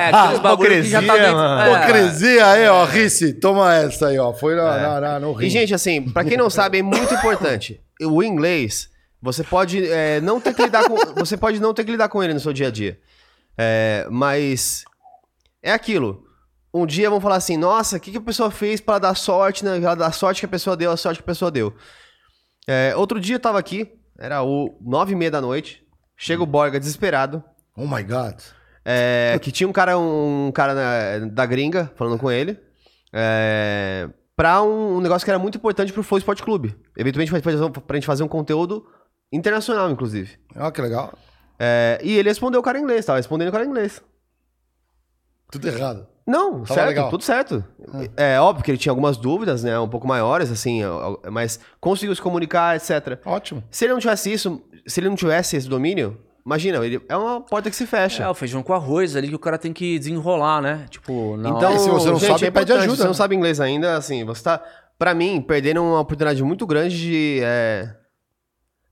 É, 0.00 0.08
aqueles 0.10 0.38
bagulho 0.40 0.70
que 0.82 0.82
já 0.84 1.02
tá 1.02 1.14
dentro. 1.16 1.34
mano. 1.34 1.60
É. 1.60 1.74
Hipocrisia 1.84 2.46
aí, 2.46 2.68
ó, 2.68 2.84
Rice, 2.84 3.34
toma 3.34 3.74
essa 3.74 4.08
aí, 4.08 4.18
ó. 4.18 4.32
Foi 4.32 4.54
na, 4.54 4.76
na, 4.78 5.00
na- 5.00 5.20
no 5.20 5.32
rim. 5.32 5.46
E, 5.46 5.50
gente, 5.50 5.74
assim, 5.74 6.02
pra 6.10 6.24
quem 6.24 6.36
não 6.36 6.48
sabe, 6.48 6.78
é 6.78 6.82
muito 6.82 7.12
importante. 7.14 7.80
O 8.02 8.22
inglês, 8.22 8.88
você 9.24 9.42
pode 9.42 9.88
é, 9.90 10.20
não 10.20 10.38
ter 10.38 10.52
que 10.52 10.62
lidar 10.62 10.84
com. 10.86 10.94
Você 11.24 11.34
pode 11.34 11.58
não 11.58 11.72
ter 11.72 11.82
que 11.82 11.90
lidar 11.90 12.10
com 12.10 12.22
ele 12.22 12.34
no 12.34 12.40
seu 12.40 12.52
dia 12.52 12.68
a 12.68 12.70
dia. 12.70 13.00
É, 13.56 14.06
mas 14.10 14.84
é 15.62 15.72
aquilo. 15.72 16.26
Um 16.74 16.84
dia 16.84 17.08
vão 17.08 17.20
falar 17.20 17.36
assim, 17.36 17.56
nossa, 17.56 17.96
o 17.96 18.00
que, 18.00 18.10
que 18.10 18.18
a 18.18 18.20
pessoa 18.20 18.50
fez 18.50 18.82
para 18.82 18.98
dar 18.98 19.14
sorte, 19.14 19.64
né? 19.64 19.78
Ela 19.78 19.94
dar 19.94 20.12
sorte 20.12 20.40
que 20.40 20.46
a 20.46 20.48
pessoa 20.48 20.76
deu, 20.76 20.90
a 20.90 20.96
sorte 20.96 21.18
que 21.18 21.24
a 21.24 21.26
pessoa 21.26 21.50
deu. 21.50 21.74
É, 22.68 22.94
outro 22.96 23.18
dia 23.18 23.36
eu 23.36 23.40
tava 23.40 23.58
aqui, 23.58 23.90
era 24.18 24.42
o 24.42 24.76
nove 24.82 25.12
e 25.12 25.16
meia 25.16 25.30
da 25.30 25.40
noite. 25.40 25.82
Chega 26.16 26.42
o 26.42 26.46
Borga 26.46 26.78
desesperado. 26.78 27.42
Oh 27.76 27.86
my 27.86 28.02
God. 28.02 28.40
É, 28.84 29.38
que 29.40 29.50
tinha 29.50 29.66
um 29.66 29.72
cara, 29.72 29.96
um 29.98 30.52
cara 30.52 30.74
na- 30.74 31.26
da 31.28 31.46
gringa 31.46 31.90
falando 31.96 32.18
com 32.18 32.30
ele. 32.30 32.58
É, 33.10 34.08
pra 34.36 34.62
um, 34.62 34.96
um 34.96 35.00
negócio 35.00 35.24
que 35.24 35.30
era 35.30 35.38
muito 35.38 35.56
importante 35.56 35.92
pro 35.94 36.02
Flow 36.02 36.18
Sport 36.18 36.42
Clube. 36.42 36.76
Eventualmente 36.98 37.32
pra 37.86 37.96
gente 37.96 38.06
fazer 38.06 38.22
um 38.22 38.28
conteúdo 38.28 38.84
internacional, 39.32 39.90
inclusive. 39.90 40.38
Ó, 40.56 40.70
que 40.70 40.80
legal. 40.80 41.12
É, 41.58 41.98
e 42.02 42.16
ele 42.16 42.28
respondeu 42.28 42.60
o 42.60 42.62
cara 42.62 42.78
em 42.78 42.82
inglês, 42.82 43.04
tava 43.04 43.18
respondendo 43.18 43.48
o 43.48 43.52
cara 43.52 43.64
em 43.64 43.68
inglês. 43.68 44.02
Tudo 45.50 45.68
errado. 45.68 46.06
Não, 46.26 46.62
Tava 46.62 46.74
certo, 46.74 46.88
legal. 46.88 47.10
tudo 47.10 47.22
certo. 47.22 47.64
É 48.16 48.40
óbvio 48.40 48.64
que 48.64 48.70
ele 48.70 48.78
tinha 48.78 48.90
algumas 48.90 49.16
dúvidas, 49.18 49.62
né, 49.62 49.78
um 49.78 49.88
pouco 49.88 50.06
maiores, 50.08 50.50
assim, 50.50 50.82
ó, 50.84 51.18
ó, 51.22 51.30
mas 51.30 51.60
conseguiu 51.80 52.14
se 52.14 52.22
comunicar, 52.22 52.74
etc. 52.76 53.18
Ótimo. 53.26 53.62
Se 53.70 53.84
ele 53.84 53.92
não 53.92 54.00
tivesse 54.00 54.32
isso, 54.32 54.62
se 54.86 55.00
ele 55.00 55.08
não 55.10 55.16
tivesse 55.16 55.54
esse 55.56 55.68
domínio, 55.68 56.18
imagina, 56.44 56.84
ele, 56.84 57.00
é 57.10 57.16
uma 57.16 57.42
porta 57.42 57.68
que 57.68 57.76
se 57.76 57.86
fecha. 57.86 58.22
É, 58.24 58.28
o 58.28 58.34
feijão 58.34 58.62
com 58.62 58.72
arroz 58.72 59.14
ali 59.16 59.28
que 59.28 59.34
o 59.34 59.38
cara 59.38 59.58
tem 59.58 59.72
que 59.72 59.98
desenrolar, 59.98 60.62
né? 60.62 60.86
Tipo, 60.88 61.36
na 61.36 61.50
Então, 61.50 61.68
hora- 61.68 61.74
E 61.74 61.78
se 61.78 61.90
você 61.90 62.08
não 62.10 62.18
gente, 62.18 62.32
sabe, 62.32 62.46
é 62.46 62.50
pede 62.50 62.72
ajuda, 62.72 62.90
Se 62.92 62.96
você 62.96 63.02
não 63.02 63.10
né? 63.10 63.14
sabe 63.14 63.36
inglês 63.36 63.60
ainda, 63.60 63.94
assim, 63.96 64.24
você 64.24 64.42
tá, 64.42 64.62
pra 64.98 65.12
mim, 65.14 65.42
perdendo 65.42 65.82
uma 65.82 66.00
oportunidade 66.00 66.42
muito 66.42 66.66
grande 66.66 66.96
de, 66.98 67.40
é, 67.42 67.94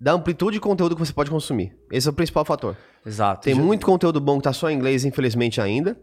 da 0.02 0.14
amplitude 0.14 0.56
de 0.56 0.60
conteúdo 0.60 0.96
que 0.96 1.06
você 1.06 1.12
pode 1.12 1.30
consumir. 1.30 1.76
Esse 1.88 2.08
é 2.08 2.10
o 2.10 2.12
principal 2.12 2.44
fator. 2.44 2.76
Exato. 3.06 3.42
Tem 3.44 3.54
muito 3.54 3.86
conteúdo 3.86 4.20
bom 4.20 4.38
que 4.38 4.42
tá 4.42 4.52
só 4.52 4.68
em 4.68 4.74
inglês, 4.74 5.04
infelizmente, 5.04 5.60
ainda. 5.60 5.96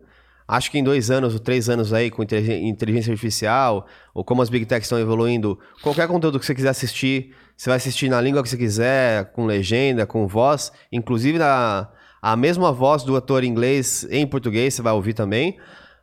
Acho 0.47 0.71
que 0.71 0.79
em 0.79 0.83
dois 0.83 1.11
anos 1.11 1.33
ou 1.33 1.39
três 1.39 1.67
anos 1.67 1.91
aí, 1.91 2.09
com 2.09 2.23
intelig- 2.23 2.63
inteligência 2.63 3.11
artificial, 3.11 3.85
ou 4.13 4.23
como 4.23 4.41
as 4.41 4.49
big 4.49 4.65
techs 4.65 4.85
estão 4.85 4.97
evoluindo, 4.97 5.59
qualquer 5.83 6.07
conteúdo 6.07 6.39
que 6.39 6.45
você 6.45 6.55
quiser 6.55 6.69
assistir, 6.69 7.35
você 7.57 7.69
vai 7.69 7.75
assistir 7.75 8.07
na 8.07 8.21
língua 8.21 8.41
que 8.41 8.47
você 8.47 8.55
quiser, 8.55 9.33
com 9.33 9.45
legenda, 9.45 10.05
com 10.05 10.25
voz, 10.25 10.71
inclusive 10.93 11.37
na, 11.37 11.89
a 12.21 12.37
mesma 12.37 12.71
voz 12.71 13.03
do 13.03 13.17
ator 13.17 13.43
em 13.43 13.47
inglês 13.47 14.07
em 14.09 14.25
português, 14.25 14.75
você 14.75 14.81
vai 14.81 14.93
ouvir 14.93 15.13
também. 15.13 15.57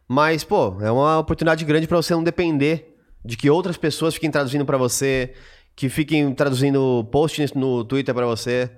Mas, 0.07 0.45
pô, 0.45 0.77
é 0.83 0.91
uma 0.91 1.19
oportunidade 1.19 1.65
grande 1.65 1.87
para 1.87 1.97
você 1.97 2.13
não 2.13 2.23
depender 2.23 2.95
de 3.25 3.39
que 3.39 3.49
outras 3.49 3.79
pessoas 3.79 4.13
fiquem 4.13 4.31
traduzindo 4.31 4.67
para 4.67 4.77
você, 4.77 5.33
que 5.77 5.89
fiquem 5.91 6.33
traduzindo 6.35 7.07
posts 7.13 7.53
no 7.53 7.85
Twitter 7.85 8.15
para 8.15 8.27
você. 8.27 8.71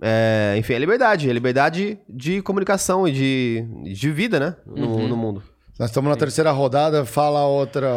É, 0.00 0.56
enfim, 0.58 0.72
é 0.74 0.78
liberdade. 0.80 1.30
É 1.30 1.32
liberdade 1.32 1.98
de 2.08 2.42
comunicação 2.42 3.06
e 3.06 3.12
de, 3.12 3.64
de 3.94 4.10
vida, 4.10 4.40
né? 4.40 4.56
No, 4.66 5.06
no 5.08 5.16
mundo. 5.16 5.42
Nós 5.78 5.88
estamos 5.90 6.10
na 6.10 6.16
terceira 6.16 6.50
rodada, 6.50 7.04
fala 7.06 7.46
outra. 7.46 7.88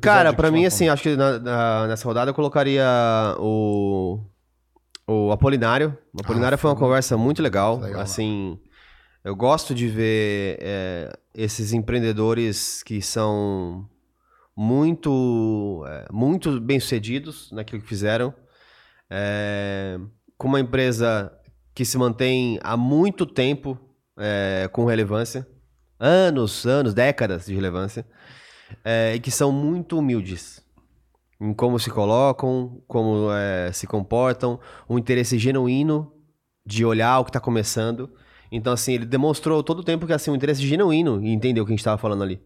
Cara, 0.00 0.32
te 0.32 0.50
mim, 0.50 0.64
assim, 0.64 0.88
acho 0.88 1.02
que 1.02 1.16
na- 1.16 1.38
na- 1.38 1.86
nessa 1.88 2.06
rodada 2.06 2.30
eu 2.30 2.34
colocaria 2.34 2.84
o, 3.38 4.20
o 5.06 5.30
Apolinário. 5.32 5.96
O 6.14 6.20
Apolinário 6.22 6.56
foi 6.56 6.70
uma 6.70 6.76
conversa 6.76 7.16
muito 7.16 7.42
legal. 7.42 7.78
Legal, 7.78 8.00
assim, 8.00 8.58
eu 9.24 9.34
gosto 9.36 9.74
de 9.74 9.86
ver 9.88 10.58
é, 10.60 11.12
esses 11.34 11.72
empreendedores 11.72 12.82
que 12.82 13.02
são 13.02 13.86
muito, 14.56 15.84
é, 15.86 16.06
muito 16.12 16.60
bem-sucedidos 16.60 17.50
naquilo 17.52 17.82
que 17.82 17.88
fizeram. 17.88 18.34
É, 19.10 19.98
com 20.36 20.48
uma 20.48 20.60
empresa 20.60 21.32
que 21.74 21.84
se 21.84 21.98
mantém 21.98 22.58
há 22.62 22.76
muito 22.76 23.26
tempo 23.26 23.78
é, 24.16 24.68
com 24.72 24.84
relevância. 24.84 25.46
Anos, 25.98 26.66
anos, 26.66 26.92
décadas 26.92 27.46
de 27.46 27.54
relevância 27.54 28.06
é, 28.84 29.14
e 29.14 29.20
que 29.20 29.30
são 29.30 29.52
muito 29.52 29.98
humildes 29.98 30.64
em 31.40 31.52
como 31.52 31.78
se 31.78 31.90
colocam, 31.90 32.82
como 32.86 33.30
é, 33.32 33.70
se 33.72 33.86
comportam, 33.86 34.58
um 34.88 34.98
interesse 34.98 35.38
genuíno 35.38 36.12
de 36.64 36.84
olhar 36.84 37.18
o 37.18 37.24
que 37.24 37.30
está 37.30 37.40
começando. 37.40 38.10
Então, 38.50 38.72
assim, 38.72 38.94
ele 38.94 39.04
demonstrou 39.04 39.62
todo 39.62 39.80
o 39.80 39.84
tempo 39.84 40.06
que 40.06 40.12
assim, 40.12 40.30
um 40.30 40.36
interesse 40.36 40.66
genuíno 40.66 41.20
em 41.22 41.32
entender 41.32 41.60
o 41.60 41.64
que 41.64 41.72
a 41.72 41.74
gente 41.74 41.80
estava 41.80 41.98
falando 41.98 42.22
ali. 42.22 42.40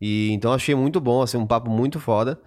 E 0.00 0.30
então 0.32 0.52
achei 0.52 0.74
muito 0.74 1.00
bom, 1.00 1.22
assim, 1.22 1.36
um 1.36 1.46
papo 1.46 1.70
muito 1.70 2.00
foda. 2.00 2.40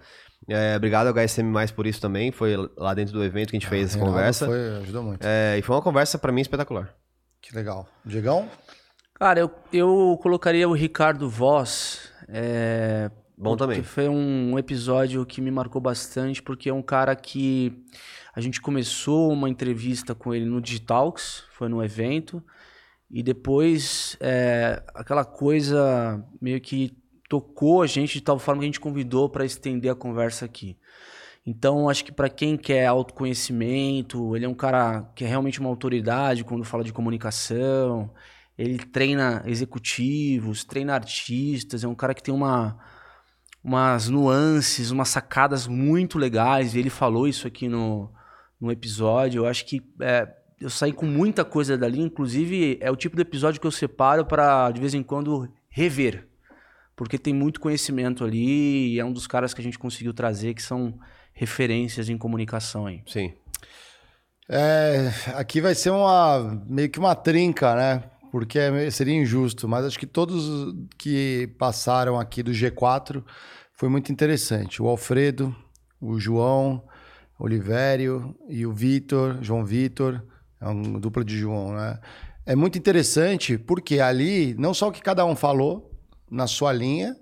É, 0.48 0.76
obrigado 0.76 1.06
ao 1.06 1.14
HSM 1.14 1.44
mais 1.44 1.70
por 1.70 1.86
isso 1.86 2.00
também. 2.00 2.30
Foi 2.30 2.54
lá 2.76 2.92
dentro 2.94 3.14
do 3.14 3.24
evento 3.24 3.50
que 3.50 3.56
a 3.56 3.60
gente 3.60 3.68
fez 3.68 3.86
essa 3.86 3.94
Reinaldo 3.94 4.16
conversa. 4.16 4.46
Foi, 4.46 4.76
ajudou 4.82 5.02
muito. 5.02 5.24
É, 5.24 5.58
e 5.58 5.62
foi 5.62 5.76
uma 5.76 5.82
conversa, 5.82 6.18
para 6.18 6.32
mim, 6.32 6.40
espetacular. 6.40 6.94
Que 7.40 7.54
legal. 7.54 7.86
Diegão? 8.04 8.48
Cara, 9.14 9.40
eu, 9.40 9.50
eu 9.72 10.18
colocaria 10.22 10.68
o 10.68 10.72
Ricardo 10.72 11.28
Voss. 11.28 12.10
É, 12.28 13.10
Bom 13.36 13.56
também. 13.56 13.82
Foi 13.82 14.08
um 14.08 14.58
episódio 14.58 15.24
que 15.24 15.40
me 15.40 15.50
marcou 15.50 15.80
bastante, 15.80 16.42
porque 16.42 16.68
é 16.68 16.74
um 16.74 16.82
cara 16.82 17.16
que 17.16 17.84
a 18.34 18.40
gente 18.40 18.60
começou 18.60 19.32
uma 19.32 19.48
entrevista 19.48 20.14
com 20.14 20.34
ele 20.34 20.46
no 20.46 20.60
Digitalks, 20.60 21.44
foi 21.52 21.68
no 21.68 21.82
evento, 21.82 22.42
e 23.10 23.22
depois 23.22 24.16
é, 24.20 24.82
aquela 24.94 25.24
coisa 25.24 26.24
meio 26.40 26.60
que 26.60 26.96
tocou 27.28 27.82
a 27.82 27.86
gente 27.86 28.14
de 28.14 28.20
tal 28.20 28.38
forma 28.38 28.60
que 28.60 28.64
a 28.64 28.68
gente 28.68 28.80
convidou 28.80 29.28
para 29.28 29.44
estender 29.44 29.90
a 29.90 29.94
conversa 29.94 30.44
aqui. 30.44 30.76
Então, 31.46 31.90
acho 31.90 32.04
que 32.04 32.12
para 32.12 32.30
quem 32.30 32.56
quer 32.56 32.86
autoconhecimento, 32.86 34.34
ele 34.34 34.46
é 34.46 34.48
um 34.48 34.54
cara 34.54 35.02
que 35.14 35.24
é 35.24 35.28
realmente 35.28 35.60
uma 35.60 35.68
autoridade 35.68 36.42
quando 36.42 36.64
fala 36.64 36.82
de 36.82 36.92
comunicação. 36.92 38.10
Ele 38.56 38.78
treina 38.78 39.42
executivos, 39.44 40.64
treina 40.64 40.94
artistas, 40.94 41.84
é 41.84 41.88
um 41.88 41.94
cara 41.94 42.14
que 42.14 42.22
tem 42.22 42.32
uma, 42.32 42.78
umas 43.62 44.08
nuances, 44.08 44.90
umas 44.90 45.10
sacadas 45.10 45.66
muito 45.66 46.18
legais. 46.18 46.74
E 46.74 46.78
ele 46.78 46.88
falou 46.88 47.28
isso 47.28 47.46
aqui 47.46 47.68
no, 47.68 48.10
no 48.58 48.72
episódio. 48.72 49.42
Eu 49.42 49.46
acho 49.46 49.66
que 49.66 49.82
é, 50.00 50.26
eu 50.58 50.70
saí 50.70 50.92
com 50.92 51.04
muita 51.04 51.44
coisa 51.44 51.76
dali. 51.76 52.00
Inclusive, 52.00 52.78
é 52.80 52.90
o 52.90 52.96
tipo 52.96 53.16
de 53.16 53.22
episódio 53.22 53.60
que 53.60 53.66
eu 53.66 53.70
separo 53.70 54.24
para, 54.24 54.70
de 54.70 54.80
vez 54.80 54.94
em 54.94 55.02
quando, 55.02 55.52
rever. 55.68 56.26
Porque 56.96 57.18
tem 57.18 57.34
muito 57.34 57.60
conhecimento 57.60 58.24
ali 58.24 58.94
e 58.94 59.00
é 59.00 59.04
um 59.04 59.12
dos 59.12 59.26
caras 59.26 59.52
que 59.52 59.60
a 59.60 59.64
gente 59.64 59.78
conseguiu 59.78 60.14
trazer 60.14 60.54
que 60.54 60.62
são 60.62 60.98
referências 61.32 62.08
em 62.08 62.16
comunicação 62.16 62.86
aí. 62.86 63.02
Sim. 63.06 63.32
É, 64.48 65.10
aqui 65.34 65.60
vai 65.60 65.74
ser 65.74 65.90
uma 65.90 66.62
meio 66.66 66.88
que 66.90 66.98
uma 66.98 67.14
trinca, 67.14 67.74
né? 67.74 68.04
Porque 68.30 68.58
é- 68.58 68.90
seria 68.90 69.14
injusto, 69.14 69.68
mas 69.68 69.84
acho 69.84 69.98
que 69.98 70.06
todos 70.06 70.74
que 70.98 71.52
passaram 71.58 72.18
aqui 72.18 72.42
do 72.42 72.52
G4 72.52 73.24
foi 73.72 73.88
muito 73.88 74.12
interessante. 74.12 74.82
O 74.82 74.88
Alfredo, 74.88 75.54
o 76.00 76.18
João, 76.20 76.84
o 77.38 77.44
Olivério 77.44 78.36
e 78.48 78.66
o 78.66 78.72
Vitor, 78.72 79.38
João 79.40 79.64
Vitor, 79.64 80.22
é 80.60 80.68
uma 80.68 81.00
dupla 81.00 81.24
de 81.24 81.36
João, 81.36 81.72
né? 81.74 81.98
É 82.46 82.54
muito 82.54 82.76
interessante 82.76 83.56
porque 83.56 84.00
ali, 84.00 84.54
não 84.58 84.74
só 84.74 84.88
o 84.88 84.92
que 84.92 85.00
cada 85.00 85.24
um 85.24 85.34
falou 85.34 85.90
na 86.30 86.46
sua 86.46 86.72
linha, 86.72 87.16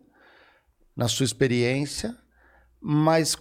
na 0.97 1.09
sua 1.09 1.25
experiência, 1.25 2.17
mas 2.81 3.37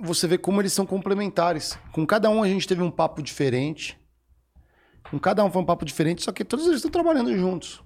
você 0.00 0.26
vê 0.26 0.38
como 0.38 0.60
eles 0.60 0.72
são 0.72 0.86
complementares. 0.86 1.78
Com 1.92 2.06
cada 2.06 2.30
um 2.30 2.42
a 2.42 2.48
gente 2.48 2.66
teve 2.66 2.82
um 2.82 2.90
papo 2.90 3.22
diferente. 3.22 3.98
Com 5.10 5.18
cada 5.18 5.44
um 5.44 5.50
foi 5.50 5.62
um 5.62 5.66
papo 5.66 5.84
diferente, 5.84 6.22
só 6.22 6.32
que 6.32 6.44
todos 6.44 6.66
eles 6.66 6.78
estão 6.78 6.90
trabalhando 6.90 7.36
juntos. 7.36 7.82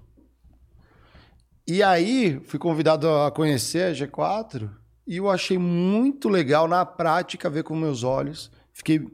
E 1.65 1.81
aí, 1.81 2.41
fui 2.45 2.59
convidado 2.59 3.09
a 3.09 3.31
conhecer 3.31 3.83
a 3.83 3.93
G4 3.93 4.69
e 5.07 5.17
eu 5.17 5.29
achei 5.29 5.57
muito 5.57 6.27
legal 6.27 6.67
na 6.67 6.85
prática 6.85 7.49
ver 7.49 7.63
com 7.63 7.75
meus 7.75 8.03
olhos. 8.03 8.51
Fiquei 8.73 9.07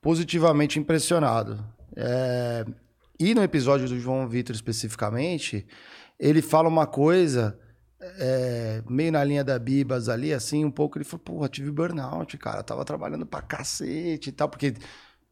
positivamente 0.00 0.78
impressionado. 0.78 1.64
É, 1.96 2.64
E 3.18 3.34
no 3.34 3.42
episódio 3.42 3.88
do 3.88 3.98
João 3.98 4.28
Vitor 4.28 4.54
especificamente, 4.54 5.66
ele 6.18 6.42
fala 6.42 6.68
uma 6.68 6.86
coisa 6.86 7.58
é, 8.18 8.82
meio 8.88 9.12
na 9.12 9.24
linha 9.24 9.42
da 9.42 9.58
Bibas 9.58 10.08
ali, 10.08 10.32
assim, 10.32 10.64
um 10.64 10.70
pouco. 10.70 10.98
Ele 10.98 11.04
falou, 11.04 11.24
porra, 11.24 11.48
tive 11.48 11.70
burnout, 11.70 12.36
cara. 12.38 12.62
Tava 12.62 12.84
trabalhando 12.84 13.26
pra 13.26 13.42
cacete 13.42 14.28
e 14.28 14.32
tal, 14.32 14.48
porque 14.48 14.74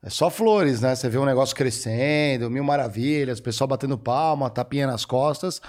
é 0.02 0.10
só 0.10 0.30
flores, 0.30 0.80
né? 0.80 0.94
Você 0.94 1.08
vê 1.08 1.18
um 1.18 1.24
negócio 1.24 1.54
crescendo, 1.54 2.50
mil 2.50 2.64
maravilhas, 2.64 3.40
pessoal 3.40 3.68
batendo 3.68 3.98
palma, 3.98 4.50
tapinha 4.50 4.86
nas 4.86 5.04
costas, 5.04 5.60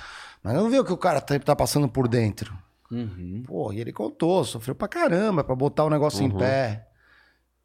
mas 0.41 0.53
não 0.55 0.69
vê 0.69 0.79
o 0.79 0.85
que 0.85 0.93
o 0.93 0.97
cara 0.97 1.21
tá, 1.21 1.37
tá 1.39 1.55
passando 1.55 1.87
por 1.87 2.07
dentro. 2.07 2.57
Pô, 3.43 3.73
e 3.73 3.79
ele 3.79 3.91
contou, 3.91 4.43
sofreu 4.43 4.75
pra 4.75 4.87
caramba 4.87 5.43
pra 5.43 5.55
botar 5.55 5.83
o 5.83 5.89
negócio 5.89 6.23
em 6.23 6.29
pé, 6.29 6.87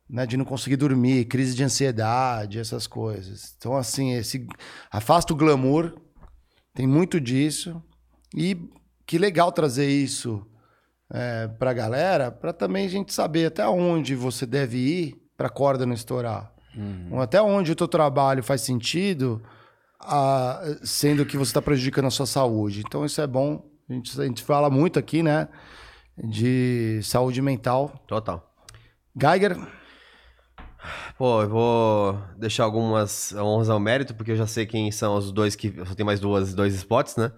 né? 0.09 0.27
De 0.27 0.37
não 0.37 0.45
conseguir 0.45 0.77
dormir, 0.77 1.27
crise 1.27 1.55
de 1.55 1.65
ansiedade, 1.65 2.59
essas 2.59 2.87
coisas. 2.87 3.55
Então, 3.57 3.77
assim, 3.77 4.15
esse 4.15 4.47
afasta 4.91 5.33
o 5.33 5.37
glamour, 5.37 5.95
tem 6.79 6.87
muito 6.87 7.21
disso. 7.21 7.83
E 8.33 8.57
que 9.05 9.19
legal 9.19 9.51
trazer 9.51 9.91
isso 9.91 10.47
é, 11.13 11.49
pra 11.49 11.73
galera, 11.73 12.31
pra 12.31 12.53
também 12.53 12.87
a 12.87 12.89
gente 12.89 13.13
saber 13.13 13.47
até 13.47 13.67
onde 13.67 14.15
você 14.15 14.47
deve 14.47 14.79
ir 14.79 15.17
pra 15.37 15.49
corda 15.49 15.85
não 15.85 15.93
estourar. 15.93 16.55
Ou 17.11 17.21
Até 17.21 17.43
onde 17.43 17.73
o 17.73 17.75
teu 17.75 17.89
trabalho 17.89 18.45
faz 18.45 18.61
sentido, 18.61 19.43
ah, 20.01 20.63
sendo 20.85 21.27
que 21.27 21.37
você 21.37 21.51
está 21.51 21.61
prejudicando 21.61 22.07
a 22.07 22.11
sua 22.11 22.27
saúde. 22.27 22.85
Então, 22.87 23.05
isso 23.05 23.21
é 23.21 23.27
bom. 23.27 23.69
A 23.91 23.93
gente, 23.95 24.21
a 24.21 24.25
gente 24.25 24.45
fala 24.45 24.71
muito 24.71 25.01
aqui, 25.01 25.21
né? 25.21 25.49
De 26.17 27.01
saúde 27.03 27.43
mental. 27.43 27.93
Total. 28.07 28.55
Geiger, 29.21 29.59
Pô, 31.17 31.43
eu 31.43 31.49
vou 31.49 32.23
deixar 32.37 32.65
algumas 32.65 33.35
honras 33.35 33.69
ao 33.69 33.81
mérito, 33.81 34.15
porque 34.15 34.33
eu 34.33 34.37
já 34.37 34.47
sei 34.47 34.65
quem 34.67 34.91
são 34.93 35.17
os 35.17 35.33
dois 35.33 35.57
que. 35.57 35.75
Só 35.87 35.95
tem 35.95 36.07
mais 36.07 36.21
duas, 36.21 36.55
dois 36.55 36.75
spots, 36.75 37.17
né? 37.17 37.33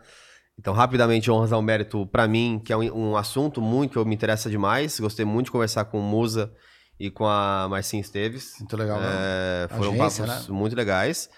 Então, 0.59 0.74
rapidamente, 0.74 1.30
honras 1.30 1.53
ao 1.53 1.62
mérito 1.62 2.07
pra 2.07 2.28
mim, 2.28 2.61
que 2.62 2.72
é 2.72 2.76
um, 2.76 3.11
um 3.12 3.16
assunto 3.16 3.62
muito 3.62 4.03
que 4.03 4.09
me 4.09 4.14
interessa 4.14 4.51
demais. 4.51 5.01
Gostei 5.01 5.24
muito 5.24 5.47
de 5.47 5.53
conversar 5.53 5.86
com 5.86 5.99
o 5.99 6.03
Musa 6.03 6.53
e 6.99 7.11
com 7.11 7.26
a 7.26 7.66
Marcinha 7.70 8.03
Esteves. 8.03 8.57
muito 8.59 8.76
legal. 8.76 9.01
né? 9.01 9.07
É, 9.09 9.68
foram 9.68 9.93
Agência, 9.95 10.26
papos 10.26 10.49
muito 10.49 10.76
legais. 10.76 11.30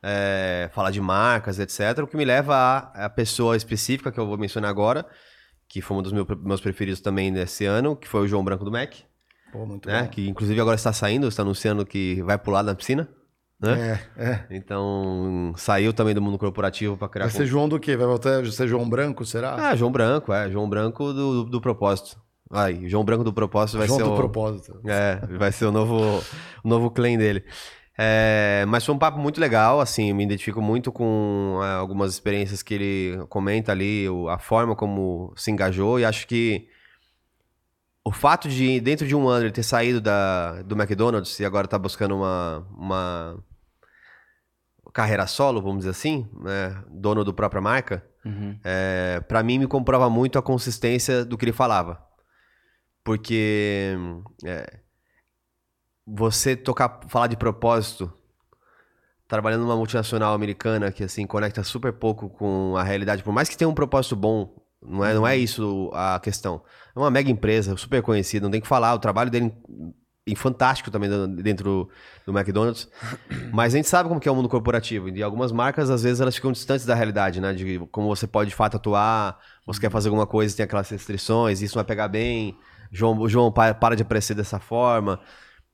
É, 0.00 0.70
falar 0.72 0.92
de 0.92 1.00
marcas, 1.00 1.58
etc. 1.58 1.98
O 2.04 2.06
que 2.06 2.16
me 2.16 2.24
leva 2.24 2.54
à, 2.54 3.06
à 3.06 3.10
pessoa 3.10 3.56
específica 3.56 4.12
que 4.12 4.20
eu 4.20 4.26
vou 4.28 4.38
mencionar 4.38 4.70
agora, 4.70 5.04
que 5.68 5.82
foi 5.82 5.96
um 5.96 6.02
dos 6.02 6.12
meu- 6.12 6.24
meus 6.44 6.60
preferidos 6.60 7.00
também 7.00 7.32
desse 7.32 7.64
ano, 7.64 7.96
que 7.96 8.06
foi 8.06 8.20
o 8.20 8.28
João 8.28 8.44
Branco 8.44 8.64
do 8.64 8.70
Mac, 8.70 8.94
Pô, 9.52 9.64
muito 9.66 9.88
né? 9.88 10.02
bom. 10.02 10.08
Que 10.08 10.28
inclusive 10.28 10.60
agora 10.60 10.76
está 10.76 10.92
saindo, 10.92 11.28
está 11.28 11.42
anunciando 11.42 11.84
que 11.84 12.22
vai 12.22 12.38
pular 12.38 12.62
na 12.62 12.74
piscina, 12.74 13.08
né? 13.60 14.00
É, 14.16 14.24
é. 14.24 14.46
Então 14.50 15.52
saiu 15.56 15.92
também 15.92 16.14
do 16.14 16.22
mundo 16.22 16.38
corporativo 16.38 16.96
para 16.96 17.08
criar. 17.08 17.26
Vai 17.26 17.34
ser 17.34 17.46
João 17.46 17.68
do 17.68 17.80
quê? 17.80 17.96
Vai 17.96 18.06
voltar 18.06 18.40
a 18.40 18.50
ser 18.50 18.68
João 18.68 18.88
Branco, 18.88 19.24
será? 19.24 19.54
Ah, 19.54 19.76
João 19.76 19.90
Branco, 19.90 20.32
é. 20.32 20.50
João 20.50 20.68
Branco 20.68 21.12
do, 21.12 21.44
do, 21.44 21.50
do 21.50 21.60
propósito. 21.60 22.16
Ai, 22.50 22.82
João 22.86 23.04
Branco 23.04 23.24
do 23.24 23.32
propósito 23.32 23.78
vai 23.78 23.86
João 23.86 23.98
ser 23.98 24.04
do 24.04 24.12
o... 24.12 24.16
propósito. 24.16 24.80
É, 24.86 25.20
vai 25.36 25.52
ser 25.52 25.66
o 25.66 25.72
novo, 25.72 26.24
o 26.64 26.68
novo 26.68 26.90
claim 26.90 27.18
dele. 27.18 27.44
É, 28.00 28.64
mas 28.68 28.86
foi 28.86 28.94
um 28.94 28.98
papo 28.98 29.18
muito 29.18 29.40
legal, 29.40 29.80
assim, 29.80 30.12
me 30.12 30.22
identifico 30.22 30.62
muito 30.62 30.92
com 30.92 31.58
é, 31.60 31.72
algumas 31.72 32.12
experiências 32.12 32.62
que 32.62 32.74
ele 32.74 33.26
comenta 33.28 33.72
ali, 33.72 34.06
a 34.30 34.38
forma 34.38 34.76
como 34.76 35.32
se 35.36 35.50
engajou, 35.50 35.98
e 35.98 36.04
acho 36.04 36.26
que 36.28 36.68
o 38.08 38.10
fato 38.10 38.48
de, 38.48 38.80
dentro 38.80 39.06
de 39.06 39.14
um 39.14 39.28
ano, 39.28 39.44
ele 39.44 39.52
ter 39.52 39.62
saído 39.62 40.00
da, 40.00 40.62
do 40.62 40.74
McDonald's 40.74 41.38
e 41.40 41.44
agora 41.44 41.68
tá 41.68 41.78
buscando 41.78 42.16
uma, 42.16 42.66
uma 42.70 43.44
carreira 44.94 45.26
solo, 45.26 45.60
vamos 45.60 45.80
dizer 45.80 45.90
assim, 45.90 46.26
né, 46.40 46.82
dono 46.88 47.22
do 47.22 47.34
própria 47.34 47.60
marca, 47.60 48.02
Uhum. 48.24 48.58
é, 48.64 49.20
para 49.28 49.42
mim 49.42 49.58
me 49.58 49.66
comprova 49.66 50.08
muito 50.08 50.38
a 50.38 50.42
consistência 50.42 51.22
do 51.22 51.36
que 51.36 51.44
ele 51.44 51.52
falava. 51.52 52.02
Porque 53.04 53.94
é, 54.42 54.80
você 56.06 56.56
tocar, 56.56 57.00
falar 57.08 57.26
de 57.26 57.36
propósito, 57.36 58.10
trabalhando 59.26 59.64
numa 59.64 59.76
multinacional 59.76 60.32
americana 60.32 60.90
que 60.90 61.04
assim 61.04 61.26
conecta 61.26 61.62
super 61.62 61.92
pouco 61.92 62.30
com 62.30 62.74
a 62.74 62.82
realidade, 62.82 63.22
por 63.22 63.34
mais 63.34 63.50
que 63.50 63.56
tenha 63.56 63.68
um 63.68 63.74
propósito 63.74 64.16
bom, 64.16 64.56
não 64.82 65.04
é, 65.04 65.14
não 65.14 65.26
é 65.26 65.36
isso 65.36 65.90
a 65.94 66.20
questão. 66.20 66.62
É 66.94 66.98
uma 66.98 67.10
mega 67.10 67.30
empresa, 67.30 67.76
super 67.76 68.02
conhecida, 68.02 68.44
não 68.44 68.50
tem 68.50 68.60
que 68.60 68.66
falar, 68.68 68.94
o 68.94 68.98
trabalho 68.98 69.30
dele 69.30 69.52
é 70.26 70.34
fantástico 70.34 70.90
também 70.90 71.08
dentro 71.36 71.88
do 72.26 72.36
McDonald's. 72.36 72.88
Mas 73.52 73.72
a 73.74 73.76
gente 73.78 73.88
sabe 73.88 74.08
como 74.08 74.20
que 74.20 74.28
é 74.28 74.32
o 74.32 74.34
mundo 74.36 74.48
corporativo. 74.48 75.08
E 75.08 75.22
algumas 75.22 75.52
marcas, 75.52 75.88
às 75.90 76.02
vezes, 76.02 76.20
elas 76.20 76.34
ficam 76.34 76.52
distantes 76.52 76.84
da 76.84 76.94
realidade, 76.94 77.40
né? 77.40 77.54
De 77.54 77.78
como 77.90 78.08
você 78.08 78.26
pode, 78.26 78.50
de 78.50 78.56
fato, 78.56 78.76
atuar. 78.76 79.38
Você 79.66 79.80
quer 79.80 79.90
fazer 79.90 80.08
alguma 80.08 80.26
coisa, 80.26 80.54
tem 80.54 80.64
aquelas 80.64 80.88
restrições, 80.90 81.62
isso 81.62 81.74
não 81.76 81.82
vai 81.82 81.86
pegar 81.88 82.08
bem. 82.08 82.56
João, 82.92 83.18
o 83.18 83.28
João 83.28 83.50
pa- 83.50 83.72
para 83.74 83.96
de 83.96 84.02
aparecer 84.02 84.34
dessa 84.34 84.58
forma. 84.58 85.18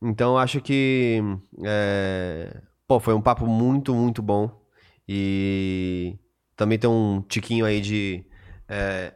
Então, 0.02 0.32
eu 0.32 0.38
acho 0.38 0.60
que... 0.60 1.20
é, 1.64 2.60
Pô, 2.86 3.00
foi 3.00 3.14
um 3.14 3.20
papo 3.20 3.46
muito, 3.46 3.94
muito 3.94 4.22
bom. 4.22 4.50
E 5.08 6.16
também 6.56 6.78
tem 6.78 6.88
um 6.88 7.22
tiquinho 7.22 7.64
aí 7.64 7.80
de... 7.80 8.24
é, 8.74 9.12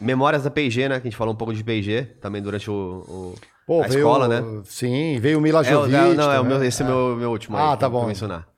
Memórias 0.00 0.42
da 0.42 0.50
P&G, 0.50 0.88
né? 0.88 0.96
Que 1.00 1.06
a 1.06 1.10
gente 1.10 1.16
falou 1.16 1.32
um 1.32 1.36
pouco 1.36 1.54
de 1.54 1.62
P&G 1.62 2.04
também 2.20 2.42
durante 2.42 2.68
o... 2.70 2.74
o- 2.74 3.34
Pô, 3.64 3.80
a 3.82 3.86
veio, 3.86 3.98
escola, 4.00 4.26
né? 4.26 4.62
Sim, 4.64 5.20
veio 5.20 5.38
o 5.38 5.40
Mila 5.40 5.60
É, 5.60 5.62
o- 5.62 5.64
Jovic. 5.84 5.92
não, 5.92 6.14
não, 6.14 6.32
é 6.32 6.40
o 6.40 6.42
também. 6.42 6.58
meu, 6.58 6.66
esse 6.66 6.82
é 6.82 6.84
o 6.84 6.88
meu, 6.88 7.16
meu 7.16 7.30
último 7.30 7.56
aí. 7.56 7.62
Ah, 7.62 7.74
que 7.74 7.80
tá 7.80 7.88
bom. 7.88 8.04
mencionar. 8.06 8.48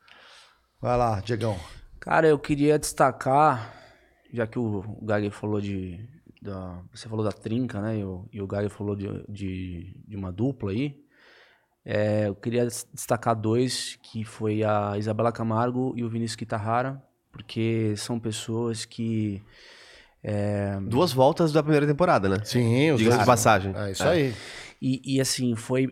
Vai 0.80 0.96
lá, 0.96 1.20
Diegão. 1.20 1.58
Cara, 2.00 2.26
eu 2.26 2.38
queria 2.38 2.78
destacar, 2.78 3.74
já 4.32 4.46
que 4.46 4.58
o 4.58 4.82
Geiger 5.06 5.30
falou 5.30 5.60
de. 5.60 6.00
Da, 6.40 6.78
você 6.94 7.06
falou 7.08 7.22
da 7.24 7.32
trinca, 7.32 7.80
né? 7.82 7.98
E 7.98 8.04
o, 8.04 8.26
e 8.32 8.40
o 8.40 8.48
Geiger 8.50 8.70
falou 8.70 8.96
de, 8.96 9.06
de, 9.28 9.94
de 10.08 10.16
uma 10.16 10.32
dupla 10.32 10.70
aí. 10.70 10.96
É, 11.84 12.28
eu 12.28 12.34
queria 12.34 12.64
des- 12.64 12.86
destacar 12.92 13.36
dois, 13.36 13.98
que 14.02 14.24
foi 14.24 14.62
a 14.64 14.96
Isabela 14.96 15.30
Camargo 15.32 15.92
e 15.96 16.02
o 16.02 16.08
Vinícius 16.08 16.36
Kitahara, 16.36 17.02
porque 17.30 17.94
são 17.98 18.18
pessoas 18.18 18.86
que. 18.86 19.42
É, 20.26 20.78
Duas 20.80 21.12
voltas 21.12 21.52
da 21.52 21.62
primeira 21.62 21.86
temporada, 21.86 22.30
né? 22.30 22.38
Sim, 22.44 22.92
os 22.92 23.02
dois. 23.02 23.18
de 23.18 23.26
passagem. 23.26 23.74
É 23.76 23.92
isso 23.92 24.02
É. 24.04 24.08
aí. 24.10 24.34
E, 24.80 25.16
e, 25.16 25.20
assim, 25.20 25.54
foi, 25.54 25.88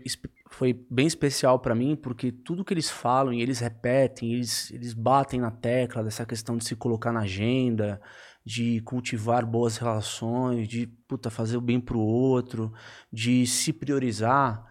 foi 0.50 0.72
bem 0.90 1.06
especial 1.06 1.58
pra 1.58 1.74
mim, 1.74 1.94
porque 1.94 2.32
tudo 2.32 2.64
que 2.64 2.72
eles 2.72 2.90
falam 2.90 3.32
e 3.32 3.42
eles 3.42 3.58
repetem, 3.60 4.32
eles, 4.32 4.70
eles 4.70 4.94
batem 4.94 5.38
na 5.40 5.50
tecla 5.50 6.02
dessa 6.02 6.24
questão 6.24 6.56
de 6.56 6.64
se 6.64 6.74
colocar 6.74 7.12
na 7.12 7.20
agenda, 7.20 8.00
de 8.44 8.80
cultivar 8.80 9.46
boas 9.46 9.76
relações, 9.76 10.66
de 10.66 10.86
puta, 11.06 11.30
fazer 11.30 11.56
o 11.58 11.60
bem 11.60 11.78
pro 11.80 12.00
outro, 12.00 12.72
de 13.12 13.46
se 13.46 13.72
priorizar, 13.72 14.66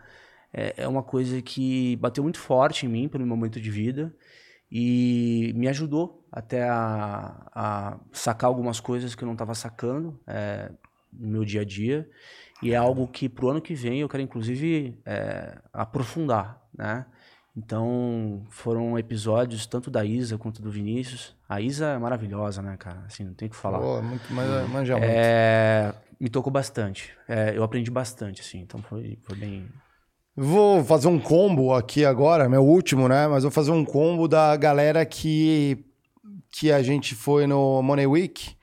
é, 0.53 0.74
é 0.78 0.88
uma 0.88 1.03
coisa 1.03 1.41
que 1.41 1.95
bateu 1.97 2.24
muito 2.24 2.39
forte 2.39 2.86
em 2.86 2.89
mim 2.89 3.07
pelo 3.07 3.26
meu 3.26 3.36
momento 3.36 3.59
de 3.59 3.72
vida 3.72 4.14
e 4.72 5.52
me 5.56 5.68
ajudou 5.68 6.26
até 6.32 6.64
a, 6.70 7.36
a 7.54 8.00
sacar 8.12 8.48
algumas 8.48 8.80
coisas 8.80 9.14
que 9.14 9.24
eu 9.24 9.26
não 9.26 9.34
estava 9.34 9.54
sacando 9.54 10.18
é, 10.26 10.72
no 11.12 11.28
meu 11.28 11.44
dia 11.44 11.62
a 11.62 11.66
dia. 11.66 12.10
E 12.64 12.72
é 12.72 12.76
algo 12.78 13.08
que 13.08 13.28
pro 13.28 13.50
ano 13.50 13.62
que 13.62 13.74
vem 13.74 14.00
eu 14.00 14.08
quero, 14.08 14.24
inclusive, 14.24 14.98
é, 15.06 15.58
aprofundar, 15.74 16.62
né? 16.78 17.06
Então, 17.58 18.46
foram 18.50 18.98
episódios 18.98 19.66
tanto 19.66 19.92
da 19.92 20.06
Isa 20.06 20.38
quanto 20.38 20.62
do 20.62 20.72
Vinícius. 20.72 21.36
A 21.50 21.60
Isa 21.60 21.88
é 21.88 21.98
maravilhosa, 21.98 22.62
né, 22.62 22.78
cara? 22.78 23.04
Assim, 23.08 23.26
não 23.26 23.34
tem 23.34 23.48
o 23.48 23.52
que 23.52 23.58
falar. 23.58 23.80
Pô, 23.80 24.02
muito, 24.02 24.34
manja, 24.34 24.68
manja 24.68 24.94
muito. 24.94 25.12
É, 25.12 25.94
me 26.18 26.30
tocou 26.30 26.54
bastante. 26.54 27.14
É, 27.28 27.58
eu 27.58 27.64
aprendi 27.64 27.92
bastante, 27.92 28.40
assim. 28.40 28.60
Então, 28.60 28.82
foi, 28.82 29.20
foi 29.24 29.36
bem... 29.36 29.68
Vou 30.36 30.84
fazer 30.86 31.10
um 31.10 31.20
combo 31.20 31.74
aqui 31.74 32.06
agora, 32.06 32.48
meu 32.48 32.64
último, 32.64 33.08
né? 33.10 33.28
Mas 33.28 33.44
vou 33.44 33.52
fazer 33.52 33.72
um 33.72 33.84
combo 33.84 34.30
da 34.30 34.56
galera 34.56 35.06
que, 35.06 35.84
que 36.50 36.72
a 36.72 36.82
gente 36.82 37.16
foi 37.16 37.46
no 37.46 37.82
Money 37.82 38.08
Week 38.08 38.56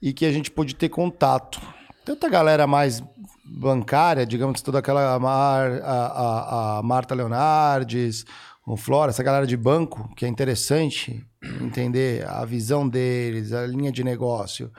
e 0.00 0.14
que 0.14 0.24
a 0.24 0.32
gente 0.32 0.50
pôde 0.50 0.74
ter 0.74 0.88
contato. 0.88 1.60
Tanta 2.06 2.28
galera 2.28 2.66
mais 2.66 3.02
bancária, 3.44 4.24
digamos, 4.24 4.62
toda 4.62 4.78
aquela 4.78 5.18
Mar, 5.18 5.72
a, 5.82 6.06
a, 6.06 6.78
a 6.78 6.82
Marta 6.82 7.14
Leonardes, 7.14 8.24
o 8.66 8.74
Flora, 8.74 9.10
essa 9.10 9.22
galera 9.22 9.46
de 9.46 9.58
banco, 9.58 10.10
que 10.16 10.24
é 10.24 10.28
interessante 10.28 11.22
entender 11.60 12.26
a 12.26 12.46
visão 12.46 12.88
deles, 12.88 13.52
a 13.52 13.66
linha 13.66 13.92
de 13.92 14.02
negócio. 14.02 14.72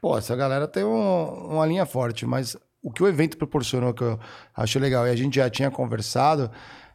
Pô, 0.00 0.18
essa 0.18 0.34
galera 0.34 0.66
tem 0.66 0.82
um, 0.82 1.52
uma 1.52 1.64
linha 1.64 1.86
forte, 1.86 2.26
mas 2.26 2.56
o 2.82 2.90
que 2.90 3.02
o 3.02 3.08
evento 3.08 3.36
proporcionou, 3.36 3.92
que 3.92 4.02
eu 4.02 4.18
acho 4.54 4.78
legal, 4.78 5.06
e 5.06 5.10
a 5.10 5.16
gente 5.16 5.36
já 5.36 5.50
tinha 5.50 5.70
conversado, 5.70 6.50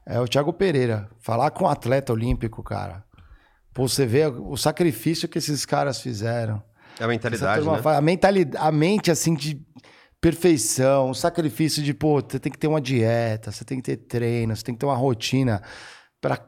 é 0.06 0.20
o 0.20 0.28
Thiago 0.28 0.54
Pereira. 0.54 1.10
Falar 1.20 1.52
com 1.52 1.66
um 1.66 1.68
atleta 1.70 2.12
olímpico, 2.14 2.64
cara. 2.64 3.04
Pô, 3.74 3.88
você 3.88 4.06
vê 4.06 4.26
o 4.28 4.56
sacrifício 4.56 5.28
que 5.28 5.38
esses 5.38 5.66
caras 5.66 6.00
fizeram. 6.00 6.64
É 7.00 7.04
a 7.04 7.08
mentalidade, 7.08 7.66
né? 7.66 7.82
A, 7.84 8.02
mentalidade, 8.02 8.66
a 8.66 8.72
mente, 8.72 9.12
assim, 9.12 9.36
de 9.36 9.62
perfeição, 10.22 11.10
o 11.10 11.14
sacrifício 11.14 11.84
de, 11.84 11.94
pô, 11.94 12.22
você 12.22 12.40
tem 12.40 12.52
que 12.52 12.58
ter 12.58 12.68
uma 12.68 12.82
dieta, 12.82 13.52
você 13.52 13.66
tem 13.66 13.78
que 13.78 13.84
ter 13.84 13.98
treino, 13.98 14.56
você 14.56 14.64
tem 14.64 14.74
que 14.74 14.80
ter 14.80 14.86
uma 14.86 14.96
rotina 14.96 15.62
para 16.22 16.40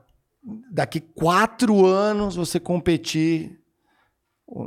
daqui 0.71 1.01
quatro 1.01 1.85
anos 1.85 2.35
você 2.35 2.59
competir 2.59 3.59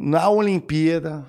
na 0.01 0.29
Olimpíada, 0.29 1.27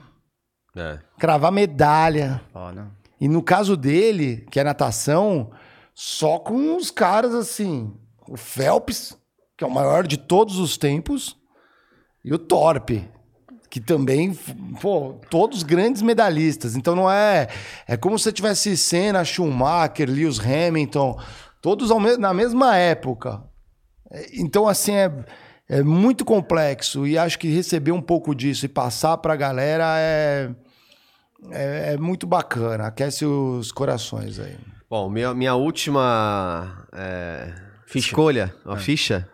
É. 0.76 1.00
cravar 1.18 1.52
medalha. 1.52 2.42
Foda. 2.52 2.92
E 3.22 3.28
no 3.30 3.42
caso 3.44 3.78
dele, 3.78 4.46
que 4.52 4.60
é 4.60 4.64
natação, 4.64 5.52
só 5.94 6.40
com 6.40 6.76
os 6.76 6.90
caras 6.92 7.34
assim, 7.36 7.94
o 8.28 8.36
Phelps, 8.36 9.16
que 9.56 9.64
é 9.64 9.68
o 9.68 9.72
maior 9.72 10.08
de 10.08 10.18
todos 10.18 10.58
os 10.58 10.76
tempos, 10.76 11.38
e 12.26 12.34
o 12.34 12.40
Torpe, 12.40 13.08
que 13.70 13.80
também, 13.80 14.34
pô, 14.82 15.20
todos 15.30 15.62
grandes 15.64 16.02
medalhistas. 16.02 16.76
Então 16.76 16.96
não 16.96 17.10
é. 17.10 17.48
É 17.88 17.96
como 17.96 18.18
se 18.20 18.32
tivesse 18.34 18.76
Senna, 18.76 19.24
Schumacher, 19.24 20.10
Lewis 20.10 20.40
Hamilton, 20.40 21.18
todos 21.62 21.90
me- 22.02 22.18
na 22.18 22.34
mesma 22.34 22.76
época. 22.76 23.44
É, 24.12 24.30
Então, 24.34 24.68
assim, 24.68 24.94
é, 24.94 25.10
é 25.70 25.82
muito 25.84 26.26
complexo. 26.26 27.08
E 27.08 27.18
acho 27.18 27.40
que 27.40 27.48
receber 27.48 27.92
um 27.94 28.02
pouco 28.02 28.36
disso 28.36 28.66
e 28.66 28.70
passar 28.70 29.18
pra 29.18 29.36
galera 29.38 29.86
é, 30.00 30.54
é, 31.50 31.94
é 31.94 31.98
muito 31.98 32.28
bacana. 32.28 32.88
Aquece 32.88 33.26
os 33.26 33.72
corações 33.72 34.39
aí. 34.39 34.56
Bom, 34.89 35.10
minha, 35.10 35.34
minha 35.34 35.56
última 35.56 36.86
é, 36.94 37.54
Ficha. 37.86 38.08
escolha, 38.08 38.54
a 38.66 38.76
ficha, 38.76 39.28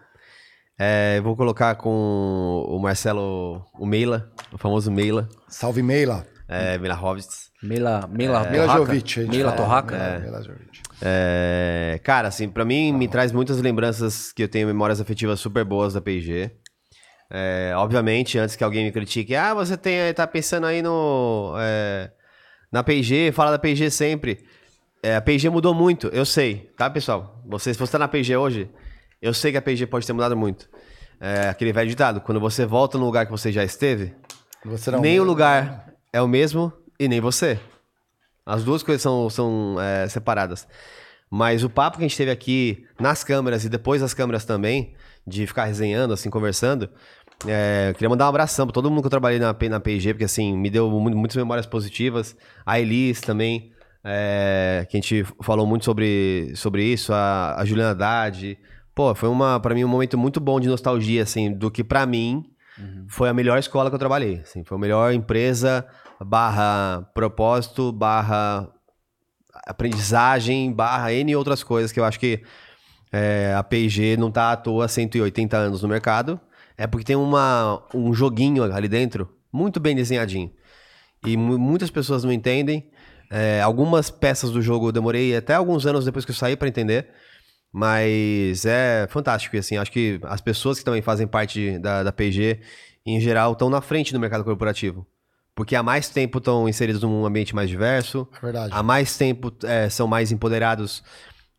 é, 0.79 1.15
eu 1.17 1.23
vou 1.23 1.35
colocar 1.35 1.73
com 1.75 2.63
o 2.67 2.79
Marcelo, 2.79 3.65
o 3.73 3.85
Meila, 3.85 4.31
o 4.51 4.57
famoso 4.57 4.91
Meila, 4.91 5.27
Salve 5.47 5.81
Meila. 5.81 6.25
é, 6.47 6.77
Meila 6.77 6.95
Hovitz. 7.01 7.47
Meila, 7.63 8.07
Meila, 8.07 8.47
Meila 8.49 8.65
Torraca? 8.67 8.85
Jovic. 8.85 9.19
a 9.19 9.23
gente 9.23 9.31
Meila 9.31 9.49
fala. 9.51 9.61
Torraca? 9.63 9.95
É, 9.95 10.19
Meila 10.19 10.43
Jovic. 10.43 10.81
É, 11.01 11.99
cara, 12.03 12.27
assim, 12.27 12.47
pra 12.47 12.63
mim 12.63 12.93
me 12.93 13.07
traz 13.07 13.31
muitas 13.31 13.59
lembranças 13.59 14.31
que 14.31 14.43
eu 14.43 14.47
tenho 14.47 14.67
memórias 14.67 15.01
afetivas 15.01 15.39
super 15.39 15.65
boas 15.65 15.93
da 15.95 16.01
P&G. 16.01 16.51
É, 17.29 17.73
obviamente, 17.75 18.37
antes 18.37 18.55
que 18.55 18.63
alguém 18.63 18.85
me 18.85 18.91
critique, 18.91 19.35
ah, 19.35 19.53
você 19.53 19.75
tem, 19.75 20.13
tá 20.13 20.25
pensando 20.25 20.65
aí 20.65 20.81
no 20.81 21.53
é, 21.59 22.09
na 22.71 22.83
P&G, 22.83 23.31
fala 23.31 23.51
da 23.51 23.59
P&G 23.59 23.89
sempre. 23.89 24.45
É, 25.03 25.15
a 25.15 25.21
P&G 25.21 25.49
mudou 25.49 25.73
muito, 25.73 26.07
eu 26.07 26.25
sei, 26.25 26.71
tá, 26.77 26.89
pessoal? 26.89 27.41
Você, 27.45 27.73
se 27.73 27.79
você 27.79 27.91
tá 27.91 27.99
na 27.99 28.07
P&G 28.07 28.35
hoje, 28.35 28.69
eu 29.21 29.33
sei 29.33 29.51
que 29.51 29.57
a 29.57 29.61
P&G 29.61 29.85
pode 29.87 30.07
ter 30.07 30.13
mudado 30.13 30.35
muito. 30.35 30.69
É, 31.19 31.49
aquele 31.49 31.73
velho 31.73 31.89
ditado, 31.89 32.21
quando 32.21 32.39
você 32.39 32.65
volta 32.65 32.97
no 32.97 33.05
lugar 33.05 33.25
que 33.25 33.31
você 33.31 33.51
já 33.51 33.63
esteve, 33.63 34.13
Você 34.63 34.91
nem 34.91 35.19
o 35.19 35.23
lugar 35.23 35.93
é 36.13 36.21
o 36.21 36.27
mesmo 36.27 36.71
e 36.99 37.07
nem 37.07 37.19
você. 37.19 37.59
As 38.45 38.63
duas 38.63 38.81
coisas 38.83 39.01
são, 39.01 39.29
são 39.29 39.75
é, 39.79 40.07
separadas. 40.07 40.67
Mas 41.29 41.63
o 41.63 41.69
papo 41.69 41.97
que 41.97 42.05
a 42.05 42.07
gente 42.07 42.17
teve 42.17 42.31
aqui 42.31 42.85
nas 42.99 43.23
câmeras 43.23 43.65
e 43.65 43.69
depois 43.69 44.01
das 44.01 44.13
câmeras 44.13 44.45
também, 44.45 44.95
de 45.25 45.45
ficar 45.45 45.65
resenhando, 45.65 46.13
assim, 46.13 46.29
conversando, 46.29 46.89
é, 47.45 47.89
eu 47.89 47.93
queria 47.93 48.09
mandar 48.09 48.25
um 48.25 48.29
abração 48.29 48.65
pra 48.65 48.73
todo 48.73 48.89
mundo 48.89 49.01
que 49.01 49.07
eu 49.07 49.11
trabalhei 49.11 49.39
na, 49.39 49.55
na 49.69 49.79
P&G, 49.79 50.13
porque 50.13 50.25
assim, 50.25 50.57
me 50.57 50.69
deu 50.69 50.89
mu- 50.89 51.09
muitas 51.15 51.35
memórias 51.35 51.65
positivas. 51.65 52.35
A 52.65 52.79
Elis 52.79 53.21
também, 53.21 53.71
é, 54.03 54.87
que 54.89 54.97
a 54.97 54.99
gente 54.99 55.23
falou 55.43 55.67
muito 55.67 55.85
sobre, 55.85 56.51
sobre 56.55 56.83
isso, 56.83 57.13
a, 57.13 57.55
a 57.59 57.65
Juliana 57.65 57.91
Haddad. 57.91 58.57
Pô, 58.95 59.13
foi 59.13 59.29
uma, 59.29 59.59
para 59.59 59.75
mim 59.75 59.83
um 59.83 59.87
momento 59.87 60.17
muito 60.17 60.39
bom 60.39 60.59
de 60.59 60.67
nostalgia, 60.67 61.21
assim, 61.23 61.53
do 61.53 61.69
que 61.69 61.83
pra 61.83 62.05
mim 62.05 62.43
foi 63.07 63.27
a 63.29 63.33
melhor 63.33 63.57
escola 63.59 63.89
que 63.89 63.95
eu 63.95 63.99
trabalhei. 63.99 64.39
Assim, 64.43 64.63
foi 64.63 64.77
a 64.77 64.79
melhor 64.81 65.13
empresa 65.13 65.85
barra 66.19 67.07
propósito, 67.13 67.91
barra 67.91 68.67
aprendizagem, 69.65 70.71
barra 70.71 71.11
N 71.13 71.35
outras 71.35 71.63
coisas 71.63 71.91
que 71.91 71.99
eu 71.99 72.05
acho 72.05 72.19
que 72.19 72.41
é, 73.11 73.53
a 73.57 73.63
P&G 73.63 74.17
não 74.17 74.29
tá 74.31 74.51
à 74.51 74.55
toa 74.57 74.85
há 74.85 74.87
180 74.87 75.57
anos 75.57 75.81
no 75.81 75.87
mercado. 75.89 76.39
É 76.77 76.85
porque 76.87 77.05
tem 77.05 77.15
uma, 77.15 77.83
um 77.93 78.13
joguinho 78.13 78.63
ali 78.63 78.87
dentro 78.87 79.29
muito 79.51 79.79
bem 79.79 79.95
desenhadinho. 79.95 80.51
E 81.25 81.35
mu- 81.35 81.57
muitas 81.57 81.89
pessoas 81.89 82.23
não 82.23 82.31
entendem. 82.31 82.89
É, 83.31 83.61
algumas 83.61 84.09
peças 84.09 84.51
do 84.51 84.61
jogo 84.61 84.87
eu 84.87 84.91
demorei 84.91 85.35
até 85.35 85.53
alguns 85.55 85.85
anos 85.85 86.05
depois 86.05 86.23
que 86.23 86.31
eu 86.31 86.35
saí 86.35 86.55
para 86.55 86.67
entender. 86.67 87.07
Mas 87.73 88.65
é 88.65 89.07
fantástico. 89.09 89.55
E 89.55 89.59
assim, 89.59 89.77
acho 89.77 89.91
que 89.91 90.19
as 90.23 90.39
pessoas 90.41 90.79
que 90.79 90.85
também 90.85 91.01
fazem 91.01 91.27
parte 91.27 91.77
da, 91.79 92.03
da 92.03 92.11
P&G, 92.11 92.59
em 93.05 93.19
geral, 93.19 93.53
estão 93.53 93.69
na 93.69 93.81
frente 93.81 94.13
do 94.13 94.19
mercado 94.19 94.43
corporativo. 94.43 95.05
Porque 95.55 95.75
há 95.75 95.81
mais 95.83 96.07
tempo 96.09 96.37
estão 96.37 96.69
inseridos 96.69 97.01
num 97.01 97.25
ambiente 97.25 97.55
mais 97.55 97.69
diverso. 97.69 98.27
É 98.37 98.39
verdade. 98.41 98.69
Há 98.73 98.83
mais 98.83 99.17
tempo 99.17 99.51
é, 99.63 99.89
são 99.89 100.07
mais 100.07 100.31
empoderados 100.31 101.03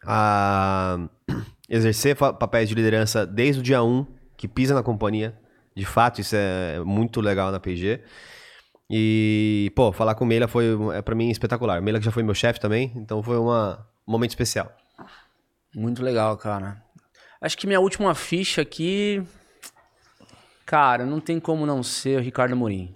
a 0.06 0.98
exercer 1.68 2.16
papéis 2.16 2.68
de 2.68 2.74
liderança 2.74 3.26
desde 3.26 3.60
o 3.60 3.62
dia 3.62 3.82
1, 3.82 4.06
que 4.38 4.48
pisa 4.48 4.72
na 4.72 4.82
companhia. 4.82 5.36
De 5.76 5.84
fato, 5.84 6.20
isso 6.20 6.34
é 6.34 6.80
muito 6.80 7.20
legal 7.20 7.52
na 7.52 7.60
PG. 7.60 8.00
E, 8.88 9.70
pô, 9.76 9.92
falar 9.92 10.14
com 10.14 10.24
o 10.24 10.26
Meila 10.26 10.48
foi, 10.48 10.66
é, 10.94 11.02
pra 11.02 11.14
mim, 11.14 11.28
espetacular. 11.28 11.82
Meila 11.82 11.98
que 11.98 12.04
já 12.04 12.10
foi 12.12 12.22
meu 12.22 12.34
chefe 12.34 12.58
também, 12.58 12.92
então 12.96 13.22
foi 13.22 13.36
uma, 13.36 13.86
um 14.06 14.12
momento 14.12 14.30
especial. 14.30 14.74
Muito 15.74 16.02
legal, 16.02 16.36
cara. 16.38 16.82
Acho 17.40 17.58
que 17.58 17.66
minha 17.66 17.80
última 17.80 18.14
ficha 18.14 18.62
aqui. 18.62 19.22
Cara, 20.64 21.04
não 21.04 21.20
tem 21.20 21.38
como 21.38 21.66
não 21.66 21.82
ser 21.82 22.18
o 22.18 22.22
Ricardo 22.22 22.52
Amorim. 22.52 22.94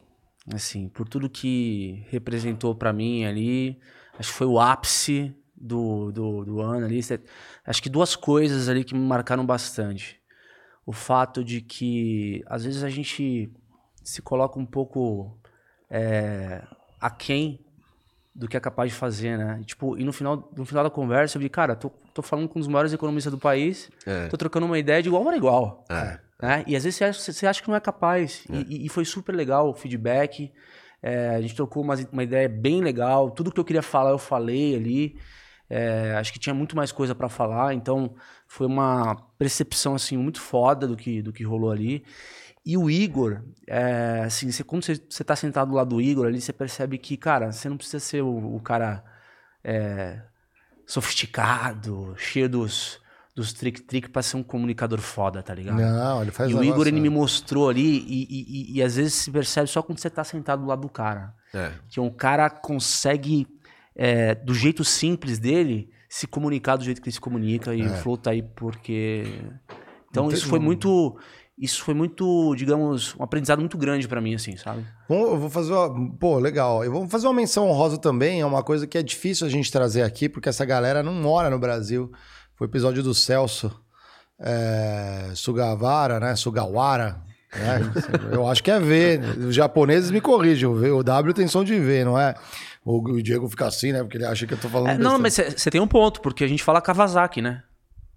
Assim, 0.52 0.88
por 0.88 1.08
tudo 1.08 1.28
que 1.28 2.06
representou 2.08 2.74
pra 2.74 2.92
mim 2.92 3.24
ali. 3.24 3.78
Acho 4.18 4.30
que 4.30 4.38
foi 4.38 4.46
o 4.46 4.58
ápice 4.58 5.34
do, 5.56 6.10
do, 6.10 6.44
do 6.44 6.60
ano 6.60 6.86
ali. 6.86 7.00
Acho 7.66 7.82
que 7.82 7.88
duas 7.88 8.16
coisas 8.16 8.68
ali 8.68 8.84
que 8.84 8.94
me 8.94 9.00
marcaram 9.00 9.44
bastante. 9.44 10.21
O 10.84 10.92
fato 10.92 11.44
de 11.44 11.60
que, 11.60 12.42
às 12.46 12.64
vezes, 12.64 12.82
a 12.82 12.88
gente 12.90 13.52
se 14.02 14.20
coloca 14.20 14.58
um 14.58 14.66
pouco 14.66 15.36
é, 15.90 16.62
aquém 17.00 17.60
do 18.34 18.48
que 18.48 18.56
é 18.56 18.60
capaz 18.60 18.90
de 18.90 18.96
fazer, 18.96 19.36
né? 19.36 19.58
E, 19.60 19.64
tipo, 19.64 19.98
e 19.98 20.04
no 20.04 20.12
final, 20.12 20.50
no 20.56 20.64
final 20.64 20.82
da 20.82 20.90
conversa 20.90 21.36
eu 21.36 21.42
vi, 21.42 21.48
cara, 21.48 21.76
tô, 21.76 21.90
tô 22.14 22.22
falando 22.22 22.48
com 22.48 22.58
um 22.58 22.60
dos 22.60 22.68
maiores 22.68 22.92
economistas 22.92 23.30
do 23.32 23.38
país, 23.38 23.90
É. 24.06 24.26
tô 24.28 24.36
trocando 24.36 24.64
uma 24.66 24.78
ideia 24.78 25.02
de 25.02 25.08
igual 25.08 25.22
para 25.22 25.36
igual. 25.36 25.84
É. 25.90 26.18
Né? 26.40 26.64
E 26.66 26.74
às 26.74 26.82
vezes 26.84 26.96
você 26.96 27.04
acha, 27.04 27.32
você 27.32 27.46
acha 27.46 27.62
que 27.62 27.68
não 27.68 27.76
é 27.76 27.80
capaz. 27.80 28.44
E- 28.50 28.66
E, 28.82 28.86
e 28.86 28.88
foi 28.88 29.04
super 29.04 29.32
legal 29.34 29.68
o 29.68 29.74
feedback. 29.74 30.50
É, 31.02 31.28
a 31.36 31.40
gente 31.42 31.54
trocou 31.54 31.82
uma, 31.82 31.94
uma 32.10 32.22
ideia 32.24 32.48
bem 32.48 32.80
legal. 32.80 33.30
Tudo 33.30 33.52
que 33.52 33.60
eu 33.60 33.64
queria 33.64 33.82
falar, 33.82 34.10
eu 34.10 34.18
falei 34.18 34.74
ali. 34.74 35.16
É, 35.74 36.14
acho 36.16 36.30
que 36.34 36.38
tinha 36.38 36.54
muito 36.54 36.76
mais 36.76 36.92
coisa 36.92 37.14
para 37.14 37.30
falar, 37.30 37.72
então 37.72 38.14
foi 38.46 38.66
uma 38.66 39.16
percepção 39.38 39.94
assim 39.94 40.18
muito 40.18 40.38
foda 40.38 40.86
do 40.86 40.94
que, 40.96 41.22
do 41.22 41.32
que 41.32 41.42
rolou 41.44 41.70
ali. 41.70 42.04
E 42.64 42.76
o 42.76 42.90
Igor, 42.90 43.40
é, 43.66 44.22
assim, 44.26 44.52
você, 44.52 44.62
quando 44.62 44.84
você, 44.84 45.00
você 45.08 45.24
tá 45.24 45.34
sentado 45.34 45.70
do 45.70 45.74
lado 45.74 45.88
do 45.96 46.00
Igor 46.00 46.26
ali, 46.26 46.40
você 46.42 46.52
percebe 46.52 46.98
que, 46.98 47.16
cara, 47.16 47.50
você 47.50 47.68
não 47.70 47.78
precisa 47.78 47.98
ser 48.00 48.22
o, 48.22 48.54
o 48.54 48.60
cara 48.60 49.02
é, 49.64 50.20
sofisticado, 50.86 52.14
cheio 52.16 52.48
dos, 52.48 53.00
dos 53.34 53.52
trick-trick 53.52 54.10
pra 54.10 54.22
ser 54.22 54.36
um 54.36 54.42
comunicador 54.42 55.00
foda, 55.00 55.42
tá 55.42 55.54
ligado? 55.54 55.80
Não, 55.80 56.22
ele 56.22 56.30
faz 56.30 56.50
e 56.50 56.54
o 56.54 56.58
negócio, 56.58 56.74
Igor, 56.74 56.86
ele 56.86 56.96
né? 56.96 57.02
me 57.02 57.08
mostrou 57.10 57.68
ali, 57.68 57.98
e, 58.06 58.26
e, 58.28 58.42
e- 58.74 58.76
e 58.76 58.82
às 58.82 58.96
vezes 58.96 59.14
se 59.14 59.30
percebe 59.30 59.66
só 59.68 59.82
quando 59.82 59.98
você 59.98 60.10
tá 60.10 60.22
sentado 60.22 60.60
do 60.62 60.68
lado 60.68 60.82
do 60.82 60.88
cara. 60.88 61.34
É. 61.54 61.72
Que 61.88 61.98
um 61.98 62.10
cara 62.10 62.48
consegue, 62.48 63.46
é, 63.96 64.34
do 64.34 64.54
jeito 64.54 64.84
simples 64.84 65.38
dele, 65.38 65.88
se 66.08 66.26
comunicar 66.26 66.76
do 66.76 66.84
jeito 66.84 67.00
que 67.00 67.08
ele 67.08 67.14
se 67.14 67.20
comunica. 67.20 67.74
E 67.74 67.82
o 67.86 67.90
Flow 67.96 68.16
tá 68.16 68.30
aí 68.30 68.42
porque. 68.42 69.24
Então 70.10 70.30
É. 70.30 70.34
Isso 70.34 70.46
foi 70.48 70.58
muito. 70.58 71.16
Isso 71.58 71.82
foi 71.84 71.94
muito, 71.94 72.54
digamos, 72.56 73.14
um 73.18 73.22
aprendizado 73.22 73.58
muito 73.60 73.76
grande 73.78 74.08
pra 74.08 74.20
mim, 74.20 74.34
assim, 74.34 74.56
sabe? 74.56 74.84
Vamos- 75.08 75.28
Eu 75.30 75.38
vou 75.38 75.50
fazer 75.50 75.72
uma. 75.72 76.10
Pô, 76.18 76.38
legal. 76.38 76.82
Eu 76.84 76.90
vou 76.90 77.08
fazer 77.08 77.26
uma 77.26 77.34
menção 77.34 77.68
honrosa 77.68 77.98
também. 77.98 78.40
É 78.40 78.46
uma 78.46 78.62
coisa 78.62 78.86
que 78.86 78.96
é 78.98 79.02
difícil 79.02 79.46
a 79.46 79.50
gente 79.50 79.70
trazer 79.70 80.02
aqui, 80.02 80.28
porque 80.28 80.48
essa 80.48 80.64
galera 80.64 81.02
não 81.02 81.12
mora 81.14 81.48
no 81.50 81.58
Brasil. 81.58 82.10
Foi 82.56 82.66
o 82.66 82.70
episódio 82.70 83.02
do 83.02 83.14
Celso 83.14 83.70
é, 84.40 85.30
Sugawara, 85.34 86.18
né? 86.18 86.34
Sugawara. 86.36 87.22
né? 87.54 87.80
Eu 88.32 88.48
acho 88.48 88.62
que 88.62 88.70
é 88.70 88.80
V. 88.80 89.20
Os 89.48 89.54
japoneses 89.54 90.10
me 90.10 90.20
V- 90.74 90.90
O 90.90 91.02
W 91.02 91.34
tem 91.34 91.46
som 91.46 91.62
de 91.62 91.78
V, 91.78 92.04
não 92.04 92.18
é? 92.18 92.34
O 92.84 92.98
o 92.98 93.22
Diego 93.22 93.48
fica 93.48 93.66
assim, 93.66 93.92
né? 93.92 94.00
Porque 94.02 94.16
ele 94.16 94.24
acha 94.26 94.46
que 94.46 94.54
eu 94.54 94.58
tô 94.58 94.68
falando. 94.68 94.90
É, 94.90 94.98
não, 94.98 95.18
mas 95.18 95.34
você 95.34 95.70
tem 95.70 95.80
um 95.80 95.86
ponto, 95.86 96.20
porque 96.20 96.42
a 96.44 96.48
gente 96.48 96.62
fala 96.64 96.80
Kawasaki, 96.80 97.40
né? 97.40 97.62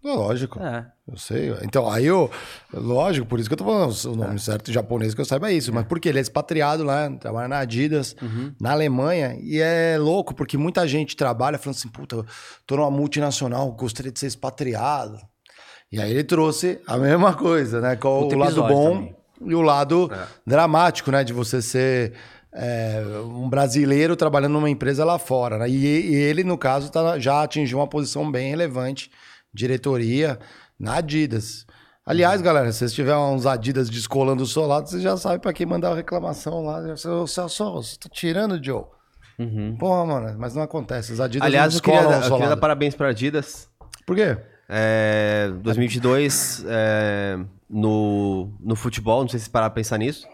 Lógico. 0.04 0.60
É. 0.62 0.86
Eu 1.08 1.18
sei. 1.18 1.52
Então, 1.64 1.90
aí 1.90 2.06
eu. 2.06 2.30
Lógico, 2.72 3.26
por 3.28 3.40
isso 3.40 3.50
que 3.50 3.54
eu 3.54 3.58
tô 3.58 3.66
falando. 3.66 3.92
O 3.92 4.14
É. 4.24 4.28
nome 4.28 4.40
certo 4.40 4.72
japonês 4.72 5.16
que 5.16 5.22
eu 5.22 5.26
saiba 5.26 5.50
é 5.50 5.54
isso. 5.54 5.74
Mas 5.74 5.86
porque 5.88 6.08
ele 6.10 6.20
é 6.20 6.22
expatriado 6.22 6.84
lá, 6.84 7.10
trabalha 7.10 7.48
na 7.48 7.58
Adidas, 7.60 8.16
Uhum. 8.22 8.54
na 8.62 8.72
Alemanha. 8.72 9.36
E 9.42 9.60
é 9.60 9.98
louco, 10.00 10.36
porque 10.36 10.58
muita 10.58 10.88
gente 10.88 11.16
trabalha 11.16 11.58
falando 11.58 11.78
assim: 11.78 11.88
puta, 11.90 12.24
tô 12.68 12.76
numa 12.76 12.92
multinacional, 12.92 13.72
gostaria 13.72 14.12
de 14.12 14.20
ser 14.20 14.28
expatriado. 14.28 15.18
E 15.92 16.00
aí 16.00 16.12
ele 16.12 16.24
trouxe 16.24 16.80
a 16.88 16.98
mesma 16.98 17.34
coisa, 17.34 17.82
né? 17.82 17.96
Com 17.96 18.08
Outro 18.10 18.38
o 18.38 18.42
lado 18.42 18.62
bom 18.64 18.94
também. 18.96 19.16
e 19.42 19.56
o 19.56 19.62
lado 19.62 20.12
dramático, 20.46 21.10
né? 21.12 21.24
De 21.24 21.34
você 21.34 21.62
ser. 21.64 22.14
É, 22.56 23.04
um 23.26 23.50
brasileiro 23.50 24.16
trabalhando 24.16 24.54
numa 24.54 24.70
empresa 24.70 25.04
lá 25.04 25.20
fora. 25.20 25.58
Né? 25.60 25.70
E, 25.70 25.76
e 26.12 26.16
ele, 26.16 26.44
no 26.44 26.58
caso, 26.58 26.90
tá- 26.92 27.20
já 27.20 27.44
atingiu 27.44 27.80
uma 27.80 27.88
posição 27.88 28.32
bem 28.32 28.50
relevante, 28.50 29.12
diretoria, 29.54 30.40
na 30.80 30.96
Adidas. 30.96 31.66
Aliás, 32.06 32.42
galera, 32.42 32.72
se 32.72 32.80
vocês 32.80 32.94
tiverem 32.94 33.20
uns 33.20 33.46
Adidas 33.46 33.90
descolando 33.90 34.44
o 34.44 34.46
solado, 34.46 34.88
vocês 34.90 35.02
já 35.02 35.18
sabem 35.18 35.40
pra 35.40 35.52
quem 35.52 35.66
mandar 35.66 35.92
a 35.92 35.96
reclamação 35.96 36.64
lá. 36.64 36.80
Ô, 37.22 37.28
Celso, 37.28 37.72
você 37.74 37.98
tá 37.98 38.08
tirando, 38.12 38.64
Joe. 38.64 38.84
Uhum. 39.38 39.76
Porra, 39.78 40.06
mano, 40.06 40.36
mas 40.40 40.56
não 40.56 40.62
acontece. 40.62 41.12
Os 41.12 41.20
Adidas 41.20 41.46
Aliás, 41.46 41.74
não 41.74 41.80
eu 41.80 41.84
queria, 41.84 42.02
eu 42.26 42.32
queria 42.32 42.50
dar 42.50 42.58
parabéns 42.58 42.96
pra 42.96 43.10
Adidas. 43.10 43.68
Por 44.06 44.16
quê? 44.16 44.38
É, 44.70 45.52
2022, 45.62 46.64
é, 46.68 47.38
no, 47.70 48.50
no 48.60 48.76
futebol, 48.76 49.22
não 49.22 49.30
sei 49.30 49.40
se 49.40 49.50
parar 49.50 49.70
pra 49.70 49.76
pensar 49.76 49.98
nisso, 49.98 50.28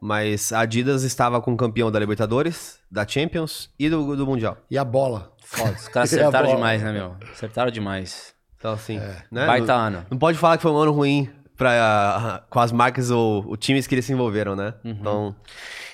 mas 0.00 0.52
a 0.52 0.60
Adidas 0.60 1.02
estava 1.02 1.40
com 1.40 1.52
o 1.52 1.56
campeão 1.56 1.90
da 1.90 1.98
Libertadores, 1.98 2.78
da 2.90 3.06
Champions 3.06 3.70
e 3.78 3.88
do, 3.88 4.16
do 4.16 4.26
Mundial. 4.26 4.56
E 4.70 4.76
a 4.78 4.84
bola? 4.84 5.32
Foda, 5.44 5.72
os 5.72 5.88
caras 5.88 6.12
acertaram 6.14 6.54
demais, 6.54 6.82
né, 6.82 6.92
meu? 6.92 7.16
Acertaram 7.32 7.70
demais. 7.70 8.34
Então, 8.56 8.72
assim, 8.72 8.98
É. 8.98 9.22
né? 9.30 9.46
Baita 9.46 9.66
não, 9.76 9.84
ano. 9.84 10.06
não 10.10 10.18
pode 10.18 10.36
falar 10.38 10.56
que 10.56 10.62
foi 10.62 10.70
um 10.70 10.76
ano 10.76 10.92
ruim 10.92 11.30
pra, 11.56 12.44
com 12.48 12.58
as 12.60 12.72
marcas 12.72 13.10
ou, 13.10 13.46
ou 13.46 13.56
times 13.56 13.86
que 13.86 13.94
eles 13.94 14.04
se 14.04 14.12
envolveram, 14.12 14.54
né? 14.56 14.74
Uhum. 14.84 14.90
Então, 14.92 15.36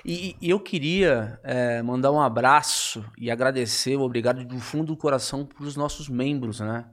E, 0.05 0.37
e 0.41 0.51
eu 0.51 0.61
queria 0.61 1.41
é, 1.43 1.83
mandar 1.83 2.13
um 2.13 2.21
abraço 2.21 3.05
e 3.19 3.31
agradecer, 3.31 3.97
obrigado 3.97 4.45
do 4.45 4.59
fundo 4.61 4.87
do 4.87 4.97
coração 4.97 5.45
para 5.45 5.65
os 5.65 5.75
nossos 5.77 6.09
membros, 6.09 6.61
né? 6.61 6.85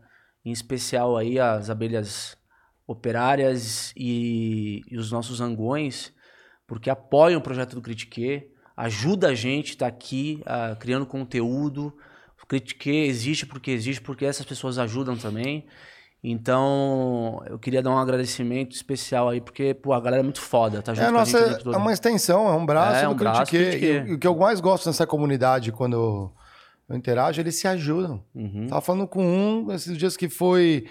Em 0.46 0.52
especial 0.52 1.16
aí 1.16 1.40
as 1.40 1.70
abelhas 1.70 2.36
operárias 2.88 3.94
e, 3.96 4.82
e 4.90 4.98
os 4.98 5.12
nossos 5.12 5.40
angões, 5.42 6.12
porque 6.68 6.90
apoiam 6.90 7.40
o 7.40 7.44
projeto 7.44 7.76
do 7.76 7.82
Critique, 7.82 8.48
ajuda 8.76 9.30
a 9.30 9.36
gente 9.36 9.70
a 9.70 9.74
estar 9.74 9.88
aqui 9.88 10.42
ah, 10.46 10.76
criando 10.80 11.06
conteúdo. 11.06 11.94
O 12.42 12.46
Critique 12.48 12.90
existe 12.90 13.46
porque 13.46 13.72
existe, 13.72 14.02
porque 14.02 14.26
essas 14.26 14.46
pessoas 14.46 14.78
ajudam 14.78 15.16
também. 15.16 15.66
Então, 16.26 17.42
eu 17.48 17.60
queria 17.60 17.82
dar 17.82 17.90
um 17.92 17.98
agradecimento 17.98 18.74
especial 18.74 19.28
aí, 19.30 19.42
porque 19.42 19.74
pô, 19.74 19.92
a 19.94 20.00
galera 20.00 20.22
é 20.22 20.24
muito 20.24 20.40
foda, 20.42 20.82
tá 20.82 20.94
junto 20.94 21.04
É, 21.04 21.08
a 21.08 21.12
com 21.12 21.16
a 21.18 21.20
nossa, 21.20 21.50
gente 21.54 21.68
é 21.68 21.78
uma 21.78 21.92
extensão, 21.94 22.48
é 22.50 22.54
um 22.54 22.66
braço 22.66 23.00
É, 23.04 23.06
do 23.08 23.12
um 23.12 23.16
braço 23.16 23.52
Critique. 23.52 23.86
E, 23.86 24.14
o- 24.14 24.18
que 24.20 24.26
eu 24.28 24.36
mais 24.36 24.60
gosto 24.62 24.86
nessa 24.88 25.06
comunidade, 25.06 25.72
quando 25.74 25.94
eu, 25.94 26.34
eu 26.90 26.96
interajo, 26.96 27.42
eles 27.42 27.56
se 27.56 27.68
ajudam. 27.68 28.24
Uhum. 28.34 28.68
Tava 28.68 28.80
falando 28.82 29.06
com 29.08 29.22
um 29.26 29.72
esses 29.74 29.98
dias 29.98 30.16
que 30.16 30.30
foi 30.30 30.86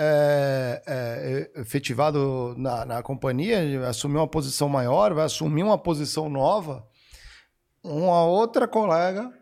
é, 0.00 0.82
é, 0.86 1.60
efetivado 1.60 2.54
na, 2.56 2.84
na 2.84 3.02
companhia, 3.02 3.88
assumiu 3.88 4.20
uma 4.20 4.28
posição 4.28 4.68
maior, 4.68 5.12
vai 5.12 5.24
assumir 5.24 5.64
uma 5.64 5.76
posição 5.76 6.28
nova. 6.28 6.86
Uma 7.82 8.24
outra 8.24 8.68
colega 8.68 9.32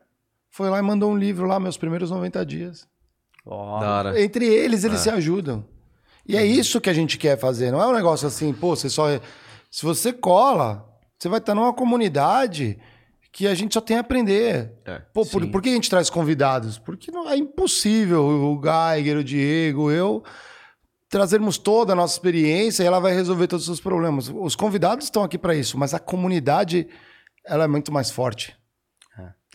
foi 0.51 0.71
lá 0.71 0.79
e 0.79 0.83
mandou 0.83 1.11
um 1.11 1.19
livro 1.19 1.47
lá, 1.47 1.61
Meus 1.61 1.77
Primeiros 1.77 2.11
90 2.11 2.47
Dias. 2.47 2.89
Hora. 3.45 4.21
Entre 4.21 4.47
eles, 4.47 4.83
eles 4.85 5.01
se 5.01 5.11
ajudam. 5.11 5.63
E 6.27 6.37
é 6.37 6.45
isso 6.45 6.81
que 6.81 6.89
a 6.89 6.95
gente 6.95 7.19
quer 7.19 7.39
fazer. 7.39 7.71
Não 7.71 7.81
é 7.81 7.87
um 7.87 7.93
negócio 7.93 8.27
assim, 8.27 8.53
pô, 8.53 8.75
você 8.75 8.89
só. 8.89 9.07
Se 9.71 9.85
você 9.85 10.13
cola, 10.13 10.89
você 11.19 11.29
vai 11.29 11.39
estar 11.39 11.55
numa 11.55 11.73
comunidade 11.75 12.79
que 13.37 13.47
a 13.47 13.55
gente 13.55 13.75
só 13.75 13.83
tem 13.83 13.99
a 13.99 14.01
aprender. 14.01 14.73
É, 14.87 15.03
pô, 15.13 15.27
por, 15.27 15.47
por 15.49 15.61
que 15.61 15.69
a 15.69 15.73
gente 15.73 15.91
traz 15.91 16.09
convidados? 16.09 16.79
Porque 16.79 17.11
não, 17.11 17.29
é 17.29 17.37
impossível 17.37 18.25
o 18.25 18.59
Geiger, 18.59 19.19
o 19.19 19.23
Diego, 19.23 19.91
eu 19.91 20.25
trazermos 21.07 21.59
toda 21.59 21.93
a 21.93 21.97
nossa 21.97 22.15
experiência 22.15 22.83
e 22.83 22.87
ela 22.87 22.99
vai 22.99 23.13
resolver 23.13 23.47
todos 23.47 23.65
os 23.65 23.67
seus 23.67 23.81
problemas. 23.81 24.33
Os 24.35 24.57
convidados 24.57 25.05
estão 25.05 25.23
aqui 25.23 25.37
para 25.37 25.55
isso, 25.55 25.77
mas 25.77 25.93
a 25.93 25.99
comunidade 25.99 26.89
ela 27.45 27.65
é 27.65 27.69
muito 27.69 27.93
mais 27.93 28.11
forte. 28.11 28.57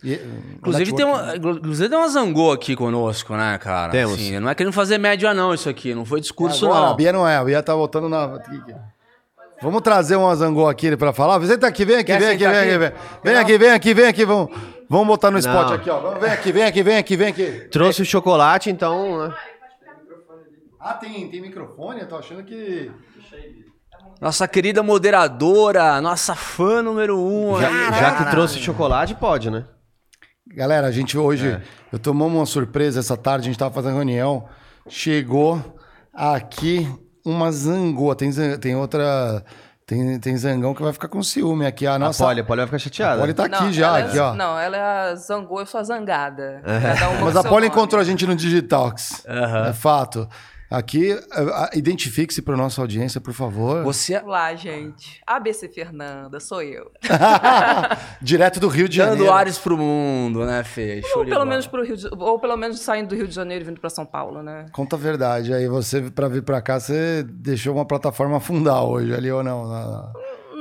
E, 0.04 0.14
Inclusive 0.56 0.92
o 0.92 0.96
tem, 0.96 1.04
uma, 1.04 1.36
inclusive 1.36 1.88
tem 1.88 1.98
uma 1.98 2.08
Zangô 2.08 2.52
aqui 2.52 2.76
conosco, 2.76 3.36
né, 3.36 3.58
cara? 3.58 3.90
Temos. 3.90 4.14
Assim, 4.14 4.38
não 4.38 4.48
é 4.48 4.54
querendo 4.54 4.72
fazer 4.72 4.98
média, 4.98 5.34
não, 5.34 5.52
isso 5.52 5.68
aqui. 5.68 5.92
Não 5.92 6.04
foi 6.04 6.20
discurso, 6.20 6.66
Agora, 6.66 6.86
A 6.86 6.88
não. 6.90 6.96
Bia 6.96 7.12
não 7.12 7.26
é, 7.28 7.36
a 7.36 7.44
Bia 7.44 7.62
tá 7.62 7.74
voltando 7.74 8.08
na. 8.08 8.38
Vamos 9.62 9.80
trazer 9.82 10.16
um 10.16 10.28
Azangô 10.28 10.66
aqui 10.68 10.96
pra 10.96 11.12
falar. 11.12 11.40
Senta 11.46 11.68
aqui, 11.68 11.84
vem 11.84 11.96
aqui, 11.98 12.12
vem 12.18 12.28
aqui, 12.30 12.38
vem 12.38 12.46
aqui, 12.48 12.56
aqui? 12.70 12.78
vem. 12.78 12.92
Vem 13.22 13.36
aqui, 13.36 13.58
vem 13.58 13.70
aqui, 13.70 13.94
vem 13.94 14.06
aqui, 14.06 14.24
vamos, 14.24 14.50
vamos 14.90 15.06
botar 15.06 15.30
no 15.30 15.38
spot 15.38 15.54
Não. 15.68 15.74
aqui, 15.74 15.88
ó. 15.88 16.00
Vamos, 16.00 16.20
Vem 16.20 16.30
aqui, 16.30 16.50
vem 16.52 16.64
aqui, 16.64 16.82
vem 16.82 16.96
aqui, 16.96 17.16
vem 17.16 17.28
aqui. 17.28 17.68
Trouxe 17.70 18.02
o 18.02 18.04
chocolate, 18.04 18.70
então. 18.70 19.28
né? 19.28 19.34
Ah, 20.80 20.94
tem, 20.94 21.30
tem 21.30 21.40
microfone? 21.40 22.00
Eu 22.00 22.08
tô 22.08 22.16
achando 22.16 22.42
que. 22.42 22.90
Nossa 24.20 24.48
querida 24.48 24.82
moderadora, 24.82 26.00
nossa 26.00 26.34
fã 26.34 26.82
número 26.82 27.16
um. 27.16 27.60
Já, 27.60 27.92
já 27.92 28.16
que 28.16 28.30
trouxe 28.32 28.58
chocolate, 28.58 29.14
pode, 29.14 29.48
né? 29.48 29.64
Galera, 30.48 30.88
a 30.88 30.90
gente 30.90 31.16
hoje. 31.16 31.48
É. 31.48 31.62
Eu 31.92 32.00
tomamos 32.00 32.36
uma 32.36 32.46
surpresa 32.46 32.98
essa 32.98 33.16
tarde, 33.16 33.44
a 33.44 33.50
gente 33.50 33.58
tava 33.58 33.72
fazendo 33.72 33.94
reunião. 33.94 34.48
Chegou 34.88 35.62
aqui 36.12 36.88
uma 37.24 37.50
zangoa. 37.52 38.14
Tem, 38.14 38.30
tem 38.58 38.76
outra. 38.76 39.42
Tem, 39.84 40.18
tem 40.20 40.36
zangão 40.36 40.74
que 40.74 40.82
vai 40.82 40.92
ficar 40.92 41.08
com 41.08 41.22
ciúme 41.22 41.66
aqui. 41.66 41.86
A 41.86 41.98
nossa. 41.98 42.22
a 42.24 42.26
Polly, 42.28 42.40
a 42.40 42.44
Polly 42.44 42.58
vai 42.60 42.66
ficar 42.66 42.78
chateada. 42.78 43.14
a 43.16 43.18
Polly 43.18 43.34
tá 43.34 43.44
aqui 43.44 43.64
Não, 43.64 43.72
já, 43.72 43.86
ela 43.88 43.98
é- 43.98 44.02
aqui, 44.04 44.18
ó. 44.18 44.34
Não, 44.34 44.58
ela 44.58 44.76
é 44.76 44.80
a 45.10 45.14
zangou, 45.16 45.60
eu 45.60 45.66
sou 45.66 45.80
a 45.80 45.84
zangada. 45.84 46.62
Cada 46.64 47.10
uma 47.10 47.20
Mas 47.26 47.36
a 47.36 47.42
Polly 47.42 47.54
nome. 47.54 47.66
encontrou 47.66 48.00
a 48.00 48.04
gente 48.04 48.26
no 48.26 48.34
Digitalks. 48.36 49.22
Aham. 49.28 49.66
É 49.68 49.72
fato. 49.72 50.28
Aqui, 50.72 51.12
eh, 51.12 51.70
identifique-se 51.78 52.40
para 52.42 52.56
nossa 52.56 52.80
audiência, 52.80 53.20
por 53.20 53.32
favor. 53.34 53.82
Você 53.84 54.16
Olá, 54.18 54.54
gente. 54.54 55.20
ABC 55.26 55.68
Fernanda, 55.68 56.40
sou 56.40 56.62
eu. 56.62 56.90
Direto 58.22 58.58
do 58.60 58.68
Rio 58.68 58.88
de 58.88 58.96
Janeiro. 58.96 59.24
dando 59.24 59.32
ares 59.32 59.58
pro 59.58 59.76
mundo, 59.76 60.44
né, 60.44 60.62
Fê? 60.64 61.02
Ou 61.16 61.24
pelo, 61.24 61.44
menos 61.44 61.66
pro 61.66 61.84
Rio 61.84 61.96
de- 61.96 62.08
ou 62.16 62.38
pelo 62.38 62.56
menos 62.56 62.80
saindo 62.80 63.08
do 63.08 63.14
Rio 63.16 63.28
de 63.28 63.34
Janeiro 63.34 63.64
e 63.64 63.66
vindo 63.66 63.80
pra 63.80 63.90
São 63.90 64.06
Paulo, 64.06 64.42
né? 64.42 64.66
Conta 64.72 64.96
a 64.96 64.98
verdade. 64.98 65.52
Aí 65.52 65.68
você, 65.68 66.00
para 66.10 66.28
vir 66.28 66.42
para 66.42 66.60
cá, 66.62 66.78
você 66.80 67.22
deixou 67.22 67.74
uma 67.74 67.84
plataforma 67.84 68.36
afundar 68.38 68.82
hoje 68.84 69.14
ali 69.14 69.30
ou 69.30 69.42
não? 69.42 69.68
Na- 69.68 70.12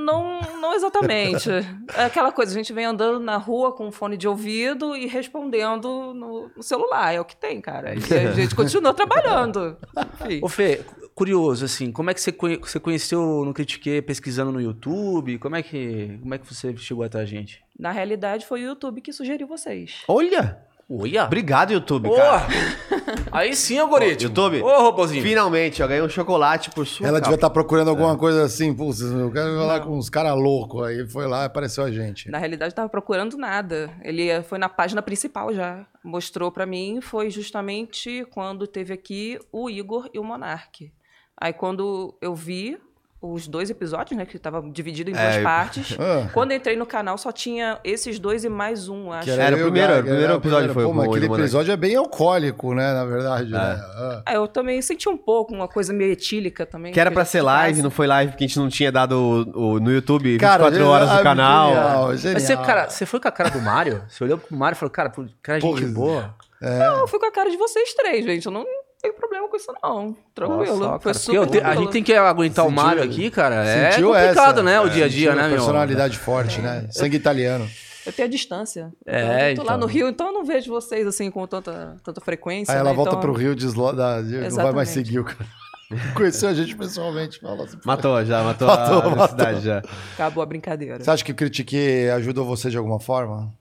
Não, 0.05 0.39
não 0.71 0.77
exatamente. 0.77 1.49
É 1.95 2.03
aquela 2.05 2.31
coisa, 2.31 2.51
a 2.51 2.55
gente 2.55 2.71
vem 2.73 2.85
andando 2.85 3.19
na 3.19 3.37
rua 3.37 3.71
com 3.71 3.87
um 3.87 3.91
fone 3.91 4.17
de 4.17 4.27
ouvido 4.27 4.95
e 4.95 5.07
respondendo 5.07 6.13
no, 6.13 6.51
no 6.55 6.63
celular. 6.63 7.13
É 7.13 7.19
o 7.19 7.25
que 7.25 7.35
tem, 7.35 7.59
cara. 7.61 7.93
E 7.95 7.97
a 8.27 8.31
gente 8.33 8.55
continua 8.55 8.93
trabalhando. 8.93 9.77
Enfim. 10.21 10.39
Ô, 10.43 10.47
Fê, 10.47 10.81
curioso, 11.15 11.65
assim, 11.65 11.91
como 11.91 12.09
é 12.09 12.13
que 12.13 12.21
você, 12.21 12.31
conhe- 12.31 12.57
você 12.57 12.79
conheceu 12.79 13.43
no 13.45 13.53
Critique 13.53 14.01
pesquisando 14.01 14.51
no 14.51 14.61
YouTube? 14.61 15.37
Como 15.39 15.55
é 15.55 15.63
que, 15.63 16.17
como 16.21 16.33
é 16.33 16.37
que 16.37 16.53
você 16.53 16.75
chegou 16.77 17.03
até 17.03 17.19
a 17.19 17.25
gente? 17.25 17.63
Na 17.77 17.91
realidade, 17.91 18.45
foi 18.45 18.63
o 18.63 18.67
YouTube 18.67 19.01
que 19.01 19.11
sugeriu 19.11 19.47
vocês. 19.47 20.03
Olha! 20.07 20.57
Olha. 20.89 21.25
Obrigado, 21.25 21.71
YouTube, 21.71 22.09
Boa. 22.09 22.17
cara. 22.19 22.47
Aí 23.31 23.55
sim, 23.55 23.77
algoritmo. 23.77 24.29
YouTube, 24.29 24.61
Ô, 24.61 24.81
robozinho. 24.81 25.23
finalmente, 25.23 25.81
eu 25.81 25.87
ganhei 25.87 26.03
um 26.03 26.09
chocolate 26.09 26.69
por 26.71 26.85
sua 26.85 27.07
Ela 27.07 27.21
devia 27.21 27.35
estar 27.35 27.49
procurando 27.49 27.89
alguma 27.89 28.17
coisa 28.17 28.43
assim, 28.43 28.73
putz, 28.73 29.01
eu 29.01 29.31
quero 29.31 29.57
falar 29.57 29.79
com 29.81 29.97
uns 29.97 30.09
caras 30.09 30.35
loucos. 30.35 30.83
Aí 30.85 31.07
foi 31.07 31.27
lá 31.27 31.43
e 31.43 31.45
apareceu 31.45 31.83
a 31.83 31.91
gente. 31.91 32.29
Na 32.29 32.37
realidade, 32.37 32.75
tava 32.75 32.89
procurando 32.89 33.37
nada. 33.37 33.89
Ele 34.03 34.29
eh, 34.29 34.41
foi 34.41 34.57
na 34.57 34.69
página 34.69 35.01
principal 35.01 35.53
já. 35.53 35.85
Mostrou 36.03 36.51
pra 36.51 36.65
mim, 36.65 36.99
foi 37.01 37.29
justamente 37.29 38.25
quando 38.31 38.67
teve 38.67 38.93
aqui 38.93 39.39
o 39.51 39.69
Igor 39.69 40.09
e 40.13 40.19
o 40.19 40.23
Monark. 40.23 40.91
Aí 41.39 41.53
quando 41.53 42.17
eu 42.21 42.35
vi 42.35 42.77
os 43.21 43.47
dois 43.47 43.69
episódios, 43.69 44.17
né, 44.17 44.25
que 44.25 44.39
tava 44.39 44.63
dividido 44.71 45.11
em 45.11 45.13
duas 45.13 45.35
É, 45.35 45.43
partes. 45.43 45.95
Ah. 46.01 46.27
Quando 46.33 46.51
eu 46.51 46.57
entrei 46.57 46.75
no 46.75 46.85
canal, 46.87 47.17
só 47.19 47.31
tinha 47.31 47.77
esses 47.83 48.17
dois 48.17 48.43
e 48.43 48.49
mais 48.49 48.89
um, 48.89 49.11
acho. 49.11 49.25
Que 49.25 49.31
Era 49.31 49.55
o 49.55 49.59
eu, 49.59 49.65
primeiro, 49.65 49.93
o 49.93 49.97
primeiro 50.01 50.23
era 50.23 50.33
episódio 50.35 50.73
foi 50.73 50.83
Pô, 50.83 50.89
o 50.89 50.93
do 50.93 51.01
aquele 51.03 51.25
episódio 51.27 51.71
é 51.71 51.77
bem 51.77 51.95
alcoólico, 51.95 52.73
né? 52.73 52.91
Na 52.93 53.05
verdade, 53.05 53.51
né? 53.51 53.59
Ah. 53.59 54.23
Ah, 54.25 54.33
eu 54.33 54.47
também 54.47 54.81
senti 54.81 55.07
um 55.07 55.15
pouco, 55.17 55.53
uma 55.53 55.67
coisa 55.67 55.93
meio 55.93 56.11
etílica 56.11 56.65
também. 56.65 56.91
Que 56.91 56.99
era 56.99 57.11
pra 57.11 57.23
ser 57.23 57.41
live, 57.43 57.81
não 57.83 57.91
foi 57.91 58.07
live 58.07 58.31
porque 58.31 58.43
a 58.43 58.47
gente 58.47 58.57
não 58.57 58.69
tinha 58.69 58.91
dado 58.91 59.11
o, 59.55 59.73
o- 59.75 59.79
no 59.79 59.91
YouTube 59.91 60.23
24 60.31 60.71
Cara, 60.71 60.87
horas 60.87 61.09
do 61.11 61.21
canal. 61.23 61.69
Genial, 61.69 62.07
Mas 62.07 62.21
você, 62.21 62.47
genial. 62.47 62.65
cara, 62.65 62.89
você 62.89 63.05
foi 63.05 63.19
com 63.19 63.27
a 63.27 63.31
cara 63.31 63.49
do 63.51 63.61
Mario? 63.61 64.03
Você 64.09 64.23
olhou 64.23 64.37
pro 64.39 64.55
Mario 64.55 64.75
e 64.75 64.79
falou, 64.79 64.91
cara, 64.91 65.11
cara, 65.43 65.59
gente 65.59 65.69
Porra, 65.81 65.93
boa. 65.93 66.35
Não, 66.59 66.99
eu 66.99 67.07
fui 67.07 67.19
com 67.19 67.25
a 67.25 67.31
cara 67.31 67.49
de 67.49 67.57
vocês 67.57 67.93
três, 67.93 68.23
gente. 68.25 68.45
Eu 68.45 68.51
não 68.51 68.65
tenho 69.01 69.13
problema 69.13 69.47
com 69.49 69.57
isso, 69.57 69.73
não. 69.81 70.15
Tranquilo. 70.33 70.77
Nossa, 70.77 70.99
foi 70.99 71.13
cara, 71.13 71.13
super 71.13 71.49
te- 71.49 71.59
a 71.59 71.75
gente 71.75 71.91
tem 71.91 72.03
que 72.03 72.13
aguentar 72.13 72.65
o 72.65 72.69
Sentiu- 72.69 72.83
Mario 72.83 73.03
aqui, 73.03 73.31
cara. 73.31 73.55
É 73.65 74.01
complicado, 74.01 74.59
essa, 74.59 74.63
né? 74.63 74.79
O 74.79 74.87
é, 74.87 74.89
dia 74.89 75.05
a 75.05 75.07
dia, 75.07 75.35
né, 75.35 75.47
meu? 75.47 75.57
Personalidade 75.57 76.17
forte, 76.17 76.61
né? 76.61 76.87
Sangue 76.91 77.17
italiano. 77.17 77.67
Eu 78.05 78.11
tenho 78.11 78.27
a 78.27 78.31
distância. 78.31 78.91
É, 79.05 79.51
eu 79.51 79.55
tô 79.55 79.61
lá 79.63 79.73
então. 79.73 79.79
no 79.79 79.85
Rio, 79.85 80.07
então 80.07 80.27
eu 80.27 80.33
não 80.33 80.43
vejo 80.43 80.71
vocês 80.71 81.05
assim 81.05 81.29
com 81.29 81.45
tanta, 81.45 81.97
tanta 82.03 82.19
frequência. 82.19 82.73
Aí 82.73 82.79
ela 82.79 82.89
né? 82.89 82.95
volta 82.95 83.11
então, 83.11 83.21
pro 83.21 83.33
Rio, 83.33 83.55
deslo... 83.55 83.91
da... 83.93 84.21
não 84.21 84.55
vai 84.55 84.71
mais 84.71 84.89
seguir 84.89 85.19
o 85.19 85.23
cara. 85.23 85.45
Conheceu 86.15 86.49
a 86.49 86.53
gente 86.53 86.75
pessoalmente. 86.75 87.39
Fala 87.39 87.65
assim, 87.65 87.77
Matou 87.85 88.23
já, 88.25 88.43
matou, 88.43 88.67
Matou, 88.67 89.01
a 89.01 89.09
matou. 89.09 89.27
cidade 89.37 89.61
já. 89.61 89.81
Acabou 90.13 90.41
a 90.41 90.45
brincadeira. 90.45 91.03
Você 91.03 91.11
acha 91.11 91.23
que 91.23 91.31
o 91.31 91.35
Critique 91.35 92.09
ajudou 92.15 92.45
você 92.45 92.69
de 92.69 92.77
alguma 92.77 92.99
forma? 92.99 93.53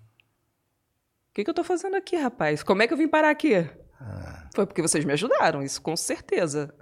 O 1.30 1.34
que, 1.34 1.44
que 1.44 1.50
eu 1.50 1.54
tô 1.54 1.64
fazendo 1.64 1.96
aqui, 1.96 2.16
rapaz? 2.16 2.62
Como 2.62 2.82
é 2.82 2.86
que 2.86 2.92
eu 2.92 2.98
vim 2.98 3.08
parar 3.08 3.30
aqui? 3.30 3.68
Ah. 4.00 4.48
Foi 4.54 4.66
porque 4.66 4.82
vocês 4.82 5.04
me 5.04 5.12
ajudaram, 5.12 5.62
isso 5.62 5.80
com 5.82 5.96
certeza. 5.96 6.72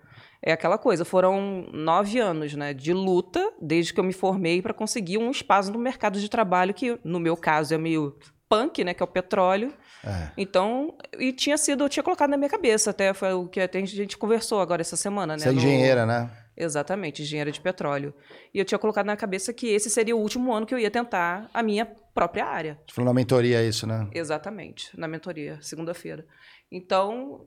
É 0.41 0.53
aquela 0.53 0.79
coisa, 0.79 1.05
foram 1.05 1.67
nove 1.73 2.21
anos 2.21 2.55
né, 2.55 2.73
de 2.73 2.93
luta 2.93 3.53
desde 3.61 3.93
que 3.93 3.99
eu 3.99 4.05
me 4.05 4.13
formei 4.13 4.63
para 4.63 4.73
conseguir 4.73 5.19
um 5.19 5.31
espaço 5.33 5.73
no 5.73 5.79
mercado 5.81 6.21
de 6.21 6.29
trabalho 6.31 6.73
que, 6.73 6.97
no 7.03 7.19
meu 7.19 7.37
caso, 7.37 7.75
é 7.75 7.79
meio 7.79 8.17
punk, 8.49 8.85
né, 8.85 8.95
que 8.95 9.03
é 9.03 9.05
o 9.05 9.09
petróleo. 9.09 9.75
É. 10.05 10.29
Então, 10.37 10.97
e 11.19 11.33
tinha 11.33 11.59
sido, 11.59 11.83
eu 11.85 11.89
tinha 11.89 12.05
colocado 12.05 12.31
na 12.31 12.37
minha 12.37 12.49
cabeça, 12.49 12.91
até 12.91 13.13
foi 13.13 13.33
o 13.33 13.49
que 13.49 13.61
até 13.61 13.81
a 13.81 13.85
gente 13.85 14.17
conversou 14.17 14.61
agora 14.61 14.81
essa 14.81 14.97
semana, 14.97 15.35
né? 15.35 15.41
Você 15.41 15.49
é 15.49 15.53
no- 15.53 15.59
engenheira, 15.59 16.07
né? 16.07 16.31
Exatamente, 16.57 17.23
engenheira 17.23 17.51
de 17.53 17.61
petróleo. 17.61 18.15
E 18.55 18.59
eu 18.59 18.65
tinha 18.65 18.79
colocado 18.79 19.07
na 19.07 19.17
cabeça 19.17 19.53
que 19.53 19.67
esse 19.69 19.91
seria 19.91 20.17
o 20.17 20.21
último 20.21 20.53
ano 20.53 20.67
que 20.67 20.75
eu 20.75 20.79
ia 20.79 20.91
tentar 20.91 21.49
a 21.53 21.63
minha 21.63 21.85
própria 22.15 22.47
área. 22.47 22.79
Você 22.87 22.95
falou 22.95 23.07
na 23.13 23.15
mentoria 23.15 23.63
isso, 23.63 23.87
né? 23.87 24.09
Exatamente, 24.13 24.91
na 24.99 25.07
mentoria, 25.07 25.59
segunda-feira. 25.61 26.25
Então, 26.71 27.47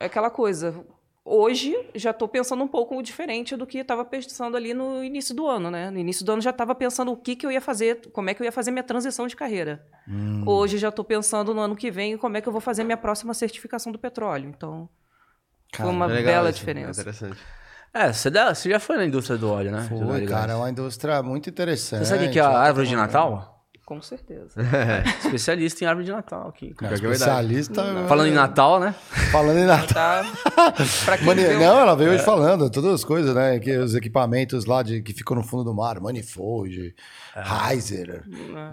é 0.00 0.06
aquela 0.06 0.30
coisa. 0.30 0.84
Hoje 1.24 1.76
já 1.94 2.10
estou 2.10 2.26
pensando 2.26 2.64
um 2.64 2.68
pouco 2.68 3.00
diferente 3.02 3.54
do 3.54 3.66
que 3.66 3.78
estava 3.78 4.04
pensando 4.04 4.56
ali 4.56 4.72
no 4.72 5.04
início 5.04 5.34
do 5.34 5.46
ano, 5.46 5.70
né? 5.70 5.90
No 5.90 5.98
início 5.98 6.24
do 6.24 6.32
ano 6.32 6.40
já 6.40 6.50
estava 6.50 6.74
pensando 6.74 7.12
o 7.12 7.16
que, 7.16 7.36
que 7.36 7.44
eu 7.44 7.52
ia 7.52 7.60
fazer, 7.60 8.10
como 8.12 8.30
é 8.30 8.34
que 8.34 8.40
eu 8.40 8.46
ia 8.46 8.52
fazer 8.52 8.70
minha 8.70 8.82
transição 8.82 9.26
de 9.26 9.36
carreira. 9.36 9.84
Hum. 10.08 10.42
Hoje 10.46 10.78
já 10.78 10.88
estou 10.88 11.04
pensando 11.04 11.52
no 11.52 11.60
ano 11.60 11.76
que 11.76 11.90
vem 11.90 12.16
como 12.16 12.36
é 12.38 12.40
que 12.40 12.48
eu 12.48 12.52
vou 12.52 12.62
fazer 12.62 12.82
minha 12.82 12.96
próxima 12.96 13.34
certificação 13.34 13.92
do 13.92 13.98
petróleo. 13.98 14.48
Então, 14.48 14.88
foi 15.74 15.86
uma 15.86 16.06
É 16.06 16.08
legal 16.08 16.34
bela 16.34 16.50
isso, 16.50 16.60
diferença. 16.60 17.00
é 17.00 17.02
interessante. 17.02 17.38
É, 17.92 18.12
você, 18.12 18.70
já 18.70 18.80
foi 18.80 18.96
na 18.96 19.04
indústria 19.04 19.36
do 19.36 19.50
óleo, 19.50 19.70
né? 19.70 19.86
Foi, 19.88 20.26
cara, 20.26 20.52
é 20.52 20.56
uma 20.56 20.70
indústria 20.70 21.22
muito 21.22 21.50
interessante. 21.50 22.00
Você 22.06 22.14
sabe 22.14 22.26
o 22.26 22.30
que 22.30 22.38
é 22.38 22.42
a 22.42 22.58
árvore 22.58 22.86
de 22.86 22.96
Natal? 22.96 23.57
Com 23.88 24.02
certeza. 24.02 24.50
Especialista 25.24 25.82
em 25.82 25.86
árvore 25.86 26.04
de 26.04 26.12
Natal 26.12 26.46
aqui. 26.48 26.74
cara. 26.74 26.92
É 26.92 26.94
especialista. 26.94 27.82
Falando 28.06 28.26
em 28.28 28.34
Natal, 28.34 28.78
né? 28.78 28.94
Falando 29.32 29.58
em 29.60 29.64
Natal. 29.64 29.94
Tá? 29.94 30.24
Pra 31.06 31.16
quem 31.16 31.26
Mani- 31.26 31.46
o- 31.46 31.58
Não, 31.58 31.80
ela 31.80 31.96
veio 31.96 32.10
hoje 32.10 32.22
falando, 32.22 32.68
todas 32.68 32.92
as 32.92 33.02
coisas, 33.02 33.34
né? 33.34 33.58
Que 33.58 33.78
os 33.78 33.94
equipamentos 33.94 34.66
lá 34.66 34.82
de, 34.82 35.00
que 35.00 35.14
ficam 35.14 35.34
no 35.34 35.42
fundo 35.42 35.64
do 35.64 35.72
mar, 35.74 35.98
Manifold, 36.00 36.94
Heiser, 37.70 38.24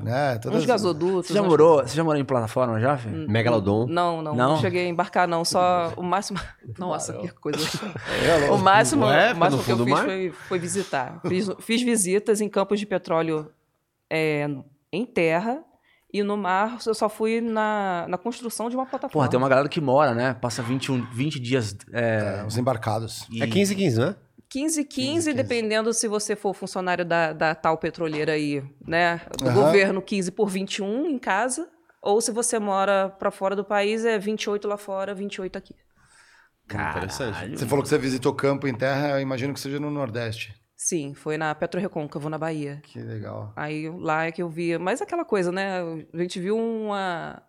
né? 0.03 0.37
Todas... 0.41 0.59
uns 0.59 0.65
gasodutos. 0.65 1.27
Você 1.27 1.33
já 1.33 1.41
morou, 1.41 1.77
você 1.87 1.95
já 1.95 2.03
morou 2.03 2.19
em 2.19 2.25
plataforma 2.25 2.77
já, 2.81 2.97
filho? 2.97 3.29
Megalodon. 3.29 3.87
Não, 3.87 4.21
não, 4.21 4.35
Não? 4.35 4.49
não 4.49 4.57
cheguei 4.59 4.85
a 4.85 4.89
embarcar, 4.89 5.29
não. 5.29 5.45
Só 5.45 5.93
o 5.95 6.03
máximo. 6.03 6.39
Nossa, 6.77 7.13
que 7.13 7.29
coisa. 7.29 7.57
É, 8.21 8.51
O 8.51 8.57
máximo, 8.57 9.05
o 9.05 9.35
máximo 9.37 9.63
que 9.63 9.71
eu 9.71 9.77
fiz 9.85 9.99
foi, 9.99 10.31
foi 10.49 10.59
visitar. 10.59 11.21
Fiz, 11.25 11.49
fiz 11.61 11.81
visitas 11.81 12.41
em 12.41 12.49
campos 12.49 12.81
de 12.81 12.85
petróleo 12.85 13.49
é, 14.09 14.49
em 14.95 15.05
terra 15.05 15.63
e 16.13 16.23
no 16.23 16.37
mar 16.37 16.77
eu 16.85 16.93
só 16.93 17.09
fui 17.09 17.41
na, 17.41 18.05
na 18.07 18.17
construção 18.17 18.69
de 18.69 18.75
uma 18.75 18.85
plataforma. 18.85 19.11
Porra, 19.13 19.29
tem 19.29 19.37
uma 19.37 19.49
galera 19.49 19.67
que 19.67 19.81
mora, 19.81 20.13
né? 20.13 20.33
Passa 20.33 20.61
21, 20.63 21.01
20 21.11 21.39
dias. 21.39 21.75
É, 21.91 22.43
Os 22.47 22.57
embarcados. 22.57 23.27
e- 23.31 23.43
É 23.43 23.47
15 23.47 23.73
e 23.73 23.75
15, 23.75 23.99
né? 23.99 24.15
15, 24.47 24.85
15, 24.85 25.33
dependendo 25.33 25.93
se 25.93 26.07
você 26.07 26.35
for 26.35 26.53
funcionário 26.53 27.03
da, 27.03 27.33
da 27.33 27.53
tal 27.55 27.77
petroleira 27.77 28.33
aí, 28.33 28.63
né? 28.87 29.21
Do 29.37 29.49
Aham. 29.49 29.63
governo, 29.65 30.01
15 30.01 30.31
por 30.31 30.47
21 30.49 31.05
em 31.07 31.17
casa. 31.19 31.67
Ou 32.01 32.21
se 32.21 32.31
você 32.31 32.59
mora 32.59 33.09
para 33.09 33.31
fora 33.31 33.55
do 33.55 33.65
país, 33.65 34.05
é 34.05 34.17
28 34.19 34.67
lá 34.67 34.77
fora, 34.77 35.13
28 35.15 35.57
aqui. 35.57 35.73
Interessante. 36.71 37.57
Você 37.57 37.65
falou 37.65 37.83
que 37.83 37.89
você 37.89 37.97
visitou 37.97 38.33
campo 38.33 38.67
em 38.67 38.73
terra, 38.73 39.09
eu 39.09 39.19
imagino 39.19 39.53
que 39.53 39.59
seja 39.59 39.79
no 39.79 39.89
Nordeste. 39.91 40.53
Sim, 40.87 41.15
foi 41.15 41.35
na 41.35 41.55
Petro 41.55 41.81
Recôncavo, 41.81 42.29
na 42.29 42.37
Bahia. 42.37 42.79
Que 42.83 42.99
legal. 42.99 43.51
Aí 43.55 43.89
lá 43.89 44.25
é 44.25 44.31
que 44.31 44.43
eu 44.43 44.47
via. 44.47 44.77
Mas 44.77 45.01
aquela 45.01 45.25
coisa, 45.25 45.51
né? 45.51 45.79
A 46.13 46.17
gente 46.21 46.39
viu 46.39 46.55
uma, 46.55 47.41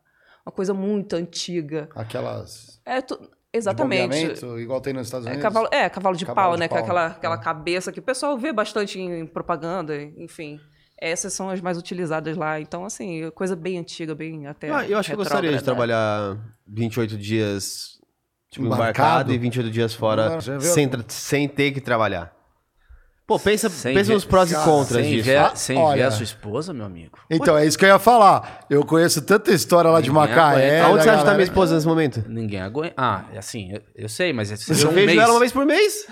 uma 0.47 0.51
coisa 0.51 0.73
muito 0.73 1.15
antiga. 1.17 1.87
Aquelas. 1.95 2.81
É, 2.83 3.03
tu- 3.03 3.21
exatamente. 3.53 4.17
igual 4.59 4.81
tem 4.81 4.95
nos 4.95 5.09
Estados 5.09 5.27
É 5.27 5.33
Unidos. 5.33 5.43
cavalo, 5.43 5.69
é, 5.71 5.87
cavalo 5.91 6.17
de 6.17 6.25
Cavalo 6.25 6.49
pau, 6.49 6.55
de 6.57 6.61
né? 6.61 6.67
pau. 6.69 6.77
Que 6.79 6.81
é 6.81 6.85
aquela, 6.85 7.07
aquela 7.09 7.35
É. 7.35 7.39
cabeça 7.43 7.93
que 7.93 8.01
o 8.01 8.03
pessoal 8.03 8.39
vê 8.39 8.55
bastante 8.55 8.99
em 8.99 9.27
propaganda, 9.27 10.01
enfim. 10.17 10.59
Essas 10.99 11.35
são 11.35 11.51
as 11.51 11.61
mais 11.61 11.77
utilizadas 11.77 12.39
lá. 12.39 12.59
Então, 12.59 12.87
assim, 12.87 13.31
coisa 13.35 13.55
bem 13.55 13.77
antiga, 13.79 14.15
bem 14.15 14.47
até. 14.47 14.71
Ah, 14.71 14.89
eu 14.89 14.97
acho 14.97 15.11
que 15.11 15.15
eu 15.15 15.19
gostaria 15.19 15.53
de 15.55 15.63
trabalhar 15.63 16.39
28 16.67 17.19
dias 17.19 18.01
tipo, 18.49 18.65
Embarcado? 18.65 18.89
embarcado 19.31 19.33
e 19.35 19.37
28 19.39 19.71
dias 19.71 19.93
fora 19.93 20.31
Não, 20.31 20.41
sem, 20.59 20.89
sem 21.09 21.47
ter 21.47 21.73
que 21.73 21.83
trabalhar. 21.83 22.35
Pô, 23.27 23.41
pensa, 23.41 23.69
Sem 23.69 23.93
pensa 23.93 24.13
nos 24.13 24.25
prós 24.25 24.53
e 24.53 24.55
Cara, 24.55 24.65
contras 24.65 25.03
sem 25.05 25.11
disso. 25.17 25.25
ver, 25.25 25.37
Ah, 25.39 25.51
sem 25.57 25.77
olha. 25.77 25.97
ver 25.97 26.03
a 26.05 26.11
sua 26.13 26.23
esposa, 26.23 26.73
meu 26.73 26.87
amigo. 26.87 27.19
Então, 27.29 27.59
é 27.59 27.67
isso 27.67 27.77
que 27.77 27.85
eu 27.85 27.89
ia 27.89 27.99
falar. 27.99 28.61
Eu 28.71 28.85
conheço 28.87 29.21
tanta 29.23 29.51
história 29.51 29.91
lá 29.91 30.01
de 30.01 30.11
Ninguém 30.11 30.29
Macaé. 30.29 30.79
aguenta. 30.81 30.87
Aonde 30.87 30.97
da 30.99 31.03
você 31.03 31.09
acha 31.11 31.19
que 31.19 31.25
tá 31.25 31.33
minha 31.35 31.43
esposa 31.45 31.75
nesse 31.75 31.87
momento? 31.89 32.25
Ninguém 32.29 32.61
aguenta. 32.61 32.95
Ah, 32.97 33.25
é 33.35 33.39
assim, 33.39 33.73
eu, 33.73 33.81
eu 33.97 34.09
sei, 34.09 34.33
mas 34.33 34.53
é 34.53 34.55
Eu 34.55 34.91
um 34.91 34.93
vejo 34.93 35.07
mês. 35.07 35.19
ela 35.19 35.33
uma 35.33 35.41
vez 35.41 35.51
por 35.51 35.67
mês. 35.67 36.07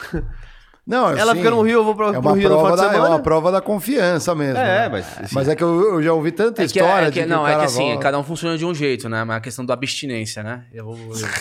Não, 0.86 1.09
Ela 1.11 1.32
assim, 1.32 1.41
fica 1.41 1.51
no 1.51 1.62
Rio, 1.62 1.78
eu 1.78 1.85
vou 1.85 1.95
pro, 1.95 2.09
É 2.09 2.12
pro 2.12 2.20
uma, 2.20 2.35
Rio 2.36 2.49
no 2.51 2.57
prova 2.57 2.65
final 2.73 2.77
de 2.77 2.82
da, 2.82 2.89
é 2.89 2.93
semana. 2.95 3.11
uma 3.15 3.23
prova 3.23 3.53
da 3.53 3.61
confiança 3.62 4.35
mesmo. 4.35 4.59
É, 4.59 4.65
né? 4.81 4.89
mas, 4.91 5.07
assim, 5.19 5.35
Mas 5.35 5.49
é 5.49 5.57
que 5.57 5.62
eu, 5.65 5.95
eu 5.95 6.03
já 6.03 6.12
ouvi 6.12 6.31
tanta 6.32 6.62
É 6.62 6.66
que, 6.69 6.78
história 6.78 7.07
é 7.07 7.11
de 7.11 7.12
que, 7.12 7.20
que 7.23 7.27
não, 7.27 7.45
o 7.45 7.47
é 7.47 7.57
que 7.57 7.65
assim, 7.65 7.85
volta. 7.86 8.01
cada 8.03 8.19
um 8.19 8.24
funciona 8.24 8.59
de 8.59 8.66
um 8.66 8.74
jeito, 8.74 9.09
né? 9.09 9.24
Mas 9.24 9.36
a 9.36 9.41
questão 9.41 9.65
da 9.65 9.73
abstinência, 9.73 10.43
né? 10.43 10.65
Eu, 10.74 10.95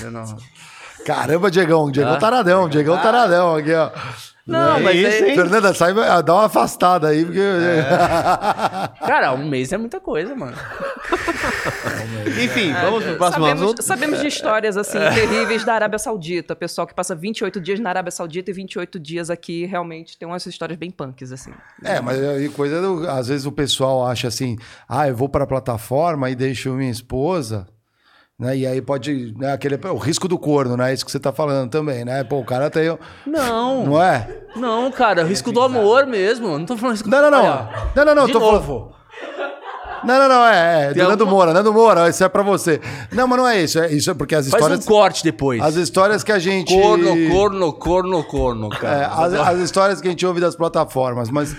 eu 0.04 0.12
não... 0.12 0.24
Caramba, 1.06 1.52
Diegão. 1.52 1.92
Diegão 1.92 2.14
Ah. 2.14 2.18
taradão. 2.18 2.70
Diegão 2.70 2.98
taradão 3.02 3.56
aqui, 3.58 3.74
ó. 3.74 3.90
Não, 4.46 4.76
É 4.78 4.80
mas 4.82 4.96
isso, 4.98 5.24
aí- 5.24 5.30
hein? 5.30 5.36
Fernanda, 5.36 5.74
sai, 5.74 5.94
dá 6.24 6.34
uma 6.34 6.46
afastada 6.46 7.08
aí, 7.08 7.24
porque... 7.24 7.40
Cara, 9.08 9.34
um 9.34 9.48
mês 9.48 9.72
é 9.72 9.78
muita 9.78 10.00
coisa, 10.02 10.36
mano. 10.36 10.58
Enfim, 12.44 12.74
vamos 12.74 13.04
pro 13.04 13.16
próximo 13.18 13.46
sabemos, 13.46 13.64
assunto. 13.64 13.82
sabemos 13.82 14.20
de 14.22 14.28
histórias 14.28 14.78
assim 14.78 14.98
terríveis 15.14 15.64
da 15.64 15.74
Arábia 15.74 16.00
Saudita. 16.00 16.56
Pessoal 16.56 16.88
que 16.88 16.94
passa 16.94 17.16
28 17.16 17.60
dias 17.62 17.80
na 17.80 17.90
Arábia 17.90 18.12
Saudita 18.12 18.52
e 18.52 18.54
28 18.54 19.00
dias 19.00 19.30
aqui, 19.30 19.66
realmente 19.66 20.18
tem 20.18 20.28
umas 20.28 20.46
histórias 20.46 20.78
bem 20.78 20.92
punks, 20.92 21.32
assim. 21.32 21.52
É, 21.84 22.00
mas 22.02 22.22
aí 22.22 22.50
coisa 22.50 22.82
do- 22.82 23.10
às 23.10 23.28
vezes 23.28 23.46
o 23.46 23.52
pessoal 23.52 24.06
acha 24.06 24.28
assim, 24.28 24.58
ah, 24.88 25.08
eu 25.08 25.16
vou 25.16 25.30
para 25.30 25.44
a 25.44 25.48
plataforma 25.48 26.30
e 26.30 26.36
deixo 26.36 26.72
minha 26.74 26.92
esposa, 26.92 27.68
né? 28.40 28.58
E 28.58 28.66
aí 28.68 28.82
pode, 28.82 29.34
né, 29.38 29.54
aquele 29.54 29.80
o 29.92 29.98
risco 29.98 30.28
do 30.28 30.38
corno, 30.38 30.76
né? 30.76 30.94
Isso 30.94 31.06
que 31.06 31.12
você 31.12 31.20
tá 31.20 31.32
falando 31.32 31.70
também, 31.70 32.04
né? 32.04 32.24
Pô, 32.24 32.40
o 32.40 32.46
cara 32.46 32.70
tem, 32.70 32.98
Não, 33.26 33.86
não 33.86 34.02
é? 34.02 34.28
não, 34.56 34.92
cara, 34.92 35.24
risco 35.24 35.52
do 35.52 35.62
amor 35.62 36.06
mesmo. 36.08 36.58
Não 36.58 36.66
tô 36.66 36.76
falando 36.78 36.94
risco 36.96 37.10
Não, 37.10 37.22
não, 37.22 37.32
não. 37.32 37.40
Olha, 37.44 37.70
Não, 37.96 38.06
não, 38.06 38.16
não, 38.16 38.26
de 38.26 38.34
tô 38.34 38.40
falando- 38.40 38.56
novo. 38.68 38.94
Não, 40.06 40.20
não, 40.20 40.28
não, 40.28 40.46
é, 40.46 40.84
é 40.84 40.88
do 40.90 40.94
Tem 40.96 41.04
Nando 41.04 41.24
alguma- 41.24 41.32
Moura, 41.32 41.54
Nando 41.54 41.72
Moura, 41.74 42.10
isso 42.10 42.22
é 42.26 42.28
para 42.28 42.44
você. 42.44 42.82
Não, 43.14 43.26
mas 43.26 43.38
não 43.40 43.48
é 43.48 43.62
isso, 43.64 43.80
é 43.80 43.90
isso 43.90 44.12
é 44.12 44.14
porque 44.14 44.36
as 44.36 44.50
Faz 44.50 44.62
histórias 44.62 44.86
um 44.86 44.90
corte 44.90 45.24
depois. 45.24 45.62
as 45.62 45.76
histórias 45.76 46.24
que 46.26 46.32
a 46.34 46.40
gente 46.40 46.74
Corno, 46.74 47.06
corno, 47.32 47.72
corno, 47.74 48.24
corno, 48.26 48.70
É, 48.74 48.78
cara. 48.78 49.08
as, 49.08 49.34
as 49.34 49.60
histórias 49.60 50.02
que 50.02 50.08
a 50.10 50.12
gente 50.12 50.26
ouve 50.26 50.42
das 50.42 50.58
plataformas, 50.58 51.30
mas 51.30 51.56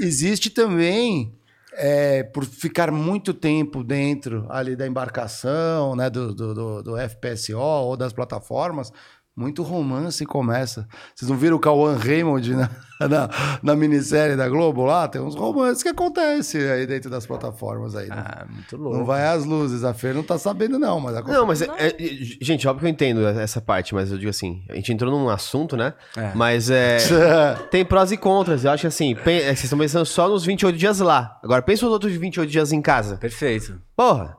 existe 0.00 0.50
também 0.50 1.32
é, 1.78 2.24
por 2.24 2.44
ficar 2.44 2.90
muito 2.90 3.32
tempo 3.32 3.84
dentro 3.84 4.46
ali 4.50 4.74
da 4.74 4.86
embarcação, 4.86 5.94
né, 5.94 6.10
do, 6.10 6.34
do, 6.34 6.54
do, 6.54 6.82
do 6.82 6.96
FPSO 6.96 7.56
ou 7.56 7.96
das 7.96 8.12
plataformas, 8.12 8.92
muito 9.38 9.62
romance 9.62 10.26
começa. 10.26 10.88
Vocês 11.14 11.30
não 11.30 11.36
viram 11.36 11.56
o 11.56 11.60
Cauã 11.60 11.96
Raymond 11.96 12.54
na, 12.56 12.70
na, 13.08 13.30
na 13.62 13.76
minissérie 13.76 14.34
da 14.34 14.48
Globo 14.48 14.84
lá? 14.84 15.06
Tem 15.06 15.20
uns 15.20 15.36
romances 15.36 15.82
que 15.82 15.88
acontecem 15.88 16.60
aí 16.68 16.86
dentro 16.86 17.08
das 17.08 17.24
plataformas 17.24 17.94
aí. 17.94 18.08
Não- 18.08 18.16
Ah, 18.18 18.46
muito 18.50 18.76
louco. 18.76 18.98
não 18.98 19.04
vai 19.04 19.24
às 19.28 19.44
luzes. 19.44 19.84
A 19.84 19.94
Fer 19.94 20.12
não 20.14 20.24
tá 20.24 20.36
sabendo, 20.36 20.78
não, 20.78 20.98
mas 20.98 21.14
acontece. 21.16 21.38
Não, 21.38 21.46
mas, 21.46 21.62
é, 21.62 21.66
é- 21.78 21.96
gente, 22.40 22.66
óbvio 22.66 22.80
que 22.80 22.86
eu 22.86 22.90
entendo 22.90 23.26
essa 23.28 23.60
parte, 23.60 23.94
mas 23.94 24.10
eu 24.10 24.18
digo 24.18 24.30
assim, 24.30 24.64
a 24.68 24.74
gente 24.74 24.92
entrou 24.92 25.10
num 25.10 25.28
assunto, 25.28 25.76
né? 25.76 25.94
É. 26.16 26.32
Mas 26.34 26.68
é, 26.68 26.96
tem 27.70 27.84
prós 27.84 28.10
e 28.10 28.16
contras. 28.16 28.64
Eu 28.64 28.72
acho 28.72 28.80
que 28.80 28.86
assim, 28.88 29.14
pen- 29.14 29.38
é, 29.38 29.44
vocês 29.46 29.64
estão 29.64 29.78
pensando 29.78 30.04
só 30.04 30.28
nos 30.28 30.44
28 30.44 30.76
dias 30.76 30.98
lá. 30.98 31.38
Agora, 31.44 31.62
pensa 31.62 31.84
nos 31.84 31.92
outros 31.92 32.12
28 32.12 32.50
dias 32.50 32.72
em 32.72 32.82
casa. 32.82 33.16
Perfeito. 33.18 33.80
Porra! 33.96 34.36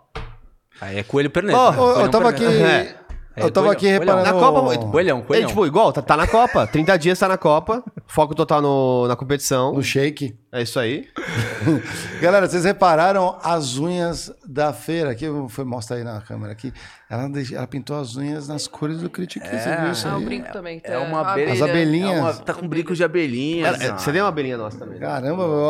Aí 0.82 0.98
é 0.98 1.04
coelho 1.04 1.30
perneta. 1.30 1.58
Porra, 1.58 1.98
né? 2.00 2.04
Eu 2.06 2.10
tava 2.12 2.30
aqui. 2.30 2.44
É. 3.36 3.44
Eu 3.44 3.52
tava 3.52 3.68
coelhão, 3.68 3.72
aqui 3.72 3.86
coelhão. 3.98 4.18
reparando. 4.18 4.26
Na 4.26 4.48
Copa, 4.62 4.88
Coelhão, 4.92 5.20
É 5.20 5.22
coelhão. 5.22 5.48
tipo, 5.50 5.66
igual, 5.66 5.94
tá, 5.94 6.02
tá 6.02 6.18
na 6.18 6.28
Copa. 6.28 6.66
30 6.72 6.98
dias 6.98 7.18
tá 7.20 7.28
na 7.28 7.38
Copa. 7.38 7.84
Foco 8.08 8.36
total 8.36 8.62
no- 8.62 9.08
na 9.08 9.16
competição. 9.16 9.74
No 9.74 9.84
shake. 9.84 10.38
É 10.52 10.62
isso 10.64 10.80
aí. 10.80 11.08
Galera, 12.22 12.48
vocês 12.48 12.66
repararam 12.66 13.38
as 13.44 13.78
unhas 13.78 14.32
da 14.46 14.74
feira? 14.74 15.12
Aqui, 15.12 15.26
foi, 15.50 15.64
mostra 15.64 15.98
aí 15.98 16.04
na 16.04 16.20
câmera 16.22 16.52
aqui. 16.52 16.74
Ela, 17.10 17.30
ela 17.54 17.68
pintou 17.68 17.98
as 18.00 18.16
unhas 18.16 18.48
nas 18.48 18.68
cores 18.68 19.00
do 19.00 19.10
Critique. 19.10 19.48
Você 19.48 19.76
viu 19.78 19.92
isso 19.92 20.08
Ah, 20.08 20.16
aí? 20.16 20.26
brinco 20.26 20.52
também. 20.52 20.82
É 20.84 20.92
tá? 20.92 21.00
uma 21.00 21.22
A 21.22 21.32
abelha. 21.34 21.54
As 21.54 21.62
abelhinhas. 21.62 22.12
É 22.18 22.20
uma- 22.22 22.34
tá 22.34 22.54
com 22.54 22.68
brinco 22.68 22.96
de 22.96 23.04
abelhinha. 23.04 23.68
É, 23.68 23.92
você 23.98 24.12
tem 24.12 24.22
uma 24.22 24.30
abelhinha 24.30 24.58
nossa 24.58 24.78
também. 24.78 25.00
né? 25.00 25.06
Caramba, 25.06 25.46
o 25.46 25.70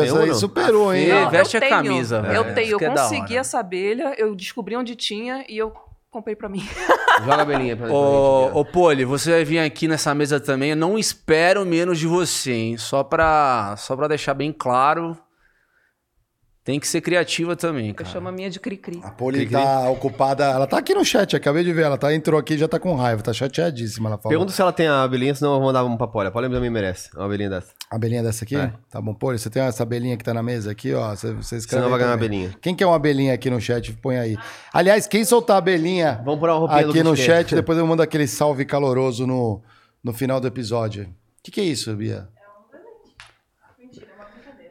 tem 0.00 0.02
essa 0.02 0.18
aí 0.22 0.28
uma, 0.30 0.34
superou, 0.34 0.94
hein? 0.94 1.08
Não, 1.08 1.30
veste 1.30 1.56
eu 1.56 1.58
a 1.58 1.60
tenho, 1.60 1.76
camisa, 1.76 2.22
velho. 2.22 2.34
Eu 2.34 2.42
Isso 2.44 2.54
tenho, 2.54 2.70
eu 2.80 2.80
é 2.80 2.90
consegui 2.90 3.36
essa 3.36 3.58
abelha, 3.60 4.14
eu 4.18 4.34
descobri 4.34 4.76
onde 4.76 4.96
tinha 4.96 5.44
e 5.48 5.56
eu 5.58 5.72
comprei 6.16 6.34
pra 6.34 6.48
mim. 6.48 6.66
Joga 7.20 7.34
a 7.36 7.42
abelhinha 7.42 7.76
pra, 7.76 7.86
pra 7.86 7.94
Ô, 7.94 8.44
gente. 8.46 8.56
ô 8.56 8.64
Poli, 8.64 9.04
você 9.04 9.30
vai 9.30 9.44
vir 9.44 9.58
aqui 9.58 9.86
nessa 9.86 10.14
mesa 10.14 10.40
também. 10.40 10.70
Eu 10.70 10.76
não 10.76 10.98
espero 10.98 11.64
menos 11.66 11.98
de 11.98 12.06
você, 12.06 12.52
hein? 12.52 12.76
Só 12.78 13.02
pra, 13.04 13.74
só 13.78 13.94
pra 13.96 14.08
deixar 14.08 14.34
bem 14.34 14.52
claro. 14.52 15.16
Tem 16.66 16.80
que 16.80 16.88
ser 16.88 17.00
criativa 17.00 17.54
também, 17.54 17.90
Eu 17.90 17.94
cara. 17.94 18.10
chamo 18.10 18.26
a 18.26 18.32
minha 18.32 18.50
de 18.50 18.58
cri-cri. 18.58 18.98
A 19.00 19.12
Poli 19.12 19.48
tá 19.48 19.88
ocupada. 19.88 20.46
Ela 20.46 20.66
tá 20.66 20.78
aqui 20.78 20.96
no 20.96 21.04
chat, 21.04 21.36
acabei 21.36 21.62
de 21.62 21.72
ver. 21.72 21.84
Ela 21.84 21.96
tá, 21.96 22.12
entrou 22.12 22.40
aqui 22.40 22.54
e 22.54 22.58
já 22.58 22.66
tá 22.66 22.80
com 22.80 22.92
raiva, 22.96 23.22
tá 23.22 23.32
chateadíssima. 23.32 24.08
Ela 24.08 24.18
falou. 24.18 24.30
Pergunta 24.30 24.50
se 24.50 24.60
ela 24.60 24.72
tem 24.72 24.88
a 24.88 25.04
abelhinha, 25.04 25.32
senão 25.32 25.52
eu 25.52 25.58
vou 25.58 25.68
mandar 25.68 25.84
uma 25.84 25.96
pra 25.96 26.08
Polly. 26.08 26.26
A 26.26 26.30
Polly 26.32 26.50
também 26.50 26.68
merece 26.68 27.08
uma 27.14 27.26
abelhinha 27.26 27.50
dessa. 27.50 27.72
A 27.88 27.94
abelhinha 27.94 28.20
dessa 28.20 28.44
aqui? 28.44 28.56
É. 28.56 28.72
Tá 28.90 29.00
bom, 29.00 29.14
Poli, 29.14 29.38
você 29.38 29.48
tem 29.48 29.62
essa 29.62 29.84
abelhinha 29.84 30.16
que 30.16 30.24
tá 30.24 30.34
na 30.34 30.42
mesa 30.42 30.72
aqui, 30.72 30.92
ó. 30.92 31.14
Você, 31.14 31.32
você 31.34 31.56
escreve. 31.56 31.84
Senão 31.84 31.88
vai 31.88 32.00
ganhar 32.00 32.10
uma 32.10 32.16
abelhinha. 32.16 32.52
Quem 32.60 32.74
quer 32.74 32.86
uma 32.86 32.96
abelhinha 32.96 33.32
aqui 33.32 33.48
no 33.48 33.60
chat? 33.60 33.92
Põe 33.92 34.18
aí. 34.18 34.36
Aliás, 34.72 35.06
quem 35.06 35.24
soltar 35.24 35.54
a 35.54 35.58
abelhinha 35.58 36.20
Vamos 36.24 36.40
pôr 36.40 36.50
uma 36.50 36.80
aqui 36.80 37.00
no 37.00 37.14
chat, 37.14 37.54
depois 37.54 37.78
eu 37.78 37.86
mando 37.86 38.02
aquele 38.02 38.26
salve 38.26 38.64
caloroso 38.64 39.24
no, 39.24 39.62
no 40.02 40.12
final 40.12 40.40
do 40.40 40.48
episódio. 40.48 41.04
O 41.04 41.42
que, 41.44 41.52
que 41.52 41.60
é 41.60 41.64
isso, 41.64 41.94
Bia? 41.94 42.26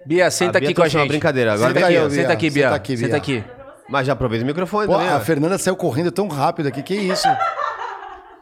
Bia, 0.06 0.30
senta 0.32 0.58
A 0.58 0.62
Bia 0.62 0.70
aqui 0.70 0.76
com 0.76 0.82
a 0.82 0.86
uma 0.86 0.90
gente. 0.90 1.08
brincadeira. 1.08 1.54
Agora 1.54 1.74
senta 1.74 1.88
vem 1.88 1.98
aqui, 1.98 2.06
aqui, 2.06 2.16
senta 2.16 2.34
aqui, 2.34 2.50
Bia. 2.50 2.64
Senta 2.64 2.76
aqui, 2.76 2.96
Bia. 2.96 3.06
Senta 3.06 3.18
aqui. 3.18 3.44
Mas 3.90 4.08
já 4.08 4.14
aproveita 4.14 4.44
o 4.44 4.48
microfone 4.48 4.88
Pô, 4.88 4.94
também. 4.94 5.10
a 5.10 5.18
ó. 5.18 5.20
Fernanda 5.20 5.58
saiu 5.58 5.76
correndo 5.76 6.12
tão 6.12 6.28
rápido 6.28 6.68
aqui. 6.68 6.82
Que 6.82 6.96
isso? 6.96 7.28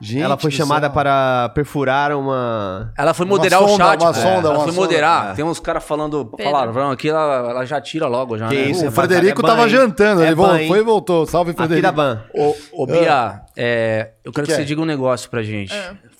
Gente 0.01 0.21
Ela 0.23 0.37
foi 0.37 0.51
do 0.51 0.57
chamada 0.57 0.87
céu. 0.87 0.93
para 0.93 1.49
perfurar 1.55 2.11
uma. 2.11 2.91
Ela 2.97 3.13
foi 3.13 3.25
Uma 3.25 3.35
moderar 3.37 3.59
sonda, 3.61 3.71
o 3.73 3.77
chat. 3.77 4.01
uma 4.01 4.13
pô. 4.13 4.19
sonda, 4.19 4.47
ela 4.49 4.49
uma 4.57 4.63
foi 4.63 4.73
sonda. 4.73 4.81
moderar. 4.85 5.31
É. 5.31 5.33
Tem 5.35 5.45
uns 5.45 5.59
caras 5.61 5.83
falando 5.85 6.25
Pedro. 6.25 6.51
palavrão 6.51 6.91
aqui, 6.91 7.07
ela, 7.07 7.51
ela 7.51 7.65
já 7.65 7.79
tira 7.79 8.07
logo. 8.07 8.37
Já, 8.37 8.49
Que 8.49 8.55
né? 8.55 8.61
isso, 8.63 8.83
O 8.83 8.87
é 8.87 8.91
Frederico 8.91 9.41
ban, 9.41 9.47
tava 9.47 9.61
hein? 9.63 9.69
jantando. 9.69 10.21
É 10.21 10.27
ele 10.27 10.35
ban, 10.35 10.59
foi 10.67 10.79
e 10.79 10.83
voltou. 10.83 11.25
Salve, 11.25 11.51
Aqui 11.51 11.57
Frederico. 11.57 11.83
da 11.87 11.91
Ban. 11.93 12.21
Ô, 12.33 12.53
ô 12.73 12.85
Bia, 12.85 13.41
é, 13.55 14.09
eu 14.25 14.33
quero 14.33 14.45
que 14.45 14.51
que, 14.51 14.55
você 14.57 14.63
é? 14.63 14.65
diga 14.65 14.81
um 14.81 14.85
negócio 14.85 15.29
pra 15.29 15.41
gente. 15.41 15.73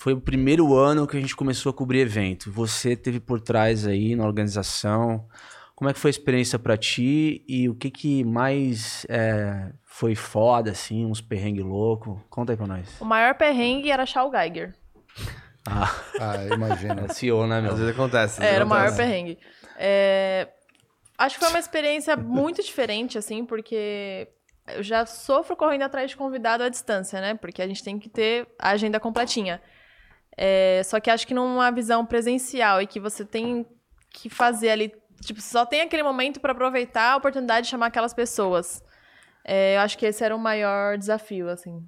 É. 0.03 0.05
Foi 0.05 0.13
o 0.13 0.19
primeiro 0.19 0.75
ano 0.75 1.07
que 1.07 1.15
a 1.15 1.19
gente 1.19 1.35
começou 1.35 1.69
a 1.69 1.73
cobrir 1.73 1.99
evento. 2.01 2.51
Você 2.51 2.95
teve 2.95 3.19
por 3.19 3.39
trás 3.39 3.88
aí 3.88 4.15
na 4.15 4.25
organização. 4.25 5.25
Como 5.75 5.89
é 5.89 5.93
que 5.93 5.99
foi 5.99 6.09
a 6.09 6.11
experiência 6.11 6.59
pra 6.59 6.75
ti 6.77 7.43
e 7.47 7.69
o 7.69 7.75
que 7.75 7.89
que 7.89 8.23
mais 8.23 9.05
é, 9.09 9.71
foi 9.84 10.13
foda, 10.13 10.71
assim, 10.71 11.05
uns 11.05 11.21
perrengue 11.21 11.61
louco? 11.61 12.21
Conta 12.30 12.51
aí 12.53 12.57
pra 12.57 12.67
nós. 12.67 12.99
O 12.99 13.05
maior 13.05 13.34
perrengue 13.35 13.91
era 13.91 14.03
achar 14.03 14.23
o 14.25 14.31
Geiger. 14.31 14.75
Ah, 15.65 15.89
Ah, 16.19 16.43
imagina. 16.53 17.05
é 17.05 17.13
CEO, 17.13 17.47
né, 17.47 17.61
meu? 17.61 17.71
Às 17.71 17.80
vezes 17.80 17.93
acontece. 17.93 18.34
às 18.34 18.39
vezes 18.39 18.53
Era 18.53 18.65
o 18.65 18.67
maior 18.67 18.93
perrengue. 18.97 19.39
É, 19.77 20.49
Acho 21.17 21.35
que 21.35 21.39
foi 21.45 21.53
uma 21.53 21.59
experiência 21.59 22.17
muito 22.17 22.61
diferente, 22.61 23.17
assim, 23.17 23.45
porque 23.45 24.27
eu 24.67 24.84
já 24.84 25.05
sofro 25.05 25.55
correndo 25.55 25.84
atrás 25.84 26.09
de 26.09 26.17
convidado 26.17 26.63
à 26.63 26.69
distância, 26.69 27.21
né? 27.21 27.35
Porque 27.35 27.61
a 27.61 27.67
gente 27.67 27.81
tem 27.81 27.97
que 27.97 28.09
ter 28.09 28.45
a 28.59 28.71
agenda 28.71 28.99
completinha. 28.99 29.61
É, 30.38 30.81
Só 30.84 30.99
que 30.99 31.10
acho 31.10 31.27
que 31.27 31.34
numa 31.34 31.72
visão 31.72 32.05
presencial 32.05 32.81
e 32.81 32.88
que 32.88 32.99
você 32.99 33.23
tem 33.23 33.65
que 34.10 34.30
fazer 34.30 34.69
ali, 34.69 34.93
tipo, 35.22 35.41
só 35.41 35.65
tem 35.65 35.81
aquele 35.81 36.03
momento 36.03 36.39
para 36.39 36.51
aproveitar 36.51 37.14
a 37.14 37.18
oportunidade 37.18 37.65
de 37.65 37.72
chamar 37.72 37.88
aquelas 37.88 38.14
pessoas. 38.14 38.84
É, 39.43 39.76
eu 39.76 39.81
acho 39.81 39.97
que 39.97 40.05
esse 40.05 40.23
era 40.23 40.35
o 40.35 40.39
maior 40.39 40.97
desafio, 40.97 41.49
assim. 41.49 41.84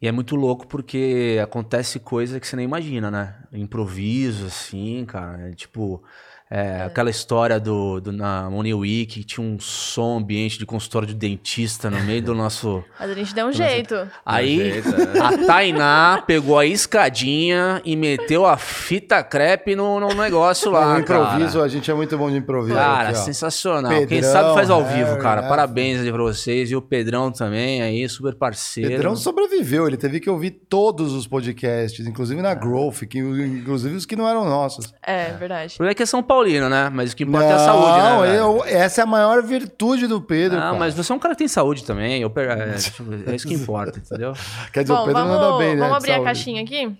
E 0.00 0.08
é 0.08 0.12
muito 0.12 0.34
louco 0.34 0.66
porque 0.66 1.38
acontece 1.42 2.00
coisa 2.00 2.40
que 2.40 2.46
você 2.46 2.56
nem 2.56 2.64
imagina, 2.64 3.10
né? 3.10 3.42
Improviso, 3.52 4.46
assim, 4.46 5.04
cara. 5.04 5.50
É 5.50 5.52
tipo, 5.52 6.02
é, 6.50 6.82
aquela 6.82 7.08
história 7.10 7.60
do, 7.60 8.00
do 8.00 8.10
na 8.12 8.50
Money 8.50 8.74
Week, 8.74 9.06
que 9.20 9.24
tinha 9.24 9.46
um 9.46 9.58
som 9.60 10.18
ambiente 10.18 10.58
de 10.58 10.66
consultório 10.66 11.06
de 11.06 11.14
dentista 11.14 11.88
no 11.88 12.00
meio 12.02 12.20
do 12.22 12.34
nosso. 12.34 12.82
Mas 12.98 13.10
a 13.10 13.14
gente 13.14 13.32
deu 13.32 13.46
um 13.46 13.52
jeito. 13.52 13.94
Aí 14.26 14.56
jeito, 14.72 14.88
é. 14.88 15.20
a 15.20 15.46
Tainá 15.46 16.24
pegou 16.26 16.58
a 16.58 16.66
escadinha 16.66 17.80
e 17.84 17.94
meteu 17.96 18.46
a 18.46 18.56
fita 18.56 19.22
crepe 19.22 19.76
no, 19.76 20.00
no 20.00 20.12
negócio 20.14 20.70
lá. 20.70 20.90
No 21.00 21.00
improviso, 21.00 21.52
cara. 21.54 21.64
a 21.64 21.68
gente 21.68 21.90
é 21.90 21.94
muito 21.94 22.18
bom 22.18 22.30
de 22.30 22.36
improviso. 22.36 22.74
Cara, 22.74 23.10
aqui, 23.10 23.18
sensacional. 23.18 23.92
Quem 23.92 24.06
Pedrão, 24.06 24.32
sabe 24.32 24.54
faz 24.54 24.70
ao 24.70 24.84
vivo, 24.84 25.16
cara. 25.18 25.42
né? 25.42 25.48
Parabéns 25.48 26.00
aí 26.00 26.10
pra 26.10 26.22
vocês. 26.22 26.70
E 26.70 26.74
o 26.76 26.82
Pedrão 26.82 27.30
também 27.30 27.80
aí, 27.80 28.08
super 28.08 28.34
parceiro. 28.34 28.90
Pedrão 28.90 29.14
sobreviveu, 29.14 29.86
ele 29.86 29.96
teve 29.96 30.18
que 30.18 30.28
ouvir 30.28 30.50
todos 30.50 31.12
os 31.12 31.26
podcasts, 31.26 32.04
inclusive 32.06 32.40
É. 32.40 32.42
na 32.42 32.54
Growth, 32.54 33.04
que, 33.08 33.18
inclusive 33.18 33.94
os 33.94 34.04
que 34.04 34.16
não 34.16 34.28
eram 34.28 34.44
nossos. 34.44 34.92
É, 35.06 35.32
O 35.34 35.38
verdade. 35.38 35.74
problema 35.74 35.92
é 35.92 35.94
que 35.94 36.02
é 36.02 36.06
São 36.06 36.22
Paulino, 36.40 36.68
né? 36.68 36.90
Mas 36.92 37.12
o 37.12 37.16
que 37.16 37.24
importa 37.24 37.46
é 37.48 37.52
a 37.52 37.58
saúde, 37.58 37.98
né? 37.98 38.10
Não, 38.10 38.24
eu- 38.24 38.64
essa 38.64 39.00
é 39.00 39.04
a 39.04 39.06
maior 39.06 39.42
virtude 39.42 40.06
do 40.06 40.20
Pedro. 40.20 40.56
Não, 40.58 40.66
cara. 40.66 40.78
mas 40.78 40.94
você 40.94 41.12
é 41.12 41.14
um 41.14 41.18
cara 41.18 41.34
que 41.34 41.38
tem 41.38 41.48
saúde 41.48 41.84
também. 41.84 42.20
Eu, 42.22 42.30
per- 42.30 42.50
é, 42.50 42.74
tipo, 42.76 43.04
é 43.30 43.34
isso 43.34 43.46
que 43.46 43.54
importa, 43.54 43.98
entendeu? 43.98 44.32
Quer 44.72 44.82
dizer, 44.82 44.92
o 44.92 44.96
Bom, 44.96 45.04
Pedro 45.06 45.22
vamos, 45.22 45.36
não 45.38 45.44
anda 45.48 45.58
bem, 45.58 45.74
né? 45.76 45.80
vamos 45.82 45.96
abrir 45.96 46.12
a 46.12 46.22
caixinha 46.22 46.62
aqui? 46.62 46.96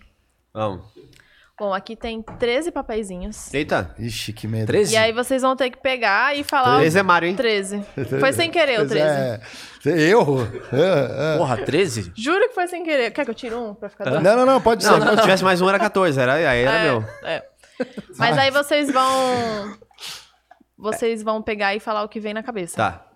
Vamos. 0.53 0.83
Bom, 1.59 1.75
aqui 1.75 1.95
tem 1.95 2.23
13 2.23 2.71
papeizinhos. 2.71 3.53
Eita. 3.53 3.95
Ixi, 3.99 4.33
que 4.33 4.49
medo. 4.49 4.67
13? 4.67 4.95
E 4.95 4.97
aí 4.97 5.13
vocês 5.13 5.43
vão 5.43 5.55
ter 5.55 5.69
que 5.69 5.77
pegar 5.77 6.35
e 6.35 6.43
falar. 6.43 6.79
Três 6.79 6.97
é 6.97 7.03
Mário, 7.03 7.29
hein? 7.29 7.37
13. 7.37 7.85
Foi 8.19 8.33
sem 8.33 8.51
querer 8.51 8.77
o 8.77 8.87
Pois 8.87 8.91
13. 8.91 9.07
é. 9.07 9.41
Eu? 9.85 10.49
É, 10.73 11.35
é. 11.35 11.37
Porra, 11.37 11.59
13? 11.59 12.13
Juro 12.17 12.49
que 12.49 12.55
foi 12.55 12.67
sem 12.67 12.83
querer. 12.83 13.11
Quer 13.11 13.25
que 13.27 13.31
eu 13.31 13.35
tire 13.35 13.55
um 13.55 13.75
pra 13.75 13.89
ficar? 13.91 14.11
Não, 14.23 14.37
não, 14.37 14.47
não, 14.47 14.61
pode 14.61 14.83
ser. 14.85 14.91
Não, 14.99 15.15
se 15.17 15.21
tivesse 15.23 15.45
mais 15.45 15.61
um 15.61 15.69
era 15.69 15.79
14, 15.79 16.19
era, 16.21 16.33
aí 16.35 16.45
era 16.65 16.71
É, 16.79 16.85
meu. 16.85 17.05
é. 17.25 17.43
Mas 18.19 18.37
aí 18.39 18.51
vocês 18.51 18.91
vão. 18.91 19.79
Vocês 20.77 21.23
vão 21.23 21.43
pegar 21.43 21.75
e 21.75 21.81
falar 21.81 22.03
o 22.03 22.09
que 22.09 22.19
vem 22.21 22.33
na 22.35 22.43
cabeça. 22.43 22.77
Tá. 22.77 23.07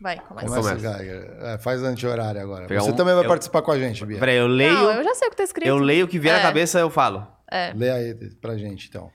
Vai, 0.00 0.18
começa. 0.20 0.46
Começa, 0.48 0.68
Começa. 0.76 0.98
Geiger. 0.98 1.36
É, 1.40 1.58
faz 1.58 1.82
anti-horário 1.82 2.40
agora. 2.40 2.66
Pegar 2.66 2.80
Você 2.82 2.90
um- 2.90 2.96
também 2.96 3.14
vai 3.14 3.24
eu- 3.24 3.28
participar 3.28 3.62
com 3.62 3.70
a 3.72 3.78
gente, 3.78 4.04
Bia. 4.04 4.18
Peraí, 4.18 4.36
eu 4.36 4.46
leio. 4.46 4.74
Não, 4.74 4.92
eu 4.92 5.04
já 5.04 5.14
sei 5.14 5.28
o 5.28 5.30
que 5.30 5.36
tá 5.36 5.42
escrito. 5.44 5.66
Eu 5.68 5.78
leio 5.78 6.04
o 6.04 6.08
que 6.08 6.18
vier 6.18 6.34
na 6.34 6.40
É. 6.40 6.42
cabeça, 6.42 6.78
eu 6.78 6.90
falo. 6.90 7.26
É. 7.50 7.72
Lê 7.74 7.90
aí 7.90 8.14
pra 8.40 8.56
gente, 8.58 8.88
então. 8.88 9.10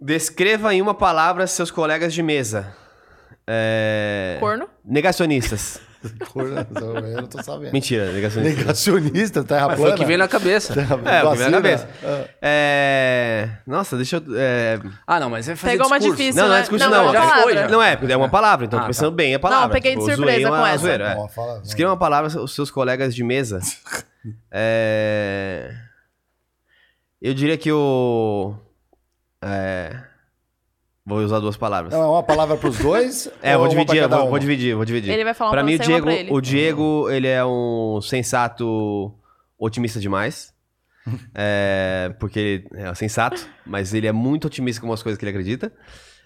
Descreva 0.00 0.74
em 0.74 0.80
uma 0.82 0.94
palavra 0.94 1.46
seus 1.46 1.70
colegas 1.70 2.12
de 2.12 2.22
mesa. 2.22 2.74
É... 3.46 4.36
Corno? 4.40 4.68
Negacionistas. 4.84 5.80
Eu 6.34 7.22
não 7.22 7.26
tô 7.26 7.42
sabendo. 7.42 7.72
Mentira, 7.72 8.10
negacionistas. 8.12 8.58
Negacionista, 8.58 9.44
terra 9.44 9.66
Mas 9.68 9.76
plana. 9.76 9.90
foi 9.90 9.94
o 9.94 9.98
que 9.98 10.04
veio 10.06 10.18
na 10.18 10.28
cabeça. 10.28 10.72
É, 10.80 11.22
o 11.24 11.30
que 11.32 11.36
vier 11.36 11.50
na 11.50 11.56
cabeça. 11.58 11.88
Ah. 12.02 12.24
É... 12.40 13.48
Nossa, 13.66 13.96
deixa 13.96 14.16
eu... 14.16 14.22
é, 14.36 14.80
Ah, 15.06 15.20
não, 15.20 15.28
mas 15.28 15.48
é 15.48 15.54
fazer 15.56 15.72
Pegou 15.72 15.86
uma 15.88 15.98
discurso. 15.98 16.16
difícil, 16.22 16.40
Não, 16.42 16.48
não 16.48 16.54
é 16.54 16.56
né? 16.58 16.62
discurso, 16.62 16.84
não. 16.88 16.90
não. 16.90 16.98
é 16.98 17.02
uma 17.02 17.12
Já 17.12 17.42
foi, 17.42 17.54
já. 17.54 17.68
Não 17.68 17.82
é, 17.82 17.98
é 18.08 18.16
uma 18.16 18.28
palavra, 18.30 18.64
então 18.66 18.78
Ah, 18.78 18.82
tô 18.82 18.86
tá. 18.86 18.92
pensando 18.94 19.14
bem 19.14 19.34
a 19.34 19.38
palavra. 19.38 19.66
Não, 19.66 19.72
peguei 19.74 19.94
de 19.94 20.00
Tipo, 20.00 20.14
surpresa 20.16 20.48
uma 20.48 20.58
com 20.58 20.66
essa. 20.66 20.78
zoeira, 20.78 21.04
é. 21.18 21.66
Escreva 21.66 21.90
uma 21.90 21.98
palavra 21.98 22.40
os 22.40 22.54
seus 22.54 22.70
colegas 22.70 23.14
de 23.14 23.22
mesa. 23.24 23.60
É... 24.50 25.70
Eu 27.22 27.32
diria 27.34 27.56
que 27.56 27.70
o... 27.72 28.54
É... 29.42 29.96
Vou 31.10 31.18
usar 31.24 31.40
duas 31.40 31.56
palavras. 31.56 31.92
Não, 31.92 32.02
é 32.02 32.06
uma 32.06 32.22
palavra 32.22 32.56
pros 32.56 32.78
dois? 32.78 33.28
É, 33.42 33.56
ou 33.56 33.64
vou 33.66 33.68
dividir, 33.68 34.08
vou, 34.08 34.28
vou 34.30 34.38
dividir, 34.38 34.74
vou 34.76 34.84
dividir. 34.84 35.12
Ele 35.12 35.24
vai 35.24 35.34
falar 35.34 35.50
um 35.50 35.52
Pra 35.52 35.60
pra 35.62 35.66
mim, 35.66 35.74
o 35.74 35.78
Diego, 35.78 36.04
pra 36.04 36.14
ele. 36.14 36.32
o 36.32 36.40
Diego, 36.40 37.10
ele 37.10 37.26
é 37.26 37.44
um 37.44 38.00
sensato 38.02 39.12
otimista 39.58 39.98
demais. 40.00 40.52
É, 41.34 42.14
porque 42.20 42.38
ele 42.38 42.82
é 42.82 42.94
sensato, 42.94 43.44
mas 43.66 43.92
ele 43.94 44.06
é 44.06 44.12
muito 44.12 44.46
otimista 44.46 44.80
com 44.80 44.92
as 44.92 45.02
coisas 45.02 45.18
que 45.18 45.24
ele 45.24 45.30
acredita. 45.30 45.72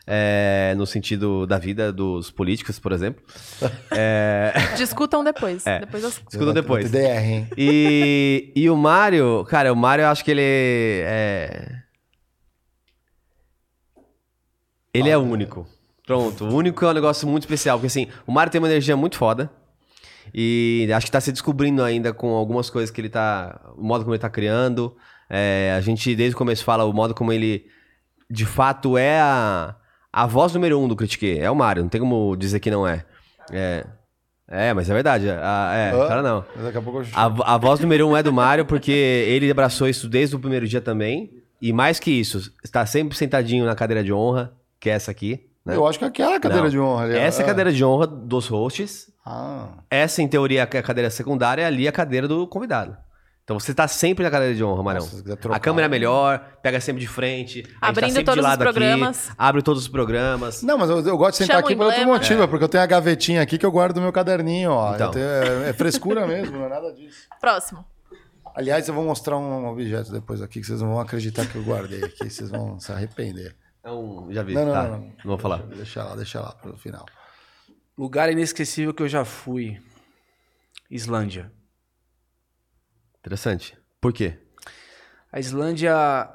é, 0.06 0.74
no 0.76 0.84
sentido 0.84 1.46
da 1.46 1.56
vida 1.58 1.90
dos 1.92 2.30
políticos, 2.30 2.78
por 2.78 2.92
exemplo. 2.92 3.22
É, 3.96 4.52
Discutam 4.76 5.22
depois. 5.24 5.64
Depois 5.80 6.02
eu... 6.02 6.08
escutam 6.10 6.52
depois. 6.52 6.90
DR, 6.90 7.24
hein? 7.24 7.48
E, 7.56 8.52
e 8.54 8.68
o 8.68 8.76
Mário, 8.76 9.44
cara, 9.48 9.72
o 9.72 9.76
Mário 9.76 10.02
eu 10.02 10.08
acho 10.08 10.24
que 10.24 10.32
ele 10.32 10.42
é. 10.42 11.83
Ele 14.94 15.10
é 15.10 15.18
único. 15.18 15.66
Pronto. 16.06 16.44
O 16.44 16.54
único 16.54 16.84
é 16.84 16.88
um 16.88 16.92
negócio 16.92 17.26
muito 17.26 17.42
especial. 17.42 17.78
Porque 17.78 17.88
assim, 17.88 18.06
o 18.26 18.32
Mário 18.32 18.52
tem 18.52 18.60
uma 18.60 18.68
energia 18.68 18.96
muito 18.96 19.18
foda. 19.18 19.50
E 20.32 20.88
acho 20.94 21.06
que 21.06 21.12
tá 21.12 21.20
se 21.20 21.32
descobrindo 21.32 21.82
ainda 21.82 22.12
com 22.14 22.30
algumas 22.34 22.70
coisas 22.70 22.90
que 22.90 23.00
ele 23.00 23.08
tá. 23.08 23.60
O 23.76 23.82
modo 23.82 24.04
como 24.04 24.14
ele 24.14 24.20
tá 24.20 24.30
criando. 24.30 24.96
É, 25.28 25.74
a 25.76 25.80
gente, 25.80 26.14
desde 26.14 26.34
o 26.34 26.38
começo, 26.38 26.64
fala 26.64 26.84
o 26.84 26.92
modo 26.92 27.14
como 27.14 27.32
ele 27.32 27.66
de 28.30 28.46
fato 28.46 28.96
é 28.96 29.20
a, 29.20 29.74
a 30.12 30.26
voz 30.26 30.52
número 30.54 30.78
um 30.78 30.88
do 30.88 30.96
Critique. 30.96 31.38
É 31.38 31.50
o 31.50 31.56
Mário, 31.56 31.82
não 31.82 31.88
tem 31.88 32.00
como 32.00 32.36
dizer 32.36 32.60
que 32.60 32.70
não 32.70 32.86
é. 32.86 33.04
É, 33.50 33.86
é 34.48 34.72
mas 34.74 34.88
é 34.88 34.94
verdade. 34.94 35.28
A- 35.28 35.72
é, 35.74 36.08
cara, 36.08 36.22
não. 36.22 36.44
Daqui 36.62 36.78
a 36.78 36.82
pouco 36.82 37.00
eu 37.00 37.06
A, 37.14 37.54
a 37.54 37.58
voz 37.58 37.80
número 37.80 38.08
um 38.08 38.16
é 38.16 38.22
do 38.22 38.32
Mário, 38.32 38.64
porque 38.64 38.92
ele 38.92 39.50
abraçou 39.50 39.88
isso 39.88 40.08
desde 40.08 40.36
o 40.36 40.38
primeiro 40.38 40.66
dia 40.66 40.80
também. 40.80 41.42
E 41.60 41.72
mais 41.72 41.98
que 41.98 42.10
isso, 42.10 42.52
está 42.62 42.84
sempre 42.84 43.16
sentadinho 43.16 43.64
na 43.64 43.74
cadeira 43.74 44.02
de 44.04 44.12
honra, 44.12 44.52
que 44.84 44.90
é 44.90 44.92
essa 44.92 45.10
aqui. 45.10 45.48
né? 45.64 45.74
Eu 45.76 45.86
acho 45.86 45.98
que 45.98 46.04
aquela 46.04 46.32
é 46.32 46.36
a 46.36 46.40
cadeira 46.40 46.64
Não. 46.64 46.70
de 46.70 46.78
honra 46.78 47.04
ali. 47.04 47.16
Essa 47.16 47.40
é 47.40 47.42
a 47.42 47.46
Ah. 47.46 47.48
cadeira 47.48 47.72
de 47.72 47.82
honra 47.82 48.06
dos 48.06 48.46
hosts. 48.48 49.10
Ah, 49.24 49.68
Essa, 49.90 50.20
em 50.20 50.28
teoria, 50.28 50.60
é 50.60 50.62
a 50.78 50.82
cadeira 50.82 51.08
secundária, 51.08 51.62
e 51.62 51.64
ali 51.64 51.86
é 51.86 51.88
a 51.88 51.92
cadeira 51.92 52.28
do 52.28 52.46
convidado. 52.46 52.94
Então 53.44 53.58
você 53.58 53.72
tá 53.74 53.88
sempre 53.88 54.22
na 54.24 54.30
cadeira 54.30 54.54
de 54.54 54.62
honra, 54.62 54.82
Marão. 54.82 55.00
Nossa, 55.00 55.22
trocar. 55.36 55.56
A 55.56 55.60
câmera 55.60 55.86
é 55.86 55.88
melhor, 55.88 56.38
pega 56.62 56.80
sempre 56.80 57.00
de 57.00 57.08
frente. 57.08 57.60
a 57.60 57.62
gente 57.62 57.70
tá 57.80 57.88
Abrindo 57.88 58.06
sempre 58.12 58.22
de 58.22 58.26
todos 58.26 58.38
os 58.44 58.44
lado 58.50 58.62
aqui, 58.62 58.72
programas. 58.72 59.30
abre 59.38 59.62
todos 59.62 59.82
os 59.82 59.88
programas. 59.88 60.62
Não, 60.62 60.76
mas 60.78 60.90
eu, 60.90 61.00
eu 61.00 61.16
gosto 61.16 61.32
de 61.32 61.36
sentar 61.38 61.56
Chama 61.56 61.66
aqui 61.66 61.76
por 61.76 61.86
outro 61.86 62.06
motivo, 62.06 62.42
é 62.42 62.46
porque 62.46 62.64
eu 62.64 62.68
tenho 62.68 62.82
a 62.84 62.86
gavetinha 62.86 63.40
aqui 63.40 63.56
que 63.56 63.64
eu 63.64 63.72
guardo 63.72 63.96
no 63.96 64.02
meu 64.02 64.12
caderninho, 64.12 64.70
ó. 64.70 64.94
Então. 64.94 65.10
Tenho- 65.12 65.24
é, 65.26 65.70
é 65.70 65.72
frescura 65.72 66.26
mesmo, 66.28 66.58
não 66.58 66.66
é 66.66 66.68
nada 66.68 66.92
disso. 66.92 67.26
Próximo. 67.40 67.82
Aliás, 68.54 68.86
eu 68.86 68.94
vou 68.94 69.04
mostrar 69.04 69.36
um 69.38 69.66
objeto 69.66 70.12
depois 70.12 70.40
aqui 70.42 70.60
que 70.60 70.66
vocês 70.66 70.80
não 70.80 70.90
vão 70.90 71.00
acreditar 71.00 71.44
que 71.46 71.56
eu 71.56 71.62
guardei 71.64 72.04
aqui, 72.04 72.28
vocês 72.30 72.50
vão 72.50 72.78
se 72.78 72.92
arrepender. 72.92 73.54
É 73.84 73.90
um- 73.92 74.32
já 74.32 74.42
vi, 74.42 74.54
Não, 74.54 74.64
não, 74.64 74.72
tá. 74.72 74.82
não, 74.88 74.98
não. 74.98 75.12
vou 75.24 75.38
falar. 75.38 75.58
Deixa 75.66 76.02
lá, 76.02 76.16
deixa 76.16 76.40
lá 76.40 76.52
pro 76.52 76.76
final. 76.76 77.04
Lugar 77.96 78.30
inesquecível 78.32 78.92
que 78.94 79.02
eu 79.02 79.08
já 79.08 79.24
fui. 79.24 79.80
Islândia. 80.90 81.52
Interessante. 83.20 83.76
Por 84.00 84.12
quê? 84.12 84.38
A 85.32 85.40
Islândia 85.40 85.90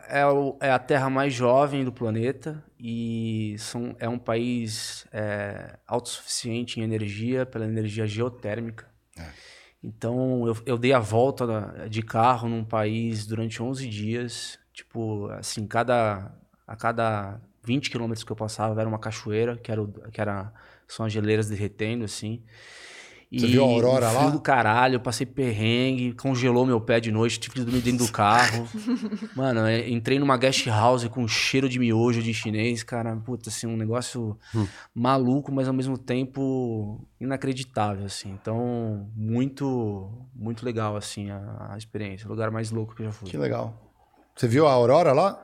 é, 0.07 0.26
o- 0.26 0.57
é 0.59 0.71
a 0.71 0.80
terra 0.80 1.09
mais 1.09 1.34
jovem 1.34 1.85
do 1.85 1.91
planeta 1.91 2.63
e 2.77 3.55
são- 3.57 3.95
é 3.99 4.09
um 4.09 4.19
país 4.19 5.07
é, 5.11 5.80
autossuficiente 5.88 6.80
em 6.80 6.84
energia, 6.84 7.45
pela 7.45 7.65
energia 7.65 8.05
geotérmica. 8.05 8.88
Então, 9.81 10.45
eu, 10.45 10.57
eu 10.65 10.77
dei 10.77 10.91
a 10.91 10.99
volta 10.99 11.88
de 11.89 12.01
carro 12.01 12.49
num 12.49 12.65
país 12.65 13.26
durante 13.26 13.63
11 13.63 13.88
dias. 13.88 14.59
Tipo, 14.73 15.27
assim, 15.31 15.65
cada, 15.65 16.34
a 16.69 16.75
cada 16.75 17.41
20 17.63 17.89
quilômetros 17.89 18.23
que 18.23 18.31
eu 18.31 18.35
passava 18.35 18.79
era 18.79 18.87
uma 18.87 18.99
cachoeira, 18.99 19.57
que, 19.57 19.71
era, 19.71 19.83
que 20.11 20.21
era, 20.21 20.53
são 20.87 21.03
as 21.03 21.11
geleiras 21.11 21.49
derretendo, 21.49 22.05
assim. 22.05 22.43
Você 23.31 23.47
viu 23.47 23.63
a 23.63 23.67
aurora 23.67 24.07
um 24.07 24.09
frio 24.09 24.25
lá? 24.25 24.29
do 24.29 24.39
caralho, 24.39 24.95
eu 24.95 24.99
passei 24.99 25.25
perrengue, 25.25 26.13
congelou 26.13 26.67
meu 26.67 26.79
pé 26.79 26.99
de 26.99 27.11
noite, 27.11 27.39
tive 27.39 27.55
que 27.55 27.61
dormir 27.61 27.81
dentro 27.81 28.05
do 28.05 28.11
carro. 28.11 28.67
Mano, 29.35 29.61
é, 29.65 29.89
entrei 29.89 30.19
numa 30.19 30.37
guest 30.37 30.67
house 30.67 31.07
com 31.07 31.27
cheiro 31.27 31.67
de 31.67 31.79
miojo 31.79 32.21
de 32.21 32.33
chinês, 32.35 32.83
cara. 32.83 33.15
Puta, 33.15 33.49
assim, 33.49 33.65
um 33.65 33.77
negócio 33.77 34.37
maluco, 34.93 35.51
mas 35.51 35.67
ao 35.67 35.73
mesmo 35.73 35.97
tempo 35.97 37.03
inacreditável, 37.19 38.05
assim. 38.05 38.29
Então, 38.29 39.07
muito, 39.15 40.07
muito 40.35 40.63
legal, 40.63 40.95
assim, 40.95 41.31
a, 41.31 41.69
a 41.71 41.77
experiência. 41.77 42.27
O 42.27 42.29
lugar 42.29 42.51
mais 42.51 42.69
louco 42.69 42.95
que 42.95 43.01
eu 43.01 43.07
já 43.07 43.11
fui. 43.11 43.29
Que 43.29 43.37
legal. 43.37 43.75
Você 44.35 44.47
viu 44.47 44.67
a 44.67 44.71
aurora 44.71 45.13
lá? 45.13 45.43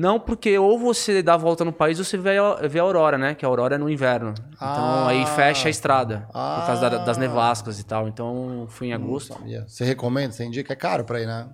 Não, 0.00 0.20
porque 0.20 0.56
ou 0.56 0.78
você 0.78 1.24
dá 1.24 1.34
a 1.34 1.36
volta 1.36 1.64
no 1.64 1.72
país 1.72 1.98
ou 1.98 2.04
você 2.04 2.16
vê 2.16 2.38
a, 2.38 2.54
vê 2.68 2.78
a 2.78 2.82
aurora, 2.82 3.18
né? 3.18 3.34
Que 3.34 3.44
a 3.44 3.48
aurora 3.48 3.74
é 3.74 3.78
no 3.78 3.90
inverno. 3.90 4.32
Então 4.52 4.68
Ah. 4.68 5.08
aí 5.08 5.26
fecha 5.26 5.66
a 5.66 5.70
estrada. 5.70 6.28
por 6.28 6.66
causa 6.66 6.88
da- 6.88 6.98
das 6.98 7.16
Ah. 7.16 7.20
nevascas 7.20 7.80
e 7.80 7.84
tal. 7.84 8.06
Então 8.06 8.66
fui 8.70 8.86
em 8.86 8.92
agosto. 8.92 9.32
Sabia. 9.32 9.64
Você 9.66 9.84
recomenda? 9.84 10.32
Você 10.32 10.44
indica? 10.44 10.72
É 10.72 10.76
caro 10.76 11.04
pra 11.04 11.20
ir, 11.20 11.26
né? 11.26 11.48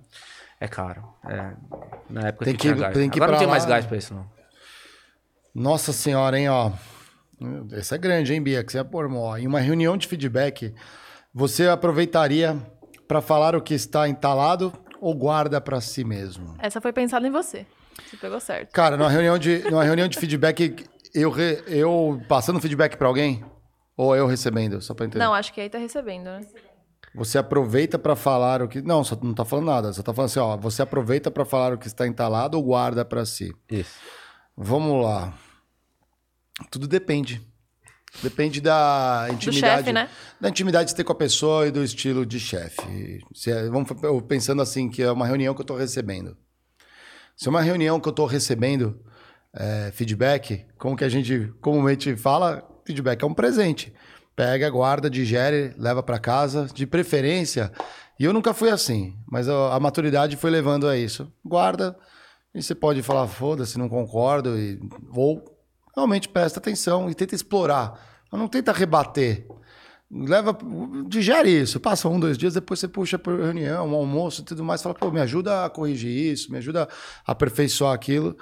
É 0.59 0.67
caro. 0.67 1.03
É, 1.27 1.53
na 2.07 2.27
época 2.27 2.45
Tem 2.45 2.53
que, 2.53 2.59
que- 2.59 2.67
tinha 2.67 2.75
gás. 2.75 2.93
tem 2.93 3.09
que 3.09 3.17
Agora 3.17 3.31
não 3.31 3.39
tem 3.39 3.47
mais 3.47 3.63
lá. 3.63 3.69
gás 3.71 3.85
pra 3.87 3.97
isso, 3.97 4.13
não. 4.13 4.27
Nossa 5.53 5.91
senhora, 5.91 6.37
hein, 6.37 6.47
ó. 6.49 6.71
Esse 7.73 7.95
é 7.95 7.97
grande, 7.97 8.31
hein, 8.33 8.41
Bia? 8.43 8.63
Que 8.63 8.71
você 8.71 8.77
ia 8.77 8.85
pôr, 8.85 9.11
ó. 9.11 9.37
Em 9.37 9.47
uma 9.47 9.59
reunião 9.59 9.97
de 9.97 10.07
feedback, 10.07 10.73
você 11.33 11.67
aproveitaria 11.67 12.55
para 13.07 13.21
falar 13.21 13.55
o 13.55 13.61
que 13.61 13.73
está 13.73 14.07
entalado 14.07 14.71
ou 15.01 15.13
guarda 15.15 15.59
para 15.59 15.81
si 15.81 16.03
mesmo? 16.03 16.55
Essa 16.59 16.79
foi 16.79 16.93
pensada 16.93 17.27
em 17.27 17.31
você. 17.31 17.65
Você 18.09 18.17
pegou 18.17 18.39
certo. 18.39 18.71
Cara, 18.71 18.97
numa 18.97 19.09
reunião 19.09 19.37
de, 19.37 19.59
numa 19.69 19.83
reunião 19.83 20.07
de 20.07 20.17
feedback, 20.17 20.85
eu, 21.13 21.29
re- 21.31 21.63
eu 21.67 22.21
passando 22.27 22.59
feedback 22.59 22.97
para 22.97 23.07
alguém 23.07 23.43
ou 23.95 24.15
eu 24.15 24.27
recebendo, 24.27 24.81
só 24.81 24.93
para 24.93 25.05
entender. 25.05 25.23
Não, 25.23 25.33
acho 25.33 25.53
que 25.53 25.61
aí 25.61 25.69
tá 25.69 25.77
recebendo, 25.77 26.25
né? 26.25 26.41
Você 27.13 27.37
aproveita 27.37 27.97
para 27.97 28.13
falar 28.15 28.61
o 28.61 28.67
que. 28.67 28.81
Não, 28.81 29.01
só 29.03 29.17
não 29.23 29.33
tá 29.33 29.45
falando 29.45 29.67
nada. 29.67 29.93
Você 29.93 30.03
tá 30.03 30.13
falando 30.13 30.29
assim, 30.29 30.39
ó. 30.39 30.57
Você 30.57 30.81
aproveita 30.81 31.31
para 31.31 31.45
falar 31.45 31.73
o 31.73 31.77
que 31.77 31.87
está 31.87 32.05
entalado 32.05 32.57
ou 32.57 32.63
guarda 32.63 33.05
para 33.05 33.25
si? 33.25 33.55
Isso. 33.71 33.97
Vamos 34.57 35.01
lá. 35.05 35.33
Tudo 36.69 36.87
depende. 36.87 37.41
Depende 38.23 38.61
da 38.61 39.27
intimidade. 39.31 39.77
chefe, 39.77 39.93
né? 39.93 40.09
Da 40.39 40.49
intimidade 40.49 40.85
que 40.85 40.91
você 40.91 40.95
tem 40.97 41.05
com 41.05 41.11
a 41.11 41.15
pessoa 41.15 41.67
e 41.67 41.71
do 41.71 41.83
estilo 41.83 42.25
de 42.25 42.39
chefe. 42.39 43.21
Se 43.33 43.51
é- 43.51 43.69
vamos 43.69 43.89
eu 44.03 44.21
pensando 44.21 44.61
assim, 44.61 44.89
que 44.89 45.01
é 45.03 45.11
uma 45.11 45.25
reunião 45.27 45.53
que 45.53 45.61
eu 45.61 45.63
estou 45.63 45.77
recebendo. 45.77 46.37
Se 47.35 47.47
é 47.47 47.49
uma 47.49 47.61
reunião 47.61 47.99
que 47.99 48.07
eu 48.07 48.11
estou 48.11 48.25
recebendo 48.25 48.99
é, 49.53 49.91
feedback, 49.93 50.65
como 50.77 50.95
que 50.95 51.03
a 51.03 51.09
gente 51.09 51.53
comumente 51.61 52.15
fala, 52.15 52.63
feedback 52.85 53.23
é 53.23 53.25
um 53.25 53.33
presente. 53.33 53.93
Pega, 54.35 54.69
guarda, 54.69 55.09
digere, 55.09 55.73
leva 55.77 56.03
para 56.03 56.19
casa, 56.19 56.67
de 56.73 56.85
preferência. 56.85 57.71
E 58.19 58.23
eu 58.23 58.33
nunca 58.33 58.53
fui 58.53 58.69
assim, 58.69 59.15
mas 59.29 59.47
a, 59.49 59.79
maturidade 59.79 60.37
foi 60.37 60.49
levando 60.49 60.87
a 60.87 60.97
isso. 60.97 61.31
Guarda, 61.43 61.97
e 62.53 62.61
você 62.61 62.73
pode 62.73 63.01
falar, 63.01 63.27
foda-se, 63.27 63.77
não 63.77 63.89
concordo, 63.89 64.57
e, 64.57 64.79
ou 65.13 65.43
realmente 65.95 66.29
presta 66.29 66.59
atenção 66.59 67.09
e 67.09 67.15
tenta 67.15 67.35
explorar. 67.35 67.99
Mas 68.31 68.39
não 68.39 68.47
tenta 68.47 68.71
rebater. 68.71 69.45
Leva, 70.17 70.57
digere 71.09 71.49
isso, 71.49 71.77
passa 71.77 72.07
um, 72.07 72.17
dois 72.17 72.37
dias, 72.37 72.53
depois 72.53 72.79
você 72.79 72.87
puxa 72.87 73.19
para 73.19 73.35
reunião, 73.35 73.85
um 73.89 73.95
almoço 73.95 74.41
e 74.41 74.45
tudo 74.45 74.63
mais, 74.63 74.81
fala, 74.81 74.95
pô, 74.95 75.11
me 75.11 75.19
ajuda 75.19 75.65
a 75.65 75.69
corrigir 75.69 76.31
isso, 76.31 76.49
me 76.49 76.57
ajuda 76.57 76.87
a 77.27 77.31
aperfeiçoar 77.33 77.93
aquilo. 77.93 78.37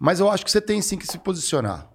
Mas 0.00 0.20
eu 0.20 0.30
acho 0.30 0.44
que 0.44 0.50
você 0.50 0.60
tem 0.60 0.80
sim 0.80 0.96
que 0.96 1.06
se 1.06 1.18
posicionar. 1.18 1.90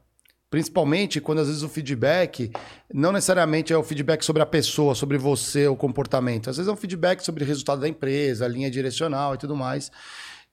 Principalmente 0.49 1.21
quando 1.21 1.39
às 1.39 1.47
vezes 1.47 1.63
o 1.63 1.69
feedback 1.69 2.51
não 2.93 3.11
necessariamente 3.11 3.71
é 3.71 3.77
o 3.77 3.81
feedback 3.81 4.23
sobre 4.23 4.41
a 4.41 4.45
pessoa, 4.45 4.93
sobre 4.93 5.17
você, 5.17 5.67
o 5.67 5.75
comportamento. 5.75 6.49
Às 6.49 6.57
vezes 6.57 6.69
é 6.69 6.73
um 6.73 6.77
feedback 6.77 7.21
sobre 7.21 7.43
o 7.43 7.47
resultado 7.47 7.79
da 7.79 7.87
empresa, 7.87 8.45
a 8.45 8.47
linha 8.47 8.69
direcional 8.69 9.33
e 9.33 9.37
tudo 9.37 9.55
mais. 9.55 9.89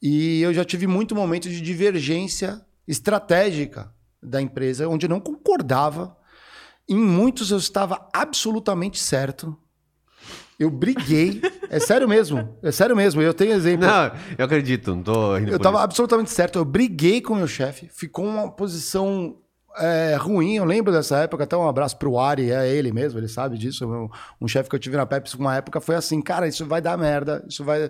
E 0.00 0.40
eu 0.40 0.54
já 0.54 0.64
tive 0.64 0.86
muito 0.86 1.14
momento 1.14 1.50
de 1.50 1.60
divergência 1.60 2.64
estratégica 2.86 3.92
da 4.22 4.40
empresa, 4.40 4.88
onde 4.88 5.06
eu 5.06 5.10
não 5.10 5.20
concordava. 5.20 6.16
Em 6.90 6.98
muitos 6.98 7.52
eu 7.52 7.58
estava 7.58 8.08
absolutamente 8.12 8.98
certo. 8.98 9.56
Eu 10.58 10.68
briguei. 10.68 11.40
é 11.70 11.78
sério 11.78 12.08
mesmo. 12.08 12.58
É 12.60 12.72
sério 12.72 12.96
mesmo. 12.96 13.22
Eu 13.22 13.32
tenho 13.32 13.52
exemplo. 13.52 13.86
Não, 13.86 14.12
eu 14.36 14.44
acredito, 14.44 14.94
não 14.94 15.02
tô 15.02 15.36
rindo 15.36 15.52
Eu 15.52 15.58
por 15.58 15.62
tava 15.62 15.76
isso. 15.76 15.84
absolutamente 15.84 16.30
certo. 16.30 16.58
Eu 16.58 16.64
briguei 16.64 17.22
com 17.22 17.34
o 17.34 17.36
meu 17.36 17.46
chefe. 17.46 17.88
Ficou 17.94 18.26
uma 18.26 18.50
posição 18.50 19.36
é, 19.78 20.16
ruim. 20.20 20.56
Eu 20.56 20.64
lembro 20.64 20.92
dessa 20.92 21.18
época. 21.18 21.44
Até 21.44 21.56
um 21.56 21.68
abraço 21.68 21.96
pro 21.96 22.18
Ari. 22.18 22.50
É 22.50 22.68
ele 22.68 22.92
mesmo. 22.92 23.20
Ele 23.20 23.28
sabe 23.28 23.56
disso. 23.56 23.86
Um, 23.86 24.08
um 24.40 24.48
chefe 24.48 24.68
que 24.68 24.74
eu 24.74 24.80
tive 24.80 24.96
na 24.96 25.06
Pepsi 25.06 25.36
uma 25.36 25.54
época 25.54 25.80
foi 25.80 25.94
assim. 25.94 26.20
Cara, 26.20 26.48
isso 26.48 26.66
vai 26.66 26.82
dar 26.82 26.98
merda. 26.98 27.42
Isso 27.48 27.64
vai... 27.64 27.88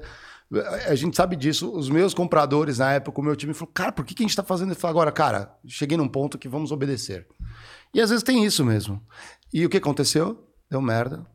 A 0.86 0.94
gente 0.94 1.16
sabe 1.16 1.36
disso. 1.36 1.72
Os 1.72 1.88
meus 1.88 2.12
compradores 2.12 2.78
na 2.78 2.92
época, 2.92 3.18
o 3.18 3.24
meu 3.24 3.34
time 3.34 3.54
falou, 3.54 3.72
cara, 3.72 3.92
por 3.92 4.04
que, 4.04 4.14
que 4.14 4.22
a 4.22 4.26
gente 4.26 4.36
tá 4.36 4.42
fazendo 4.44 4.72
isso 4.72 4.86
agora? 4.86 5.10
Cara, 5.10 5.54
cheguei 5.66 5.96
num 5.96 6.08
ponto 6.08 6.36
que 6.36 6.48
vamos 6.48 6.70
obedecer. 6.70 7.26
E 7.92 8.00
às 8.00 8.10
vezes 8.10 8.22
tem 8.22 8.44
isso 8.44 8.64
mesmo. 8.64 9.00
E 9.52 9.64
o 9.66 9.68
que 9.68 9.76
aconteceu? 9.76 10.46
Deu 10.70 10.80
merda. 10.80 11.26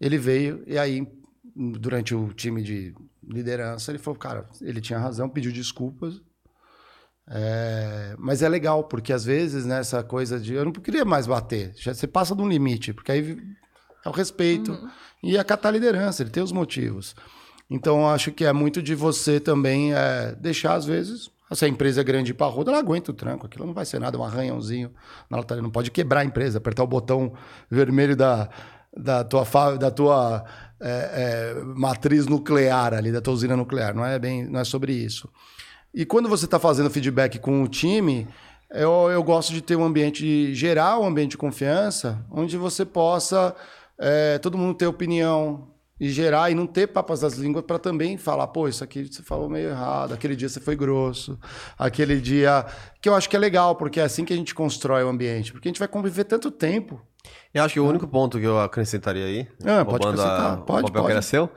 Ele 0.00 0.18
veio 0.18 0.62
e 0.66 0.78
aí, 0.78 1.06
durante 1.54 2.14
o 2.14 2.32
time 2.32 2.62
de 2.62 2.94
liderança, 3.22 3.90
ele 3.90 3.98
falou, 3.98 4.18
cara, 4.18 4.48
ele 4.60 4.80
tinha 4.80 4.98
razão, 4.98 5.28
pediu 5.28 5.52
desculpas. 5.52 6.20
É, 7.26 8.14
mas 8.18 8.42
é 8.42 8.48
legal, 8.48 8.84
porque 8.84 9.12
às 9.12 9.24
vezes, 9.24 9.64
né, 9.64 9.80
essa 9.80 10.02
coisa 10.02 10.38
de 10.38 10.52
eu 10.52 10.64
não 10.66 10.72
queria 10.72 11.04
mais 11.04 11.26
bater. 11.26 11.72
Já, 11.76 11.94
você 11.94 12.06
passa 12.06 12.34
de 12.34 12.42
um 12.42 12.48
limite, 12.48 12.92
porque 12.92 13.12
aí 13.12 13.38
é 14.04 14.08
o 14.08 14.12
respeito 14.12 14.78
e 15.22 15.38
acatar 15.38 15.70
a 15.70 15.72
liderança, 15.72 16.22
ele 16.22 16.30
tem 16.30 16.42
os 16.42 16.52
motivos. 16.52 17.16
Então, 17.70 18.06
acho 18.08 18.30
que 18.30 18.44
é 18.44 18.52
muito 18.52 18.82
de 18.82 18.94
você 18.94 19.40
também 19.40 19.94
é, 19.94 20.34
deixar, 20.34 20.74
às 20.74 20.84
vezes, 20.84 21.30
Se 21.52 21.64
a 21.64 21.68
empresa 21.68 22.00
é 22.00 22.04
grande 22.04 22.30
e 22.30 22.34
parruda, 22.34 22.70
ela 22.70 22.80
aguenta 22.80 23.10
o 23.10 23.14
tranco. 23.14 23.46
Aquilo 23.46 23.66
não 23.66 23.74
vai 23.74 23.84
ser 23.84 23.98
nada, 23.98 24.18
um 24.18 24.24
arranhãozinho. 24.24 24.90
Ela 25.30 25.42
tá- 25.42 25.56
não 25.56 25.70
pode 25.70 25.90
quebrar 25.90 26.20
a 26.20 26.24
empresa, 26.24 26.58
apertar 26.58 26.82
o 26.82 26.86
botão 26.86 27.34
vermelho 27.70 28.16
da, 28.16 28.48
da 28.96 29.22
tua, 29.22 29.76
da 29.76 29.90
tua 29.90 30.44
é, 30.80 31.54
é, 31.56 31.64
matriz 31.64 32.26
nuclear 32.26 32.94
ali, 32.94 33.12
da 33.12 33.20
tua 33.20 33.34
usina 33.34 33.56
nuclear. 33.56 33.94
Não 33.94 34.04
é, 34.04 34.18
bem, 34.18 34.46
não 34.46 34.60
é 34.60 34.64
sobre 34.64 34.92
isso. 34.92 35.28
E 35.92 36.04
quando 36.04 36.28
você 36.28 36.46
está 36.46 36.58
fazendo 36.58 36.90
feedback 36.90 37.38
com 37.38 37.62
o 37.62 37.68
time, 37.68 38.26
eu, 38.70 39.10
eu 39.10 39.22
gosto 39.22 39.52
de 39.52 39.60
ter 39.60 39.76
um 39.76 39.84
ambiente 39.84 40.54
geral, 40.54 41.02
um 41.02 41.06
ambiente 41.06 41.32
de 41.32 41.38
confiança, 41.38 42.24
onde 42.30 42.56
você 42.56 42.84
possa 42.84 43.54
é, 43.98 44.38
todo 44.38 44.58
mundo 44.58 44.74
ter 44.74 44.86
opinião 44.86 45.73
e 46.00 46.08
gerar 46.10 46.50
e 46.50 46.54
não 46.54 46.66
ter 46.66 46.88
papas 46.88 47.20
das 47.20 47.34
línguas 47.34 47.64
para 47.64 47.78
também 47.78 48.16
falar, 48.18 48.48
pô, 48.48 48.66
isso 48.68 48.82
aqui 48.82 49.04
você 49.10 49.22
falou 49.22 49.48
meio 49.48 49.70
errado, 49.70 50.12
aquele 50.12 50.34
dia 50.34 50.48
você 50.48 50.58
foi 50.60 50.74
grosso, 50.74 51.38
aquele 51.78 52.20
dia. 52.20 52.66
Que 53.00 53.08
eu 53.08 53.14
acho 53.14 53.28
que 53.30 53.36
é 53.36 53.38
legal, 53.38 53.76
porque 53.76 54.00
é 54.00 54.02
assim 54.02 54.24
que 54.24 54.32
a 54.32 54.36
gente 54.36 54.54
constrói 54.54 55.04
o 55.04 55.08
ambiente, 55.08 55.52
porque 55.52 55.68
a 55.68 55.70
gente 55.70 55.78
vai 55.78 55.86
conviver 55.88 56.24
tanto 56.24 56.50
tempo. 56.50 57.00
Eu 57.54 57.62
acho 57.64 57.74
que 57.74 57.80
o 57.80 57.86
único 57.88 58.06
ponto 58.08 58.38
que 58.38 58.44
eu 58.44 58.60
acrescentaria 58.60 59.24
aí, 59.24 59.48
Ah, 59.64 59.84
pode 59.84 60.04
acrescentar. 60.06 60.52
a- 60.52 60.56
Pode, 60.58 60.80
o 60.80 60.86
papel 60.88 60.92
pode. 61.02 61.06
que 61.06 61.12
era 61.12 61.22
seu, 61.22 61.48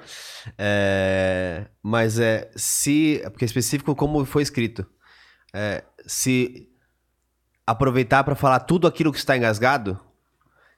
é, 0.57 1.67
mas 1.83 2.19
é 2.19 2.49
se, 2.55 3.19
porque 3.31 3.43
é 3.43 3.47
específico 3.47 3.95
como 3.95 4.23
foi 4.23 4.43
escrito, 4.43 4.85
é, 5.53 5.83
se 6.05 6.69
aproveitar 7.65 8.23
para 8.23 8.35
falar 8.35 8.59
tudo 8.61 8.87
aquilo 8.87 9.11
que 9.11 9.17
está 9.17 9.35
engasgado, 9.35 9.99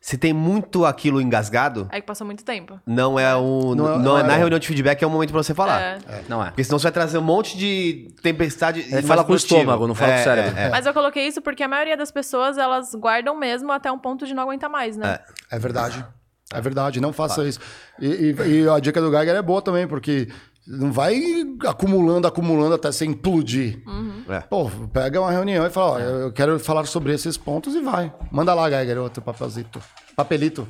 se 0.01 0.17
tem 0.17 0.31
muito 0.31 0.85
aquilo 0.85 1.19
engasgado, 1.21 1.87
Aí 1.91 1.99
que 1.99 2.07
passou 2.07 2.25
muito 2.25 2.43
tempo. 2.45 2.79
não 2.85 3.19
é 3.19 3.35
o, 3.35 3.75
Não 3.75 3.85
não, 3.85 3.87
é- 3.91 3.95
é, 3.95 3.97
não 3.99 4.17
é 4.19 4.23
na 4.23 4.35
reunião 4.35 4.57
de 4.57 4.65
feedback 4.67 5.01
é 5.03 5.07
o 5.07 5.09
momento 5.09 5.31
para 5.31 5.43
você 5.43 5.53
falar. 5.53 5.81
É. 5.81 5.97
Não 6.29 6.41
é. 6.41 6.47
Porque 6.47 6.63
senão 6.63 6.79
você 6.79 6.83
vai 6.83 6.91
trazer 6.93 7.17
um 7.17 7.21
monte 7.21 7.57
de 7.57 8.13
tempestade. 8.23 8.85
É, 8.93 9.01
fala 9.01 9.23
com 9.25 9.33
o 9.33 9.35
estômago, 9.35 9.85
não 9.87 9.93
fala 9.95 10.13
com 10.13 10.19
o 10.21 10.23
cérebro. 10.23 10.57
é. 10.57 10.69
Mas 10.69 10.85
eu 10.85 10.93
coloquei 10.93 11.27
isso 11.27 11.41
porque 11.41 11.61
a 11.63 11.67
maioria 11.67 11.97
das 11.97 12.11
pessoas, 12.11 12.57
elas 12.57 12.95
guardam 12.95 13.35
mesmo 13.37 13.71
até 13.71 13.91
um 13.91 13.99
ponto 13.99 14.25
de 14.25 14.33
não 14.33 14.43
aguentar 14.43 14.69
mais, 14.69 14.95
né? 14.95 15.19
É 15.51 15.59
verdade. 15.59 16.05
É 16.51 16.59
verdade, 16.61 16.99
não 16.99 17.13
faça 17.13 17.45
isso. 17.47 17.59
E, 17.99 18.07
e- 18.07 18.61
e 18.63 18.69
a 18.69 18.79
dica 18.79 18.99
do 18.99 19.11
Geiger 19.11 19.35
é 19.35 19.41
boa 19.41 19.61
também, 19.61 19.85
porque 19.87 20.29
não 20.69 20.91
vai 20.91 21.19
acumulando, 21.67 22.27
acumulando 22.27 22.75
até 22.75 22.91
você 22.91 23.03
implodir. 23.05 23.81
É. 24.29 24.41
Pô, 24.41 24.69
pega 24.93 25.19
uma 25.19 25.31
reunião 25.31 25.65
e 25.65 25.69
fala, 25.71 25.91
ó, 25.93 25.99
eu 25.99 26.31
quero 26.31 26.59
falar 26.59 26.85
sobre 26.85 27.11
esses 27.13 27.35
pontos 27.37 27.73
e 27.73 27.81
vai. 27.81 28.13
Manda 28.31 28.53
lá, 28.53 28.69
Geiger, 28.69 28.99
outro 28.99 29.21
papelzito. 29.21 29.81
Papelito. 30.15 30.67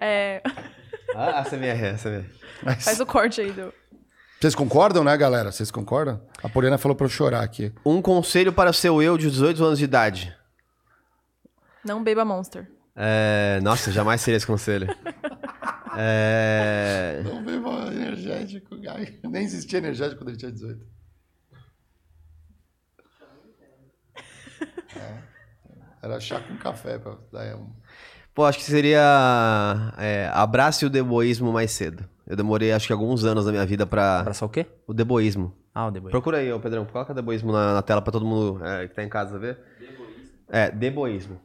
É, 0.00 0.40
Ah, 1.16 1.40
a 1.40 1.44
CMR, 1.44 1.86
a 1.86 1.94
CMR. 1.98 2.30
Mas- 2.62 2.84
faz 2.84 3.00
o 3.00 3.06
corte 3.06 3.40
aí 3.40 3.52
do... 3.52 3.72
Vocês 4.40 4.54
concordam, 4.54 5.02
né, 5.04 5.16
galera? 5.16 5.50
Vocês 5.50 5.70
concordam? 5.70 6.20
A 6.42 6.48
Poliana 6.48 6.76
falou 6.76 6.94
pra 6.94 7.06
eu 7.06 7.10
chorar 7.10 7.42
aqui. 7.42 7.72
Um 7.86 8.02
conselho 8.02 8.52
para 8.52 8.72
seu 8.72 9.00
eu 9.00 9.16
de 9.16 9.30
18 9.30 9.64
anos 9.64 9.78
de 9.78 9.84
idade. 9.84 10.36
Não 11.84 12.02
beba 12.02 12.24
Monster. 12.24 12.68
É, 12.96 13.58
Nossa, 13.62 13.90
jamais 13.90 14.20
seria 14.20 14.36
esse 14.36 14.46
conselho. 14.46 14.88
É, 15.96 17.22
Não 17.26 17.44
beba 17.44 17.92
energético, 17.92 18.76
Geiger. 18.76 19.20
Nem 19.24 19.44
existia 19.44 19.78
energético 19.78 20.22
quando 20.22 20.30
ele 20.30 20.38
tinha 20.38 20.52
18. 20.52 20.86
É. 24.96 25.22
Era 26.02 26.20
chá 26.20 26.40
com 26.40 26.56
café 26.56 26.98
pra 26.98 27.16
dar 27.32 27.56
um... 27.56 27.72
Pô, 28.34 28.44
acho 28.44 28.58
que 28.58 28.64
seria. 28.64 29.94
É, 29.96 30.28
abrace 30.34 30.84
o 30.84 30.90
deboísmo 30.90 31.52
mais 31.52 31.70
cedo. 31.70 32.04
Eu 32.26 32.34
demorei, 32.34 32.72
acho 32.72 32.88
que 32.88 32.92
alguns 32.92 33.24
anos 33.24 33.44
da 33.44 33.52
minha 33.52 33.64
vida 33.64 33.86
pra. 33.86 34.20
Abraçar 34.20 34.46
o 34.46 34.50
quê? 34.50 34.66
O 34.88 34.92
deboísmo. 34.92 35.56
Ah, 35.72 35.86
o 35.86 35.90
deboi. 35.92 36.10
Procura 36.10 36.38
aí, 36.38 36.52
ô 36.52 36.58
Pedrão. 36.58 36.84
Coloca 36.84 37.14
deboísmo 37.14 37.52
na, 37.52 37.74
na 37.74 37.82
tela 37.82 38.02
pra 38.02 38.10
todo 38.10 38.26
mundo 38.26 38.64
é, 38.64 38.88
que 38.88 38.94
tá 38.94 39.04
em 39.04 39.08
casa 39.08 39.38
ver. 39.38 39.58
É, 40.48 40.68
deboísmo. 40.68 41.40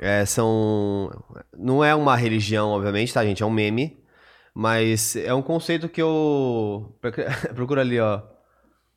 É, 0.00 0.24
são. 0.24 1.10
Não 1.56 1.84
é 1.84 1.94
uma 1.94 2.16
religião, 2.16 2.70
obviamente, 2.70 3.12
tá, 3.12 3.22
gente? 3.24 3.42
É 3.42 3.46
um 3.46 3.50
meme. 3.50 3.98
Mas 4.54 5.14
é 5.14 5.32
um 5.32 5.42
conceito 5.42 5.88
que 5.88 6.00
eu. 6.02 6.96
Procura 7.54 7.82
ali, 7.82 8.00
ó. 8.00 8.22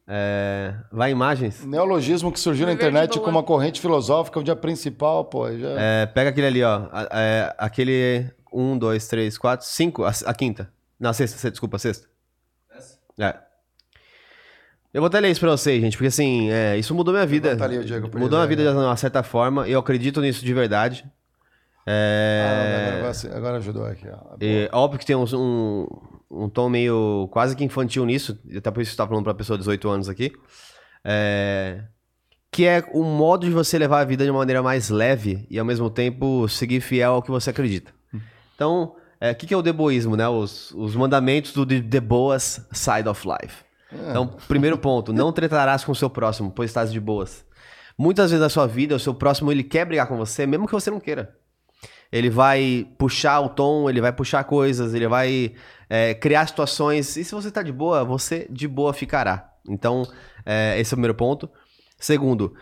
É, 0.08 0.74
vai 0.92 1.12
imagens. 1.12 1.66
Neologismo 1.66 2.32
que 2.32 2.40
surgiu 2.40 2.66
na 2.66 2.74
internet 2.74 3.20
como 3.20 3.32
uma 3.38 3.44
corrente 3.44 3.80
filosófica, 3.80 4.40
onde 4.40 4.52
a 4.52 4.56
principal, 4.56 5.24
pô, 5.26 5.50
já... 5.56 5.70
É, 5.80 6.06
pega 6.06 6.30
aquele 6.30 6.48
ali, 6.48 6.64
ó. 6.64 6.88
A- 6.92 7.08
é, 7.12 7.56
aquele. 7.58 8.30
Um, 8.52 8.78
dois, 8.78 9.08
três, 9.08 9.38
quatro, 9.38 9.66
cinco. 9.66 10.04
A, 10.04 10.12
a 10.26 10.34
quinta. 10.34 10.72
Não, 11.00 11.10
a 11.10 11.14
sexta, 11.14 11.38
se- 11.38 11.52
desculpa, 11.52 11.76
a 11.78 11.80
sexta. 11.80 12.08
É. 13.20 13.38
Eu 14.94 15.02
vou 15.02 15.08
até 15.08 15.20
ler 15.20 15.32
isso 15.32 15.40
pra 15.40 15.50
vocês, 15.52 15.82
gente, 15.82 15.98
porque 15.98 16.08
assim, 16.08 16.50
é, 16.52 16.78
isso 16.78 16.94
mudou 16.94 17.14
minha 17.14 17.26
vida. 17.26 17.50
Levanta 17.50 17.66
ali 17.66 17.78
o 17.80 17.84
Diego 17.84 18.10
pra 18.10 18.20
mudou 18.20 18.38
minha 18.38 18.48
vida 18.48 18.64
de 18.64 18.70
uma 18.78 18.96
certa 18.96 19.24
forma. 19.24 19.68
Eu 19.68 19.80
acredito 19.80 20.22
nisso 20.22 20.46
de 20.46 20.54
verdade. 20.54 21.04
Ah, 21.86 21.92
É, 21.92 22.94
agora, 23.00 23.38
agora 23.38 23.58
ajudou 23.58 23.86
aqui, 23.86 24.08
ó. 24.08 24.36
e, 24.40 24.70
óbvio 24.72 25.00
que 25.00 25.06
tem 25.06 25.16
uns- 25.16 25.34
um, 25.34 25.86
um 26.32 26.48
tom 26.48 26.70
meio 26.70 27.28
quase 27.32 27.56
que 27.56 27.64
infantil 27.64 28.06
nisso, 28.06 28.40
até 28.56 28.72
por 28.72 28.82
isso 28.82 28.92
que 28.92 28.96
você 28.96 28.98
tá 29.04 29.08
falando 29.08 29.24
pra 29.24 29.34
pessoa 29.34 29.58
de 29.58 29.62
18 29.64 29.90
anos 29.90 30.08
aqui. 30.08 30.32
É, 31.04 31.82
que 32.52 32.66
é 32.66 32.84
um 32.94 33.04
modo 33.04 33.46
de 33.48 33.52
você 33.52 33.78
levar 33.80 34.00
a 34.02 34.06
vida 34.06 34.24
de 34.24 34.30
uma 34.30 34.40
maneira 34.40 34.62
mais 34.64 34.90
leve 34.90 35.46
e 35.50 35.58
ao 35.60 35.66
mesmo 35.66 35.90
tempo 35.90 36.48
seguir 36.48 36.80
fiel 36.82 37.14
ao 37.14 37.22
que 37.22 37.32
você 37.32 37.50
acredita. 37.50 37.92
Então, 38.56 38.96
é, 39.20 39.32
o 39.32 39.36
que, 39.36 39.48
que 39.48 39.54
é 39.54 39.58
o 39.58 39.62
deboísmo, 39.64 40.16
né? 40.16 40.28
Os, 40.30 40.72
os 40.72 40.96
mandamentos 40.96 41.52
do 41.52 41.66
de 41.66 42.00
boas 42.00 42.66
side 42.72 43.10
of 43.10 43.28
life. 43.28 43.64
Então, 44.10 44.28
primeiro 44.48 44.78
ponto, 44.78 45.14
não 45.14 45.32
tretarás 45.32 45.84
com 45.84 45.92
o 45.92 45.96
seu 45.96 46.10
próximo, 46.10 46.52
pois 46.52 46.70
estás 46.70 46.92
de 46.92 47.00
boas. 47.00 47.46
Muitas 47.98 48.32
vezes 48.32 48.42
na 48.42 48.50
sua 48.50 48.68
vida, 48.68 48.96
o 48.96 49.00
seu 49.00 49.14
próximo 49.14 49.52
ele 49.52 49.64
quer 49.64 49.86
brigar 49.86 50.08
com 50.08 50.18
você, 50.18 50.46
mesmo 50.46 50.68
que 50.68 50.74
você 50.74 50.90
não 50.90 51.00
queira. 51.00 51.36
Ele 52.12 52.30
vai 52.30 52.88
puxar 52.98 53.40
o 53.40 53.50
tom, 53.50 53.90
ele 53.90 54.02
vai 54.02 54.12
puxar 54.14 54.44
coisas, 54.44 54.94
ele 54.94 55.08
vai 55.08 55.54
é, 55.90 56.14
criar 56.14 56.48
situações. 56.48 57.18
E 57.18 57.24
se 57.24 57.34
você 57.34 57.52
tá 57.52 57.64
de 57.64 57.72
boa, 57.72 58.04
você 58.04 58.48
de 58.50 58.68
boa 58.68 58.94
ficará. 58.94 59.52
Então, 59.68 60.04
é, 60.46 60.80
esse 60.80 60.94
é 60.94 60.96
o 60.96 60.98
primeiro 60.98 61.16
ponto. 61.16 61.50
Segundo, 61.98 62.54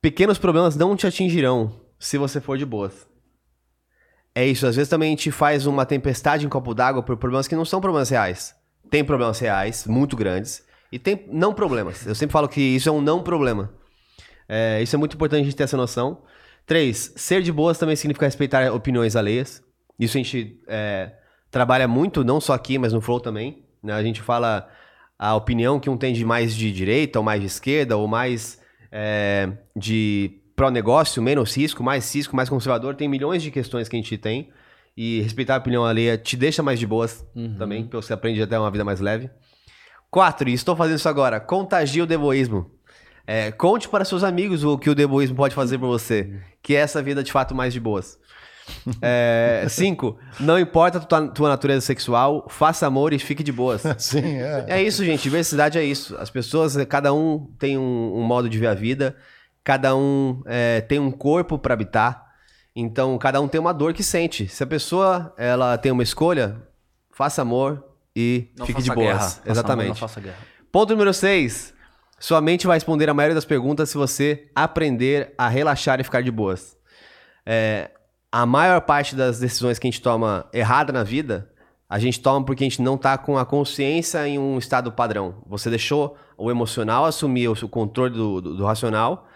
pequenos 0.00 0.38
problemas 0.38 0.76
não 0.76 0.96
te 0.96 1.06
atingirão 1.06 1.72
se 1.98 2.18
você 2.18 2.40
for 2.40 2.58
de 2.58 2.66
boas. 2.66 3.06
É 4.34 4.46
isso, 4.46 4.66
às 4.66 4.76
vezes 4.76 4.88
também 4.88 5.10
gente 5.10 5.30
faz 5.30 5.66
uma 5.66 5.84
tempestade 5.84 6.46
em 6.46 6.48
copo 6.48 6.74
d'água 6.74 7.02
por 7.02 7.16
problemas 7.16 7.46
que 7.46 7.54
não 7.54 7.64
são 7.64 7.80
problemas 7.80 8.08
reais. 8.08 8.54
Tem 8.92 9.02
problemas 9.02 9.38
reais, 9.38 9.86
muito 9.86 10.14
grandes, 10.14 10.62
e 10.92 10.98
tem 10.98 11.24
não 11.32 11.54
problemas. 11.54 12.06
Eu 12.06 12.14
sempre 12.14 12.34
falo 12.34 12.46
que 12.46 12.60
isso 12.60 12.90
é 12.90 12.92
um 12.92 13.00
não 13.00 13.22
problema. 13.22 13.72
É, 14.46 14.82
isso 14.82 14.94
é 14.94 14.98
muito 14.98 15.14
importante 15.14 15.40
a 15.40 15.44
gente 15.44 15.56
ter 15.56 15.62
essa 15.62 15.78
noção. 15.78 16.20
Três, 16.66 17.10
ser 17.16 17.40
de 17.40 17.50
boas 17.50 17.78
também 17.78 17.96
significa 17.96 18.26
respeitar 18.26 18.70
opiniões 18.70 19.16
alheias. 19.16 19.64
Isso 19.98 20.18
a 20.18 20.20
gente 20.22 20.60
é, 20.68 21.10
trabalha 21.50 21.88
muito, 21.88 22.22
não 22.22 22.38
só 22.38 22.52
aqui, 22.52 22.76
mas 22.76 22.92
no 22.92 23.00
Flow 23.00 23.18
também. 23.18 23.64
né? 23.82 23.94
A 23.94 24.02
gente 24.02 24.20
fala 24.20 24.68
a 25.18 25.34
opinião 25.34 25.80
que 25.80 25.88
um 25.88 25.96
tem 25.96 26.12
de 26.12 26.22
mais 26.22 26.54
de 26.54 26.70
direita, 26.70 27.18
ou 27.18 27.24
mais 27.24 27.40
de 27.40 27.46
esquerda, 27.46 27.96
ou 27.96 28.06
mais 28.06 28.60
é, 28.92 29.50
de 29.74 30.38
pró-negócio, 30.54 31.22
menos 31.22 31.56
risco, 31.56 31.82
mais 31.82 32.14
risco, 32.14 32.36
mais 32.36 32.50
conservador. 32.50 32.94
Tem 32.94 33.08
milhões 33.08 33.42
de 33.42 33.50
questões 33.50 33.88
que 33.88 33.96
a 33.96 33.98
gente 33.98 34.18
tem. 34.18 34.50
E 34.96 35.22
respeitar 35.22 35.54
a 35.54 35.58
opinião 35.58 35.84
alheia 35.84 36.18
te 36.18 36.36
deixa 36.36 36.62
mais 36.62 36.78
de 36.78 36.86
boas 36.86 37.26
também, 37.58 37.82
porque 37.82 37.96
você 37.96 38.12
aprende 38.12 38.42
até 38.42 38.58
uma 38.58 38.70
vida 38.70 38.84
mais 38.84 39.00
leve. 39.00 39.30
Quatro, 40.10 40.48
e 40.48 40.52
estou 40.52 40.76
fazendo 40.76 40.96
isso 40.96 41.08
agora, 41.08 41.40
contagia 41.40 42.04
o 42.04 42.06
deboísmo. 42.06 42.70
É, 43.26 43.50
conte 43.52 43.88
para 43.88 44.04
seus 44.04 44.22
amigos 44.22 44.64
o 44.64 44.76
que 44.76 44.90
o 44.90 44.94
deboísmo 44.94 45.36
pode 45.36 45.54
fazer 45.54 45.78
por 45.78 45.86
você, 45.86 46.40
que 46.62 46.74
é 46.74 46.80
essa 46.80 47.02
vida 47.02 47.22
de 47.22 47.32
fato 47.32 47.54
mais 47.54 47.72
de 47.72 47.80
boas. 47.80 48.18
É, 49.02 49.66
cinco, 49.68 50.16
não 50.38 50.56
importa 50.58 50.98
a 50.98 51.00
tua, 51.00 51.28
tua 51.28 51.48
natureza 51.48 51.84
sexual, 51.84 52.46
faça 52.48 52.86
amor 52.86 53.12
e 53.12 53.18
fique 53.18 53.42
de 53.42 53.50
boas. 53.50 53.82
Sim, 53.98 54.36
é. 54.36 54.64
É 54.68 54.82
isso, 54.82 55.04
gente. 55.04 55.22
Diversidade 55.24 55.78
é 55.78 55.84
isso. 55.84 56.16
As 56.16 56.30
pessoas, 56.30 56.76
cada 56.86 57.12
um 57.12 57.52
tem 57.58 57.76
um, 57.76 58.12
um 58.14 58.22
modo 58.22 58.48
de 58.48 58.58
ver 58.58 58.68
a 58.68 58.74
vida, 58.74 59.16
cada 59.64 59.96
um 59.96 60.42
é, 60.46 60.80
tem 60.80 61.00
um 61.00 61.10
corpo 61.10 61.58
para 61.58 61.74
habitar. 61.74 62.31
Então, 62.74 63.16
cada 63.18 63.40
um 63.40 63.48
tem 63.48 63.60
uma 63.60 63.72
dor 63.74 63.92
que 63.92 64.02
sente. 64.02 64.48
Se 64.48 64.62
a 64.62 64.66
pessoa 64.66 65.34
ela 65.36 65.76
tem 65.76 65.92
uma 65.92 66.02
escolha, 66.02 66.56
faça 67.10 67.42
amor 67.42 67.84
e 68.16 68.48
Não 68.58 68.64
fique 68.66 68.82
de 68.82 68.90
boas. 68.90 69.06
guerra. 69.06 69.24
Amor, 69.26 69.50
Exatamente. 69.50 70.00
faça 70.00 70.20
guerra. 70.20 70.38
Ponto 70.70 70.90
número 70.90 71.12
6. 71.12 71.74
Sua 72.18 72.40
mente 72.40 72.66
vai 72.66 72.76
responder 72.76 73.10
a 73.10 73.14
maioria 73.14 73.34
das 73.34 73.44
perguntas 73.44 73.90
se 73.90 73.96
você 73.98 74.48
aprender 74.54 75.34
a 75.36 75.48
relaxar 75.48 76.00
e 76.00 76.04
ficar 76.04 76.22
de 76.22 76.30
boas. 76.30 76.76
É, 77.44 77.90
a 78.30 78.46
maior 78.46 78.80
parte 78.82 79.14
das 79.14 79.38
decisões 79.38 79.78
que 79.78 79.86
a 79.86 79.90
gente 79.90 80.00
toma 80.00 80.46
errada 80.52 80.92
na 80.92 81.02
vida, 81.02 81.50
a 81.90 81.98
gente 81.98 82.20
toma 82.20 82.46
porque 82.46 82.64
a 82.64 82.66
gente 82.68 82.80
não 82.80 82.96
tá 82.96 83.18
com 83.18 83.36
a 83.36 83.44
consciência 83.44 84.26
em 84.26 84.38
um 84.38 84.56
estado 84.56 84.90
padrão. 84.92 85.42
Você 85.46 85.68
deixou 85.68 86.16
o 86.38 86.50
emocional 86.50 87.04
assumir 87.04 87.48
o 87.48 87.68
controle 87.68 88.14
do, 88.14 88.40
do- 88.40 88.56
do 88.56 88.64
racional 88.64 89.26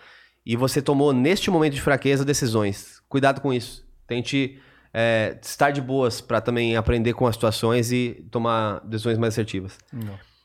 e 0.46 0.56
você 0.56 0.80
tomou, 0.80 1.12
neste 1.12 1.50
momento 1.50 1.74
de 1.74 1.82
fraqueza, 1.82 2.24
decisões. 2.24 2.95
Cuidado 3.08 3.40
com 3.40 3.52
isso. 3.52 3.86
Tente 4.06 4.60
é, 4.92 5.38
estar 5.42 5.70
de 5.70 5.80
boas 5.80 6.20
para 6.20 6.40
também 6.40 6.76
aprender 6.76 7.12
com 7.12 7.26
as 7.26 7.34
situações 7.34 7.92
e 7.92 8.26
tomar 8.30 8.80
decisões 8.80 9.18
mais 9.18 9.34
assertivas. 9.34 9.78